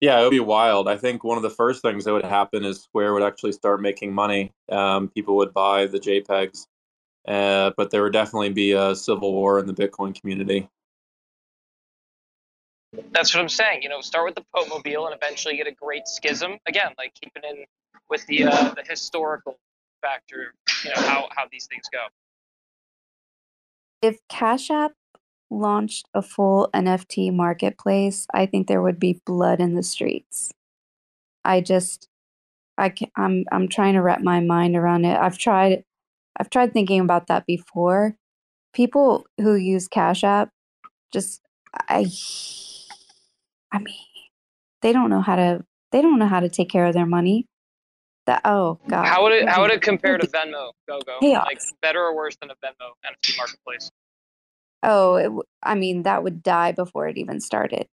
yeah, 0.00 0.20
it 0.20 0.24
would 0.24 0.30
be 0.30 0.40
wild. 0.40 0.88
I 0.88 0.96
think 0.96 1.24
one 1.24 1.36
of 1.36 1.42
the 1.42 1.50
first 1.50 1.82
things 1.82 2.04
that 2.04 2.12
would 2.12 2.24
happen 2.24 2.64
is 2.64 2.82
Square 2.82 3.14
would 3.14 3.22
actually 3.22 3.52
start 3.52 3.80
making 3.80 4.12
money. 4.12 4.52
Um, 4.70 5.08
people 5.08 5.36
would 5.36 5.52
buy 5.52 5.86
the 5.86 5.98
JPEGs, 5.98 6.66
uh, 7.26 7.72
but 7.76 7.90
there 7.90 8.02
would 8.02 8.12
definitely 8.12 8.50
be 8.50 8.72
a 8.72 8.94
civil 8.94 9.32
war 9.32 9.58
in 9.58 9.66
the 9.66 9.74
Bitcoin 9.74 10.18
community. 10.18 10.68
That's 13.12 13.34
what 13.34 13.40
I'm 13.40 13.48
saying. 13.48 13.82
You 13.82 13.88
know, 13.88 14.00
start 14.00 14.24
with 14.24 14.34
the 14.34 14.44
Pope 14.54 14.68
Mobile 14.68 15.06
and 15.06 15.14
eventually 15.14 15.56
get 15.56 15.66
a 15.66 15.72
great 15.72 16.08
schism. 16.08 16.58
Again, 16.66 16.92
like 16.96 17.12
keeping 17.14 17.42
in 17.48 17.64
with 18.08 18.26
the 18.26 18.44
uh, 18.44 18.74
the 18.74 18.82
historical 18.88 19.58
factor. 20.00 20.54
You 20.84 20.90
know 20.90 21.02
how 21.02 21.28
how 21.36 21.44
these 21.50 21.66
things 21.66 21.84
go. 21.92 22.06
if 24.02 24.18
Cash 24.28 24.70
App 24.70 24.92
launched 25.50 26.08
a 26.14 26.22
full 26.22 26.68
NFT 26.74 27.32
marketplace, 27.32 28.26
I 28.32 28.46
think 28.46 28.66
there 28.66 28.82
would 28.82 29.00
be 29.00 29.20
blood 29.24 29.60
in 29.60 29.74
the 29.74 29.82
streets. 29.82 30.52
I 31.44 31.60
just, 31.60 32.08
I 32.76 32.90
can, 32.90 33.10
I'm 33.16 33.44
I'm 33.50 33.68
trying 33.68 33.94
to 33.94 34.02
wrap 34.02 34.20
my 34.20 34.40
mind 34.40 34.76
around 34.76 35.04
it. 35.04 35.16
I've 35.18 35.38
tried, 35.38 35.84
I've 36.38 36.50
tried 36.50 36.72
thinking 36.72 37.00
about 37.00 37.26
that 37.28 37.46
before. 37.46 38.16
People 38.74 39.26
who 39.38 39.54
use 39.54 39.88
Cash 39.88 40.24
App, 40.24 40.50
just 41.12 41.42
I, 41.88 42.06
I 43.72 43.78
mean, 43.78 43.96
they 44.82 44.92
don't 44.92 45.10
know 45.10 45.22
how 45.22 45.36
to 45.36 45.64
they 45.92 46.02
don't 46.02 46.18
know 46.18 46.28
how 46.28 46.40
to 46.40 46.48
take 46.48 46.70
care 46.70 46.86
of 46.86 46.94
their 46.94 47.06
money. 47.06 47.46
That 48.26 48.42
oh 48.44 48.78
god, 48.88 49.06
How 49.06 49.22
would 49.24 49.32
it 49.32 49.48
how 49.48 49.62
would 49.62 49.70
it 49.72 49.82
compare 49.82 50.18
to 50.18 50.26
Venmo? 50.26 50.72
Go 50.88 51.00
go. 51.00 51.18
Chaos. 51.20 51.46
Like 51.46 51.60
better 51.82 52.00
or 52.00 52.14
worse 52.16 52.36
than 52.40 52.50
a 52.50 52.54
Venmo 52.54 52.90
NFT 53.06 53.36
marketplace? 53.38 53.90
Oh, 54.82 55.16
it, 55.16 55.24
w- 55.24 55.42
I 55.62 55.74
mean, 55.74 56.04
that 56.04 56.22
would 56.22 56.42
die 56.42 56.72
before 56.72 57.08
it 57.08 57.18
even 57.18 57.40
started. 57.40 57.88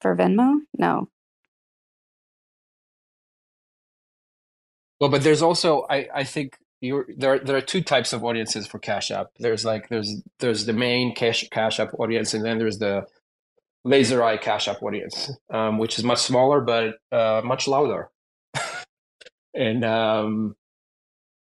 For 0.00 0.16
Venmo? 0.16 0.60
No. 0.78 1.08
Well, 5.00 5.10
but 5.10 5.22
there's 5.22 5.42
also 5.42 5.86
I 5.90 6.08
I 6.14 6.24
think 6.24 6.58
you're 6.80 7.06
there. 7.16 7.38
There 7.38 7.56
are 7.56 7.60
two 7.60 7.82
types 7.82 8.12
of 8.12 8.24
audiences 8.24 8.66
for 8.66 8.78
Cash 8.78 9.10
App. 9.10 9.28
There's 9.38 9.64
like 9.64 9.88
there's 9.88 10.22
there's 10.40 10.66
the 10.66 10.72
main 10.72 11.14
Cash 11.14 11.48
Cash 11.50 11.80
App 11.80 11.90
audience, 11.98 12.34
and 12.34 12.44
then 12.44 12.58
there's 12.58 12.78
the 12.78 13.06
laser 13.84 14.22
eye 14.22 14.36
Cash 14.36 14.68
App 14.68 14.82
audience, 14.82 15.30
um, 15.52 15.78
which 15.78 15.98
is 15.98 16.04
much 16.04 16.18
smaller 16.18 16.60
but 16.60 16.94
uh, 17.12 17.42
much 17.44 17.68
louder. 17.68 18.10
and 19.54 19.84
um, 19.84 20.56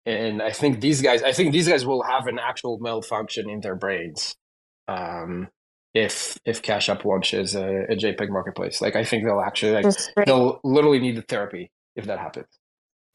and 0.06 0.42
I 0.42 0.52
think 0.52 0.82
these 0.82 1.02
guys, 1.02 1.22
I 1.24 1.32
think 1.32 1.52
these 1.52 1.68
guys 1.68 1.86
will 1.86 2.04
have 2.04 2.28
an 2.28 2.40
actual 2.40 2.80
malfunction 2.80 3.50
in 3.50 3.62
their 3.62 3.76
brains 3.76 4.36
um, 4.88 5.50
if 5.94 6.38
if 6.46 6.62
Cash 6.62 6.90
App 6.90 7.06
launches 7.06 7.56
a, 7.56 7.84
a 7.90 7.96
JPEG 7.96 8.30
marketplace. 8.30 8.82
Like 8.82 8.96
I 8.96 9.04
think 9.04 9.24
they'll 9.26 9.42
actually 9.42 9.84
like 9.84 9.96
they'll 10.26 10.60
literally 10.64 11.00
need 11.00 11.18
the 11.18 11.22
therapy 11.22 11.72
if 11.96 12.06
that 12.06 12.20
happens. 12.20 12.48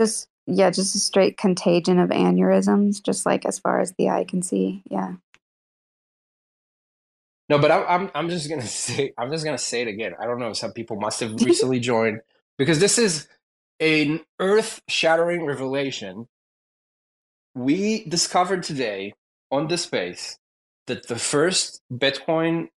Just 0.00 0.28
yeah, 0.46 0.70
just 0.70 0.94
a 0.94 0.98
straight 0.98 1.36
contagion 1.36 1.98
of 1.98 2.10
aneurysms, 2.10 3.02
just 3.02 3.26
like 3.26 3.44
as 3.44 3.58
far 3.58 3.80
as 3.80 3.92
the 3.98 4.08
eye 4.10 4.24
can 4.24 4.42
see. 4.42 4.82
Yeah. 4.88 5.14
No, 7.50 7.60
but 7.60 7.72
I'm 7.72 7.84
I'm 7.88 8.12
I'm 8.16 8.30
just 8.30 8.50
gonna 8.50 8.62
say 8.66 9.12
I'm 9.18 9.32
just 9.32 9.46
gonna 9.46 9.58
say 9.58 9.82
it 9.82 9.88
again. 9.88 10.14
I 10.20 10.26
don't 10.26 10.40
know. 10.40 10.54
Some 10.54 10.72
people 10.72 10.98
must 10.98 11.20
have 11.20 11.34
recently 11.42 11.80
joined 11.80 12.20
because 12.58 12.80
this 12.80 12.98
is 12.98 13.28
an 13.80 14.22
earth-shattering 14.40 15.46
revelation. 15.46 16.28
We 17.54 18.04
discovered 18.06 18.62
today 18.64 19.14
on 19.52 19.68
the 19.68 19.78
space 19.78 20.38
that 20.88 21.08
the 21.08 21.16
first 21.18 21.82
Bitcoin 21.92 22.68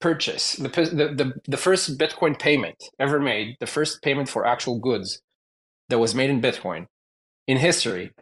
purchase, 0.00 0.54
the 0.56 0.68
the 0.68 1.14
the, 1.14 1.32
the 1.48 1.56
first 1.56 1.98
Bitcoin 1.98 2.38
payment 2.38 2.76
ever 3.00 3.20
made, 3.20 3.56
the 3.60 3.66
first 3.66 4.02
payment 4.02 4.28
for 4.28 4.46
actual 4.46 4.78
goods 4.78 5.20
that 5.90 5.98
was 6.00 6.14
made 6.14 6.30
in 6.30 6.42
Bitcoin 6.42 6.86
in 7.46 7.58
history, 7.58 8.12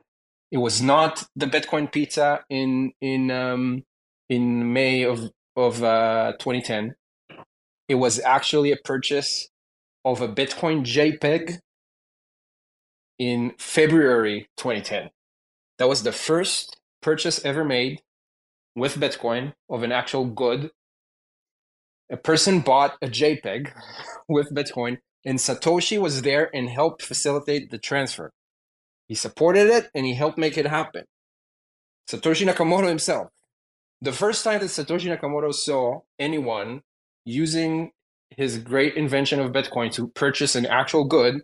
it 0.50 0.58
was 0.58 0.82
not 0.82 1.24
the 1.36 1.46
Bitcoin 1.46 1.92
pizza 1.92 2.44
in 2.50 2.92
in 3.00 3.30
um, 3.30 3.84
in 4.30 4.72
May 4.72 5.04
of 5.04 5.30
of 5.56 5.82
uh, 5.82 6.32
2010. 6.38 6.94
It 7.88 7.96
was 7.96 8.20
actually 8.20 8.72
a 8.72 8.76
purchase 8.76 9.48
of 10.04 10.20
a 10.20 10.28
Bitcoin 10.28 10.84
JPEG 10.84 11.58
in 13.18 13.52
February 13.58 14.48
2010. 14.56 15.10
That 15.78 15.88
was 15.88 16.02
the 16.02 16.12
first 16.12 16.78
purchase 17.00 17.44
ever 17.44 17.64
made 17.64 18.02
with 18.74 18.96
Bitcoin 18.96 19.52
of 19.68 19.82
an 19.82 19.92
actual 19.92 20.24
good. 20.24 20.70
A 22.10 22.16
person 22.16 22.60
bought 22.60 22.96
a 23.02 23.06
JPEG 23.06 23.72
with 24.28 24.54
Bitcoin, 24.54 24.98
and 25.24 25.38
Satoshi 25.38 26.00
was 26.00 26.22
there 26.22 26.50
and 26.54 26.68
helped 26.68 27.02
facilitate 27.02 27.70
the 27.70 27.78
transfer. 27.78 28.32
He 29.08 29.14
supported 29.14 29.68
it 29.68 29.90
and 29.94 30.06
he 30.06 30.14
helped 30.14 30.38
make 30.38 30.56
it 30.56 30.66
happen. 30.66 31.04
Satoshi 32.08 32.46
Nakamoto 32.46 32.88
himself. 32.88 33.28
The 34.02 34.12
first 34.12 34.42
time 34.42 34.58
that 34.58 34.66
Satoshi 34.66 35.16
Nakamoto 35.16 35.54
saw 35.54 36.00
anyone 36.18 36.82
using 37.24 37.92
his 38.30 38.58
great 38.58 38.96
invention 38.96 39.38
of 39.38 39.52
Bitcoin 39.52 39.92
to 39.92 40.08
purchase 40.08 40.56
an 40.56 40.66
actual 40.66 41.04
good, 41.04 41.42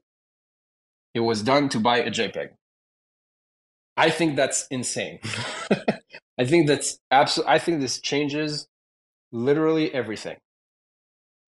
it 1.15 1.21
was 1.21 1.45
done 1.45 1.69
to 1.69 1.79
buy 1.79 1.99
a 1.99 2.11
JPEG. 2.11 2.49
I 3.97 4.11
think 4.11 4.35
that's 4.35 4.67
insane. 4.73 5.21
I 6.39 6.45
think 6.45 6.67
that's 6.67 6.99
absolutely, 7.13 7.55
I 7.55 7.59
think 7.61 7.81
this 7.81 8.01
changes 8.01 8.67
literally 9.31 9.95
everything 9.95 10.39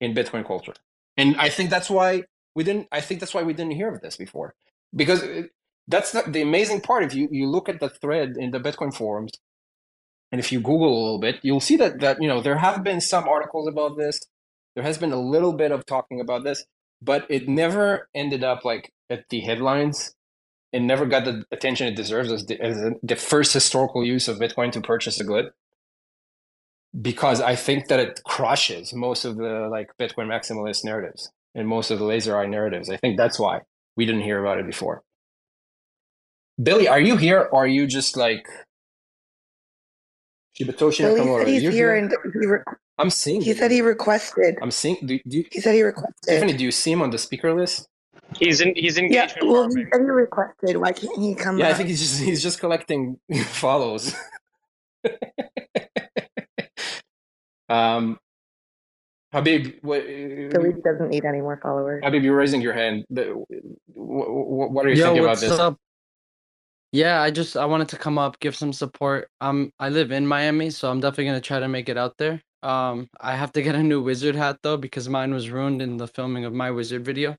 in 0.01 0.13
Bitcoin 0.13 0.45
culture. 0.45 0.73
And 1.15 1.37
I 1.37 1.47
think 1.47 1.69
that's 1.69 1.89
why 1.89 2.23
we 2.53 2.65
didn't, 2.65 2.89
I 2.91 2.99
think 2.99 3.21
that's 3.21 3.33
why 3.33 3.43
we 3.43 3.53
didn't 3.53 3.75
hear 3.75 3.93
of 3.93 4.01
this 4.01 4.17
before. 4.17 4.55
Because 4.93 5.23
that's 5.87 6.11
the 6.11 6.41
amazing 6.41 6.81
part. 6.81 7.05
If 7.05 7.13
you, 7.13 7.29
you 7.31 7.47
look 7.47 7.69
at 7.69 7.79
the 7.79 7.89
thread 7.89 8.35
in 8.37 8.51
the 8.51 8.59
Bitcoin 8.59 8.93
forums, 8.93 9.31
and 10.31 10.39
if 10.39 10.51
you 10.51 10.59
Google 10.59 10.89
a 10.89 11.03
little 11.03 11.19
bit, 11.19 11.39
you'll 11.43 11.61
see 11.61 11.77
that, 11.77 11.99
that, 12.01 12.21
you 12.21 12.27
know, 12.27 12.41
there 12.41 12.57
have 12.57 12.83
been 12.83 13.01
some 13.01 13.27
articles 13.29 13.67
about 13.67 13.97
this. 13.97 14.19
There 14.75 14.83
has 14.83 14.97
been 14.97 15.13
a 15.13 15.21
little 15.21 15.53
bit 15.53 15.71
of 15.71 15.85
talking 15.85 16.21
about 16.21 16.43
this, 16.43 16.65
but 17.01 17.25
it 17.29 17.47
never 17.49 18.09
ended 18.15 18.43
up 18.43 18.65
like 18.65 18.91
at 19.09 19.29
the 19.29 19.41
headlines 19.41 20.11
It 20.71 20.81
never 20.81 21.05
got 21.05 21.25
the 21.25 21.45
attention 21.51 21.87
it 21.87 21.95
deserves 21.95 22.31
as 22.31 22.45
the, 22.45 22.61
as 22.61 22.77
the 23.01 23.15
first 23.15 23.53
historical 23.53 24.05
use 24.05 24.27
of 24.27 24.37
Bitcoin 24.37 24.71
to 24.73 24.81
purchase 24.81 25.19
a 25.19 25.23
good. 25.23 25.47
Because 26.99 27.41
I 27.41 27.55
think 27.55 27.87
that 27.87 27.99
it 27.99 28.21
crushes 28.25 28.93
most 28.93 29.25
of 29.25 29.37
the 29.37 29.67
like 29.71 29.89
Bitcoin 29.99 30.27
maximalist 30.27 30.83
narratives 30.85 31.31
and 31.55 31.67
most 31.67 31.91
of 31.91 31.99
the 31.99 32.05
laser 32.05 32.37
eye 32.37 32.47
narratives. 32.47 32.89
I 32.89 32.97
think 32.97 33.17
that's 33.17 33.39
why 33.39 33.61
we 33.97 34.05
didn't 34.05 34.21
hear 34.21 34.39
about 34.41 34.59
it 34.59 34.65
before. 34.67 35.03
Billy, 36.61 36.87
are 36.87 36.99
you 36.99 37.17
here 37.17 37.41
or 37.51 37.63
are 37.63 37.67
you 37.67 37.87
just 37.87 38.17
like 38.17 38.47
Shibatoshi 40.59 40.99
Billy 40.99 41.21
Nakamoto? 41.21 41.39
said 41.39 41.47
he's 41.47 41.61
here 41.73 41.95
and 41.95 42.11
he, 42.33 42.45
re- 42.47 42.59
I'm 42.97 43.09
seeing 43.09 43.41
he 43.41 43.51
it. 43.51 43.57
said 43.57 43.71
he 43.71 43.81
requested. 43.81 44.57
I'm 44.61 44.71
seeing. 44.71 44.97
Do, 45.05 45.19
do 45.27 45.37
you, 45.37 45.45
He 45.51 45.61
said 45.61 45.75
he 45.75 45.83
requested. 45.83 46.15
Stephanie, 46.23 46.53
do 46.53 46.63
you 46.63 46.71
see 46.71 46.91
him 46.91 47.01
on 47.01 47.11
the 47.11 47.17
speaker 47.17 47.53
list? 47.53 47.87
He's 48.39 48.59
in. 48.61 48.73
He's 48.75 48.97
in. 48.97 49.11
Yeah, 49.11 49.31
well, 49.41 49.67
he 49.69 49.83
said 49.91 50.01
he 50.01 50.09
requested. 50.09 50.77
Why 50.77 50.91
can't 50.91 51.17
he 51.19 51.35
come 51.35 51.57
Yeah, 51.59 51.69
I 51.69 51.73
think 51.73 51.89
he's 51.89 51.99
just 52.01 52.21
he's 52.21 52.43
just 52.43 52.59
collecting 52.59 53.19
follows. 53.45 54.13
um, 57.69 58.19
Habib, 59.31 59.75
what, 59.81 60.05
Billy 60.05 60.73
doesn't 60.83 61.09
need 61.09 61.25
any 61.25 61.41
more 61.41 61.59
followers. 61.61 62.01
Habib, 62.03 62.23
you're 62.23 62.35
raising 62.35 62.61
your 62.61 62.73
hand. 62.73 63.05
The- 63.09 63.33
wh- 63.93 63.95
wh- 63.95 64.71
What 64.71 64.85
are 64.85 64.89
you 64.89 64.95
Yo, 64.95 65.05
thinking 65.05 65.23
about 65.23 65.39
this? 65.39 65.51
up? 65.51 65.77
Yeah, 66.91 67.21
I 67.21 67.31
just 67.31 67.57
I 67.57 67.65
wanted 67.65 67.89
to 67.89 67.97
come 67.97 68.17
up, 68.17 68.39
give 68.39 68.55
some 68.55 68.71
support. 68.73 69.29
Um, 69.41 69.71
I 69.79 69.89
live 69.89 70.11
in 70.11 70.25
Miami, 70.25 70.69
so 70.69 70.89
I'm 70.89 70.99
definitely 70.99 71.25
gonna 71.25 71.41
try 71.41 71.59
to 71.59 71.67
make 71.67 71.89
it 71.89 71.97
out 71.97 72.17
there. 72.17 72.41
Um, 72.63 73.09
I 73.19 73.35
have 73.35 73.51
to 73.53 73.61
get 73.61 73.75
a 73.75 73.83
new 73.83 74.01
wizard 74.01 74.35
hat 74.35 74.59
though 74.63 74.77
because 74.77 75.07
mine 75.09 75.33
was 75.33 75.49
ruined 75.49 75.81
in 75.81 75.97
the 75.97 76.07
filming 76.07 76.45
of 76.45 76.53
my 76.53 76.71
wizard 76.71 77.05
video. 77.05 77.37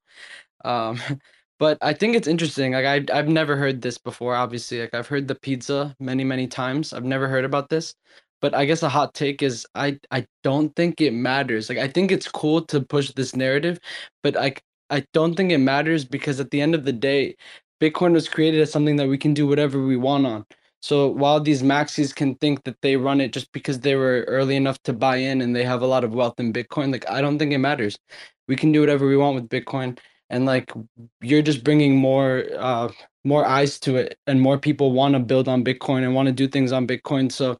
Um, 0.64 1.01
but 1.59 1.78
I 1.82 1.94
think 1.94 2.16
it's 2.16 2.28
interesting. 2.28 2.72
Like 2.72 2.86
I 2.86 3.18
I've 3.18 3.28
never 3.28 3.57
heard 3.57 3.82
this 3.82 3.99
before. 3.99 4.34
Obviously, 4.36 4.80
like 4.82 4.94
I've 4.94 5.09
heard 5.09 5.28
the 5.28 5.34
pizza 5.36 5.96
many 6.01 6.24
many 6.24 6.46
times. 6.49 6.92
I've 6.92 7.05
never 7.05 7.28
heard 7.28 7.44
about 7.44 7.68
this. 7.70 7.94
But 8.40 8.55
I 8.55 8.66
guess 8.66 8.82
a 8.84 8.88
hot 8.90 9.14
take 9.14 9.42
is 9.42 9.66
I 9.74 9.99
I 10.11 10.26
don't 10.44 10.74
think 10.76 11.01
it 11.01 11.12
matters. 11.12 11.68
Like 11.68 11.78
I 11.78 11.88
think 11.88 12.12
it's 12.12 12.28
cool 12.28 12.62
to 12.66 12.80
push 12.80 13.12
this 13.12 13.36
narrative, 13.36 13.80
but 14.22 14.36
I 14.36 14.55
I 14.90 15.05
don't 15.14 15.34
think 15.36 15.53
it 15.53 15.59
matters 15.59 16.05
because 16.05 16.40
at 16.40 16.51
the 16.51 16.61
end 16.61 16.74
of 16.74 16.84
the 16.84 16.92
day, 16.92 17.36
Bitcoin 17.81 18.12
was 18.12 18.29
created 18.29 18.61
as 18.61 18.72
something 18.72 18.97
that 18.97 19.09
we 19.09 19.18
can 19.18 19.35
do 19.35 19.47
whatever 19.47 19.83
we 19.83 19.97
want 19.97 20.26
on. 20.26 20.45
So 20.81 21.09
while 21.09 21.41
these 21.41 21.62
maxis 21.62 22.14
can 22.14 22.37
think 22.37 22.64
that 22.64 22.81
they 22.83 22.97
run 22.97 23.20
it 23.20 23.33
just 23.33 23.51
because 23.53 23.81
they 23.81 23.97
were 23.97 24.24
early 24.29 24.57
enough 24.57 24.81
to 24.85 24.93
buy 24.93 25.16
in 25.16 25.41
and 25.41 25.55
they 25.55 25.64
have 25.64 25.83
a 25.83 25.87
lot 25.87 26.05
of 26.05 26.14
wealth 26.14 26.39
in 26.39 26.53
Bitcoin, 26.53 26.93
like 26.93 27.09
I 27.11 27.20
don't 27.20 27.39
think 27.39 27.53
it 27.53 27.59
matters. 27.59 27.99
We 28.47 28.57
can 28.57 28.72
do 28.72 28.81
whatever 28.81 29.07
we 29.07 29.16
want 29.16 29.35
with 29.35 29.49
Bitcoin, 29.49 29.99
and 30.31 30.47
like 30.47 30.72
you're 31.20 31.43
just 31.43 31.64
bringing 31.64 31.97
more 31.97 32.45
uh 32.57 32.91
more 33.24 33.45
eyes 33.45 33.79
to 33.81 33.97
it, 33.97 34.18
and 34.26 34.41
more 34.41 34.59
people 34.59 34.93
want 34.93 35.14
to 35.14 35.20
build 35.20 35.49
on 35.49 35.64
Bitcoin 35.64 36.05
and 36.05 36.14
want 36.14 36.26
to 36.26 36.33
do 36.33 36.47
things 36.49 36.72
on 36.72 36.87
Bitcoin. 36.87 37.31
So 37.31 37.59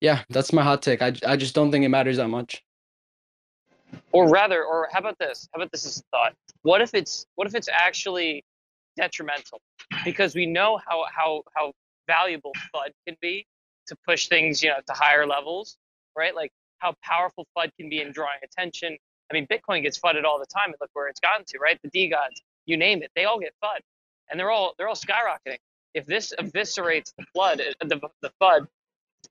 yeah, 0.00 0.22
that's 0.30 0.52
my 0.52 0.62
hot 0.62 0.82
take. 0.82 1.02
I 1.02 1.12
I 1.26 1.36
just 1.36 1.54
don't 1.54 1.72
think 1.72 1.84
it 1.84 1.88
matters 1.88 2.18
that 2.18 2.28
much. 2.28 2.62
Or 4.12 4.28
rather, 4.28 4.64
or 4.64 4.88
how 4.92 5.00
about 5.00 5.18
this? 5.18 5.48
How 5.52 5.60
about 5.60 5.72
this 5.72 5.86
as 5.86 5.98
a 5.98 6.02
thought? 6.10 6.34
What 6.62 6.80
if 6.80 6.94
it's 6.94 7.26
what 7.34 7.46
if 7.48 7.54
it's 7.54 7.68
actually 7.68 8.44
detrimental? 9.00 9.60
Because 10.04 10.34
we 10.34 10.46
know 10.46 10.78
how 10.86 11.04
how 11.14 11.42
how 11.56 11.72
valuable 12.06 12.52
FUD 12.74 12.90
can 13.06 13.16
be 13.20 13.46
to 13.88 13.96
push 14.06 14.28
things, 14.28 14.62
you 14.62 14.70
know, 14.70 14.76
to 14.86 14.92
higher 14.92 15.26
levels, 15.26 15.76
right? 16.16 16.34
Like 16.34 16.52
how 16.78 16.94
powerful 17.02 17.46
FUD 17.56 17.70
can 17.78 17.88
be 17.88 18.00
in 18.00 18.12
drawing 18.12 18.40
attention. 18.44 18.96
I 19.30 19.34
mean, 19.34 19.46
Bitcoin 19.46 19.82
gets 19.82 19.98
FUDded 19.98 20.24
all 20.24 20.38
the 20.38 20.46
time, 20.46 20.66
and 20.66 20.76
look 20.80 20.90
where 20.94 21.08
it's 21.08 21.20
gotten 21.20 21.44
to, 21.48 21.58
right? 21.58 21.78
The 21.82 21.90
DeGods, 21.90 22.40
you 22.66 22.76
name 22.76 23.02
it, 23.02 23.10
they 23.16 23.24
all 23.24 23.40
get 23.40 23.54
FUD, 23.64 23.80
and 24.30 24.38
they're 24.38 24.50
all 24.50 24.74
they're 24.78 24.88
all 24.88 24.96
skyrocketing. 24.96 25.58
If 25.94 26.06
this 26.06 26.32
eviscerates 26.38 27.12
the 27.18 27.24
flood, 27.32 27.62
the 27.80 28.00
the 28.22 28.32
FUD, 28.42 28.66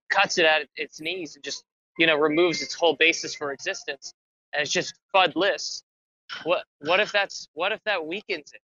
cuts 0.09 0.37
it 0.37 0.45
at 0.45 0.67
its 0.75 1.01
knees, 1.01 1.35
and 1.35 1.43
just 1.43 1.63
you 1.97 2.07
know 2.07 2.17
removes 2.17 2.61
its 2.61 2.73
whole 2.73 2.95
basis 2.95 3.35
for 3.35 3.51
existence, 3.53 4.13
and 4.53 4.61
it's 4.63 4.71
just 4.71 4.95
FUDless. 5.15 5.83
What 6.43 6.65
what 6.79 6.99
if 6.99 7.11
that's 7.11 7.47
what 7.53 7.71
if 7.73 7.81
that 7.85 8.05
weakens 8.05 8.51
it? 8.53 8.61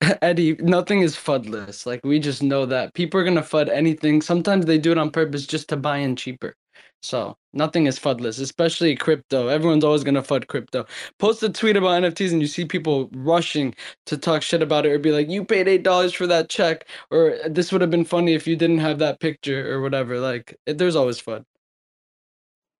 Eddie, 0.22 0.54
nothing 0.60 1.02
is 1.02 1.16
FUDless. 1.16 1.86
Like 1.86 2.00
we 2.04 2.18
just 2.20 2.42
know 2.42 2.66
that 2.66 2.94
people 2.94 3.20
are 3.20 3.24
gonna 3.24 3.42
FUD 3.42 3.68
anything. 3.70 4.22
Sometimes 4.22 4.66
they 4.66 4.78
do 4.78 4.92
it 4.92 4.98
on 4.98 5.10
purpose 5.10 5.46
just 5.46 5.68
to 5.70 5.76
buy 5.76 5.98
in 5.98 6.16
cheaper. 6.16 6.54
So 7.02 7.36
nothing 7.52 7.86
is 7.86 7.98
FUDless, 7.98 8.40
especially 8.40 8.96
crypto. 8.96 9.48
Everyone's 9.48 9.84
always 9.84 10.04
gonna 10.04 10.22
FUD 10.22 10.46
crypto. 10.48 10.86
Post 11.18 11.42
a 11.42 11.50
tweet 11.50 11.76
about 11.76 12.02
NFTs 12.02 12.32
and 12.32 12.40
you 12.40 12.46
see 12.48 12.64
people 12.64 13.10
rushing 13.14 13.74
to 14.06 14.16
talk 14.18 14.42
shit 14.42 14.62
about 14.62 14.86
it 14.86 14.92
or 14.92 14.98
be 14.98 15.12
like, 15.12 15.28
"You 15.30 15.44
paid 15.44 15.68
eight 15.68 15.82
dollars 15.84 16.14
for 16.14 16.26
that 16.28 16.48
check," 16.48 16.86
or 17.10 17.36
"This 17.48 17.72
would 17.72 17.80
have 17.82 17.90
been 17.90 18.04
funny 18.04 18.34
if 18.34 18.46
you 18.46 18.56
didn't 18.56 18.78
have 18.80 18.98
that 19.00 19.20
picture," 19.20 19.72
or 19.74 19.82
whatever. 19.82 20.20
Like 20.20 20.56
it, 20.66 20.78
there's 20.78 20.96
always 20.96 21.20
FUD. 21.20 21.44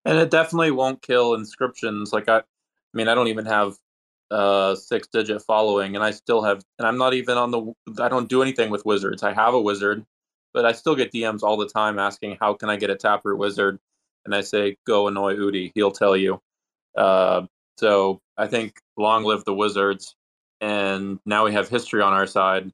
and 0.05 0.19
it 0.19 0.31
definitely 0.31 0.71
won't 0.73 1.03
kill 1.03 1.35
inscriptions 1.35 2.13
like 2.13 2.29
i 2.29 2.39
i 2.39 2.43
mean 2.95 3.09
i 3.09 3.15
don't 3.15 3.29
even 3.29 3.47
have 3.47 3.75
a 4.31 4.77
six 4.81 5.09
digit 5.09 5.43
following 5.43 5.97
and 5.97 6.05
i 6.05 6.11
still 6.11 6.43
have 6.43 6.63
and 6.79 6.87
i'm 6.87 6.99
not 6.99 7.15
even 7.15 7.37
on 7.37 7.51
the 7.51 7.73
i 8.01 8.09
don't 8.09 8.29
do 8.29 8.43
anything 8.43 8.71
with 8.71 8.85
wizards. 8.87 9.23
I 9.23 9.33
have 9.33 9.55
a 9.55 9.61
wizard 9.61 10.05
but 10.55 10.65
i 10.65 10.73
still 10.73 10.95
get 10.95 11.13
dms 11.13 11.43
all 11.43 11.57
the 11.57 11.69
time 11.69 11.99
asking 11.99 12.37
how 12.41 12.55
can 12.55 12.71
i 12.71 12.77
get 12.77 12.91
a 12.91 12.97
taproot 12.97 13.39
wizard? 13.39 13.79
And 14.25 14.35
i 14.35 14.41
say 14.41 14.77
go 14.87 15.09
annoy 15.09 15.37
udi. 15.37 15.73
He'll 15.75 15.91
tell 15.91 16.17
you. 16.17 16.41
Uh, 16.97 17.47
so 17.79 18.21
i 18.37 18.47
think 18.47 18.81
long 18.97 19.25
live 19.25 19.45
the 19.45 19.55
wizards. 19.55 20.15
And 20.61 21.19
now 21.25 21.45
we 21.47 21.53
have 21.53 21.69
history 21.69 22.03
on 22.03 22.13
our 22.13 22.27
side. 22.27 22.71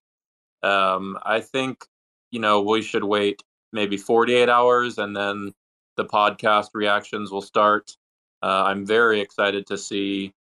Um, 0.62 1.16
I 1.22 1.40
think 1.40 1.84
you 2.30 2.40
know 2.40 2.60
we 2.60 2.82
should 2.82 3.04
wait 3.04 3.42
maybe 3.72 3.96
48 3.96 4.48
hours, 4.48 4.98
and 4.98 5.16
then 5.16 5.52
the 5.96 6.04
podcast 6.04 6.70
reactions 6.74 7.30
will 7.30 7.42
start. 7.42 7.96
Uh, 8.42 8.64
I'm 8.66 8.84
very 8.84 9.20
excited 9.20 9.66
to 9.68 9.78
see 9.78 10.32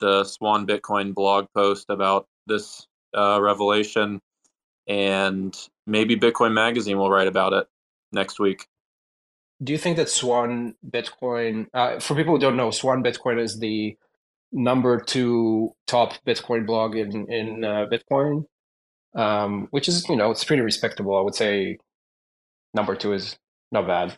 the 0.00 0.24
Swan 0.24 0.66
Bitcoin 0.66 1.14
blog 1.14 1.46
post 1.54 1.86
about 1.88 2.26
this 2.46 2.86
uh, 3.16 3.40
revelation, 3.40 4.20
and 4.86 5.56
maybe 5.86 6.16
Bitcoin 6.16 6.52
Magazine 6.52 6.98
will 6.98 7.10
write 7.10 7.28
about 7.28 7.52
it 7.52 7.66
next 8.12 8.38
week. 8.38 8.66
Do 9.62 9.72
you 9.72 9.78
think 9.78 9.96
that 9.96 10.08
Swan 10.08 10.74
Bitcoin, 10.88 11.66
uh, 11.72 12.00
for 12.00 12.14
people 12.14 12.34
who 12.34 12.40
don't 12.40 12.56
know, 12.56 12.70
Swan 12.70 13.02
Bitcoin 13.02 13.40
is 13.40 13.58
the 13.58 13.96
number 14.52 15.00
two 15.00 15.74
top 15.86 16.14
Bitcoin 16.26 16.66
blog 16.66 16.96
in 16.96 17.30
in 17.32 17.64
uh, 17.64 17.86
Bitcoin, 17.90 18.44
um, 19.14 19.68
which 19.70 19.88
is 19.88 20.08
you 20.08 20.16
know 20.16 20.30
it's 20.30 20.44
pretty 20.44 20.62
respectable. 20.62 21.16
I 21.16 21.20
would 21.20 21.34
say 21.34 21.78
number 22.74 22.96
two 22.96 23.12
is 23.12 23.36
not 23.72 23.86
bad. 23.86 24.14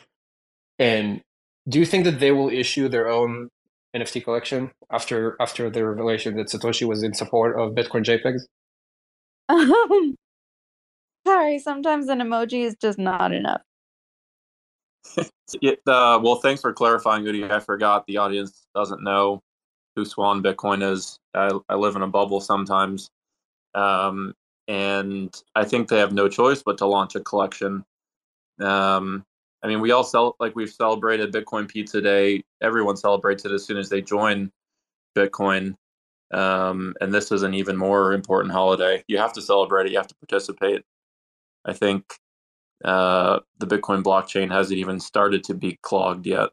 And 0.78 1.22
do 1.68 1.78
you 1.78 1.86
think 1.86 2.04
that 2.04 2.20
they 2.20 2.32
will 2.32 2.48
issue 2.48 2.88
their 2.88 3.08
own 3.08 3.50
NFT 3.96 4.24
collection 4.24 4.70
after 4.90 5.36
after 5.40 5.70
the 5.70 5.84
revelation 5.84 6.36
that 6.36 6.48
Satoshi 6.48 6.86
was 6.86 7.02
in 7.02 7.14
support 7.14 7.58
of 7.58 7.72
Bitcoin 7.72 8.04
JPEGs? 8.04 8.42
Um, 9.48 10.16
sorry, 11.26 11.58
sometimes 11.58 12.08
an 12.08 12.20
emoji 12.20 12.64
is 12.64 12.76
just 12.80 12.98
not 12.98 13.32
enough. 13.32 13.62
It, 15.62 15.78
uh, 15.86 16.18
well, 16.20 16.40
thanks 16.42 16.60
for 16.60 16.72
clarifying, 16.72 17.22
Udi. 17.22 17.48
I 17.48 17.60
forgot 17.60 18.04
the 18.08 18.16
audience 18.16 18.66
doesn't 18.74 19.04
know 19.04 19.40
who 19.94 20.04
Swan 20.04 20.42
Bitcoin 20.42 20.82
is. 20.82 21.20
I, 21.34 21.52
I 21.68 21.76
live 21.76 21.94
in 21.94 22.02
a 22.02 22.08
bubble 22.08 22.40
sometimes. 22.40 23.10
Um, 23.72 24.34
and 24.66 25.34
I 25.54 25.64
think 25.64 25.88
they 25.88 25.98
have 25.98 26.12
no 26.12 26.28
choice 26.28 26.64
but 26.64 26.78
to 26.78 26.86
launch 26.86 27.14
a 27.14 27.20
collection. 27.20 27.84
Um, 28.60 29.24
I 29.66 29.68
mean, 29.68 29.80
we 29.80 29.90
all 29.90 30.04
sell 30.04 30.36
like 30.38 30.54
we've 30.54 30.70
celebrated 30.70 31.32
Bitcoin 31.32 31.66
Pizza 31.66 32.00
Day. 32.00 32.44
Everyone 32.62 32.96
celebrates 32.96 33.44
it 33.44 33.50
as 33.50 33.64
soon 33.64 33.78
as 33.78 33.88
they 33.88 34.00
join 34.00 34.52
Bitcoin. 35.18 35.74
Um, 36.32 36.94
and 37.00 37.12
this 37.12 37.32
is 37.32 37.42
an 37.42 37.52
even 37.52 37.76
more 37.76 38.12
important 38.12 38.52
holiday. 38.52 39.02
You 39.08 39.18
have 39.18 39.32
to 39.32 39.42
celebrate 39.42 39.86
it. 39.86 39.90
You 39.90 39.98
have 39.98 40.06
to 40.06 40.14
participate. 40.14 40.84
I 41.64 41.72
think 41.72 42.04
uh, 42.84 43.40
the 43.58 43.66
Bitcoin 43.66 44.04
blockchain 44.04 44.52
hasn't 44.52 44.78
even 44.78 45.00
started 45.00 45.42
to 45.42 45.54
be 45.54 45.80
clogged 45.82 46.26
yet. 46.26 46.50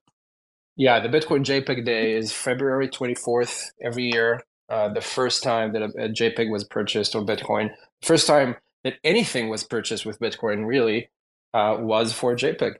Yeah, 0.75 0.99
the 0.99 1.07
Bitcoin 1.07 1.43
JPEG 1.43 1.85
Day 1.85 2.13
is 2.13 2.33
February 2.33 2.89
24th 2.89 3.65
every 3.79 4.11
year. 4.11 4.41
Uh, 4.69 4.91
the 4.91 5.01
first 5.01 5.43
time 5.43 5.73
that 5.73 5.83
a, 5.83 6.05
a 6.05 6.09
JPEG 6.09 6.49
was 6.49 6.63
purchased 6.63 7.15
on 7.15 7.27
Bitcoin, 7.27 7.69
first 8.01 8.25
time 8.25 8.55
that 8.83 8.95
anything 9.03 9.49
was 9.49 9.63
purchased 9.63 10.03
with 10.03 10.19
Bitcoin 10.19 10.65
really 10.65 11.11
uh, 11.53 11.77
was 11.79 12.11
for 12.11 12.35
JPEG. 12.35 12.77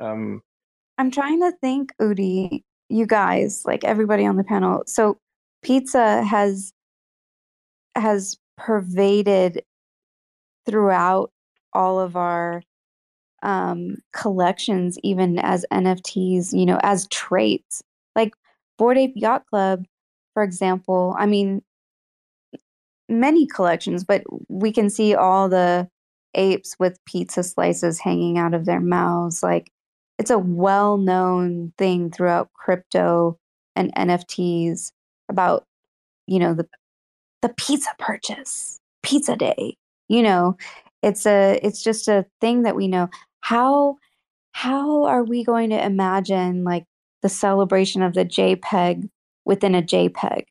Um, 0.00 0.42
I'm 0.98 1.10
trying 1.10 1.40
to 1.40 1.52
think, 1.60 1.92
Udi, 2.00 2.62
you 2.88 3.06
guys, 3.06 3.62
like 3.64 3.84
everybody 3.84 4.26
on 4.26 4.36
the 4.36 4.44
panel. 4.44 4.82
So 4.86 5.18
pizza 5.62 6.22
has 6.22 6.72
has 7.94 8.36
pervaded 8.56 9.62
throughout 10.66 11.30
all 11.72 11.98
of 11.98 12.16
our 12.16 12.62
um, 13.42 13.96
collections, 14.12 14.98
even 15.02 15.38
as 15.38 15.64
NFTs, 15.72 16.52
you 16.52 16.66
know, 16.66 16.78
as 16.82 17.06
traits. 17.08 17.82
Like 18.14 18.34
Bored 18.78 18.98
Ape 18.98 19.12
Yacht 19.14 19.46
Club, 19.46 19.84
for 20.34 20.42
example, 20.42 21.14
I 21.18 21.26
mean, 21.26 21.62
many 23.08 23.46
collections, 23.46 24.04
but 24.04 24.22
we 24.48 24.72
can 24.72 24.90
see 24.90 25.14
all 25.14 25.48
the 25.48 25.88
apes 26.34 26.76
with 26.78 27.02
pizza 27.06 27.42
slices 27.42 28.00
hanging 28.00 28.38
out 28.38 28.54
of 28.54 28.64
their 28.64 28.80
mouths. 28.80 29.42
Like 29.42 29.70
it's 30.18 30.30
a 30.30 30.38
well 30.38 30.96
known 30.96 31.72
thing 31.78 32.10
throughout 32.10 32.52
crypto 32.54 33.38
and 33.74 33.94
NFTs 33.94 34.92
about, 35.28 35.64
you 36.26 36.38
know, 36.38 36.54
the 36.54 36.66
the 37.42 37.50
pizza 37.50 37.90
purchase, 37.98 38.80
pizza 39.02 39.36
day. 39.36 39.76
You 40.08 40.22
know, 40.22 40.56
it's 41.02 41.26
a 41.26 41.60
it's 41.62 41.82
just 41.82 42.08
a 42.08 42.26
thing 42.40 42.62
that 42.62 42.76
we 42.76 42.88
know. 42.88 43.08
How 43.40 43.96
how 44.52 45.04
are 45.04 45.22
we 45.22 45.44
going 45.44 45.70
to 45.70 45.84
imagine 45.84 46.64
like 46.64 46.86
the 47.22 47.28
celebration 47.28 48.02
of 48.02 48.14
the 48.14 48.24
JPEG 48.24 49.08
within 49.44 49.74
a 49.74 49.82
JPEG? 49.82 50.44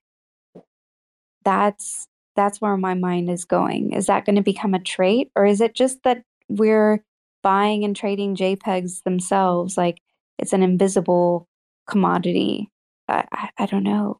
That's 1.43 2.07
that's 2.35 2.61
where 2.61 2.77
my 2.77 2.93
mind 2.93 3.29
is 3.29 3.45
going. 3.45 3.93
Is 3.93 4.07
that 4.07 4.25
going 4.25 4.35
to 4.35 4.41
become 4.41 4.73
a 4.73 4.79
trait 4.79 5.31
or 5.35 5.45
is 5.45 5.61
it 5.61 5.73
just 5.73 6.03
that 6.03 6.21
we're 6.49 7.03
buying 7.45 7.85
and 7.85 7.95
trading 7.95 8.35
JPEGs 8.35 9.03
themselves 9.03 9.77
like 9.77 10.01
it's 10.39 10.51
an 10.51 10.63
invisible 10.63 11.47
commodity? 11.87 12.71
I, 13.07 13.23
I, 13.31 13.49
I 13.59 13.65
don't 13.67 13.83
know. 13.83 14.19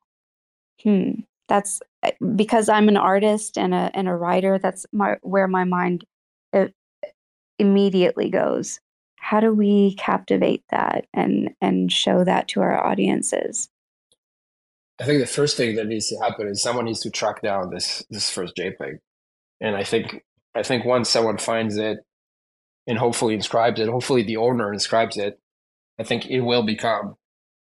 Hmm. 0.84 1.22
That's 1.50 1.82
eh, 2.04 2.12
because 2.36 2.70
I'm 2.70 2.88
an 2.88 2.98
artist 2.98 3.58
and 3.58 3.74
a 3.74 3.90
and 3.96 4.08
a 4.08 4.16
writer. 4.16 4.60
That's 4.60 4.86
my 4.92 5.18
where 5.24 5.48
my 5.48 5.64
mind 5.64 6.06
uh, 6.54 6.68
immediately 7.58 8.30
goes. 8.30 8.80
How 9.16 9.40
do 9.40 9.52
we 9.52 9.96
captivate 9.96 10.64
that 10.70 11.08
and 11.12 11.50
and 11.62 11.92
show 11.92 12.24
that 12.24 12.48
to 12.50 12.62
our 12.62 12.86
audiences? 12.86 13.70
I 15.00 15.06
think 15.06 15.20
the 15.20 15.26
first 15.26 15.58
thing 15.58 15.76
that 15.76 15.88
needs 15.88 16.08
to 16.10 16.18
happen 16.18 16.48
is 16.48 16.62
someone 16.62 16.86
needs 16.86 17.02
to 17.02 17.10
track 17.10 17.42
down 17.42 17.72
this 17.72 18.04
this 18.12 18.30
first 18.30 18.56
JPEG, 18.56 19.00
and 19.62 19.76
I 19.76 19.84
think 19.84 20.24
I 20.54 20.62
think 20.62 20.86
once 20.86 21.10
someone 21.10 21.40
finds 21.40 21.78
it 21.78 21.98
and 22.88 22.98
hopefully 22.98 23.34
inscribes 23.34 23.80
it, 23.80 23.90
hopefully 23.90 24.24
the 24.24 24.38
owner 24.38 24.72
inscribes 24.72 25.18
it, 25.18 25.40
I 26.00 26.04
think 26.04 26.28
it 26.28 26.42
will 26.42 26.64
become 26.64 27.16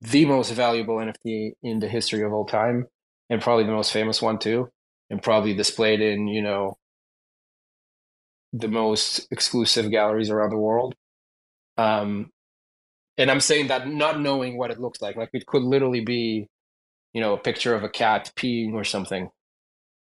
the 0.02 0.26
most 0.26 0.52
valuable 0.52 0.98
NFT 0.98 1.54
in 1.64 1.80
the 1.80 1.88
history 1.88 2.24
of 2.24 2.34
all 2.34 2.46
time, 2.46 2.88
and 3.30 3.42
probably 3.42 3.66
the 3.66 3.72
most 3.72 3.92
famous 3.92 4.22
one 4.22 4.40
too, 4.40 4.70
and 5.10 5.22
probably 5.22 5.54
displayed 5.54 6.02
in 6.02 6.28
you 6.28 6.42
know 6.42 6.78
the 8.54 8.68
most 8.68 9.28
exclusive 9.32 9.92
galleries 9.92 10.30
around 10.30 10.52
the 10.52 10.58
world. 10.58 10.96
Um, 11.78 12.32
and 13.18 13.30
I'm 13.30 13.42
saying 13.42 13.68
that 13.68 13.88
not 13.88 14.20
knowing 14.20 14.58
what 14.58 14.72
it 14.72 14.80
looks 14.80 15.02
like, 15.02 15.16
like 15.16 15.30
it 15.34 15.46
could 15.46 15.64
literally 15.64 16.02
be 16.02 16.48
you 17.18 17.22
know, 17.22 17.34
a 17.34 17.38
picture 17.40 17.74
of 17.74 17.84
a 17.84 17.90
cat 17.90 18.32
peeing 18.36 18.74
or 18.74 18.84
something. 18.84 19.32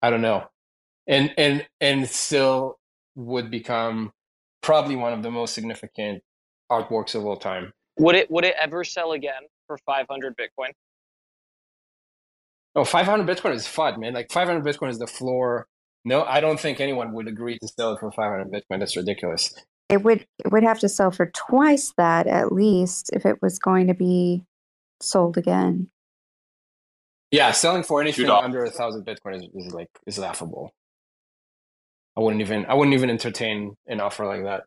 I 0.00 0.08
don't 0.08 0.22
know. 0.22 0.44
And 1.06 1.34
and 1.36 1.66
and 1.78 2.08
still 2.08 2.78
would 3.14 3.50
become 3.50 4.12
probably 4.62 4.96
one 4.96 5.12
of 5.12 5.22
the 5.22 5.30
most 5.30 5.54
significant 5.54 6.22
artworks 6.70 7.14
of 7.14 7.24
all 7.24 7.36
time. 7.36 7.72
Would 7.98 8.14
it 8.14 8.30
would 8.30 8.44
it 8.44 8.54
ever 8.60 8.84
sell 8.84 9.12
again 9.12 9.42
for 9.66 9.78
500 9.78 10.36
Bitcoin? 10.36 10.70
Oh, 12.74 12.84
500 12.84 13.26
Bitcoin 13.26 13.54
is 13.54 13.66
fun, 13.66 14.00
man. 14.00 14.14
Like 14.14 14.32
500 14.32 14.64
Bitcoin 14.64 14.88
is 14.88 14.98
the 14.98 15.06
floor. 15.06 15.66
No, 16.04 16.24
I 16.24 16.40
don't 16.40 16.58
think 16.58 16.80
anyone 16.80 17.12
would 17.12 17.28
agree 17.28 17.58
to 17.58 17.68
sell 17.68 17.92
it 17.92 18.00
for 18.00 18.10
500 18.10 18.50
Bitcoin. 18.50 18.78
That's 18.78 18.96
ridiculous. 18.96 19.52
It 19.88 20.02
would 20.02 20.26
it 20.44 20.50
would 20.50 20.62
have 20.62 20.78
to 20.80 20.88
sell 20.88 21.10
for 21.10 21.26
twice 21.26 21.92
that 21.98 22.26
at 22.26 22.50
least 22.50 23.10
if 23.12 23.26
it 23.26 23.42
was 23.42 23.58
going 23.58 23.88
to 23.88 23.94
be 23.94 24.44
sold 25.00 25.36
again. 25.36 25.88
Yeah, 27.30 27.50
selling 27.52 27.82
for 27.82 28.00
anything 28.00 28.28
under 28.28 28.64
a 28.64 28.70
thousand 28.70 29.04
Bitcoin 29.06 29.36
is, 29.36 29.66
is 29.66 29.74
like 29.74 29.88
is 30.06 30.18
laughable. 30.18 30.72
I 32.16 32.20
wouldn't 32.20 32.42
even 32.42 32.66
I 32.66 32.74
wouldn't 32.74 32.94
even 32.94 33.10
entertain 33.10 33.76
an 33.86 34.00
offer 34.00 34.26
like 34.26 34.44
that. 34.44 34.64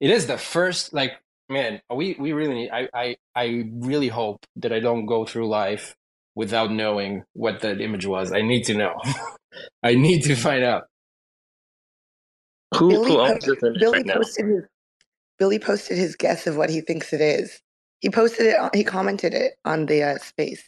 It 0.00 0.10
is 0.10 0.26
the 0.26 0.38
first 0.38 0.92
like 0.92 1.12
man, 1.48 1.80
we 1.94 2.16
we 2.18 2.32
really 2.32 2.54
need 2.54 2.70
I 2.70 2.88
I 2.94 3.16
I 3.34 3.64
really 3.72 4.08
hope 4.08 4.44
that 4.56 4.72
I 4.72 4.80
don't 4.80 5.06
go 5.06 5.24
through 5.24 5.48
life 5.48 5.94
without 6.34 6.70
knowing 6.70 7.24
what 7.32 7.60
that 7.60 7.80
image 7.80 8.06
was. 8.06 8.32
I 8.32 8.42
need 8.42 8.64
to 8.64 8.74
know. 8.74 8.94
I 9.82 9.94
need 9.94 10.22
to 10.24 10.36
find 10.36 10.62
out. 10.62 10.84
Who, 12.76 12.90
Billy, 12.90 13.10
who 13.12 13.20
owns 13.20 13.44
this 13.44 13.62
image 13.62 13.80
Billy 13.80 13.98
right 13.98 14.06
posted 14.06 14.46
now? 14.46 14.54
his 14.54 14.64
Billy 15.38 15.58
posted 15.58 15.98
his 15.98 16.16
guess 16.16 16.46
of 16.46 16.56
what 16.56 16.70
he 16.70 16.80
thinks 16.80 17.12
it 17.12 17.20
is. 17.20 17.60
He 18.00 18.10
posted 18.10 18.46
it. 18.46 18.58
On, 18.58 18.70
he 18.72 18.84
commented 18.84 19.34
it 19.34 19.54
on 19.64 19.86
the 19.86 20.02
uh, 20.02 20.18
space. 20.18 20.62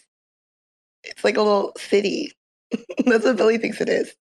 It's 1.04 1.24
like 1.24 1.36
a 1.36 1.42
little 1.42 1.72
city. 1.78 2.32
That's 3.06 3.24
what 3.24 3.36
Billy 3.36 3.58
thinks 3.58 3.80
it 3.80 3.88
is. 3.88 4.14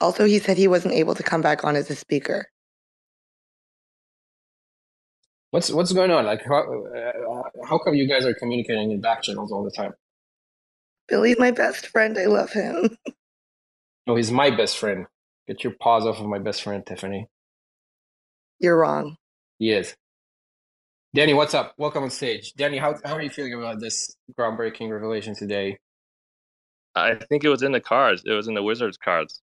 Also, 0.00 0.24
he 0.26 0.38
said 0.38 0.56
he 0.56 0.68
wasn't 0.68 0.94
able 0.94 1.14
to 1.14 1.22
come 1.22 1.40
back 1.40 1.64
on 1.64 1.74
as 1.76 1.90
a 1.90 1.96
speaker. 1.96 2.48
What's 5.50 5.70
what's 5.70 5.92
going 5.92 6.10
on? 6.10 6.26
Like, 6.26 6.44
how, 6.44 6.84
uh, 6.84 7.42
how 7.66 7.78
come 7.78 7.94
you 7.94 8.06
guys 8.06 8.26
are 8.26 8.34
communicating 8.34 8.90
in 8.90 9.00
back 9.00 9.22
channels 9.22 9.52
all 9.52 9.64
the 9.64 9.70
time? 9.70 9.94
Billy's 11.08 11.38
my 11.38 11.50
best 11.50 11.86
friend. 11.86 12.18
I 12.18 12.26
love 12.26 12.52
him. 12.52 12.98
no, 14.06 14.16
he's 14.16 14.30
my 14.30 14.50
best 14.50 14.76
friend. 14.76 15.06
Get 15.46 15.64
your 15.64 15.72
paws 15.80 16.04
off 16.04 16.18
of 16.18 16.26
my 16.26 16.40
best 16.40 16.62
friend, 16.62 16.84
Tiffany. 16.84 17.28
You're 18.58 18.76
wrong. 18.76 19.16
He 19.58 19.70
is. 19.70 19.94
Danny, 21.14 21.32
what's 21.32 21.54
up? 21.54 21.72
Welcome 21.78 22.02
on 22.02 22.10
stage. 22.10 22.52
Danny, 22.54 22.76
how, 22.78 22.96
how 23.04 23.14
are 23.14 23.22
you 23.22 23.30
feeling 23.30 23.54
about 23.54 23.80
this 23.80 24.14
groundbreaking 24.38 24.90
revelation 24.90 25.34
today? 25.34 25.78
I 26.96 27.14
think 27.14 27.44
it 27.44 27.50
was 27.50 27.62
in 27.62 27.72
the 27.72 27.80
cards. 27.80 28.22
It 28.24 28.32
was 28.32 28.48
in 28.48 28.54
the 28.54 28.62
Wizards 28.62 28.96
cards. 28.96 29.42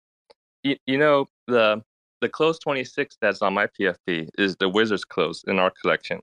You, 0.63 0.77
you 0.85 0.97
know 0.97 1.27
the 1.47 1.81
the 2.21 2.29
close 2.29 2.59
26 2.59 3.17
that's 3.21 3.41
on 3.41 3.53
my 3.53 3.67
PFP 3.67 4.29
is 4.37 4.55
the 4.57 4.69
Wizards 4.69 5.05
close 5.05 5.43
in 5.47 5.57
our 5.57 5.71
collection. 5.81 6.19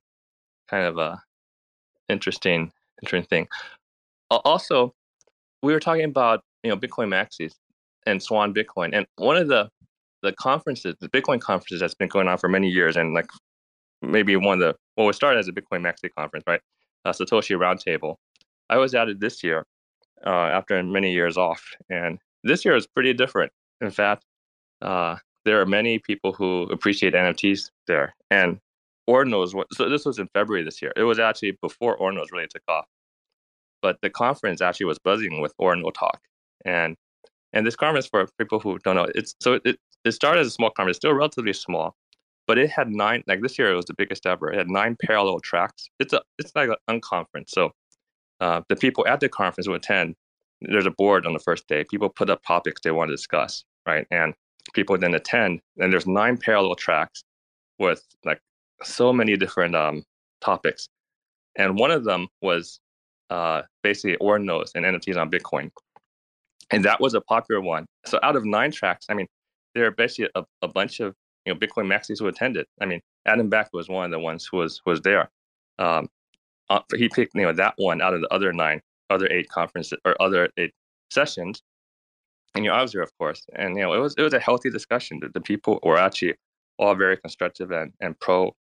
Kind 0.69 0.87
of 0.87 0.99
a 0.99 1.21
interesting 2.09 2.73
interesting 3.03 3.29
thing. 3.29 3.49
Also, 4.31 4.95
we 5.63 5.73
were 5.73 5.81
talking 5.81 6.05
about 6.05 6.43
you 6.63 6.71
know 6.71 6.77
Bitcoin 6.77 7.09
maxis 7.09 7.55
and 8.07 8.23
Swan 8.23 8.55
Bitcoin, 8.55 8.91
and 8.93 9.07
one 9.17 9.37
of 9.37 9.49
the 9.49 9.69
the 10.23 10.33
conferences, 10.33 10.95
the 11.01 11.09
Bitcoin 11.09 11.41
conferences 11.41 11.81
that's 11.81 11.95
been 11.95 12.09
going 12.09 12.29
on 12.29 12.39
for 12.39 12.49
many 12.49 12.69
years, 12.69 12.97
and 12.97 13.15
like 13.15 13.27
maybe 14.01 14.37
one 14.37 14.61
of 14.61 14.61
the 14.61 14.77
well, 14.97 15.09
it 15.09 15.15
started 15.15 15.41
as 15.41 15.49
a 15.49 15.53
Bitcoin 15.53 15.81
Maxi 15.81 16.09
conference, 16.17 16.45
right? 16.47 16.61
Uh, 17.05 17.13
Satoshi 17.13 17.57
Roundtable. 17.57 18.17
I 18.69 18.79
was 18.79 18.95
at 18.95 19.09
it 19.09 19.21
this 19.21 19.43
year 19.43 19.65
uh, 20.25 20.31
after 20.31 20.83
many 20.83 21.13
years 21.13 21.37
off, 21.37 21.63
and 21.91 22.19
this 22.45 22.65
year 22.65 22.77
is 22.77 22.87
pretty 22.87 23.13
different. 23.13 23.53
In 23.81 23.91
fact, 23.91 24.25
uh, 24.83 25.17
there 25.45 25.61
are 25.61 25.67
many 25.67 25.99
people 25.99 26.33
who 26.33 26.65
appreciate 26.65 27.15
NFTs 27.15 27.71
there, 27.87 28.15
and 28.31 28.59
Ordinals. 29.09 29.55
So 29.73 29.89
this 29.89 30.05
was 30.05 30.19
in 30.19 30.29
February 30.35 30.65
this 30.65 30.81
year. 30.83 30.93
It 30.97 31.05
was 31.05 31.19
actually 31.19 31.59
before 31.63 31.99
Ordinals 31.99 32.33
really 32.33 32.49
took 32.49 32.63
off, 32.69 32.87
but 33.83 33.99
the 34.03 34.11
conference 34.11 34.61
actually 34.61 34.87
was 34.87 34.99
buzzing 34.99 35.41
with 35.41 35.55
Ordinal 35.59 35.93
talk, 35.93 36.21
and 36.65 36.97
and 37.53 37.67
this 37.67 37.77
conference 37.77 38.07
for 38.07 38.27
people 38.39 38.61
who 38.61 38.79
don't 38.79 38.97
know, 38.97 39.07
it's 39.15 39.35
so 39.41 39.61
it 39.65 39.79
it 40.05 40.13
started 40.13 40.41
as 40.41 40.47
a 40.49 40.51
small 40.51 40.71
conference, 40.71 40.97
still 40.99 41.13
relatively 41.13 41.53
small, 41.53 41.97
but 42.47 42.59
it 42.59 42.71
had 42.71 42.89
nine. 42.89 43.23
Like 43.27 43.43
this 43.43 43.59
year, 43.59 43.73
it 43.73 43.77
was 43.77 43.87
the 43.87 43.95
biggest 43.95 44.27
ever. 44.27 44.53
It 44.53 44.59
had 44.59 44.71
nine 44.71 44.97
parallel 45.03 45.41
tracks. 45.41 45.89
It's 45.99 46.13
a 46.13 46.23
it's 46.39 46.53
like 46.55 46.71
an 46.71 47.01
unconference. 47.01 47.51
So 47.51 47.71
uh, 48.41 48.63
the 48.69 48.77
people 48.77 49.07
at 49.07 49.21
the 49.21 49.29
conference 49.29 49.69
would 49.69 49.77
attend. 49.77 50.15
There's 50.61 50.87
a 50.87 50.91
board 50.91 51.27
on 51.27 51.33
the 51.33 51.39
first 51.39 51.69
day. 51.69 51.85
People 51.85 52.09
put 52.09 52.31
up 52.31 52.43
topics 52.43 52.81
they 52.83 52.91
want 52.91 53.09
to 53.09 53.15
discuss, 53.15 53.65
right? 53.87 54.07
And 54.11 54.35
people 54.75 54.97
then 54.99 55.15
attend. 55.15 55.61
And 55.79 55.93
there's 55.93 56.07
nine 56.07 56.37
parallel 56.37 56.75
tracks 56.75 57.23
with 57.79 58.05
like 58.25 58.41
so 58.83 59.13
many 59.13 59.37
different 59.37 59.75
um, 59.75 60.05
topics. 60.41 60.89
And 61.57 61.79
one 61.79 61.91
of 61.91 62.05
them 62.05 62.29
was 62.43 62.81
uh, 63.31 63.63
basically 63.83 64.17
Ordinals 64.19 64.71
and 64.75 64.85
NFTs 64.85 65.17
on 65.17 65.31
Bitcoin. 65.31 65.71
And 66.71 66.85
that 66.85 67.01
was 67.01 67.15
a 67.15 67.21
popular 67.21 67.61
one. 67.61 67.87
So 68.07 68.19
out 68.23 68.37
of 68.37 68.45
nine 68.45 68.73
tracks, 68.73 69.07
I 69.09 69.15
mean, 69.15 69.27
there 69.75 69.87
are 69.87 69.93
basically 69.93 70.31
a, 70.35 70.45
a 70.63 70.69
bunch 70.69 71.01
of 71.01 71.15
you 71.45 71.55
know 71.55 71.59
Bitcoin 71.59 71.87
maxis 71.87 72.19
who 72.19 72.27
attended. 72.27 72.67
I 72.81 72.87
mean, 72.87 73.01
Adam 73.27 73.49
Back 73.49 73.71
was 73.73 73.89
one 73.89 74.05
of 74.07 74.11
the 74.11 74.19
ones 74.19 74.49
who 74.51 74.59
was 74.59 74.81
was 74.85 75.01
there. 75.03 75.31
Um, 75.79 76.09
uh, 76.71 76.81
he 76.97 77.09
picked 77.09 77.35
you 77.35 77.43
know 77.43 77.53
that 77.53 77.75
one 77.77 78.01
out 78.01 78.15
of 78.15 78.21
the 78.21 78.33
other 78.33 78.53
nine, 78.53 78.81
other 79.11 79.29
eight 79.31 79.49
conferences 79.49 79.99
or 80.05 80.21
other 80.21 80.49
eight 80.57 80.73
sessions, 81.11 81.63
and 82.55 82.65
you 82.65 82.71
know 82.71 83.03
of 83.03 83.19
course, 83.19 83.45
and 83.55 83.77
you 83.77 83.83
know 83.83 83.93
it 83.93 83.99
was 83.99 84.15
it 84.19 84.23
was 84.23 84.35
a 84.35 84.41
healthy 84.41 84.71
discussion. 84.71 85.21
The, 85.21 85.29
the 85.29 85.41
people 85.41 85.79
were 85.83 85.99
actually 85.99 86.35
all 86.79 86.95
very 86.95 87.17
constructive 87.17 87.71
and 87.71 87.93
and 88.01 88.19
pro 88.21 88.55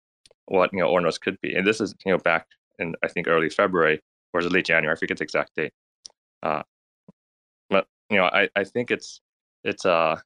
what 0.47 0.73
you 0.73 0.81
know 0.81 0.89
Ordinals 0.89 1.21
could 1.21 1.41
be. 1.41 1.55
And 1.55 1.67
this 1.67 1.81
is 1.81 1.95
you 2.05 2.13
know 2.13 2.19
back 2.19 2.47
in 2.79 2.95
I 3.03 3.09
think 3.09 3.29
early 3.29 3.51
February 3.51 4.01
or 4.33 4.41
is 4.41 4.47
it 4.47 4.53
late 4.53 4.67
January? 4.67 4.95
I 4.95 4.99
forget 4.99 5.19
the 5.19 5.25
exact 5.25 5.53
date. 5.57 5.73
Uh, 6.43 6.63
but 7.71 7.87
you 8.11 8.17
know 8.17 8.25
I 8.25 8.49
I 8.57 8.65
think 8.65 8.91
it's 8.91 9.21
it's 9.65 9.85
uh 9.85 10.17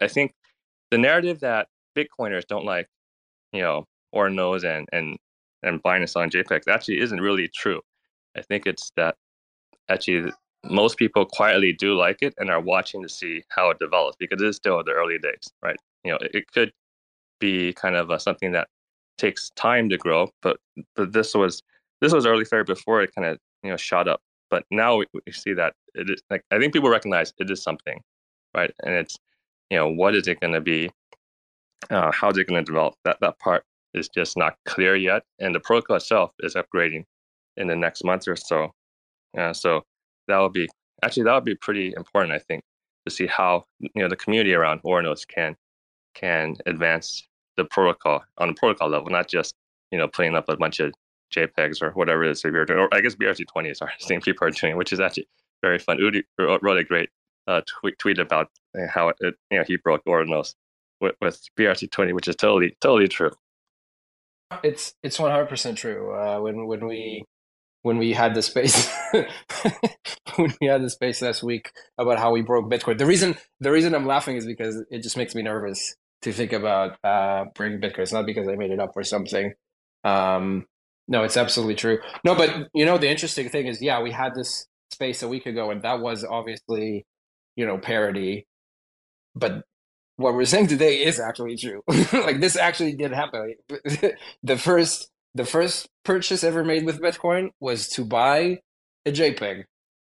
I 0.00 0.08
think 0.08 0.32
the 0.90 0.98
narrative 0.98 1.40
that 1.40 1.68
Bitcoiners 1.96 2.46
don't 2.46 2.64
like, 2.64 2.88
you 3.52 3.62
know, 3.62 3.86
Ordinals 4.14 4.64
and 4.64 4.88
and 4.92 5.18
and 5.62 5.80
and 5.84 6.10
selling 6.10 6.30
JPEGs 6.30 6.68
actually 6.68 7.00
isn't 7.00 7.20
really 7.20 7.48
true. 7.48 7.80
I 8.36 8.42
think 8.42 8.66
it's 8.66 8.92
that 8.96 9.16
actually 9.88 10.32
most 10.64 10.98
people 10.98 11.24
quietly 11.24 11.72
do 11.72 11.96
like 11.96 12.18
it 12.22 12.34
and 12.38 12.50
are 12.50 12.60
watching 12.60 13.02
to 13.02 13.08
see 13.08 13.42
how 13.48 13.70
it 13.70 13.78
develops 13.78 14.16
because 14.16 14.40
it 14.42 14.48
is 14.48 14.56
still 14.56 14.78
in 14.78 14.86
the 14.86 14.92
early 14.92 15.18
days, 15.18 15.50
right? 15.62 15.76
You 16.04 16.12
know, 16.12 16.18
it, 16.18 16.30
it 16.34 16.52
could 16.52 16.72
be 17.38 17.72
kind 17.72 17.96
of 17.96 18.10
a, 18.10 18.20
something 18.20 18.52
that 18.52 18.68
takes 19.18 19.50
time 19.50 19.88
to 19.90 19.98
grow, 19.98 20.28
but 20.42 20.58
but 20.96 21.12
this 21.12 21.34
was 21.34 21.62
this 22.00 22.12
was 22.12 22.26
early 22.26 22.44
fair 22.44 22.64
before 22.64 23.02
it 23.02 23.14
kind 23.14 23.26
of 23.26 23.38
you 23.62 23.70
know 23.70 23.76
shot 23.76 24.08
up. 24.08 24.20
But 24.50 24.64
now 24.70 24.96
we, 24.96 25.06
we 25.14 25.32
see 25.32 25.52
that 25.54 25.74
it 25.94 26.10
is 26.10 26.22
like 26.30 26.44
I 26.50 26.58
think 26.58 26.72
people 26.72 26.90
recognize 26.90 27.32
it 27.38 27.50
is 27.50 27.62
something, 27.62 28.00
right? 28.54 28.72
And 28.84 28.94
it's 28.94 29.18
you 29.70 29.78
know 29.78 29.88
what 29.88 30.14
is 30.14 30.28
it 30.28 30.40
going 30.40 30.52
to 30.52 30.60
be 30.60 30.90
uh, 31.90 32.12
how's 32.12 32.36
it 32.38 32.46
going 32.46 32.62
to 32.62 32.70
develop 32.70 32.94
that 33.04 33.18
that 33.20 33.38
part 33.38 33.64
is 33.94 34.08
just 34.08 34.36
not 34.36 34.54
clear 34.66 34.96
yet 34.96 35.22
and 35.38 35.54
the 35.54 35.60
protocol 35.60 35.96
itself 35.96 36.32
is 36.40 36.54
upgrading 36.54 37.04
in 37.56 37.66
the 37.66 37.76
next 37.76 38.04
month 38.04 38.28
or 38.28 38.36
so 38.36 38.70
uh, 39.38 39.52
so 39.52 39.82
that 40.28 40.38
will 40.38 40.48
be 40.48 40.68
actually 41.02 41.22
that 41.22 41.34
would 41.34 41.44
be 41.44 41.54
pretty 41.54 41.92
important 41.96 42.32
i 42.32 42.38
think 42.38 42.62
to 43.06 43.12
see 43.12 43.26
how 43.26 43.64
you 43.80 43.90
know 43.96 44.08
the 44.08 44.16
community 44.16 44.54
around 44.54 44.82
Ordinals 44.82 45.26
can 45.26 45.56
can 46.14 46.56
advance 46.66 47.26
the 47.56 47.64
protocol 47.64 48.22
on 48.38 48.48
the 48.48 48.54
protocol 48.54 48.88
level 48.88 49.10
not 49.10 49.28
just 49.28 49.54
you 49.90 49.98
know 49.98 50.08
putting 50.08 50.34
up 50.34 50.48
a 50.48 50.56
bunch 50.56 50.80
of 50.80 50.92
jpegs 51.34 51.80
or 51.82 51.90
whatever 51.92 52.24
it 52.24 52.30
is 52.30 52.42
that 52.42 52.52
you're 52.52 52.64
doing 52.64 52.80
or 52.80 52.88
i 52.92 53.00
guess 53.00 53.14
brc20 53.14 53.70
is 53.70 53.80
our 53.80 53.92
same 53.98 54.20
people 54.20 54.46
are 54.46 54.50
doing 54.50 54.76
which 54.76 54.92
is 54.92 55.00
actually 55.00 55.28
very 55.62 55.78
fun 55.78 55.98
udi 55.98 56.22
wrote 56.38 56.78
a 56.78 56.84
great 56.84 57.08
uh, 57.46 57.60
tweet, 57.66 57.98
tweet 57.98 58.18
about 58.18 58.48
uh, 58.78 58.86
how 58.88 59.08
it, 59.08 59.16
you 59.50 59.58
know 59.58 59.64
he 59.66 59.76
broke 59.76 60.04
Ordinals 60.04 60.54
with, 61.00 61.14
with 61.20 61.42
BRC20, 61.58 62.14
which 62.14 62.28
is 62.28 62.36
totally 62.36 62.76
totally 62.80 63.08
true. 63.08 63.30
It's 64.64 64.94
it's 65.02 65.18
one 65.18 65.30
hundred 65.30 65.48
percent 65.48 65.78
true. 65.78 66.14
Uh, 66.14 66.40
when 66.40 66.66
when 66.66 66.86
we 66.86 67.24
when 67.82 67.98
we 67.98 68.12
had 68.12 68.34
the 68.34 68.42
space 68.42 68.90
when 70.36 70.54
we 70.60 70.66
had 70.66 70.82
the 70.82 70.90
space 70.90 71.22
last 71.22 71.42
week 71.42 71.70
about 71.98 72.18
how 72.18 72.32
we 72.32 72.42
broke 72.42 72.70
Bitcoin. 72.70 72.98
The 72.98 73.06
reason 73.06 73.36
the 73.60 73.70
reason 73.70 73.94
I'm 73.94 74.06
laughing 74.06 74.36
is 74.36 74.46
because 74.46 74.82
it 74.90 75.02
just 75.02 75.16
makes 75.16 75.34
me 75.34 75.42
nervous 75.42 75.96
to 76.22 76.32
think 76.32 76.52
about 76.52 76.98
uh, 77.04 77.46
breaking 77.54 77.80
Bitcoin. 77.80 78.00
It's 78.00 78.12
not 78.12 78.26
because 78.26 78.48
I 78.48 78.56
made 78.56 78.70
it 78.72 78.80
up 78.80 78.92
or 78.96 79.04
something. 79.04 79.54
Um, 80.04 80.66
no, 81.08 81.24
it's 81.24 81.36
absolutely 81.36 81.76
true. 81.76 81.98
No, 82.24 82.34
but 82.34 82.68
you 82.74 82.86
know 82.86 82.98
the 82.98 83.08
interesting 83.10 83.48
thing 83.48 83.66
is, 83.66 83.82
yeah, 83.82 84.02
we 84.02 84.12
had 84.12 84.34
this 84.34 84.66
space 84.92 85.22
a 85.22 85.28
week 85.28 85.46
ago, 85.46 85.70
and 85.70 85.82
that 85.82 86.00
was 86.00 86.24
obviously 86.24 87.06
you 87.56 87.66
know 87.66 87.78
parody 87.78 88.46
but 89.34 89.64
what 90.20 90.34
we're 90.34 90.44
saying 90.44 90.68
today 90.68 91.02
is 91.04 91.20
actually 91.20 91.56
true. 91.56 91.82
Like 92.12 92.40
this 92.40 92.56
actually 92.56 92.94
did 92.94 93.12
happen. 93.12 93.54
The 94.42 94.58
first 94.58 95.10
the 95.34 95.44
first 95.44 95.88
purchase 96.04 96.44
ever 96.44 96.64
made 96.64 96.84
with 96.86 97.00
bitcoin 97.00 97.50
was 97.60 97.88
to 97.90 98.04
buy 98.04 98.58
a 99.06 99.12
jpeg 99.12 99.64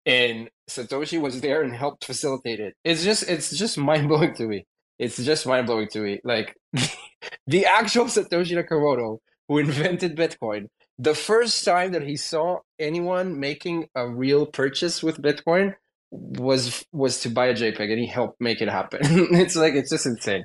and 0.07 0.49
satoshi 0.71 1.21
was 1.21 1.41
there 1.41 1.63
and 1.63 1.75
helped 1.75 2.05
facilitate 2.05 2.61
it. 2.61 2.75
It's 2.85 3.05
just 3.05 3.29
it's 3.29 3.57
just 3.57 3.79
mind-blowing 3.79 4.35
to 4.35 4.47
me. 4.47 4.67
It's 4.99 5.17
just 5.23 5.47
mind-blowing 5.47 5.89
to 5.89 6.01
me. 6.01 6.21
Like 6.25 6.57
the 7.47 7.67
actual 7.67 8.07
satoshi 8.07 8.57
nakamoto 8.57 9.19
who 9.49 9.59
invented 9.59 10.17
bitcoin 10.17 10.67
the 10.99 11.15
first 11.15 11.65
time 11.65 11.93
that 11.93 12.03
he 12.03 12.17
saw 12.17 12.59
anyone 12.79 13.39
making 13.39 13.89
a 13.95 14.09
real 14.09 14.47
purchase 14.47 15.03
with 15.03 15.21
bitcoin 15.23 15.75
was 16.17 16.85
was 16.93 17.21
to 17.21 17.29
buy 17.29 17.47
a 17.47 17.55
JPEG 17.55 17.91
and 17.91 17.99
he 17.99 18.07
helped 18.07 18.41
make 18.41 18.61
it 18.61 18.69
happen. 18.69 19.01
it's 19.05 19.57
like 19.57 19.75
it's 19.75 19.91
just 19.91 20.07
insane. 20.07 20.45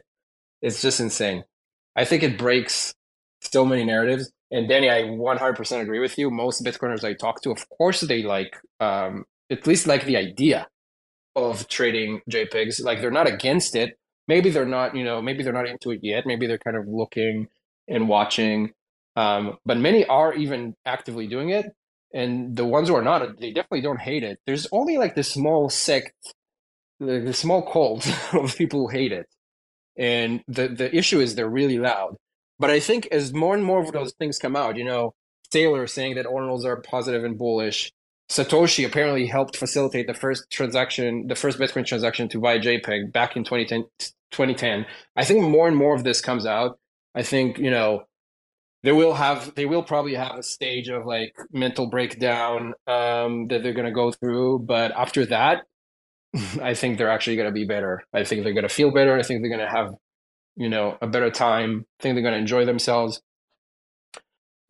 It's 0.61 0.81
just 0.81 0.99
insane. 0.99 1.43
I 1.95 2.05
think 2.05 2.23
it 2.23 2.37
breaks 2.37 2.93
so 3.41 3.65
many 3.65 3.83
narratives. 3.83 4.31
And 4.51 4.67
Danny, 4.67 4.89
I 4.89 5.03
100% 5.03 5.81
agree 5.81 5.99
with 5.99 6.17
you. 6.17 6.29
Most 6.29 6.63
Bitcoiners 6.63 7.03
I 7.03 7.13
talk 7.13 7.41
to, 7.43 7.51
of 7.51 7.67
course, 7.69 8.01
they 8.01 8.21
like 8.21 8.57
um, 8.79 9.25
at 9.49 9.65
least 9.65 9.87
like 9.87 10.05
the 10.05 10.17
idea 10.17 10.67
of 11.35 11.67
trading 11.67 12.21
JPEGs. 12.29 12.83
Like 12.83 13.01
they're 13.01 13.11
not 13.11 13.27
against 13.27 13.75
it. 13.75 13.97
Maybe 14.27 14.49
they're 14.49 14.65
not, 14.65 14.95
you 14.95 15.03
know, 15.03 15.21
maybe 15.21 15.43
they're 15.43 15.53
not 15.53 15.67
into 15.67 15.91
it 15.91 16.01
yet. 16.03 16.25
Maybe 16.25 16.47
they're 16.47 16.57
kind 16.57 16.77
of 16.77 16.87
looking 16.87 17.47
and 17.87 18.07
watching. 18.07 18.73
Um, 19.15 19.57
but 19.65 19.77
many 19.77 20.05
are 20.05 20.33
even 20.33 20.75
actively 20.85 21.27
doing 21.27 21.49
it 21.49 21.65
and 22.13 22.55
the 22.55 22.65
ones 22.65 22.89
who 22.89 22.95
are 22.95 23.01
not, 23.01 23.39
they 23.39 23.51
definitely 23.51 23.81
don't 23.81 23.99
hate 23.99 24.23
it. 24.23 24.39
There's 24.45 24.67
only 24.71 24.97
like 24.97 25.15
the 25.15 25.23
small 25.23 25.69
sect, 25.69 26.13
the, 26.99 27.19
the 27.19 27.33
small 27.33 27.61
cult 27.61 28.07
of 28.33 28.55
people 28.55 28.81
who 28.81 28.87
hate 28.87 29.11
it, 29.11 29.27
and 29.97 30.43
the 30.47 30.67
the 30.67 30.95
issue 30.95 31.19
is 31.19 31.35
they're 31.35 31.49
really 31.49 31.79
loud. 31.79 32.15
But 32.59 32.69
I 32.69 32.79
think 32.79 33.07
as 33.11 33.33
more 33.33 33.55
and 33.55 33.63
more 33.63 33.81
of 33.81 33.91
those 33.91 34.13
things 34.13 34.37
come 34.37 34.55
out, 34.55 34.77
you 34.77 34.83
know, 34.83 35.13
Saylor 35.53 35.89
saying 35.89 36.15
that 36.15 36.25
ordinals 36.25 36.65
are 36.65 36.77
positive 36.77 37.23
and 37.23 37.37
bullish. 37.37 37.91
Satoshi 38.29 38.85
apparently 38.85 39.27
helped 39.27 39.57
facilitate 39.57 40.07
the 40.07 40.13
first 40.13 40.49
transaction, 40.49 41.27
the 41.27 41.35
first 41.35 41.59
Bitcoin 41.59 41.85
transaction 41.85 42.29
to 42.29 42.39
buy 42.39 42.59
JPEG 42.59 43.11
back 43.11 43.35
in 43.35 43.43
2010. 43.43 43.89
2010. 44.31 44.85
I 45.15 45.23
think 45.23 45.43
more 45.43 45.67
and 45.67 45.77
more 45.77 45.95
of 45.95 46.03
this 46.03 46.21
comes 46.21 46.45
out. 46.45 46.79
I 47.13 47.23
think, 47.23 47.57
you 47.57 47.69
know, 47.69 48.03
they 48.83 48.91
will 48.91 49.13
have 49.13 49.53
they 49.55 49.65
will 49.65 49.83
probably 49.83 50.15
have 50.15 50.35
a 50.35 50.43
stage 50.43 50.89
of 50.89 51.05
like 51.05 51.35
mental 51.51 51.89
breakdown 51.89 52.73
um, 52.87 53.47
that 53.47 53.63
they're 53.63 53.73
going 53.73 53.85
to 53.85 53.91
go 53.91 54.11
through 54.11 54.59
but 54.59 54.91
after 54.91 55.25
that 55.25 55.63
i 56.61 56.73
think 56.73 56.97
they're 56.97 57.09
actually 57.09 57.35
going 57.35 57.47
to 57.47 57.53
be 57.53 57.65
better 57.65 58.01
i 58.13 58.23
think 58.23 58.43
they're 58.43 58.53
going 58.53 58.67
to 58.67 58.69
feel 58.69 58.91
better 58.91 59.17
i 59.17 59.23
think 59.23 59.41
they're 59.41 59.55
going 59.55 59.67
to 59.67 59.75
have 59.75 59.93
you 60.55 60.69
know 60.69 60.97
a 61.01 61.07
better 61.07 61.29
time 61.29 61.85
i 61.99 62.03
think 62.03 62.15
they're 62.15 62.23
going 62.23 62.33
to 62.33 62.39
enjoy 62.39 62.65
themselves 62.65 63.21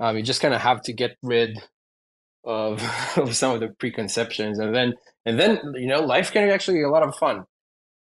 um, 0.01 0.17
you 0.17 0.23
just 0.23 0.41
kind 0.41 0.55
of 0.55 0.61
have 0.61 0.81
to 0.83 0.93
get 0.93 1.15
rid 1.21 1.59
of, 2.43 2.83
of 3.17 3.35
some 3.35 3.53
of 3.53 3.59
the 3.59 3.69
preconceptions, 3.79 4.59
and 4.59 4.75
then 4.75 4.93
and 5.25 5.39
then 5.39 5.59
you 5.75 5.87
know 5.87 6.01
life 6.01 6.31
can 6.31 6.49
actually 6.49 6.79
be 6.79 6.83
a 6.83 6.89
lot 6.89 7.03
of 7.03 7.15
fun. 7.15 7.45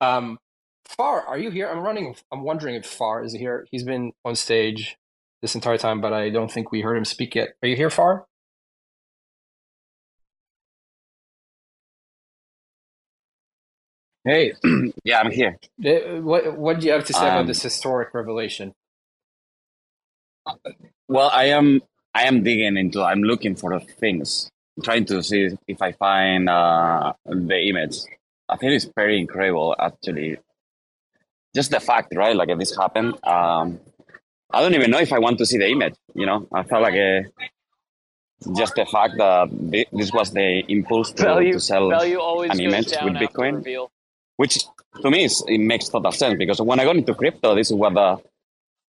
Um, 0.00 0.38
Far, 0.84 1.26
are 1.26 1.38
you 1.38 1.50
here? 1.50 1.68
I'm 1.68 1.80
running. 1.80 2.14
I'm 2.32 2.42
wondering 2.42 2.74
if 2.74 2.86
Far 2.86 3.24
is 3.24 3.32
here. 3.32 3.66
He's 3.70 3.84
been 3.84 4.12
on 4.24 4.34
stage 4.34 4.96
this 5.42 5.54
entire 5.54 5.78
time, 5.78 6.00
but 6.00 6.12
I 6.12 6.30
don't 6.30 6.50
think 6.52 6.72
we 6.72 6.82
heard 6.82 6.96
him 6.96 7.04
speak 7.04 7.34
yet. 7.34 7.50
Are 7.62 7.68
you 7.68 7.76
here, 7.76 7.90
Far? 7.90 8.26
Hey, 14.24 14.54
yeah, 15.04 15.20
I'm 15.20 15.30
here. 15.32 15.58
Uh, 15.84 16.20
What 16.22 16.56
What 16.58 16.80
do 16.80 16.86
you 16.86 16.92
have 16.92 17.06
to 17.06 17.14
say 17.14 17.28
about 17.28 17.40
Um, 17.40 17.46
this 17.46 17.62
historic 17.62 18.14
revelation? 18.14 18.72
well, 21.08 21.30
I 21.32 21.46
am 21.46 21.82
I 22.14 22.24
am 22.24 22.42
digging 22.44 22.76
into. 22.76 23.02
I'm 23.02 23.22
looking 23.22 23.56
for 23.56 23.78
things, 23.80 24.50
I'm 24.76 24.82
trying 24.84 25.04
to 25.06 25.22
see 25.22 25.50
if 25.68 25.82
I 25.82 25.92
find 25.92 26.48
uh, 26.48 27.14
the 27.26 27.60
image. 27.68 27.96
I 28.48 28.56
think 28.56 28.72
it's 28.72 28.88
very 28.96 29.18
incredible, 29.20 29.76
actually. 29.78 30.38
Just 31.54 31.70
the 31.72 31.80
fact, 31.80 32.14
right? 32.16 32.36
Like 32.36 32.50
if 32.50 32.58
this 32.58 32.76
happened. 32.76 33.14
Um, 33.26 33.80
I 34.50 34.62
don't 34.62 34.74
even 34.74 34.90
know 34.90 34.98
if 34.98 35.12
I 35.12 35.18
want 35.18 35.38
to 35.38 35.46
see 35.46 35.58
the 35.58 35.68
image. 35.68 35.94
You 36.14 36.26
know, 36.26 36.48
I 36.52 36.62
felt 36.62 36.82
like 36.82 36.94
a, 36.94 37.24
just 38.56 38.74
the 38.76 38.86
fact 38.86 39.14
that 39.18 39.86
this 39.92 40.12
was 40.12 40.30
the 40.32 40.64
impulse 40.68 41.12
to, 41.12 41.22
Value 41.24 41.52
to 41.54 41.60
sell 41.60 41.92
an 41.92 42.60
image 42.60 42.88
with 43.02 43.14
Bitcoin. 43.14 43.88
which 44.36 44.58
to 45.02 45.10
me 45.10 45.24
is, 45.24 45.44
it 45.46 45.58
makes 45.58 45.88
total 45.88 46.12
sense 46.12 46.38
because 46.38 46.60
when 46.60 46.80
I 46.80 46.84
got 46.84 46.96
into 46.96 47.14
crypto, 47.14 47.54
this 47.54 47.70
is 47.70 47.76
what 47.76 47.94
the, 47.94 48.20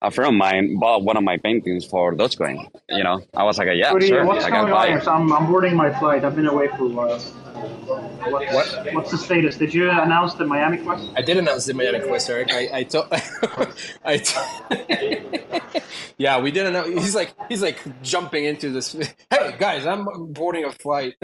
a 0.03 0.11
friend 0.11 0.35
of 0.35 0.39
mine 0.39 0.79
bought 0.79 1.03
one 1.05 1.17
of 1.17 1.23
my 1.25 1.37
paintings 1.39 1.85
for 1.87 2.15
Dogecoin. 2.15 2.69
You 2.89 3.05
know, 3.05 3.23
I 3.35 3.45
was 3.45 3.57
like, 3.59 3.69
yeah, 3.75 3.91
Cody, 3.91 4.09
sure, 4.09 4.25
what's 4.27 4.45
I 4.45 4.51
can 4.51 4.61
going 4.63 4.73
buy 4.73 4.87
on? 4.87 4.89
it. 4.89 4.91
here? 4.91 5.01
So 5.03 5.13
I'm, 5.13 5.33
I'm 5.33 5.47
boarding 5.47 5.77
my 5.77 5.93
flight. 5.99 6.25
I've 6.25 6.37
been 6.37 6.47
away 6.49 6.69
for 6.69 6.85
a 6.85 6.89
while. 6.89 7.19
What's, 7.19 8.53
What? 8.53 8.95
what's 8.95 9.11
the 9.13 9.19
status? 9.19 9.57
Did 9.57 9.73
you 9.73 9.89
announce 9.91 10.35
the 10.35 10.45
Miami 10.45 10.79
Quest? 10.79 11.09
I 11.17 11.23
did 11.23 11.37
announce 11.37 11.67
the 11.67 11.75
Miami 11.75 12.01
Quest, 12.01 12.29
Eric. 12.29 12.53
I 12.53 12.69
I 12.79 12.83
told 12.83 13.07
I 14.05 14.17
t- 14.19 15.81
yeah, 16.19 16.41
we 16.41 16.51
didn't 16.51 16.75
announce. 16.75 16.89
He's 17.05 17.15
like 17.15 17.35
he's 17.49 17.63
like 17.63 17.79
jumping 18.03 18.45
into 18.45 18.71
this. 18.71 18.95
Hey 19.31 19.55
guys, 19.59 19.87
I'm 19.87 20.07
boarding 20.33 20.65
a 20.65 20.73
flight. 20.73 21.15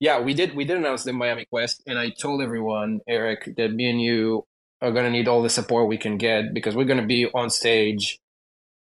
yeah, 0.00 0.20
we 0.20 0.34
did 0.34 0.54
we 0.56 0.64
did 0.64 0.76
announce 0.78 1.04
the 1.04 1.12
Miami 1.12 1.44
Quest, 1.44 1.82
and 1.86 1.98
I 1.98 2.10
told 2.10 2.42
everyone, 2.42 3.00
Eric, 3.06 3.54
that 3.56 3.72
me 3.72 3.88
and 3.90 4.00
you 4.00 4.44
are 4.82 4.92
gonna 4.92 5.10
need 5.10 5.28
all 5.28 5.42
the 5.42 5.50
support 5.50 5.88
we 5.88 5.98
can 5.98 6.18
get 6.18 6.54
because 6.54 6.76
we're 6.76 6.84
gonna 6.86 7.06
be 7.06 7.26
on 7.34 7.50
stage 7.50 8.18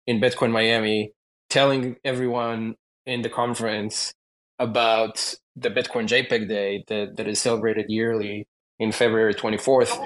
in 0.07 0.21
Bitcoin 0.21 0.51
Miami, 0.53 1.13
telling 1.51 1.97
everyone 2.05 2.75
in 3.07 3.23
the 3.23 3.29
conference 3.31 4.13
about 4.59 5.35
the 5.57 5.71
Bitcoin 5.71 6.07
JPEG 6.09 6.49
Day 6.49 6.85
that, 6.89 7.17
that 7.17 7.29
is 7.29 7.41
celebrated 7.41 7.87
yearly 7.89 8.47
in 8.79 8.93
February 8.93 9.35
24th. 9.35 9.99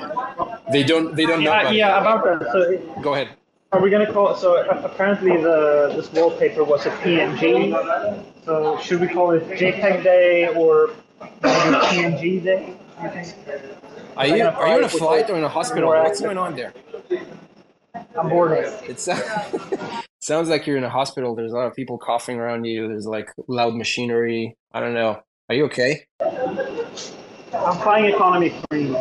They 0.72 0.82
don't 0.84 1.16
they 1.16 1.26
don't 1.26 1.42
know 1.42 1.50
Yeah, 1.52 1.60
about 1.60 1.74
yeah, 1.74 1.96
it. 1.98 2.00
about 2.02 2.24
that. 2.24 2.52
So, 2.52 3.02
Go 3.02 3.14
ahead. 3.14 3.30
are 3.72 3.80
we 3.80 3.90
gonna 3.90 4.12
call? 4.12 4.34
So 4.36 4.62
apparently 4.70 5.36
the 5.36 5.92
this 5.96 6.12
wallpaper 6.12 6.64
was 6.64 6.86
a 6.86 6.90
PNG. 6.90 7.72
So 8.44 8.78
should 8.80 9.00
we 9.00 9.08
call 9.08 9.32
it 9.32 9.44
JPEG 9.48 10.02
Day 10.04 10.48
or 10.54 10.90
PNG 11.42 12.42
Day? 12.44 12.74
Are 14.16 14.26
you 14.26 14.44
are 14.44 14.68
you 14.68 14.78
in 14.78 14.84
a 14.84 14.88
flight 14.88 15.30
or 15.30 15.36
in 15.36 15.44
a 15.44 15.48
hospital? 15.48 15.88
What's 15.88 16.20
going 16.20 16.38
on 16.38 16.54
there? 16.54 16.72
I'm 18.18 18.28
boarding. 18.28 18.70
It 18.88 20.24
sounds 20.24 20.50
like 20.50 20.66
you're 20.66 20.76
in 20.76 20.84
a 20.84 20.90
hospital. 20.90 21.34
There's 21.34 21.52
a 21.52 21.56
lot 21.56 21.66
of 21.66 21.74
people 21.74 21.96
coughing 21.96 22.38
around 22.38 22.64
you. 22.66 22.88
There's 22.88 23.06
like 23.06 23.30
loud 23.48 23.74
machinery. 23.74 24.54
I 24.70 24.80
don't 24.80 24.92
know. 24.92 25.22
Are 25.48 25.54
you 25.54 25.64
okay? 25.64 26.04
I'm 26.20 27.76
flying 27.78 28.04
economy 28.04 28.54
free. 28.68 28.94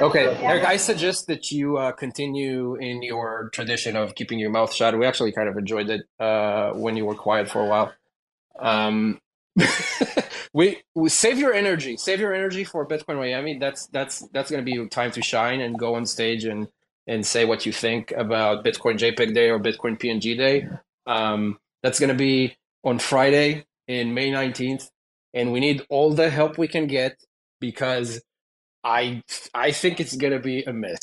Okay, 0.00 0.36
Eric, 0.42 0.64
I 0.64 0.76
suggest 0.76 1.26
that 1.26 1.50
you 1.50 1.78
uh, 1.78 1.90
continue 1.90 2.76
in 2.76 3.02
your 3.02 3.48
tradition 3.52 3.96
of 3.96 4.14
keeping 4.14 4.38
your 4.38 4.50
mouth 4.50 4.72
shut. 4.72 4.96
We 4.96 5.06
actually 5.06 5.32
kind 5.32 5.48
of 5.48 5.56
enjoyed 5.56 5.90
it 5.90 6.02
uh, 6.20 6.72
when 6.72 6.96
you 6.96 7.06
were 7.06 7.14
quiet 7.14 7.50
for 7.50 7.62
a 7.62 7.66
while. 7.66 7.92
Um, 8.60 9.18
we, 10.52 10.82
we 10.94 11.08
save 11.08 11.38
your 11.38 11.54
energy. 11.54 11.96
Save 11.96 12.20
your 12.20 12.34
energy 12.34 12.64
for 12.64 12.86
Bitcoin 12.86 13.16
Miami. 13.16 13.58
That's 13.58 13.86
that's 13.88 14.26
that's 14.32 14.50
going 14.50 14.64
to 14.64 14.70
be 14.70 14.88
time 14.88 15.10
to 15.12 15.22
shine 15.22 15.60
and 15.60 15.78
go 15.78 15.94
on 15.94 16.06
stage 16.06 16.44
and 16.44 16.68
and 17.06 17.24
say 17.26 17.44
what 17.44 17.66
you 17.66 17.72
think 17.72 18.12
about 18.12 18.64
Bitcoin 18.64 18.98
JPEG 18.98 19.34
Day 19.34 19.50
or 19.50 19.58
Bitcoin 19.60 19.98
PNG 19.98 20.36
Day. 20.36 20.68
Um, 21.06 21.58
that's 21.82 22.00
going 22.00 22.08
to 22.08 22.16
be 22.16 22.56
on 22.84 22.98
Friday 22.98 23.64
in 23.88 24.14
May 24.14 24.30
19th, 24.30 24.88
and 25.34 25.52
we 25.52 25.60
need 25.60 25.84
all 25.88 26.12
the 26.12 26.30
help 26.30 26.58
we 26.58 26.68
can 26.68 26.86
get 26.86 27.16
because 27.60 28.20
I 28.84 29.22
I 29.54 29.72
think 29.72 30.00
it's 30.00 30.16
gonna 30.16 30.38
be 30.38 30.62
a 30.64 30.72
mess. 30.72 30.98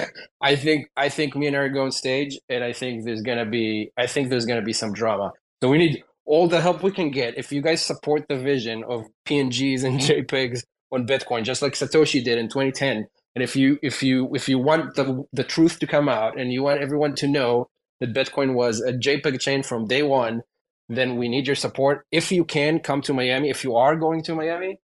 I 0.40 0.56
think 0.56 0.88
I 0.96 1.08
think 1.08 1.36
me 1.36 1.46
and 1.46 1.56
Eric 1.56 1.74
go 1.74 1.84
on 1.84 1.92
stage, 1.92 2.38
and 2.48 2.64
I 2.64 2.72
think 2.72 3.04
there's 3.04 3.22
gonna 3.22 3.44
be 3.46 3.90
I 3.98 4.06
think 4.06 4.30
there's 4.30 4.46
gonna 4.46 4.62
be 4.62 4.72
some 4.72 4.92
drama. 4.92 5.32
So 5.62 5.68
we 5.68 5.78
need 5.78 6.04
all 6.30 6.46
the 6.46 6.60
help 6.60 6.84
we 6.84 6.92
can 6.92 7.10
get. 7.10 7.36
If 7.36 7.50
you 7.50 7.60
guys 7.60 7.82
support 7.82 8.26
the 8.28 8.38
vision 8.38 8.84
of 8.88 9.06
PNGs 9.26 9.82
and 9.82 9.98
JPEGs 10.08 10.62
on 10.92 11.04
Bitcoin, 11.04 11.42
just 11.42 11.60
like 11.60 11.72
Satoshi 11.72 12.22
did 12.22 12.38
in 12.38 12.46
2010, 12.48 13.06
and 13.34 13.42
if 13.44 13.56
you 13.56 13.78
if 13.82 14.02
you 14.02 14.30
if 14.32 14.48
you 14.48 14.58
want 14.58 14.94
the 14.94 15.24
the 15.32 15.44
truth 15.44 15.80
to 15.80 15.86
come 15.88 16.08
out, 16.08 16.38
and 16.38 16.52
you 16.52 16.62
want 16.62 16.80
everyone 16.80 17.14
to 17.16 17.26
know 17.26 17.68
that 17.98 18.14
Bitcoin 18.14 18.54
was 18.54 18.80
a 18.80 18.92
JPEG 18.92 19.40
chain 19.40 19.62
from 19.64 19.86
day 19.86 20.02
one, 20.02 20.42
then 20.88 21.16
we 21.16 21.28
need 21.28 21.46
your 21.48 21.56
support. 21.56 22.06
If 22.12 22.30
you 22.30 22.44
can 22.44 22.78
come 22.78 23.02
to 23.02 23.12
Miami, 23.12 23.50
if 23.50 23.64
you 23.64 23.74
are 23.74 23.96
going 23.96 24.22
to 24.24 24.34
Miami, 24.34 24.78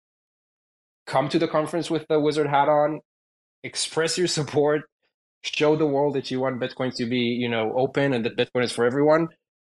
come 1.06 1.28
to 1.28 1.38
the 1.38 1.48
conference 1.48 1.90
with 1.90 2.06
the 2.08 2.20
wizard 2.20 2.48
hat 2.48 2.68
on 2.68 3.00
express 3.64 4.18
your 4.18 4.26
support 4.26 4.82
show 5.42 5.76
the 5.76 5.86
world 5.86 6.14
that 6.14 6.30
you 6.30 6.40
want 6.40 6.60
bitcoin 6.60 6.94
to 6.94 7.04
be 7.06 7.18
you 7.18 7.48
know 7.48 7.72
open 7.76 8.12
and 8.12 8.24
that 8.24 8.36
bitcoin 8.36 8.64
is 8.64 8.72
for 8.72 8.84
everyone 8.84 9.28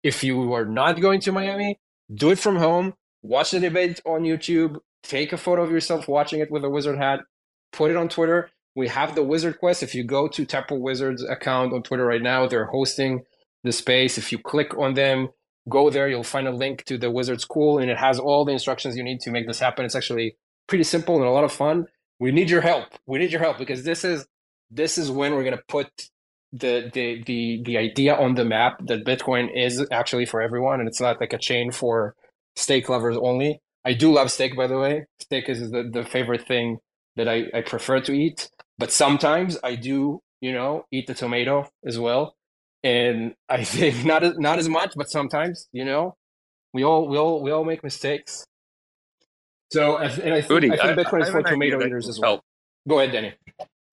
if 0.10 0.24
you 0.24 0.54
are 0.58 0.66
not 0.66 1.02
going 1.06 1.20
to 1.26 1.32
miami 1.32 1.72
do 2.24 2.28
it 2.32 2.40
from 2.40 2.56
home 2.56 2.94
watch 3.22 3.52
the 3.52 3.60
debate 3.60 4.00
on 4.06 4.22
youtube 4.32 4.74
take 5.04 5.32
a 5.34 5.38
photo 5.46 5.62
of 5.64 5.72
yourself 5.72 6.08
watching 6.08 6.40
it 6.40 6.52
with 6.52 6.64
a 6.64 6.70
wizard 6.70 6.98
hat 6.98 7.20
put 7.72 7.92
it 7.92 7.98
on 7.98 8.10
twitter. 8.10 8.50
We 8.76 8.88
have 8.90 9.16
the 9.16 9.24
wizard 9.24 9.58
quest. 9.60 9.82
If 9.82 9.96
you 9.96 10.04
go 10.04 10.28
to 10.28 10.46
Taproot 10.46 10.82
Wizards 10.82 11.24
account 11.24 11.74
on 11.74 11.84
twitter 11.84 12.06
right 12.06 12.22
now 12.22 12.48
they're 12.48 12.66
hosting 12.66 13.24
the 13.64 13.72
space. 13.72 14.18
If 14.18 14.32
you 14.32 14.38
click 14.40 14.78
on 14.78 14.94
them 14.94 15.30
go 15.70 15.90
there 15.90 16.08
you'll 16.08 16.24
find 16.24 16.48
a 16.48 16.52
link 16.52 16.86
to 16.86 16.98
the 16.98 17.12
wizard 17.12 17.42
school 17.42 17.80
and 17.80 17.90
it 17.90 17.98
has 17.98 18.20
all 18.20 18.46
the 18.46 18.54
instructions 18.54 18.96
you 18.96 19.04
need 19.04 19.20
to 19.22 19.32
make 19.32 19.48
this 19.48 19.60
happen. 19.60 19.86
It's 19.86 19.96
actually 19.96 20.38
pretty 20.68 20.84
simple 20.84 21.16
and 21.16 21.26
a 21.26 21.32
lot 21.32 21.44
of 21.44 21.52
fun. 21.52 21.88
We 22.20 22.32
need 22.32 22.50
your 22.50 22.62
help. 22.62 22.88
We 23.06 23.20
need 23.20 23.32
your 23.32 23.42
help 23.42 23.58
because 23.58 23.84
this 23.84 24.04
is 24.04 24.26
this 24.70 24.98
is 24.98 25.10
when 25.10 25.34
we're 25.34 25.44
going 25.44 25.58
to 25.58 25.64
put 25.68 25.90
the, 26.60 26.92
the 26.94 27.24
the 27.26 27.64
the 27.66 27.78
idea 27.78 28.16
on 28.16 28.36
the 28.36 28.46
map 28.46 28.80
that 28.88 29.06
bitcoin 29.06 29.50
is 29.56 29.86
actually 29.92 30.26
for 30.26 30.42
everyone 30.42 30.80
and 30.80 30.90
it's 30.90 31.02
not 31.02 31.20
like 31.22 31.34
a 31.34 31.38
chain 31.40 31.72
for 31.72 32.16
steak 32.56 32.90
lovers 32.90 33.18
only. 33.18 33.62
I 33.86 33.94
do 33.94 34.12
love 34.14 34.32
steak 34.32 34.56
by 34.58 34.68
the 34.68 34.80
way. 34.80 35.06
Steak 35.22 35.50
is 35.50 35.72
the, 35.72 35.90
the 35.92 36.04
favorite 36.06 36.48
thing 36.48 36.80
that 37.18 37.28
I, 37.30 37.46
I 37.54 37.62
prefer 37.62 38.02
to 38.02 38.14
eat 38.14 38.50
but 38.80 38.92
sometimes 38.92 39.58
i 39.64 39.76
do 39.76 40.22
you 40.42 40.54
know 40.54 40.86
eat 40.92 41.08
the 41.08 41.16
tomato 41.16 41.70
as 41.86 42.00
well. 42.00 42.36
And 42.84 43.36
i 43.50 43.64
think 43.64 44.06
not 44.06 44.24
as 44.24 44.38
not 44.38 44.60
as 44.60 44.70
much 44.70 44.94
but 44.96 45.10
sometimes 45.10 45.68
you 45.74 45.86
know 45.86 46.16
we 46.74 46.84
all 46.84 47.08
we 47.10 47.18
all 47.18 47.44
we 47.44 47.52
all 47.52 47.66
make 47.66 47.84
mistakes. 47.84 48.46
So 49.74 49.96
I 49.98 50.06
and 50.06 50.34
i 50.34 50.42
think, 50.42 50.66
I 50.72 50.78
think 50.78 50.98
bitcoin 50.98 51.20
I 51.20 51.24
is 51.24 51.28
have 51.28 51.32
for 51.32 51.44
tomato 51.44 51.84
eaters 51.84 52.10
as 52.10 52.20
well. 52.20 52.32
help. 52.34 52.42
go 52.88 53.00
ahead 53.00 53.14
danny. 53.14 53.34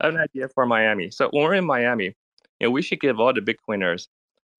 I 0.01 0.07
have 0.07 0.15
an 0.15 0.20
idea 0.20 0.49
for 0.55 0.66
Miami. 0.66 1.11
So 1.11 1.28
when 1.32 1.45
we're 1.45 1.55
in 1.55 1.66
Miami, 1.66 2.15
we 2.73 2.82
should 2.82 3.01
give 3.01 3.20
all 3.20 3.32
the 3.32 3.41
Bitcoiners 3.41 4.09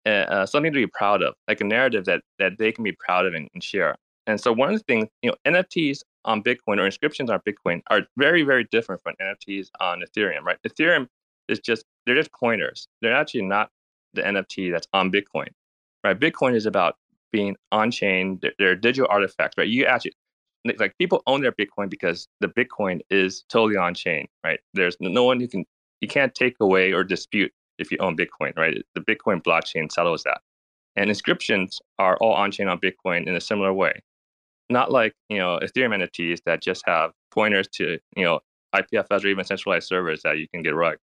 uh, 0.07 0.09
uh, 0.09 0.47
something 0.47 0.73
to 0.73 0.79
be 0.79 0.87
proud 0.87 1.23
of, 1.23 1.35
like 1.49 1.61
a 1.61 1.65
narrative 1.65 2.05
that 2.05 2.23
that 2.39 2.59
they 2.59 2.73
can 2.73 2.85
be 2.85 2.93
proud 2.93 3.27
of 3.27 3.35
and, 3.35 3.49
and 3.55 3.63
share. 3.63 3.97
And 4.27 4.41
so 4.41 4.53
one 4.53 4.73
of 4.73 4.79
the 4.79 4.85
things, 4.85 5.09
you 5.23 5.31
know, 5.31 5.37
NFTs 5.47 6.01
on 6.25 6.43
Bitcoin 6.43 6.79
or 6.79 6.87
inscriptions 6.87 7.31
on 7.31 7.41
Bitcoin 7.47 7.83
are 7.89 8.03
very, 8.17 8.43
very 8.43 8.65
different 8.71 9.03
from 9.03 9.15
NFTs 9.21 9.69
on 9.81 10.03
Ethereum, 10.03 10.43
right? 10.43 10.59
Ethereum 10.67 11.09
is 11.49 11.59
just 11.61 11.85
they're 12.07 12.15
just 12.15 12.33
pointers. 12.33 12.89
They're 13.03 13.15
actually 13.15 13.43
not 13.43 13.71
the 14.15 14.23
NFT 14.23 14.73
that's 14.73 14.87
on 14.93 15.11
Bitcoin, 15.11 15.49
right? 16.03 16.19
Bitcoin 16.19 16.55
is 16.55 16.67
about 16.67 16.97
being 17.33 17.57
on 17.73 17.91
chain. 17.91 18.39
They're, 18.41 18.53
they're 18.59 18.77
digital 18.77 19.09
artifacts, 19.11 19.57
right? 19.59 19.69
You 19.69 19.87
actually 19.87 20.13
like 20.79 20.97
people 20.99 21.23
own 21.27 21.43
their 21.43 21.53
Bitcoin 21.53 21.91
because 21.91 22.27
the 22.41 22.49
Bitcoin 22.49 23.01
is 23.11 23.45
totally 23.49 23.77
on 23.77 23.95
chain, 23.95 24.27
right? 24.43 24.61
There's 24.73 24.97
no 25.01 25.25
one 25.25 25.41
who 25.41 25.49
can 25.49 25.65
you 26.01 26.09
can't 26.09 26.35
take 26.35 26.57
away 26.61 26.93
or 26.93 27.05
dispute 27.05 27.53
if 27.79 27.91
you 27.91 27.99
own 28.01 28.17
Bitcoin, 28.17 28.57
right? 28.57 28.77
The 28.95 29.01
Bitcoin 29.01 29.43
blockchain 29.43 29.91
settles 29.91 30.23
that. 30.25 30.41
And 30.97 31.11
inscriptions 31.11 31.81
are 31.99 32.17
all 32.19 32.35
on 32.35 32.51
chain 32.53 32.69
on 32.69 32.79
Bitcoin 32.79 33.27
in 33.27 33.35
a 33.35 33.41
similar 33.41 33.73
way. 33.73 34.01
Not 34.71 34.93
like, 34.93 35.15
you 35.29 35.39
know, 35.39 35.59
Ethereum 35.63 36.03
NFTs 36.03 36.41
that 36.47 36.63
just 36.63 36.83
have 36.87 37.11
pointers 37.33 37.69
to, 37.75 37.99
you 38.17 38.25
know, 38.25 38.41
IPFS 38.75 39.25
or 39.25 39.29
even 39.29 39.45
centralized 39.45 39.89
servers 39.89 40.23
that 40.23 40.39
you 40.39 40.49
can 40.49 40.63
get 40.63 40.75
rugged. 40.75 41.01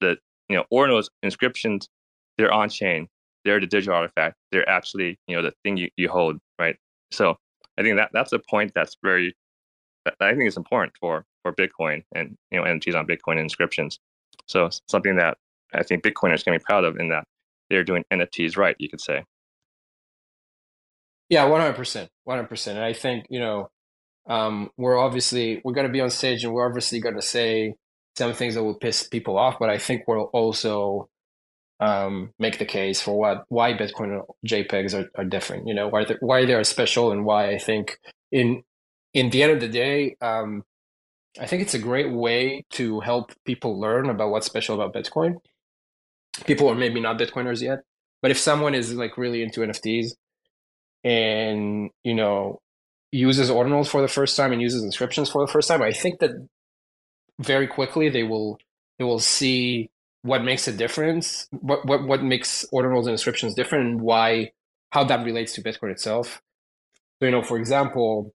The, 0.00 0.16
you 0.48 0.56
know, 0.56 0.64
Ordinal's 0.70 1.10
inscriptions, 1.22 1.88
they're 2.38 2.52
on 2.52 2.68
chain. 2.68 3.08
they're 3.44 3.60
the 3.60 3.66
digital 3.66 3.94
artifact. 3.94 4.36
They're 4.52 4.68
actually 4.68 5.18
you 5.26 5.36
know 5.36 5.42
the 5.42 5.52
thing 5.62 5.76
you, 5.76 5.88
you 5.96 6.08
hold, 6.08 6.38
right? 6.58 6.76
So 7.10 7.36
I 7.78 7.82
think 7.82 7.96
that 7.96 8.10
that's 8.12 8.32
a 8.32 8.38
point 8.38 8.72
that's 8.74 8.96
very 9.02 9.34
I 10.20 10.32
think 10.32 10.44
it's 10.46 10.56
important 10.56 10.92
for 11.00 11.24
for 11.42 11.52
Bitcoin 11.52 12.04
and 12.14 12.36
you 12.50 12.58
know 12.58 12.64
NFTs 12.64 12.94
on 12.94 13.06
Bitcoin 13.06 13.38
inscriptions. 13.38 13.98
So 14.46 14.70
something 14.88 15.16
that 15.16 15.38
I 15.74 15.82
think 15.82 16.02
Bitcoiners 16.02 16.44
can 16.44 16.54
be 16.54 16.58
proud 16.58 16.84
of 16.84 16.98
in 16.98 17.08
that 17.08 17.24
they're 17.70 17.84
doing 17.84 18.04
NFTs 18.12 18.56
right, 18.56 18.76
you 18.78 18.88
could 18.88 19.00
say. 19.00 19.24
Yeah, 21.28 21.44
one 21.44 21.60
hundred 21.60 21.76
percent, 21.76 22.10
one 22.24 22.38
hundred 22.38 22.48
percent. 22.48 22.78
And 22.78 22.84
I 22.84 22.92
think 22.92 23.26
you 23.28 23.40
know, 23.40 23.68
um, 24.28 24.70
we're 24.76 24.98
obviously 24.98 25.60
we're 25.64 25.74
going 25.74 25.86
to 25.86 25.92
be 25.92 26.00
on 26.00 26.10
stage, 26.10 26.44
and 26.44 26.52
we're 26.52 26.66
obviously 26.66 27.00
going 27.00 27.16
to 27.16 27.22
say 27.22 27.74
some 28.16 28.32
things 28.32 28.54
that 28.54 28.64
will 28.64 28.74
piss 28.74 29.06
people 29.06 29.38
off. 29.38 29.58
But 29.58 29.68
I 29.70 29.78
think 29.78 30.04
we'll 30.06 30.30
also 30.32 31.08
um, 31.80 32.32
make 32.38 32.58
the 32.58 32.64
case 32.64 33.02
for 33.02 33.18
what 33.18 33.44
why 33.48 33.74
Bitcoin 33.74 34.14
and 34.14 34.22
JPEGs 34.46 34.98
are, 34.98 35.10
are 35.16 35.24
different. 35.24 35.68
You 35.68 35.74
know, 35.74 35.88
why 35.88 36.04
they, 36.04 36.16
why 36.20 36.46
they 36.46 36.54
are 36.54 36.64
special, 36.64 37.12
and 37.12 37.26
why 37.26 37.50
I 37.50 37.58
think 37.58 37.98
in 38.32 38.62
in 39.12 39.30
the 39.30 39.42
end 39.42 39.52
of 39.52 39.60
the 39.60 39.68
day, 39.68 40.16
um, 40.22 40.62
I 41.38 41.46
think 41.46 41.62
it's 41.62 41.74
a 41.74 41.78
great 41.78 42.10
way 42.10 42.64
to 42.72 43.00
help 43.00 43.32
people 43.44 43.78
learn 43.78 44.08
about 44.08 44.30
what's 44.30 44.46
special 44.46 44.80
about 44.80 44.94
Bitcoin. 44.94 45.36
People 46.46 46.68
are 46.68 46.74
maybe 46.74 47.00
not 47.00 47.18
Bitcoiners 47.18 47.62
yet, 47.62 47.80
but 48.22 48.30
if 48.30 48.38
someone 48.38 48.74
is 48.74 48.94
like 48.94 49.18
really 49.18 49.42
into 49.42 49.60
NFTs 49.60 50.12
and 51.04 51.90
you 52.04 52.14
know 52.14 52.60
uses 53.12 53.50
ordinals 53.50 53.88
for 53.88 54.02
the 54.02 54.08
first 54.08 54.36
time 54.36 54.52
and 54.52 54.60
uses 54.60 54.82
inscriptions 54.84 55.30
for 55.30 55.44
the 55.44 55.52
first 55.52 55.68
time, 55.68 55.82
I 55.82 55.92
think 55.92 56.20
that 56.20 56.30
very 57.38 57.66
quickly 57.66 58.08
they 58.08 58.22
will 58.22 58.58
they 58.98 59.04
will 59.04 59.20
see 59.20 59.90
what 60.22 60.42
makes 60.42 60.68
a 60.68 60.72
difference, 60.72 61.48
what 61.50 61.84
what 61.86 62.06
what 62.06 62.22
makes 62.22 62.64
ordinals 62.72 63.02
and 63.02 63.10
inscriptions 63.10 63.54
different, 63.54 63.86
and 63.86 64.00
why 64.00 64.52
how 64.90 65.04
that 65.04 65.24
relates 65.24 65.52
to 65.54 65.62
Bitcoin 65.62 65.90
itself. 65.90 66.40
So 67.18 67.26
you 67.26 67.32
know, 67.32 67.42
for 67.42 67.58
example, 67.58 68.32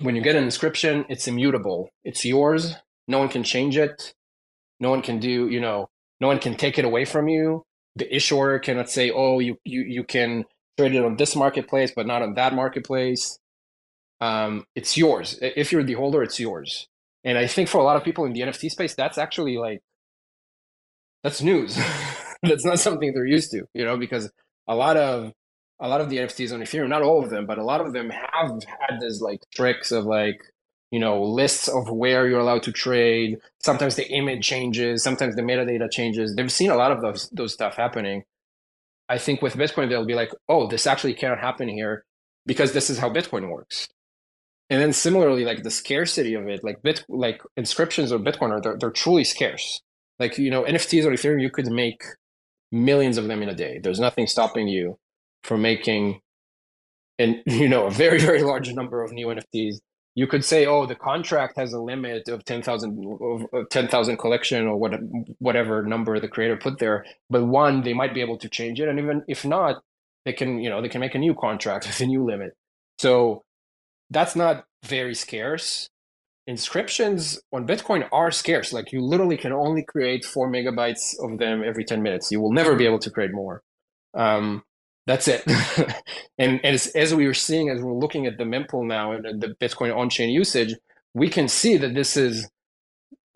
when 0.00 0.16
you 0.16 0.22
get 0.22 0.36
an 0.36 0.44
inscription, 0.44 1.04
it's 1.08 1.28
immutable. 1.28 1.90
It's 2.04 2.24
yours. 2.24 2.74
No 3.08 3.18
one 3.18 3.28
can 3.28 3.42
change 3.44 3.76
it. 3.76 4.14
No 4.80 4.90
one 4.90 5.02
can 5.02 5.18
do, 5.18 5.48
you 5.48 5.60
know, 5.60 5.88
no 6.20 6.28
one 6.28 6.38
can 6.38 6.56
take 6.56 6.78
it 6.78 6.84
away 6.84 7.04
from 7.04 7.28
you. 7.28 7.64
The 7.96 8.14
issuer 8.14 8.58
cannot 8.58 8.90
say, 8.90 9.10
oh, 9.10 9.38
you 9.38 9.56
you 9.64 9.82
you 9.82 10.04
can 10.04 10.44
trade 10.78 10.94
it 10.94 11.04
on 11.04 11.16
this 11.16 11.34
marketplace, 11.34 11.92
but 11.94 12.06
not 12.06 12.22
on 12.22 12.34
that 12.34 12.54
marketplace. 12.54 13.38
Um, 14.20 14.64
it's 14.74 14.96
yours. 14.96 15.38
If 15.42 15.72
you're 15.72 15.82
the 15.82 15.94
holder, 15.94 16.22
it's 16.22 16.40
yours. 16.40 16.88
And 17.24 17.36
I 17.36 17.46
think 17.46 17.68
for 17.68 17.78
a 17.78 17.84
lot 17.84 17.96
of 17.96 18.04
people 18.04 18.24
in 18.24 18.32
the 18.32 18.40
NFT 18.40 18.70
space, 18.70 18.94
that's 18.94 19.18
actually 19.18 19.58
like 19.58 19.80
that's 21.22 21.42
news. 21.42 21.76
that's 22.42 22.64
not 22.64 22.78
something 22.78 23.12
they're 23.12 23.26
used 23.26 23.50
to, 23.52 23.64
you 23.74 23.84
know, 23.84 23.96
because 23.96 24.30
a 24.68 24.74
lot 24.74 24.96
of 24.96 25.32
a 25.80 25.88
lot 25.88 26.00
of 26.00 26.08
the 26.08 26.18
NFTs 26.18 26.52
on 26.52 26.60
Ethereum, 26.60 26.88
not 26.88 27.02
all 27.02 27.22
of 27.22 27.30
them, 27.30 27.46
but 27.46 27.58
a 27.58 27.64
lot 27.64 27.80
of 27.80 27.92
them 27.92 28.10
have 28.10 28.62
had 28.64 29.00
this 29.00 29.20
like 29.20 29.40
tricks 29.54 29.92
of 29.92 30.04
like, 30.06 30.40
you 30.90 31.00
know, 31.00 31.22
lists 31.22 31.68
of 31.68 31.90
where 31.90 32.28
you're 32.28 32.40
allowed 32.40 32.62
to 32.64 32.72
trade. 32.72 33.38
Sometimes 33.60 33.96
the 33.96 34.08
image 34.08 34.46
changes, 34.46 35.02
sometimes 35.02 35.36
the 35.36 35.42
metadata 35.42 35.90
changes. 35.90 36.34
They've 36.34 36.52
seen 36.52 36.70
a 36.70 36.76
lot 36.76 36.92
of 36.92 37.00
those 37.02 37.28
those 37.30 37.52
stuff 37.52 37.76
happening. 37.76 38.24
I 39.08 39.18
think 39.18 39.42
with 39.42 39.54
Bitcoin, 39.54 39.88
they'll 39.88 40.06
be 40.06 40.14
like, 40.14 40.32
oh, 40.48 40.66
this 40.66 40.86
actually 40.86 41.14
cannot 41.14 41.38
happen 41.38 41.68
here 41.68 42.04
because 42.44 42.72
this 42.72 42.90
is 42.90 42.98
how 42.98 43.10
Bitcoin 43.10 43.50
works. 43.50 43.88
And 44.68 44.82
then 44.82 44.92
similarly, 44.92 45.44
like 45.44 45.62
the 45.62 45.70
scarcity 45.70 46.34
of 46.34 46.48
it, 46.48 46.64
like 46.64 46.82
bit 46.82 47.04
like 47.08 47.40
inscriptions 47.56 48.10
of 48.10 48.22
Bitcoin 48.22 48.50
are 48.50 48.60
they're, 48.60 48.76
they're 48.78 48.90
truly 48.90 49.24
scarce. 49.24 49.80
Like, 50.18 50.38
you 50.38 50.50
know, 50.50 50.64
NFTs 50.64 51.04
or 51.04 51.10
Ethereum, 51.10 51.42
you 51.42 51.50
could 51.50 51.66
make 51.66 52.02
millions 52.72 53.18
of 53.18 53.28
them 53.28 53.42
in 53.42 53.48
a 53.48 53.54
day. 53.54 53.78
There's 53.80 54.00
nothing 54.00 54.26
stopping 54.26 54.66
you 54.66 54.98
from 55.44 55.62
making 55.62 56.20
and 57.18 57.42
you 57.46 57.68
know 57.68 57.86
a 57.86 57.90
very 57.90 58.18
very 58.20 58.42
large 58.42 58.72
number 58.72 59.02
of 59.02 59.12
new 59.12 59.26
nfts 59.28 59.78
you 60.16 60.26
could 60.26 60.44
say 60.44 60.66
oh 60.66 60.86
the 60.86 60.96
contract 60.96 61.56
has 61.56 61.72
a 61.72 61.80
limit 61.80 62.26
of 62.28 62.44
10,000 62.44 63.46
of 63.52 63.68
10,000 63.68 64.16
collection 64.16 64.66
or 64.66 64.76
what, 64.76 64.94
whatever 65.38 65.84
number 65.84 66.18
the 66.18 66.26
creator 66.26 66.56
put 66.56 66.78
there. 66.78 67.04
But 67.30 67.46
one 67.46 67.82
they 67.82 67.92
might 67.92 68.14
be 68.14 68.22
able 68.22 68.38
to 68.38 68.48
change 68.48 68.80
it. 68.80 68.88
And 68.88 68.98
even 68.98 69.22
if 69.28 69.44
not 69.44 69.82
they 70.24 70.32
can 70.32 70.58
you 70.58 70.68
know 70.68 70.82
they 70.82 70.88
can 70.88 71.00
make 71.00 71.14
a 71.14 71.18
new 71.18 71.34
contract 71.34 71.86
with 71.86 72.00
a 72.00 72.06
new 72.06 72.24
limit. 72.24 72.54
So 72.98 73.44
that's 74.10 74.34
not 74.34 74.64
very 74.84 75.14
scarce. 75.14 75.88
Inscriptions 76.46 77.40
on 77.52 77.66
bitcoin 77.66 78.08
are 78.10 78.30
scarce. 78.30 78.72
Like 78.72 78.92
you 78.92 79.02
literally 79.02 79.36
can 79.36 79.52
only 79.52 79.82
create 79.82 80.24
4 80.24 80.48
megabytes 80.48 81.14
of 81.20 81.38
them 81.38 81.62
every 81.62 81.84
10 81.84 82.02
minutes. 82.02 82.32
You 82.32 82.40
will 82.40 82.52
never 82.52 82.74
be 82.74 82.86
able 82.86 83.00
to 83.00 83.10
create 83.10 83.32
more. 83.32 83.62
Um, 84.14 84.62
that's 85.06 85.28
it. 85.28 85.44
and, 86.38 86.60
and 86.64 86.74
as, 86.74 86.88
as, 86.88 87.14
we 87.14 87.26
were 87.26 87.34
seeing, 87.34 87.70
as 87.70 87.80
we're 87.80 87.94
looking 87.94 88.26
at 88.26 88.38
the 88.38 88.44
mempool 88.44 88.86
now 88.86 89.12
and 89.12 89.40
the 89.40 89.54
Bitcoin 89.60 89.96
on-chain 89.96 90.30
usage, 90.30 90.74
we 91.14 91.28
can 91.28 91.48
see 91.48 91.76
that 91.76 91.94
this 91.94 92.16
is 92.16 92.48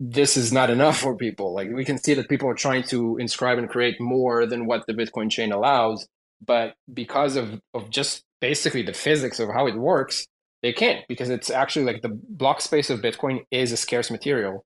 this 0.03 0.35
is 0.35 0.51
not 0.51 0.71
enough 0.71 0.97
for 0.97 1.15
people. 1.15 1.53
Like 1.53 1.69
we 1.71 1.85
can 1.85 1.97
see 1.97 2.15
that 2.15 2.27
people 2.27 2.49
are 2.49 2.55
trying 2.55 2.83
to 2.85 3.17
inscribe 3.17 3.59
and 3.59 3.69
create 3.69 4.01
more 4.01 4.47
than 4.47 4.65
what 4.65 4.85
the 4.87 4.93
Bitcoin 4.93 5.29
chain 5.29 5.51
allows, 5.51 6.07
but 6.45 6.73
because 6.91 7.35
of 7.35 7.61
of 7.73 7.89
just 7.89 8.23
basically 8.41 8.81
the 8.81 8.93
physics 8.93 9.39
of 9.39 9.49
how 9.49 9.67
it 9.67 9.75
works, 9.75 10.25
they 10.63 10.73
can't 10.73 11.07
because 11.07 11.29
it's 11.29 11.49
actually 11.51 11.85
like 11.85 12.01
the 12.01 12.19
block 12.29 12.61
space 12.61 12.89
of 12.89 13.01
Bitcoin 13.01 13.41
is 13.51 13.71
a 13.71 13.77
scarce 13.77 14.09
material, 14.09 14.65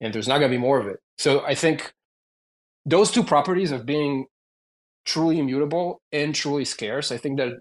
and 0.00 0.12
there's 0.14 0.28
not 0.28 0.38
going 0.38 0.50
to 0.50 0.56
be 0.56 0.60
more 0.60 0.80
of 0.80 0.86
it. 0.86 0.98
So 1.18 1.44
I 1.44 1.54
think 1.54 1.92
those 2.86 3.10
two 3.10 3.22
properties 3.22 3.72
of 3.72 3.84
being 3.84 4.26
truly 5.12 5.38
immutable 5.38 6.00
and 6.12 6.34
truly 6.34 6.64
scarce. 6.64 7.10
I 7.12 7.16
think 7.16 7.38
that 7.38 7.52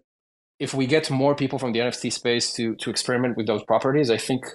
if 0.59 0.73
we 0.73 0.85
get 0.85 1.09
more 1.09 1.35
people 1.35 1.57
from 1.57 1.71
the 1.71 1.80
NFT 1.80 2.11
space 2.11 2.53
to 2.53 2.76
to 2.76 2.89
experiment 2.89 3.38
with 3.38 3.47
those 3.47 3.63
properties, 3.63 4.11
I 4.11 4.17
think 4.17 4.45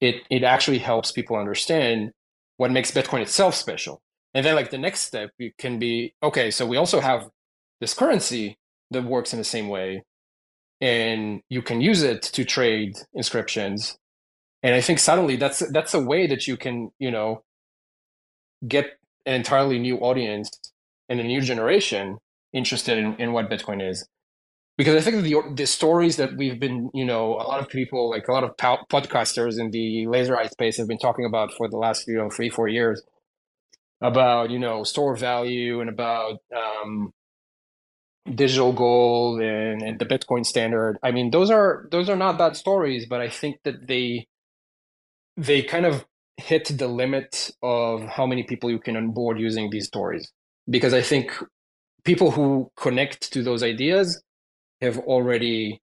it 0.00 0.16
it 0.30 0.42
actually 0.42 0.78
helps 0.78 1.12
people 1.12 1.36
understand 1.36 2.12
what 2.56 2.70
makes 2.70 2.90
Bitcoin 2.90 3.22
itself 3.22 3.54
special. 3.54 4.00
And 4.34 4.46
then 4.46 4.54
like 4.54 4.70
the 4.70 4.78
next 4.78 5.00
step 5.00 5.30
can 5.58 5.78
be 5.78 6.14
okay, 6.22 6.50
so 6.50 6.66
we 6.66 6.76
also 6.76 7.00
have 7.00 7.28
this 7.80 7.94
currency 7.94 8.58
that 8.90 9.04
works 9.04 9.32
in 9.32 9.38
the 9.38 9.44
same 9.44 9.68
way 9.68 10.02
and 10.80 11.42
you 11.48 11.62
can 11.62 11.80
use 11.80 12.02
it 12.02 12.22
to 12.22 12.44
trade 12.44 12.96
inscriptions. 13.14 13.98
And 14.62 14.74
I 14.74 14.80
think 14.80 14.98
suddenly 14.98 15.36
that's 15.36 15.60
that's 15.72 15.94
a 15.94 16.00
way 16.00 16.26
that 16.26 16.46
you 16.46 16.56
can, 16.56 16.90
you 16.98 17.10
know, 17.10 17.42
get 18.66 18.86
an 19.26 19.34
entirely 19.34 19.78
new 19.78 19.98
audience 19.98 20.50
and 21.08 21.20
a 21.20 21.24
new 21.24 21.40
generation 21.40 22.18
interested 22.52 22.98
in, 22.98 23.14
in 23.16 23.32
what 23.32 23.50
Bitcoin 23.50 23.86
is. 23.88 24.06
Because 24.76 24.94
I 24.94 25.00
think 25.02 25.24
the 25.24 25.42
the 25.54 25.66
stories 25.66 26.16
that 26.16 26.36
we've 26.36 26.58
been, 26.58 26.90
you 26.94 27.04
know, 27.04 27.34
a 27.34 27.44
lot 27.44 27.60
of 27.60 27.68
people, 27.68 28.08
like 28.08 28.28
a 28.28 28.32
lot 28.32 28.44
of 28.44 28.56
podcasters 28.56 29.60
in 29.60 29.70
the 29.70 30.06
laser 30.06 30.36
eye 30.36 30.46
space, 30.46 30.78
have 30.78 30.88
been 30.88 30.98
talking 30.98 31.26
about 31.26 31.52
for 31.52 31.68
the 31.68 31.76
last, 31.76 32.06
you 32.08 32.16
know, 32.16 32.30
three 32.30 32.48
four 32.48 32.66
years, 32.66 33.02
about 34.00 34.50
you 34.50 34.58
know 34.58 34.82
store 34.84 35.16
value 35.16 35.80
and 35.80 35.90
about 35.90 36.38
um, 36.56 37.12
digital 38.34 38.72
gold 38.72 39.40
and, 39.40 39.82
and 39.82 39.98
the 39.98 40.06
Bitcoin 40.06 40.46
standard. 40.46 40.98
I 41.02 41.10
mean, 41.10 41.30
those 41.30 41.50
are 41.50 41.86
those 41.90 42.08
are 42.08 42.16
not 42.16 42.38
bad 42.38 42.56
stories, 42.56 43.06
but 43.06 43.20
I 43.20 43.28
think 43.28 43.58
that 43.64 43.86
they 43.86 44.26
they 45.36 45.62
kind 45.62 45.86
of 45.86 46.06
hit 46.36 46.66
the 46.78 46.88
limit 46.88 47.50
of 47.62 48.02
how 48.04 48.26
many 48.26 48.42
people 48.44 48.70
you 48.70 48.78
can 48.78 48.96
onboard 48.96 49.38
using 49.38 49.70
these 49.70 49.86
stories 49.86 50.32
because 50.68 50.94
I 50.94 51.02
think 51.02 51.32
people 52.04 52.30
who 52.30 52.70
connect 52.76 53.32
to 53.32 53.42
those 53.42 53.62
ideas 53.62 54.22
have 54.80 54.98
already 54.98 55.80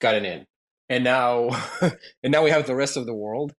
gotten 0.00 0.24
in, 0.24 0.44
and 0.88 1.04
now 1.04 1.50
and 1.80 2.32
now 2.32 2.42
we 2.42 2.50
have 2.50 2.66
the 2.66 2.74
rest 2.74 2.96
of 2.96 3.06
the 3.06 3.14
world. 3.14 3.52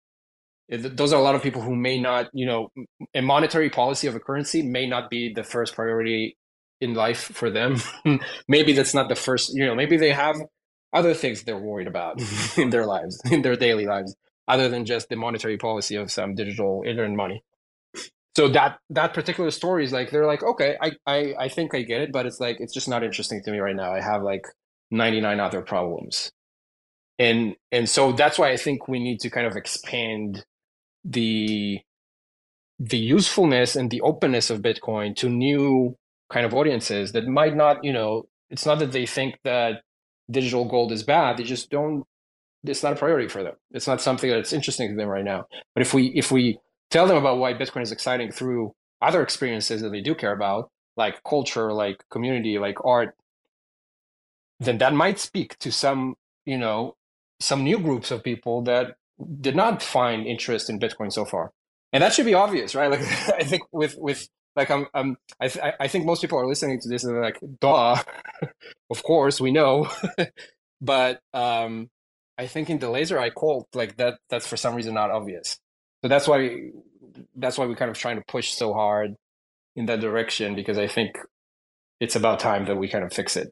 Those 0.69 1.14
are 1.14 1.19
a 1.19 1.23
lot 1.23 1.35
of 1.35 1.41
people 1.41 1.61
who 1.61 1.76
may 1.76 1.97
not, 1.97 2.27
you 2.34 2.45
know, 2.45 2.68
a 3.15 3.22
monetary 3.22 3.69
policy 3.69 4.07
of 4.07 4.15
a 4.15 4.19
currency 4.19 4.61
may 4.61 4.85
not 4.85 5.09
be 5.09 5.31
the 5.34 5.43
first 5.43 5.76
priority 5.76 6.35
in 6.81 6.93
life 6.93 7.31
for 7.34 7.49
them. 7.49 7.77
maybe 8.49 8.73
that's 8.73 8.93
not 8.93 9.07
the 9.07 9.15
first, 9.15 9.53
you 9.53 9.65
know, 9.65 9.76
maybe 9.76 9.95
they 9.95 10.11
have 10.11 10.35
other 10.91 11.14
things 11.14 11.43
they're 11.43 11.57
worried 11.57 11.88
about 11.88 12.22
in 12.57 12.69
their 12.69 12.85
lives, 12.85 13.18
in 13.31 13.43
their 13.43 13.55
daily 13.55 13.85
lives, 13.85 14.14
other 14.45 14.68
than 14.68 14.84
just 14.84 15.07
the 15.07 15.15
monetary 15.15 15.57
policy 15.57 15.95
of 15.95 16.11
some 16.11 16.35
digital 16.35 16.84
internet 16.85 17.15
money 17.15 17.43
so 18.38 18.47
that 18.49 18.77
that 18.91 19.15
particular 19.15 19.49
story 19.49 19.84
is 19.84 19.91
like 19.91 20.11
they're 20.11 20.27
like 20.27 20.43
okay 20.43 20.77
I, 20.80 20.91
I 21.07 21.34
i 21.39 21.47
think 21.49 21.73
i 21.73 21.81
get 21.81 22.01
it 22.01 22.11
but 22.11 22.27
it's 22.27 22.39
like 22.39 22.57
it's 22.59 22.73
just 22.73 22.88
not 22.88 23.03
interesting 23.03 23.41
to 23.43 23.51
me 23.51 23.57
right 23.57 23.76
now. 23.76 23.91
I 23.91 23.99
have 24.01 24.22
like 24.22 24.45
99 24.91 25.39
other 25.39 25.61
problems. 25.64 26.31
And 27.19 27.55
and 27.72 27.89
so 27.89 28.11
that's 28.11 28.38
why 28.38 28.51
i 28.51 28.57
think 28.57 28.88
we 28.88 28.99
need 28.99 29.19
to 29.22 29.31
kind 29.31 29.47
of 29.47 29.55
expand 29.55 30.45
the 31.03 31.80
the 32.80 32.99
usefulness 32.99 33.76
and 33.76 33.89
the 33.89 34.01
openness 34.01 34.51
of 34.51 34.61
bitcoin 34.61 35.15
to 35.15 35.27
new 35.30 35.95
kind 36.30 36.45
of 36.45 36.53
audiences 36.53 37.14
that 37.14 37.26
might 37.26 37.55
not 37.55 37.84
you 37.84 37.91
know 37.91 38.27
it's 38.51 38.68
not 38.68 38.77
that 38.77 38.91
they 38.91 39.07
think 39.07 39.39
that 39.43 39.81
digital 40.30 40.65
gold 40.65 40.91
is 40.91 41.01
bad 41.01 41.38
they 41.38 41.43
just 41.55 41.72
don't 41.72 42.05
it's 42.64 42.84
not 42.84 42.93
a 42.93 42.95
priority 42.95 43.27
for 43.27 43.43
them. 43.43 43.53
It's 43.72 43.88
not 43.88 44.01
something 44.01 44.30
that's 44.30 44.53
interesting 44.53 44.89
to 44.89 44.95
them 44.95 45.07
right 45.07 45.23
now. 45.23 45.45
But 45.73 45.81
if 45.81 45.93
we 45.93 46.07
if 46.07 46.31
we 46.31 46.59
tell 46.89 47.07
them 47.07 47.18
about 47.18 47.38
why 47.38 47.53
Bitcoin 47.53 47.81
is 47.81 47.91
exciting 47.91 48.31
through 48.31 48.73
other 49.01 49.22
experiences 49.22 49.81
that 49.81 49.89
they 49.89 50.01
do 50.01 50.15
care 50.15 50.31
about, 50.31 50.69
like 50.95 51.23
culture, 51.23 51.72
like 51.73 52.03
community, 52.09 52.57
like 52.57 52.84
art, 52.84 53.15
then 54.59 54.77
that 54.80 54.93
might 54.93 55.19
speak 55.19 55.57
to 55.59 55.72
some, 55.72 56.15
you 56.45 56.57
know, 56.57 56.95
some 57.39 57.64
new 57.64 57.77
groups 57.80 58.11
of 58.11 58.23
people 58.23 58.61
that 58.64 58.95
did 59.41 59.55
not 59.55 59.81
find 59.81 60.26
interest 60.26 60.69
in 60.69 60.80
Bitcoin 60.80 61.11
so 61.11 61.26
far. 61.26 61.51
And 61.93 62.03
that 62.03 62.14
should 62.14 62.26
be 62.26 62.34
obvious, 62.34 62.76
right? 62.76 62.89
Like 62.91 63.01
I 63.34 63.43
think 63.43 63.64
with 63.72 63.95
with 63.97 64.27
like 64.55 64.72
I'm, 64.72 64.88
I'm 64.93 65.18
I, 65.39 65.47
th- 65.47 65.73
I 65.80 65.88
think 65.88 66.05
most 66.05 66.22
people 66.22 66.39
are 66.39 66.47
listening 66.47 66.80
to 66.81 66.89
this 66.89 67.03
and 67.03 67.14
they're 67.14 67.22
like, 67.22 67.39
duh, 67.61 68.01
of 68.89 69.03
course 69.03 69.39
we 69.39 69.51
know, 69.51 69.89
but 70.81 71.22
um, 71.34 71.89
I 72.38 72.47
think 72.47 72.69
in 72.69 72.80
the 72.80 72.89
laser 72.89 73.19
eye 73.19 73.30
cult, 73.30 73.68
like 73.73 73.97
that 73.97 74.19
that's 74.30 74.47
for 74.47 74.57
some 74.57 74.76
reason 74.76 74.95
not 74.95 75.11
obvious. 75.11 75.59
So 76.07 76.09
that's 76.09 76.25
why 76.25 76.69
that's 77.35 77.57
why 77.57 77.65
we're 77.65 77.75
kind 77.75 77.91
of 77.91 77.97
trying 77.97 78.15
to 78.15 78.23
push 78.29 78.53
so 78.53 78.71
hard 78.71 79.17
in 79.75 79.88
that 79.88 79.99
direction 79.99 80.55
because 80.55 80.77
I 80.77 80.88
think 80.88 81.17
it's 81.99 82.15
about 82.15 82.39
time 82.39 82.63
that 82.67 82.77
we 82.77 82.88
kind 82.88 83.03
of 83.03 83.11
fix 83.11 83.35
it. 83.35 83.49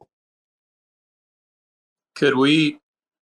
Could 2.15 2.37
we? 2.37 2.79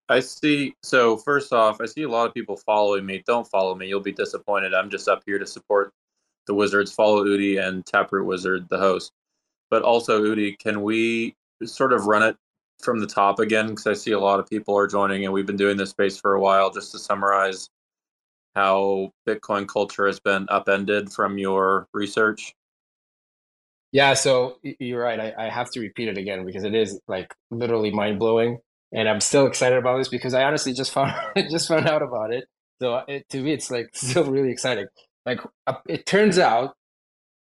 I 0.08 0.20
see. 0.20 0.76
So 0.84 1.18
first 1.18 1.52
off, 1.52 1.82
I 1.82 1.88
see 1.88 2.04
a 2.04 2.10
lot 2.10 2.28
of 2.28 2.36
people 2.36 2.58
following 2.58 3.08
me. 3.08 3.24
Don't 3.26 3.48
follow 3.48 3.74
me; 3.74 3.88
you'll 3.88 4.02
be 4.02 4.12
disappointed. 4.12 4.76
I'm 4.76 4.92
just 4.92 5.10
up 5.10 5.24
here 5.26 5.40
to 5.40 5.48
support 5.48 5.92
the 6.46 6.54
Wizards. 6.54 6.94
Follow 6.94 7.26
Udi 7.26 7.60
and 7.60 7.84
Taproot 7.88 8.28
Wizard, 8.28 8.70
the 8.70 8.78
host. 8.78 9.14
But 9.72 9.82
also, 9.82 10.24
Udi, 10.24 10.60
can 10.60 10.84
we 10.84 11.34
sort 11.64 11.92
of 11.92 12.06
run 12.06 12.22
it 12.22 12.36
from 12.84 13.00
the 13.00 13.08
top 13.08 13.40
again? 13.40 13.70
Because 13.70 13.88
I 13.88 13.94
see 13.94 14.12
a 14.12 14.20
lot 14.20 14.40
of 14.40 14.48
people 14.48 14.78
are 14.78 14.86
joining, 14.86 15.26
and 15.26 15.34
we've 15.34 15.48
been 15.48 15.58
doing 15.58 15.78
this 15.78 15.90
space 15.90 16.20
for 16.20 16.36
a 16.36 16.40
while. 16.40 16.70
Just 16.70 16.92
to 16.92 17.00
summarize 17.00 17.68
how 18.56 19.12
Bitcoin 19.28 19.68
culture 19.68 20.08
has 20.08 20.20
been 20.20 20.48
upended 20.50 21.12
from 21.12 21.38
your 21.38 21.88
research. 21.94 22.56
Yeah, 23.92 24.16
so 24.16 24.58
you're 24.64 25.04
right. 25.04 25.20
I, 25.20 25.46
I 25.46 25.50
have 25.50 25.72
to 25.72 25.80
repeat 25.80 26.08
it 26.08 26.18
again 26.18 26.46
because 26.46 26.64
it 26.64 26.74
is 26.74 27.00
like 27.08 27.34
literally 27.52 27.92
mind 27.92 28.20
blowing 28.20 28.60
and 28.94 29.10
I'm 29.10 29.20
still 29.20 29.48
excited 29.48 29.78
about 29.78 29.98
this 29.98 30.08
because 30.08 30.34
I 30.34 30.44
honestly 30.44 30.72
just 30.72 30.92
found 30.92 31.14
just 31.50 31.68
found 31.68 31.88
out 31.88 32.02
about 32.02 32.32
it. 32.32 32.46
So 32.82 33.02
it, 33.08 33.28
to 33.30 33.42
me, 33.42 33.54
it's 33.54 33.72
like 33.72 33.90
still 33.94 34.26
really 34.26 34.52
exciting. 34.52 34.88
Like 35.26 35.40
it 35.88 36.06
turns 36.06 36.38
out 36.38 36.76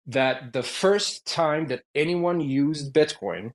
that 0.06 0.53
the 0.53 0.64
first 0.64 1.26
time 1.26 1.68
that 1.68 1.84
anyone 1.95 2.40
used 2.40 2.94
Bitcoin 2.94 3.52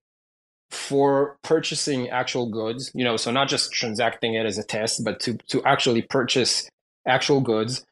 for 0.70 1.36
purchasing 1.42 2.08
actual 2.08 2.50
goods, 2.50 2.90
you 2.94 3.04
know, 3.04 3.16
so 3.16 3.30
not 3.30 3.48
just 3.48 3.72
transacting 3.72 4.34
it 4.34 4.44
as 4.44 4.58
a 4.58 4.64
test, 4.64 5.04
but 5.04 5.20
to 5.20 5.38
to 5.48 5.62
actually 5.64 6.02
purchase 6.02 6.68
actual 7.06 7.40
goods, 7.40 7.84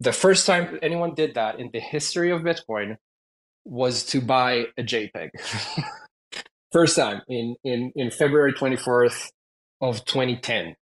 the 0.00 0.12
first 0.12 0.46
time 0.46 0.78
anyone 0.82 1.14
did 1.14 1.34
that 1.34 1.60
in 1.60 1.70
the 1.72 1.80
history 1.80 2.30
of 2.30 2.42
Bitcoin 2.42 2.96
was 3.64 4.04
to 4.06 4.20
buy 4.20 4.66
a 4.76 4.82
JPEG. 4.82 5.30
first 6.72 6.96
time 6.96 7.22
in 7.28 7.54
in 7.64 7.92
in 7.94 8.10
February 8.10 8.52
24th 8.52 9.30
of 9.80 10.04
2010. 10.04 10.74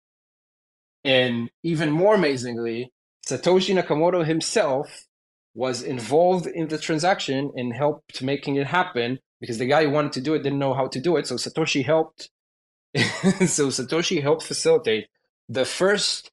And 1.04 1.50
even 1.64 1.92
more 1.92 2.16
amazingly, 2.16 2.92
Satoshi 3.28 3.76
Nakamoto 3.76 4.26
himself 4.26 5.06
was 5.54 5.82
involved 5.82 6.48
in 6.48 6.70
the 6.70 6.78
transaction 6.78 7.52
and 7.56 7.74
helped 7.74 8.22
making 8.22 8.56
it 8.56 8.68
happen 8.68 9.20
because 9.42 9.58
the 9.58 9.66
guy 9.66 9.84
who 9.84 9.90
wanted 9.90 10.14
to 10.14 10.22
do 10.22 10.34
it 10.34 10.44
didn't 10.44 10.60
know 10.60 10.74
how 10.74 10.88
to 10.88 11.00
do 11.02 11.18
it. 11.18 11.28
So 11.28 11.36
Satoshi 11.36 11.84
helped. 11.84 12.30
so 12.96 13.68
Satoshi 13.68 14.22
helped 14.22 14.44
facilitate 14.44 15.08
the 15.50 15.66
first 15.66 16.31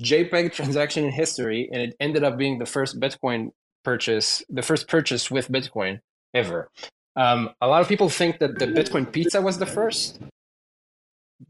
JPEG 0.00 0.52
transaction 0.52 1.04
in 1.04 1.12
history, 1.12 1.68
and 1.72 1.82
it 1.82 1.96
ended 2.00 2.24
up 2.24 2.36
being 2.36 2.58
the 2.58 2.66
first 2.66 2.98
Bitcoin 2.98 3.50
purchase, 3.84 4.42
the 4.48 4.62
first 4.62 4.88
purchase 4.88 5.30
with 5.30 5.50
Bitcoin 5.50 6.00
ever. 6.34 6.68
Um, 7.16 7.50
a 7.60 7.66
lot 7.66 7.82
of 7.82 7.88
people 7.88 8.08
think 8.08 8.38
that 8.38 8.58
the 8.58 8.66
Bitcoin 8.66 9.10
pizza 9.10 9.40
was 9.42 9.58
the 9.58 9.66
first. 9.66 10.20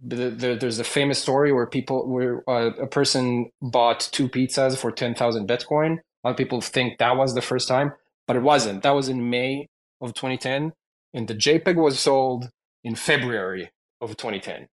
The, 0.03 0.31
the, 0.31 0.55
there's 0.55 0.79
a 0.79 0.85
famous 0.85 1.21
story 1.21 1.53
where 1.53 1.67
people, 1.67 2.09
where 2.09 2.49
uh, 2.49 2.71
a 2.81 2.87
person 2.87 3.51
bought 3.61 4.09
two 4.13 4.29
pizzas 4.29 4.77
for 4.77 4.91
ten 4.91 5.15
thousand 5.15 5.49
Bitcoin. 5.49 5.99
A 5.99 6.29
lot 6.29 6.31
of 6.33 6.37
people 6.37 6.61
think 6.61 6.99
that 6.99 7.17
was 7.17 7.35
the 7.35 7.43
first 7.43 7.69
time, 7.69 7.93
but 8.27 8.37
it 8.37 8.43
wasn't. 8.43 8.83
That 8.83 8.95
was 8.95 9.09
in 9.09 9.31
May 9.31 9.67
of 10.01 10.15
2010, 10.15 10.73
and 11.15 11.29
the 11.29 11.35
JPEG 11.35 11.77
was 11.77 11.99
sold 11.99 12.51
in 12.85 12.95
February 12.95 13.71
of 14.01 14.17
2010. 14.17 14.67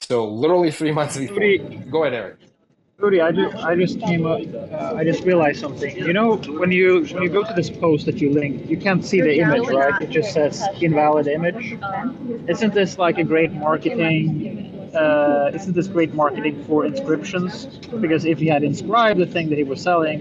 So 0.00 0.26
literally 0.26 0.70
three 0.70 0.92
months 0.92 1.16
before. 1.16 1.58
Go 1.90 2.04
ahead, 2.04 2.14
Eric. 2.14 2.36
Udi, 3.02 3.20
I 3.20 3.32
just 3.32 3.56
I 3.64 3.74
just 3.74 4.00
came 4.00 4.26
up. 4.26 4.40
Uh, 4.40 4.94
I 4.96 5.02
just 5.02 5.24
realized 5.24 5.58
something. 5.60 5.96
You 5.96 6.12
know, 6.12 6.36
when 6.36 6.70
you 6.70 7.04
when 7.12 7.22
you 7.24 7.28
go 7.28 7.42
to 7.42 7.52
this 7.52 7.68
post 7.68 8.06
that 8.06 8.20
you 8.20 8.30
link, 8.30 8.70
you 8.70 8.76
can't 8.76 9.04
see 9.04 9.20
the 9.20 9.38
image, 9.40 9.68
right? 9.68 10.00
It 10.00 10.10
just 10.10 10.32
says 10.32 10.62
invalid 10.80 11.26
image. 11.26 11.76
Isn't 12.48 12.72
this 12.72 12.98
like 12.98 13.18
a 13.18 13.24
great 13.24 13.52
marketing? 13.52 14.92
Uh, 14.94 15.50
isn't 15.52 15.74
this 15.74 15.88
great 15.88 16.14
marketing 16.14 16.62
for 16.64 16.84
inscriptions? 16.84 17.66
Because 18.04 18.24
if 18.24 18.38
he 18.38 18.46
had 18.46 18.62
inscribed 18.62 19.18
the 19.18 19.26
thing 19.26 19.48
that 19.48 19.58
he 19.58 19.64
was 19.64 19.80
selling, 19.82 20.20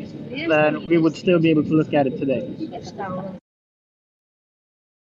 then 0.49 0.83
we 0.87 0.97
would 0.97 1.15
still 1.15 1.39
be 1.39 1.51
able 1.51 1.63
to 1.63 1.73
look 1.73 1.93
at 1.93 2.07
it 2.07 2.17
today. 2.17 2.41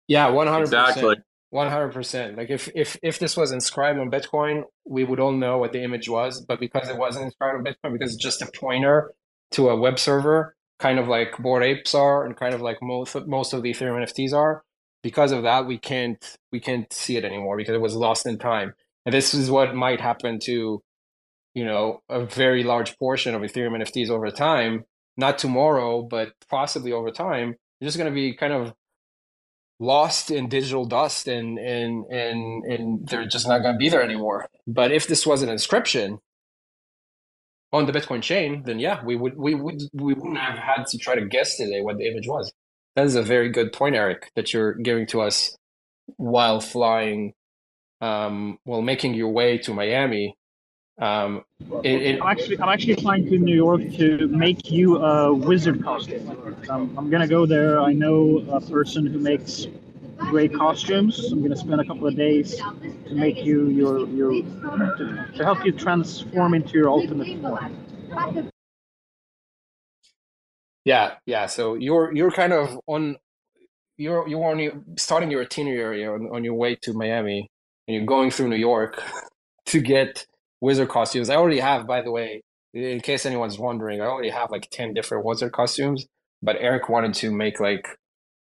Yeah, 0.08 0.28
one 0.30 0.46
hundred 0.46 0.66
percent. 0.66 0.90
Exactly. 0.90 1.16
100% 1.54 2.36
like 2.36 2.50
if 2.50 2.70
if 2.74 2.98
if 3.04 3.20
this 3.20 3.38
was 3.38 3.52
inscribed 3.52 4.00
on 4.00 4.10
bitcoin 4.10 4.64
we 4.86 5.04
would 5.04 5.20
all 5.20 5.32
know 5.32 5.58
what 5.58 5.72
the 5.72 5.84
image 5.84 6.10
was. 6.10 6.42
But 6.42 6.60
because 6.60 6.90
it 6.90 6.98
wasn't 6.98 7.26
inscribed 7.26 7.58
on 7.58 7.64
bitcoin 7.64 7.94
because 7.94 8.14
it's 8.14 8.24
just 8.24 8.42
a 8.42 8.50
pointer 8.60 9.14
to 9.52 9.70
a 9.70 9.76
web 9.76 10.00
server 10.00 10.56
kind 10.80 11.00
of 11.00 11.08
like 11.08 11.38
Bored 11.38 11.64
Apes 11.64 11.94
are 11.94 12.26
and 12.26 12.36
kind 12.36 12.54
of 12.54 12.62
like 12.62 12.82
most 12.82 13.16
most 13.28 13.54
of 13.54 13.62
the 13.62 13.72
ethereum 13.72 14.04
nfts 14.04 14.34
are 14.34 14.64
because 15.04 15.32
of 15.32 15.44
that 15.44 15.68
we 15.68 15.78
can't 15.78 16.38
we 16.52 16.60
can't 16.60 16.92
see 16.92 17.18
it 17.18 17.26
anymore 17.26 17.56
because 17.56 17.76
it 17.76 17.82
was 17.82 17.96
lost 17.96 18.26
in 18.26 18.38
time. 18.38 18.74
And 19.06 19.14
this 19.14 19.34
is 19.34 19.52
what 19.52 19.76
might 19.76 20.02
happen 20.02 20.40
to 20.46 20.82
you 21.54 21.66
know 21.66 22.02
a 22.10 22.26
very 22.26 22.64
large 22.64 22.98
portion 22.98 23.36
of 23.36 23.42
ethereum 23.44 23.80
nfts 23.82 24.10
over 24.10 24.32
time. 24.32 24.86
Not 25.18 25.38
tomorrow 25.38 26.02
but 26.02 26.34
possibly 26.50 26.92
over 26.92 27.12
time. 27.12 27.56
You're 27.80 27.88
just 27.88 27.98
going 27.98 28.10
to 28.10 28.16
be 28.16 28.34
kind 28.34 28.54
of 28.54 28.74
lost 29.84 30.32
in 30.32 30.48
digital 30.50 30.86
dust 30.86 31.28
and 31.28 31.60
and 31.60 32.06
and 32.06 32.64
and 32.66 33.08
they're 33.08 33.28
just 33.28 33.48
not 33.48 33.60
going 33.60 33.76
to 33.76 33.78
be 33.78 33.90
there 33.90 34.04
anymore. 34.04 34.48
But 34.66 34.92
if 34.92 35.08
this 35.08 35.26
was 35.28 35.44
an 35.44 35.50
inscription 35.50 36.20
on 37.72 37.88
the 37.88 37.92
bitcoin 37.92 38.22
chain 38.22 38.62
then 38.66 38.78
yeah 38.80 39.04
we 39.04 39.16
would 39.16 39.36
we 39.36 39.56
would 39.56 39.82
we 39.94 40.14
wouldn't 40.14 40.38
have 40.38 40.58
had 40.58 40.86
to 40.86 40.98
try 40.98 41.16
to 41.16 41.26
guess 41.26 41.58
today 41.58 41.82
what 41.82 41.98
the 41.98 42.08
image 42.08 42.28
was. 42.28 42.54
That 42.96 43.06
is 43.06 43.16
a 43.16 43.24
very 43.24 43.50
good 43.50 43.74
point 43.74 43.96
eric 43.96 44.32
that 44.36 44.54
you're 44.54 44.74
giving 44.76 45.08
to 45.08 45.22
us 45.22 45.58
while 46.18 46.60
flying 46.62 47.34
um 48.02 48.60
while 48.64 48.82
making 48.82 49.14
your 49.16 49.30
way 49.30 49.58
to 49.58 49.74
miami 49.74 50.36
um 51.00 51.44
it, 51.84 52.02
it, 52.02 52.22
I'm 52.22 52.28
actually 52.28 52.60
I'm 52.60 52.70
actually 52.70 52.96
flying 52.96 53.26
to 53.30 53.38
New 53.38 53.56
York 53.56 53.82
to 53.98 54.28
make 54.28 54.72
you 54.72 54.98
a 54.98 55.34
wizard 55.34 55.84
costume. 55.84 56.30
Um, 56.70 56.94
I'm 56.98 57.10
gonna 57.10 57.28
go 57.28 57.46
there. 57.46 57.80
I 57.82 57.94
know 57.94 58.46
a 58.52 58.62
person 58.62 59.06
who 59.06 59.20
makes 59.20 59.68
great 60.18 60.54
costumes. 60.54 61.32
I'm 61.32 61.42
gonna 61.42 61.56
spend 61.56 61.82
a 61.82 61.86
couple 61.86 62.08
of 62.08 62.16
days 62.16 62.58
to 62.58 63.16
make 63.16 63.44
you 63.44 63.68
your 63.70 64.08
your 64.08 64.32
to, 64.34 65.28
to 65.36 65.44
help 65.44 65.66
you 65.66 65.72
transform 65.72 66.54
into 66.54 66.74
your 66.74 66.90
ultimate 66.90 67.42
form. 67.42 67.78
yeah 70.86 71.16
yeah 71.26 71.46
so 71.46 71.76
you're 71.76 72.14
you're 72.14 72.32
kind 72.32 72.54
of 72.54 72.80
on 72.88 73.18
you're 73.98 74.28
you're 74.28 74.46
on 74.46 74.60
your, 74.60 74.74
starting 74.98 75.32
your 75.32 75.42
itinerary 75.42 76.06
on, 76.06 76.28
on 76.34 76.44
your 76.44 76.56
way 76.56 76.76
to 76.76 76.94
miami 76.94 77.50
and 77.88 77.96
you're 77.96 78.06
going 78.06 78.32
through 78.32 78.50
new 78.50 78.56
york 78.56 79.02
to 79.66 79.82
get 79.82 80.26
wizard 80.64 80.88
costumes. 80.88 81.30
I 81.30 81.36
already 81.36 81.60
have, 81.60 81.86
by 81.86 82.02
the 82.02 82.10
way, 82.10 82.42
in 82.74 83.02
case 83.02 83.26
anyone's 83.26 83.60
wondering, 83.60 84.02
I 84.02 84.06
already 84.06 84.30
have 84.30 84.50
like 84.50 84.70
10 84.72 84.94
different 84.94 85.26
wizard 85.26 85.52
costumes, 85.52 86.08
but 86.42 86.56
Eric 86.58 86.88
wanted 86.88 87.14
to 87.16 87.32
make 87.32 87.60
like 87.60 87.86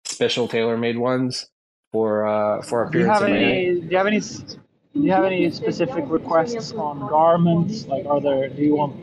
special 0.03 0.47
tailor-made 0.47 0.97
ones 0.97 1.47
for 1.93 2.27
uh 2.27 2.61
for 2.61 2.89
Do 2.91 2.99
you 2.99 3.05
have 3.05 3.23
any? 3.23 3.79
Do 3.79 3.87
you 3.89 3.97
have 3.97 4.05
any? 4.05 4.19
Do 4.19 5.01
you 5.05 5.11
have 5.11 5.23
any 5.23 5.49
specific 5.51 6.03
requests 6.07 6.71
on 6.73 6.99
garments? 7.07 7.85
Like, 7.87 8.05
are 8.05 8.19
there? 8.19 8.49
Do 8.49 8.61
you 8.61 8.75
want 8.75 8.93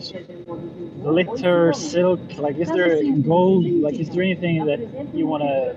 glitter, 1.02 1.72
silk? 1.72 2.20
Like, 2.38 2.56
is 2.59 2.68
there 2.68 2.90
gold? 3.22 3.64
Like, 3.86 3.94
is 3.94 4.10
there 4.10 4.22
anything 4.22 4.66
that 4.66 4.80
you 5.14 5.26
wanna 5.26 5.76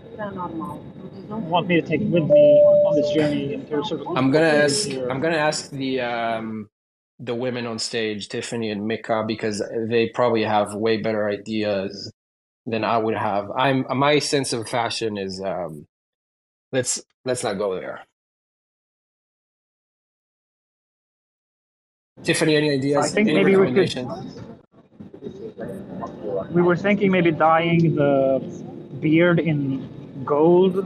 want 1.53 1.67
me 1.67 1.79
to 1.81 1.87
take 1.87 2.01
with 2.01 2.25
me 2.37 2.45
on 2.87 2.95
this 2.99 3.09
journey 3.11 3.53
in 3.53 3.65
terms 3.67 3.91
of? 3.91 4.05
I'm 4.17 4.29
gonna 4.29 4.55
ask 4.65 4.89
I'm 5.09 5.21
gonna 5.23 5.43
ask 5.49 5.69
the 5.71 6.01
um 6.01 6.69
the 7.19 7.35
women 7.35 7.65
on 7.65 7.79
stage, 7.79 8.29
Tiffany 8.29 8.71
and 8.71 8.87
Mika, 8.87 9.23
because 9.27 9.61
they 9.87 10.09
probably 10.09 10.43
have 10.43 10.73
way 10.73 10.97
better 10.97 11.27
ideas 11.29 12.11
than 12.65 12.83
I 12.83 12.97
would 12.97 13.15
have. 13.15 13.49
I'm 13.57 13.85
my 13.97 14.19
sense 14.19 14.53
of 14.53 14.67
fashion 14.69 15.17
is 15.17 15.41
um 15.43 15.85
let's 16.71 17.01
let's 17.25 17.43
not 17.43 17.57
go 17.57 17.75
there. 17.75 18.05
Tiffany, 22.23 22.55
any 22.55 22.71
ideas? 22.71 23.05
I 23.05 23.07
think 23.09 23.29
any 23.29 23.43
maybe 23.43 23.55
we 23.55 23.73
could. 23.73 24.07
We 26.51 26.61
were 26.61 26.75
thinking 26.75 27.11
maybe 27.11 27.31
dyeing 27.31 27.95
the 27.95 28.39
beard 28.99 29.39
in 29.39 30.23
gold 30.25 30.85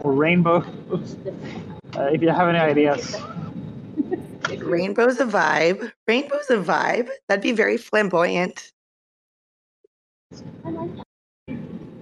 or 0.00 0.12
rainbow. 0.12 0.64
Uh, 1.96 2.04
if 2.12 2.22
you 2.22 2.28
have 2.28 2.48
any 2.48 2.56
ideas. 2.56 3.16
Rainbow's 4.58 5.20
a 5.20 5.26
vibe. 5.26 5.92
Rainbow's 6.06 6.50
a 6.50 6.56
vibe. 6.56 7.08
That'd 7.28 7.42
be 7.42 7.52
very 7.52 7.76
flamboyant. 7.76 8.72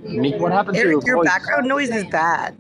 What 0.03 0.53
happened 0.53 0.77
to 0.77 0.83
your 0.83 1.05
your 1.05 1.17
voice? 1.17 1.27
background 1.27 1.69
noise 1.69 1.91
is 1.91 2.05
bad. 2.05 2.57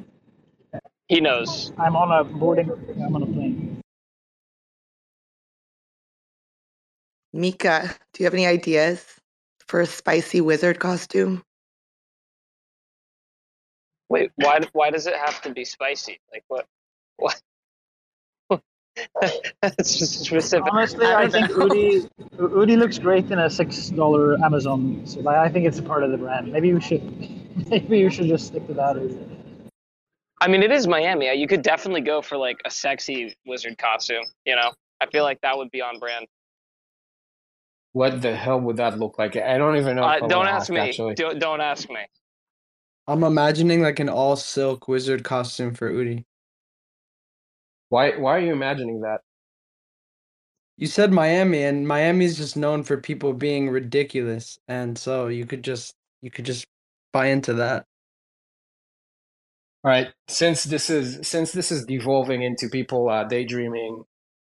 He 1.08 1.20
knows. 1.20 1.72
I'm 1.78 1.96
on 1.96 2.12
a 2.12 2.24
boarding. 2.24 2.70
I'm 3.02 3.14
on 3.14 3.22
a 3.22 3.26
plane. 3.26 3.80
Mika, 7.32 7.94
do 8.12 8.22
you 8.22 8.26
have 8.26 8.34
any 8.34 8.46
ideas 8.46 9.04
for 9.66 9.80
a 9.80 9.86
spicy 9.86 10.40
wizard 10.40 10.78
costume? 10.78 11.42
Wait, 14.08 14.30
why? 14.36 14.60
Why 14.72 14.90
does 14.90 15.06
it 15.06 15.14
have 15.14 15.40
to 15.42 15.50
be 15.50 15.64
spicy? 15.64 16.20
Like 16.32 16.44
what? 16.48 16.66
What? 17.16 17.40
That's 19.62 19.98
just 19.98 20.20
specific. 20.24 20.66
Honestly, 20.70 21.06
I 21.06 21.28
think 21.28 21.48
Udi 21.50 22.08
Udi 22.36 22.78
looks 22.78 22.98
great 22.98 23.30
in 23.30 23.38
a 23.38 23.50
six 23.50 23.88
dollar 23.88 24.42
Amazon. 24.44 25.02
So 25.04 25.20
like, 25.20 25.36
I 25.36 25.48
think 25.48 25.66
it's 25.66 25.78
a 25.78 25.82
part 25.82 26.04
of 26.04 26.10
the 26.10 26.18
brand. 26.18 26.52
Maybe 26.52 26.68
you 26.68 26.80
should. 26.80 27.02
Maybe 27.70 27.98
you 27.98 28.10
should 28.10 28.26
just 28.26 28.46
stick 28.46 28.66
to 28.68 28.74
that. 28.74 28.96
I 30.40 30.48
mean, 30.48 30.62
it 30.62 30.70
is 30.70 30.86
Miami. 30.86 31.32
You 31.34 31.48
could 31.48 31.62
definitely 31.62 32.02
go 32.02 32.22
for 32.22 32.36
like 32.36 32.58
a 32.64 32.70
sexy 32.70 33.36
wizard 33.46 33.76
costume. 33.78 34.24
You 34.46 34.56
know, 34.56 34.72
I 35.00 35.06
feel 35.06 35.24
like 35.24 35.40
that 35.40 35.56
would 35.56 35.70
be 35.70 35.82
on 35.82 35.98
brand. 35.98 36.26
What 37.92 38.22
the 38.22 38.36
hell 38.36 38.60
would 38.60 38.76
that 38.76 38.98
look 38.98 39.18
like? 39.18 39.36
I 39.36 39.58
don't 39.58 39.76
even 39.76 39.96
know. 39.96 40.04
Uh, 40.04 40.20
don't 40.26 40.46
ask 40.46 40.70
me. 40.70 40.92
Don't, 41.16 41.38
don't 41.40 41.60
ask 41.60 41.88
me. 41.88 42.06
I'm 43.08 43.24
imagining 43.24 43.80
like 43.80 44.00
an 44.00 44.08
all 44.08 44.36
silk 44.36 44.86
wizard 44.86 45.24
costume 45.24 45.74
for 45.74 45.90
Udi. 45.90 46.24
Why? 47.90 48.12
Why 48.18 48.36
are 48.36 48.40
you 48.40 48.52
imagining 48.52 49.02
that? 49.02 49.20
You 50.78 50.88
said 50.88 51.12
Miami, 51.12 51.64
and 51.64 51.88
Miami's 51.88 52.36
just 52.38 52.56
known 52.56 52.84
for 52.84 52.98
people 52.98 53.32
being 53.34 53.70
ridiculous, 53.70 54.58
and 54.68 54.98
so 54.98 55.28
you 55.28 55.46
could 55.46 55.64
just 55.64 55.94
you 56.22 56.30
could 56.32 56.46
just 56.46 56.66
buy 57.12 57.28
into 57.28 57.54
that. 57.54 57.86
All 59.84 59.90
right. 59.90 60.08
Since 60.28 60.64
this 60.64 60.90
is 60.90 61.26
since 61.28 61.52
this 61.52 61.72
is 61.72 61.86
devolving 61.86 62.42
into 62.42 62.68
people 62.68 63.08
uh, 63.08 63.24
daydreaming 63.24 64.04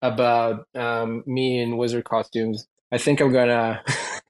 about 0.02 0.68
um, 0.76 1.24
me 1.28 1.62
in 1.62 1.78
wizard 1.78 2.06
costumes, 2.06 2.68
I 2.92 3.00
think 3.00 3.22
I'm 3.22 3.34
gonna. 3.34 3.84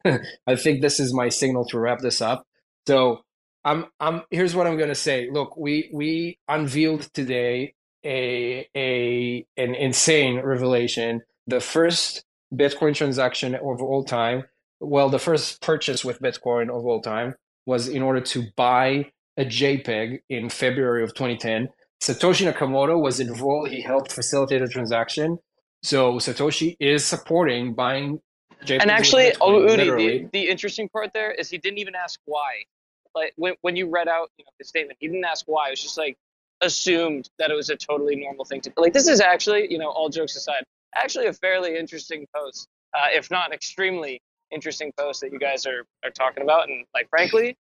I 0.47 0.55
think 0.57 0.81
this 0.81 0.99
is 0.99 1.13
my 1.13 1.29
signal 1.29 1.65
to 1.67 1.79
wrap 1.79 1.99
this 1.99 2.21
up. 2.21 2.45
So 2.87 3.21
I'm. 3.65 3.85
I'm. 3.99 4.23
Here's 4.31 4.55
what 4.55 4.67
I'm 4.67 4.77
gonna 4.77 4.95
say. 4.95 5.29
Look, 5.31 5.57
we 5.57 5.91
we 5.93 6.39
unveiled 6.49 7.03
today 7.13 7.75
a 8.05 8.67
a 8.75 9.45
an 9.57 9.75
insane 9.75 10.41
revelation. 10.41 11.21
The 11.47 11.59
first 11.59 12.23
Bitcoin 12.53 12.95
transaction 12.95 13.55
of 13.55 13.81
all 13.81 14.03
time. 14.03 14.43
Well, 14.79 15.09
the 15.09 15.19
first 15.19 15.61
purchase 15.61 16.05
with 16.05 16.21
Bitcoin 16.21 16.69
of 16.69 16.85
all 16.85 17.01
time 17.01 17.35
was 17.65 17.87
in 17.87 18.01
order 18.01 18.21
to 18.21 18.43
buy 18.55 19.11
a 19.37 19.45
JPEG 19.45 20.19
in 20.29 20.49
February 20.49 21.03
of 21.03 21.13
2010. 21.13 21.69
Satoshi 22.01 22.51
Nakamoto 22.51 23.01
was 23.01 23.19
involved. 23.19 23.71
He 23.71 23.81
helped 23.81 24.11
facilitate 24.11 24.61
a 24.61 24.67
transaction. 24.67 25.37
So 25.83 26.13
Satoshi 26.13 26.75
is 26.79 27.05
supporting 27.05 27.73
buying 27.73 28.19
JPEGs. 28.65 28.81
And 28.81 28.91
actually, 28.91 29.31
Bitcoin, 29.31 29.69
Udi, 29.69 30.31
the, 30.31 30.39
the 30.39 30.49
interesting 30.49 30.89
part 30.89 31.11
there 31.13 31.31
is 31.31 31.49
he 31.49 31.57
didn't 31.57 31.79
even 31.79 31.95
ask 31.95 32.19
why. 32.25 32.63
Like 33.15 33.33
when 33.37 33.55
when 33.61 33.75
you 33.75 33.89
read 33.89 34.07
out 34.07 34.29
you 34.37 34.45
know, 34.45 34.51
the 34.59 34.65
statement, 34.65 34.97
he 34.99 35.07
didn't 35.07 35.25
ask 35.25 35.45
why. 35.47 35.67
It 35.67 35.71
was 35.71 35.81
just 35.81 35.97
like 35.97 36.17
assumed 36.61 37.29
that 37.39 37.51
it 37.51 37.55
was 37.55 37.69
a 37.69 37.75
totally 37.75 38.15
normal 38.15 38.45
thing 38.45 38.61
to 38.61 38.71
like. 38.77 38.93
This 38.93 39.07
is 39.07 39.21
actually, 39.21 39.71
you 39.71 39.77
know, 39.77 39.89
all 39.89 40.09
jokes 40.09 40.35
aside, 40.35 40.63
actually 40.95 41.27
a 41.27 41.33
fairly 41.33 41.77
interesting 41.77 42.25
post, 42.35 42.67
uh, 42.93 43.07
if 43.13 43.31
not 43.31 43.53
extremely 43.53 44.21
interesting 44.51 44.91
post 44.97 45.21
that 45.21 45.31
you 45.31 45.39
guys 45.39 45.65
are 45.65 45.85
are 46.03 46.11
talking 46.11 46.43
about. 46.43 46.69
And 46.69 46.85
like, 46.93 47.09
frankly, 47.09 47.57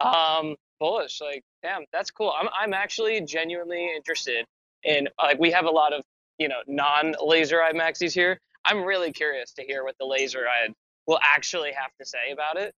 um, 0.00 0.56
bullish. 0.80 1.20
Like, 1.20 1.42
damn, 1.62 1.84
that's 1.92 2.10
cool. 2.10 2.32
I'm 2.38 2.48
I'm 2.54 2.74
actually 2.74 3.20
genuinely 3.22 3.94
interested 3.94 4.46
in 4.84 5.08
like 5.18 5.38
we 5.38 5.50
have 5.52 5.64
a 5.66 5.70
lot 5.70 5.92
of 5.92 6.02
you 6.38 6.48
know 6.48 6.60
non 6.66 7.14
laser 7.24 7.62
eye 7.62 7.72
maxis 7.72 8.12
here. 8.12 8.38
I'm 8.64 8.84
really 8.84 9.12
curious 9.12 9.52
to 9.54 9.62
hear 9.62 9.84
what 9.84 9.96
the 9.98 10.06
laser 10.06 10.46
eye 10.46 10.68
will 11.06 11.18
actually 11.22 11.72
have 11.72 11.90
to 11.98 12.06
say 12.06 12.30
about 12.32 12.56
it 12.56 12.74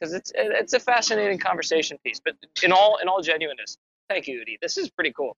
because 0.00 0.14
it's 0.14 0.32
it's 0.34 0.72
a 0.72 0.80
fascinating 0.80 1.38
conversation 1.38 1.98
piece. 2.04 2.20
But 2.24 2.36
in 2.62 2.72
all 2.72 2.98
in 2.98 3.08
all 3.08 3.20
genuineness, 3.22 3.76
thank 4.08 4.26
you, 4.26 4.40
Udi. 4.40 4.58
This 4.60 4.76
is 4.76 4.90
pretty 4.90 5.12
cool. 5.12 5.36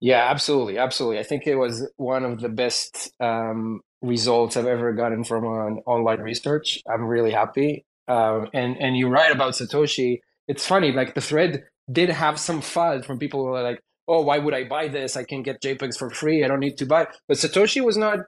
Yeah, 0.00 0.28
absolutely, 0.30 0.78
absolutely. 0.78 1.18
I 1.18 1.24
think 1.24 1.46
it 1.46 1.56
was 1.56 1.88
one 1.96 2.24
of 2.24 2.40
the 2.40 2.48
best 2.48 3.10
um, 3.20 3.80
results 4.00 4.56
I've 4.56 4.66
ever 4.66 4.92
gotten 4.92 5.24
from 5.24 5.44
an 5.44 5.82
online 5.86 6.20
research. 6.20 6.80
I'm 6.88 7.04
really 7.04 7.32
happy. 7.32 7.84
Um, 8.06 8.48
and 8.54 8.76
and 8.78 8.96
you're 8.96 9.10
right 9.10 9.32
about 9.32 9.54
Satoshi. 9.54 10.20
It's 10.46 10.66
funny, 10.66 10.92
like 10.92 11.14
the 11.14 11.20
thread 11.20 11.64
did 11.90 12.10
have 12.10 12.38
some 12.38 12.60
fuzz 12.60 13.04
from 13.04 13.18
people 13.18 13.44
who 13.44 13.50
were 13.50 13.62
like, 13.62 13.80
"Oh, 14.06 14.22
why 14.22 14.38
would 14.38 14.54
I 14.54 14.64
buy 14.64 14.88
this? 14.88 15.16
I 15.16 15.24
can 15.24 15.42
get 15.42 15.60
JPEGs 15.62 15.98
for 15.98 16.10
free. 16.10 16.44
I 16.44 16.48
don't 16.48 16.60
need 16.60 16.78
to 16.78 16.86
buy." 16.86 17.08
But 17.26 17.36
Satoshi 17.36 17.84
was 17.84 17.96
not. 17.96 18.20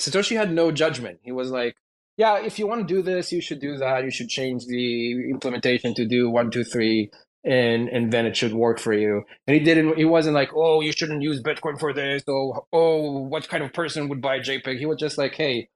Satoshi 0.00 0.36
had 0.36 0.52
no 0.52 0.72
judgment. 0.72 1.20
He 1.22 1.30
was 1.32 1.50
like, 1.50 1.74
"Yeah, 2.16 2.38
if 2.38 2.58
you 2.58 2.66
want 2.66 2.88
to 2.88 2.94
do 2.94 3.02
this, 3.02 3.32
you 3.32 3.40
should 3.40 3.60
do 3.60 3.76
that. 3.76 4.04
You 4.04 4.10
should 4.10 4.28
change 4.28 4.66
the 4.66 5.12
implementation 5.30 5.94
to 5.94 6.06
do 6.06 6.30
one, 6.30 6.50
two, 6.50 6.64
three, 6.64 7.10
and 7.48 7.88
and 7.88 8.12
then 8.12 8.26
it 8.26 8.36
should 8.36 8.52
work 8.52 8.78
for 8.78 8.92
you." 8.92 9.24
And 9.46 9.54
he 9.56 9.60
didn't. 9.60 9.96
He 9.96 10.04
wasn't 10.04 10.34
like, 10.34 10.50
"Oh, 10.54 10.80
you 10.80 10.92
shouldn't 10.92 11.22
use 11.22 11.42
Bitcoin 11.42 11.80
for 11.80 11.92
this." 11.92 12.22
Oh, 12.28 12.66
oh, 12.72 13.22
what 13.22 13.48
kind 13.48 13.64
of 13.64 13.72
person 13.72 14.08
would 14.08 14.20
buy 14.20 14.38
JPEG? 14.40 14.78
He 14.78 14.86
was 14.86 14.98
just 14.98 15.18
like, 15.18 15.34
"Hey, 15.34 15.68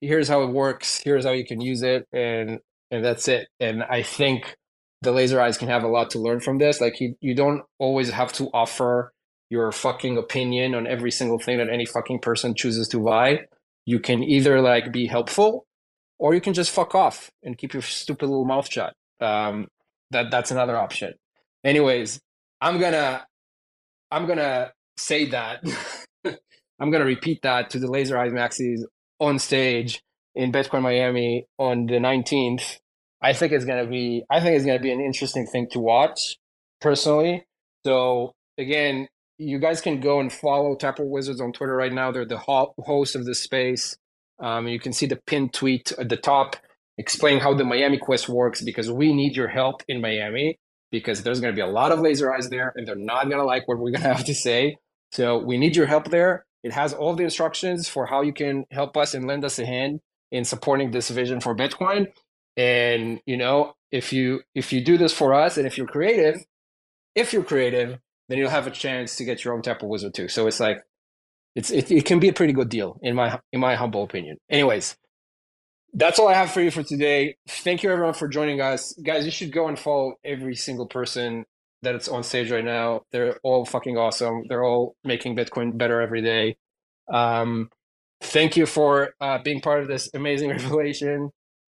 here's 0.00 0.28
how 0.28 0.42
it 0.42 0.50
works. 0.50 1.00
Here's 1.04 1.24
how 1.24 1.32
you 1.32 1.44
can 1.46 1.60
use 1.60 1.82
it, 1.82 2.06
and 2.12 2.60
and 2.90 3.04
that's 3.04 3.28
it." 3.28 3.48
And 3.60 3.82
I 3.82 4.02
think 4.02 4.56
the 5.02 5.12
laser 5.12 5.40
eyes 5.40 5.58
can 5.58 5.68
have 5.68 5.82
a 5.82 5.88
lot 5.88 6.10
to 6.10 6.18
learn 6.18 6.40
from 6.40 6.58
this. 6.58 6.80
Like, 6.80 7.00
you 7.00 7.16
you 7.20 7.34
don't 7.34 7.62
always 7.78 8.10
have 8.10 8.32
to 8.34 8.48
offer 8.54 9.12
your 9.50 9.72
fucking 9.72 10.16
opinion 10.16 10.74
on 10.74 10.86
every 10.86 11.10
single 11.10 11.38
thing 11.38 11.58
that 11.58 11.68
any 11.68 11.84
fucking 11.84 12.20
person 12.20 12.54
chooses 12.54 12.88
to 12.88 13.00
buy. 13.00 13.46
You 13.84 13.98
can 13.98 14.22
either 14.22 14.60
like 14.60 14.92
be 14.92 15.06
helpful, 15.06 15.66
or 16.18 16.34
you 16.34 16.40
can 16.40 16.54
just 16.54 16.70
fuck 16.70 16.94
off 16.94 17.30
and 17.42 17.58
keep 17.58 17.72
your 17.72 17.82
stupid 17.82 18.26
little 18.26 18.44
mouth 18.44 18.70
shut. 18.70 18.94
Um, 19.20 19.68
that 20.10 20.30
that's 20.30 20.50
another 20.50 20.76
option. 20.76 21.14
Anyways, 21.64 22.20
I'm 22.60 22.78
gonna 22.78 23.26
I'm 24.10 24.26
gonna 24.26 24.72
say 24.96 25.26
that. 25.30 25.62
I'm 26.80 26.90
gonna 26.90 27.04
repeat 27.04 27.42
that 27.42 27.70
to 27.70 27.78
the 27.78 27.90
Laser 27.90 28.18
Eyes 28.18 28.32
Maxis 28.32 28.80
on 29.18 29.38
stage 29.38 30.02
in 30.34 30.52
Bitcoin 30.52 30.82
Miami 30.82 31.46
on 31.58 31.86
the 31.86 31.94
19th. 31.94 32.78
I 33.22 33.32
think 33.32 33.52
it's 33.52 33.64
gonna 33.64 33.86
be 33.86 34.24
I 34.30 34.40
think 34.40 34.56
it's 34.56 34.66
gonna 34.66 34.78
be 34.78 34.92
an 34.92 35.00
interesting 35.00 35.46
thing 35.46 35.68
to 35.72 35.80
watch 35.80 36.36
personally. 36.80 37.44
So 37.84 38.34
again, 38.58 39.08
you 39.38 39.58
guys 39.58 39.80
can 39.80 40.00
go 40.00 40.20
and 40.20 40.32
follow 40.32 40.74
Taproot 40.74 41.08
Wizards 41.08 41.40
on 41.40 41.52
Twitter 41.52 41.74
right 41.74 41.92
now. 41.92 42.10
They're 42.10 42.26
the 42.26 42.38
ho- 42.38 42.74
host 42.78 43.16
of 43.16 43.24
this 43.24 43.42
space. 43.42 43.96
Um, 44.38 44.68
you 44.68 44.78
can 44.80 44.92
see 44.92 45.06
the 45.06 45.20
pinned 45.26 45.52
tweet 45.52 45.92
at 45.92 46.08
the 46.08 46.16
top 46.16 46.56
explaining 47.00 47.40
how 47.40 47.54
the 47.54 47.64
Miami 47.64 47.96
Quest 47.96 48.28
works 48.28 48.60
because 48.60 48.90
we 48.90 49.14
need 49.14 49.34
your 49.34 49.48
help 49.48 49.82
in 49.88 50.02
Miami 50.02 50.58
because 50.92 51.22
there's 51.22 51.40
going 51.40 51.50
to 51.50 51.56
be 51.56 51.62
a 51.62 51.66
lot 51.66 51.92
of 51.92 52.00
laser 52.00 52.30
eyes 52.32 52.50
there 52.50 52.74
and 52.76 52.86
they're 52.86 52.94
not 52.94 53.24
going 53.24 53.38
to 53.38 53.44
like 53.44 53.66
what 53.66 53.78
we're 53.78 53.90
going 53.90 54.02
to 54.08 54.14
have 54.14 54.24
to 54.26 54.34
say. 54.34 54.76
So 55.10 55.38
we 55.38 55.56
need 55.56 55.76
your 55.76 55.86
help 55.86 56.10
there. 56.10 56.44
It 56.62 56.72
has 56.72 56.92
all 56.92 57.14
the 57.16 57.24
instructions 57.24 57.88
for 57.88 58.04
how 58.04 58.20
you 58.20 58.34
can 58.34 58.66
help 58.70 58.98
us 58.98 59.14
and 59.14 59.26
lend 59.26 59.46
us 59.46 59.58
a 59.58 59.64
hand 59.64 60.00
in 60.30 60.44
supporting 60.44 60.90
this 60.90 61.08
vision 61.08 61.40
for 61.40 61.56
Bitcoin. 61.56 62.08
And 62.58 63.20
you 63.24 63.38
know, 63.38 63.72
if 63.90 64.12
you 64.12 64.42
if 64.54 64.70
you 64.70 64.84
do 64.84 64.98
this 64.98 65.14
for 65.14 65.32
us 65.32 65.56
and 65.56 65.66
if 65.66 65.78
you're 65.78 65.86
creative, 65.86 66.44
if 67.14 67.32
you're 67.32 67.42
creative, 67.42 67.98
then 68.28 68.36
you'll 68.36 68.50
have 68.50 68.66
a 68.66 68.70
chance 68.70 69.16
to 69.16 69.24
get 69.24 69.42
your 69.42 69.54
own 69.54 69.62
Temple 69.62 69.88
Wizard 69.88 70.12
too. 70.12 70.28
So 70.28 70.46
it's 70.46 70.60
like 70.60 70.82
it's 71.56 71.70
it, 71.70 71.90
it 71.90 72.04
can 72.04 72.20
be 72.20 72.28
a 72.28 72.34
pretty 72.34 72.52
good 72.52 72.68
deal 72.68 72.98
in 73.02 73.14
my 73.14 73.40
in 73.54 73.60
my 73.60 73.74
humble 73.74 74.02
opinion. 74.02 74.36
Anyways, 74.50 74.96
that's 75.94 76.18
all 76.18 76.28
I 76.28 76.34
have 76.34 76.50
for 76.52 76.60
you 76.60 76.70
for 76.70 76.82
today. 76.82 77.36
Thank 77.48 77.82
you 77.82 77.90
everyone 77.90 78.14
for 78.14 78.28
joining 78.28 78.60
us. 78.60 78.92
Guys, 79.02 79.24
you 79.24 79.30
should 79.30 79.52
go 79.52 79.68
and 79.68 79.78
follow 79.78 80.14
every 80.24 80.54
single 80.54 80.86
person 80.86 81.44
that's 81.82 82.08
on 82.08 82.22
stage 82.22 82.50
right 82.50 82.64
now. 82.64 83.02
They're 83.12 83.38
all 83.42 83.64
fucking 83.64 83.96
awesome. 83.96 84.44
They're 84.48 84.64
all 84.64 84.94
making 85.04 85.36
Bitcoin 85.36 85.76
better 85.76 86.00
every 86.00 86.22
day. 86.22 86.56
Um, 87.12 87.70
thank 88.20 88.56
you 88.56 88.66
for 88.66 89.10
uh, 89.20 89.38
being 89.42 89.60
part 89.60 89.80
of 89.80 89.88
this 89.88 90.10
amazing 90.14 90.50
revelation. 90.50 91.30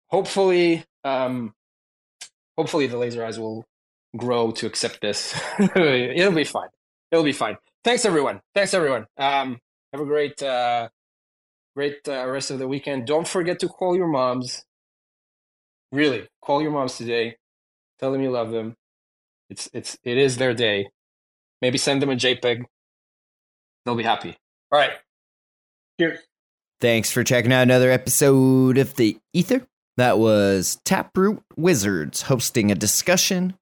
Hopefully, 0.10 0.84
um, 1.03 1.53
hopefully 2.57 2.88
the 2.88 2.98
laser 2.98 3.26
eyes 3.26 3.40
will 3.40 3.65
grow 4.15 4.52
to 4.52 4.68
accept 4.68 5.02
this. 5.02 5.34
It'll 5.60 6.31
be 6.31 6.44
fine. 6.44 6.69
It'll 7.11 7.23
be 7.23 7.34
fine. 7.34 7.57
Thanks 7.84 8.06
everyone. 8.06 8.41
Thanks 8.53 8.73
everyone. 8.73 9.06
Um, 9.18 9.57
have 9.91 10.02
a 10.02 10.06
great, 10.06 10.41
uh, 10.41 10.90
great 11.75 12.07
uh, 12.07 12.27
rest 12.27 12.51
of 12.51 12.59
the 12.59 12.67
weekend. 12.67 13.05
Don't 13.05 13.27
forget 13.27 13.59
to 13.59 13.67
call 13.67 13.95
your 13.95 14.07
moms. 14.07 14.63
Really, 15.91 16.27
call 16.41 16.61
your 16.61 16.71
moms 16.71 16.97
today. 16.97 17.37
Tell 17.99 18.11
them 18.11 18.21
you 18.21 18.31
love 18.31 18.51
them. 18.51 18.75
It's 19.49 19.69
it's 19.73 19.97
it 20.03 20.17
is 20.17 20.37
their 20.37 20.53
day. 20.53 20.89
Maybe 21.61 21.77
send 21.77 22.01
them 22.01 22.09
a 22.09 22.15
JPEG. 22.15 22.63
They'll 23.85 23.95
be 23.95 24.03
happy. 24.03 24.35
All 24.71 24.79
right. 24.79 24.93
Cheers. 25.99 26.19
Thanks 26.81 27.11
for 27.11 27.23
checking 27.23 27.53
out 27.53 27.61
another 27.61 27.91
episode 27.91 28.77
of 28.77 28.95
The 28.95 29.17
Ether. 29.33 29.65
That 29.95 30.17
was 30.17 30.79
Taproot 30.83 31.43
Wizards 31.55 32.23
hosting 32.23 32.71
a 32.71 32.75
discussion. 32.75 33.53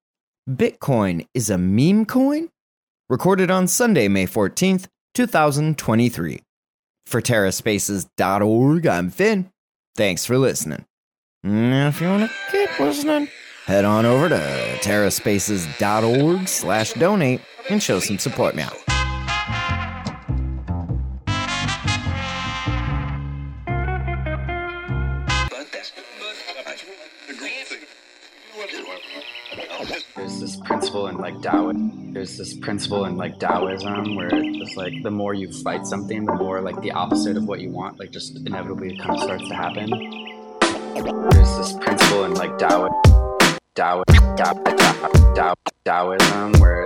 Bitcoin 0.50 1.28
is 1.34 1.50
a 1.50 1.58
meme 1.58 2.06
coin? 2.06 2.50
Recorded 3.10 3.52
on 3.52 3.68
Sunday, 3.68 4.08
May 4.08 4.26
14th, 4.26 4.88
2023. 5.14 6.40
For 7.12 7.22
TerraSpaces.org, 7.22 8.88
I'm 8.88 9.10
Finn. 9.10 9.52
Thanks 9.98 10.26
for 10.26 10.38
listening. 10.38 10.86
If 11.44 12.00
you 12.00 12.08
want 12.08 12.32
to 12.32 12.36
keep 12.50 12.80
listening, 12.80 13.28
head 13.66 13.84
on 13.84 14.06
over 14.06 14.30
to 14.30 14.38
TerraSpaces.org 14.80 16.48
slash 16.48 16.94
donate 16.94 17.42
and 17.70 17.84
show 17.84 18.00
some 18.00 18.18
support 18.18 18.56
now. 18.56 18.72
there's 30.16 30.40
this 30.40 30.56
principle 30.56 31.08
in 31.08 31.18
like 31.18 31.42
Taoism. 31.42 32.01
There's 32.14 32.38
this 32.38 32.54
principle 32.54 33.06
in 33.06 33.16
like 33.16 33.40
Taoism 33.40 34.16
where 34.16 34.30
it's 34.34 34.76
like 34.76 35.02
the 35.02 35.10
more 35.10 35.34
you 35.34 35.50
fight 35.64 35.88
something, 35.88 36.26
the 36.26 36.36
more 36.36 36.60
like 36.60 36.82
the 36.82 36.92
opposite 36.92 37.38
of 37.38 37.46
what 37.46 37.62
you 37.62 37.70
want, 37.70 38.00
like 38.00 38.12
just 38.12 38.36
inevitably 38.36 38.98
kind 38.98 39.12
of 39.12 39.24
starts 39.24 39.48
to 39.48 39.56
happen. 39.56 39.90
There's 41.32 41.58
this 41.58 41.72
principle 41.80 42.26
in 42.26 42.34
like 42.34 42.58
Taoism. 42.58 42.92
Tao, 43.76 44.04
Tao, 44.36 44.54
Tao, 44.54 45.34
Tao, 45.34 45.54
Taoism, 45.86 46.60
where 46.60 46.86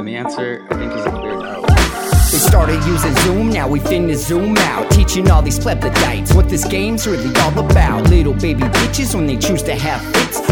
And 0.00 0.08
the 0.08 0.16
answer, 0.16 0.66
I 0.70 0.76
think, 0.76 0.94
is 0.94 1.04
clear 1.04 1.36
no. 1.36 1.60
We 1.60 2.38
started 2.38 2.82
using 2.86 3.14
Zoom, 3.16 3.50
now 3.50 3.68
we 3.68 3.80
finna 3.80 4.14
zoom 4.14 4.56
out. 4.56 4.90
Teaching 4.90 5.30
all 5.30 5.42
these 5.42 5.58
plebiscites 5.58 6.34
what 6.34 6.48
this 6.48 6.64
game's 6.66 7.06
really 7.06 7.30
all 7.40 7.58
about. 7.58 8.08
Little 8.08 8.32
baby 8.32 8.62
bitches 8.62 9.14
when 9.14 9.26
they 9.26 9.36
choose 9.36 9.62
to 9.64 9.74
have. 9.74 10.00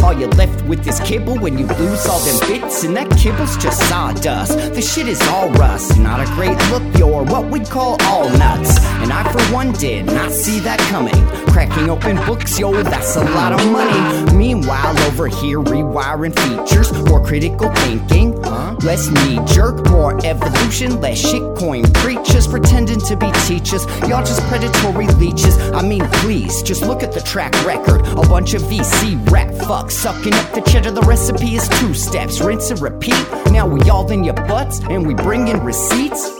All 0.02 0.12
you're 0.12 0.30
left 0.30 0.64
with 0.66 0.86
is 0.86 1.00
kibble 1.00 1.38
when 1.38 1.58
you 1.58 1.66
lose 1.66 2.06
all 2.06 2.20
them 2.20 2.48
bits. 2.48 2.84
And 2.84 2.96
that 2.96 3.10
kibble's 3.18 3.56
just 3.56 3.80
sawdust. 3.88 4.56
This 4.74 4.92
shit 4.94 5.08
is 5.08 5.20
all 5.28 5.50
rust. 5.52 5.98
Not 5.98 6.20
a 6.20 6.26
great 6.34 6.58
look, 6.70 6.82
you're 6.96 7.24
what 7.24 7.50
we'd 7.50 7.68
call 7.68 7.96
all 8.02 8.28
nuts. 8.30 8.78
And 9.02 9.12
I, 9.12 9.30
for 9.32 9.40
one, 9.52 9.72
did 9.72 10.06
not 10.06 10.30
see 10.30 10.60
that 10.60 10.78
coming. 10.90 11.14
Cracking 11.52 11.90
open 11.90 12.16
books, 12.26 12.58
yo, 12.58 12.82
that's 12.82 13.16
a 13.16 13.24
lot 13.24 13.52
of 13.52 13.70
money. 13.70 14.36
Meanwhile, 14.36 14.98
over 15.06 15.26
here, 15.26 15.58
rewiring 15.58 16.34
features, 16.38 16.92
more 17.08 17.24
critical 17.24 17.70
thinking, 17.76 18.40
less 18.80 19.08
knee 19.08 19.40
jerk, 19.46 19.88
more 19.90 20.18
evolution, 20.24 21.00
less 21.00 21.22
shitcoin 21.22 21.92
preachers 21.94 22.46
pretending 22.46 23.00
to 23.00 23.16
be 23.16 23.30
teachers. 23.46 23.84
Y'all 24.08 24.24
just 24.24 24.40
predatory 24.42 25.06
leeches. 25.18 25.58
I 25.72 25.82
mean, 25.82 26.04
please, 26.20 26.62
just 26.62 26.82
look 26.82 27.02
at 27.02 27.12
the 27.12 27.20
track 27.20 27.52
record. 27.64 28.06
A 28.06 28.28
bunch 28.28 28.54
of 28.54 28.62
VC 28.62 29.18
rap 29.30 29.48
fucks 29.78 29.92
sucking 29.92 30.34
up 30.34 30.52
the 30.54 30.60
cheddar. 30.62 30.90
The 30.90 31.02
recipe 31.02 31.54
is 31.54 31.68
two 31.80 31.94
steps, 31.94 32.40
rinse 32.40 32.70
and 32.70 32.80
repeat. 32.80 33.24
Now 33.50 33.66
we 33.66 33.80
all 33.90 34.10
in 34.10 34.24
your 34.24 34.34
butts 34.34 34.80
and 34.80 35.06
we 35.06 35.14
bring 35.14 35.48
in 35.48 35.60
receipts. 35.60 36.30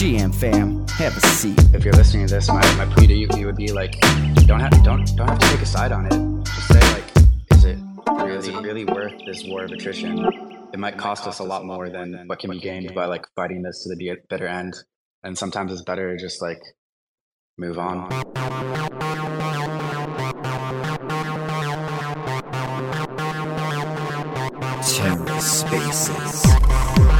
GM 0.00 0.34
fam, 0.34 0.86
have 0.88 1.16
a 1.16 1.20
seat. 1.20 1.58
If 1.74 1.84
you're 1.84 1.94
listening 1.94 2.26
to 2.26 2.34
this, 2.34 2.48
my, 2.48 2.60
my 2.76 2.86
plea 2.86 3.06
to 3.06 3.14
you, 3.14 3.28
you 3.36 3.46
would 3.46 3.56
be 3.56 3.72
like, 3.72 4.00
don't 4.46 4.60
have 4.60 4.72
don't 4.82 5.04
don't 5.16 5.28
have 5.28 5.38
to 5.38 5.48
take 5.48 5.60
a 5.60 5.66
side 5.66 5.92
on 5.92 6.06
it. 6.06 6.44
Just 6.44 6.68
say 6.68 6.80
like, 6.94 7.04
is 7.50 7.64
it 7.64 7.78
really, 8.08 8.36
is 8.36 8.48
it 8.48 8.56
really 8.56 8.84
worth 8.84 9.12
this 9.26 9.44
war 9.44 9.64
of 9.64 9.70
attrition? 9.70 10.18
It 10.72 10.78
might 10.78 10.96
cost 10.96 11.26
us 11.26 11.38
a 11.38 11.44
lot 11.44 11.66
more 11.66 11.90
than 11.90 12.24
what 12.26 12.38
can 12.38 12.50
be 12.50 12.60
gained 12.60 12.94
by 12.94 13.04
like 13.06 13.26
fighting 13.36 13.62
this 13.62 13.84
to 13.84 13.94
the 13.94 14.16
bitter 14.30 14.46
end. 14.46 14.74
And 15.22 15.36
sometimes 15.36 15.70
it's 15.70 15.82
better 15.82 16.16
to 16.16 16.20
just 16.20 16.40
like 16.40 16.60
move 17.58 17.78
on. 17.78 18.10
Terra 24.82 25.40
Spaces. 25.40 27.11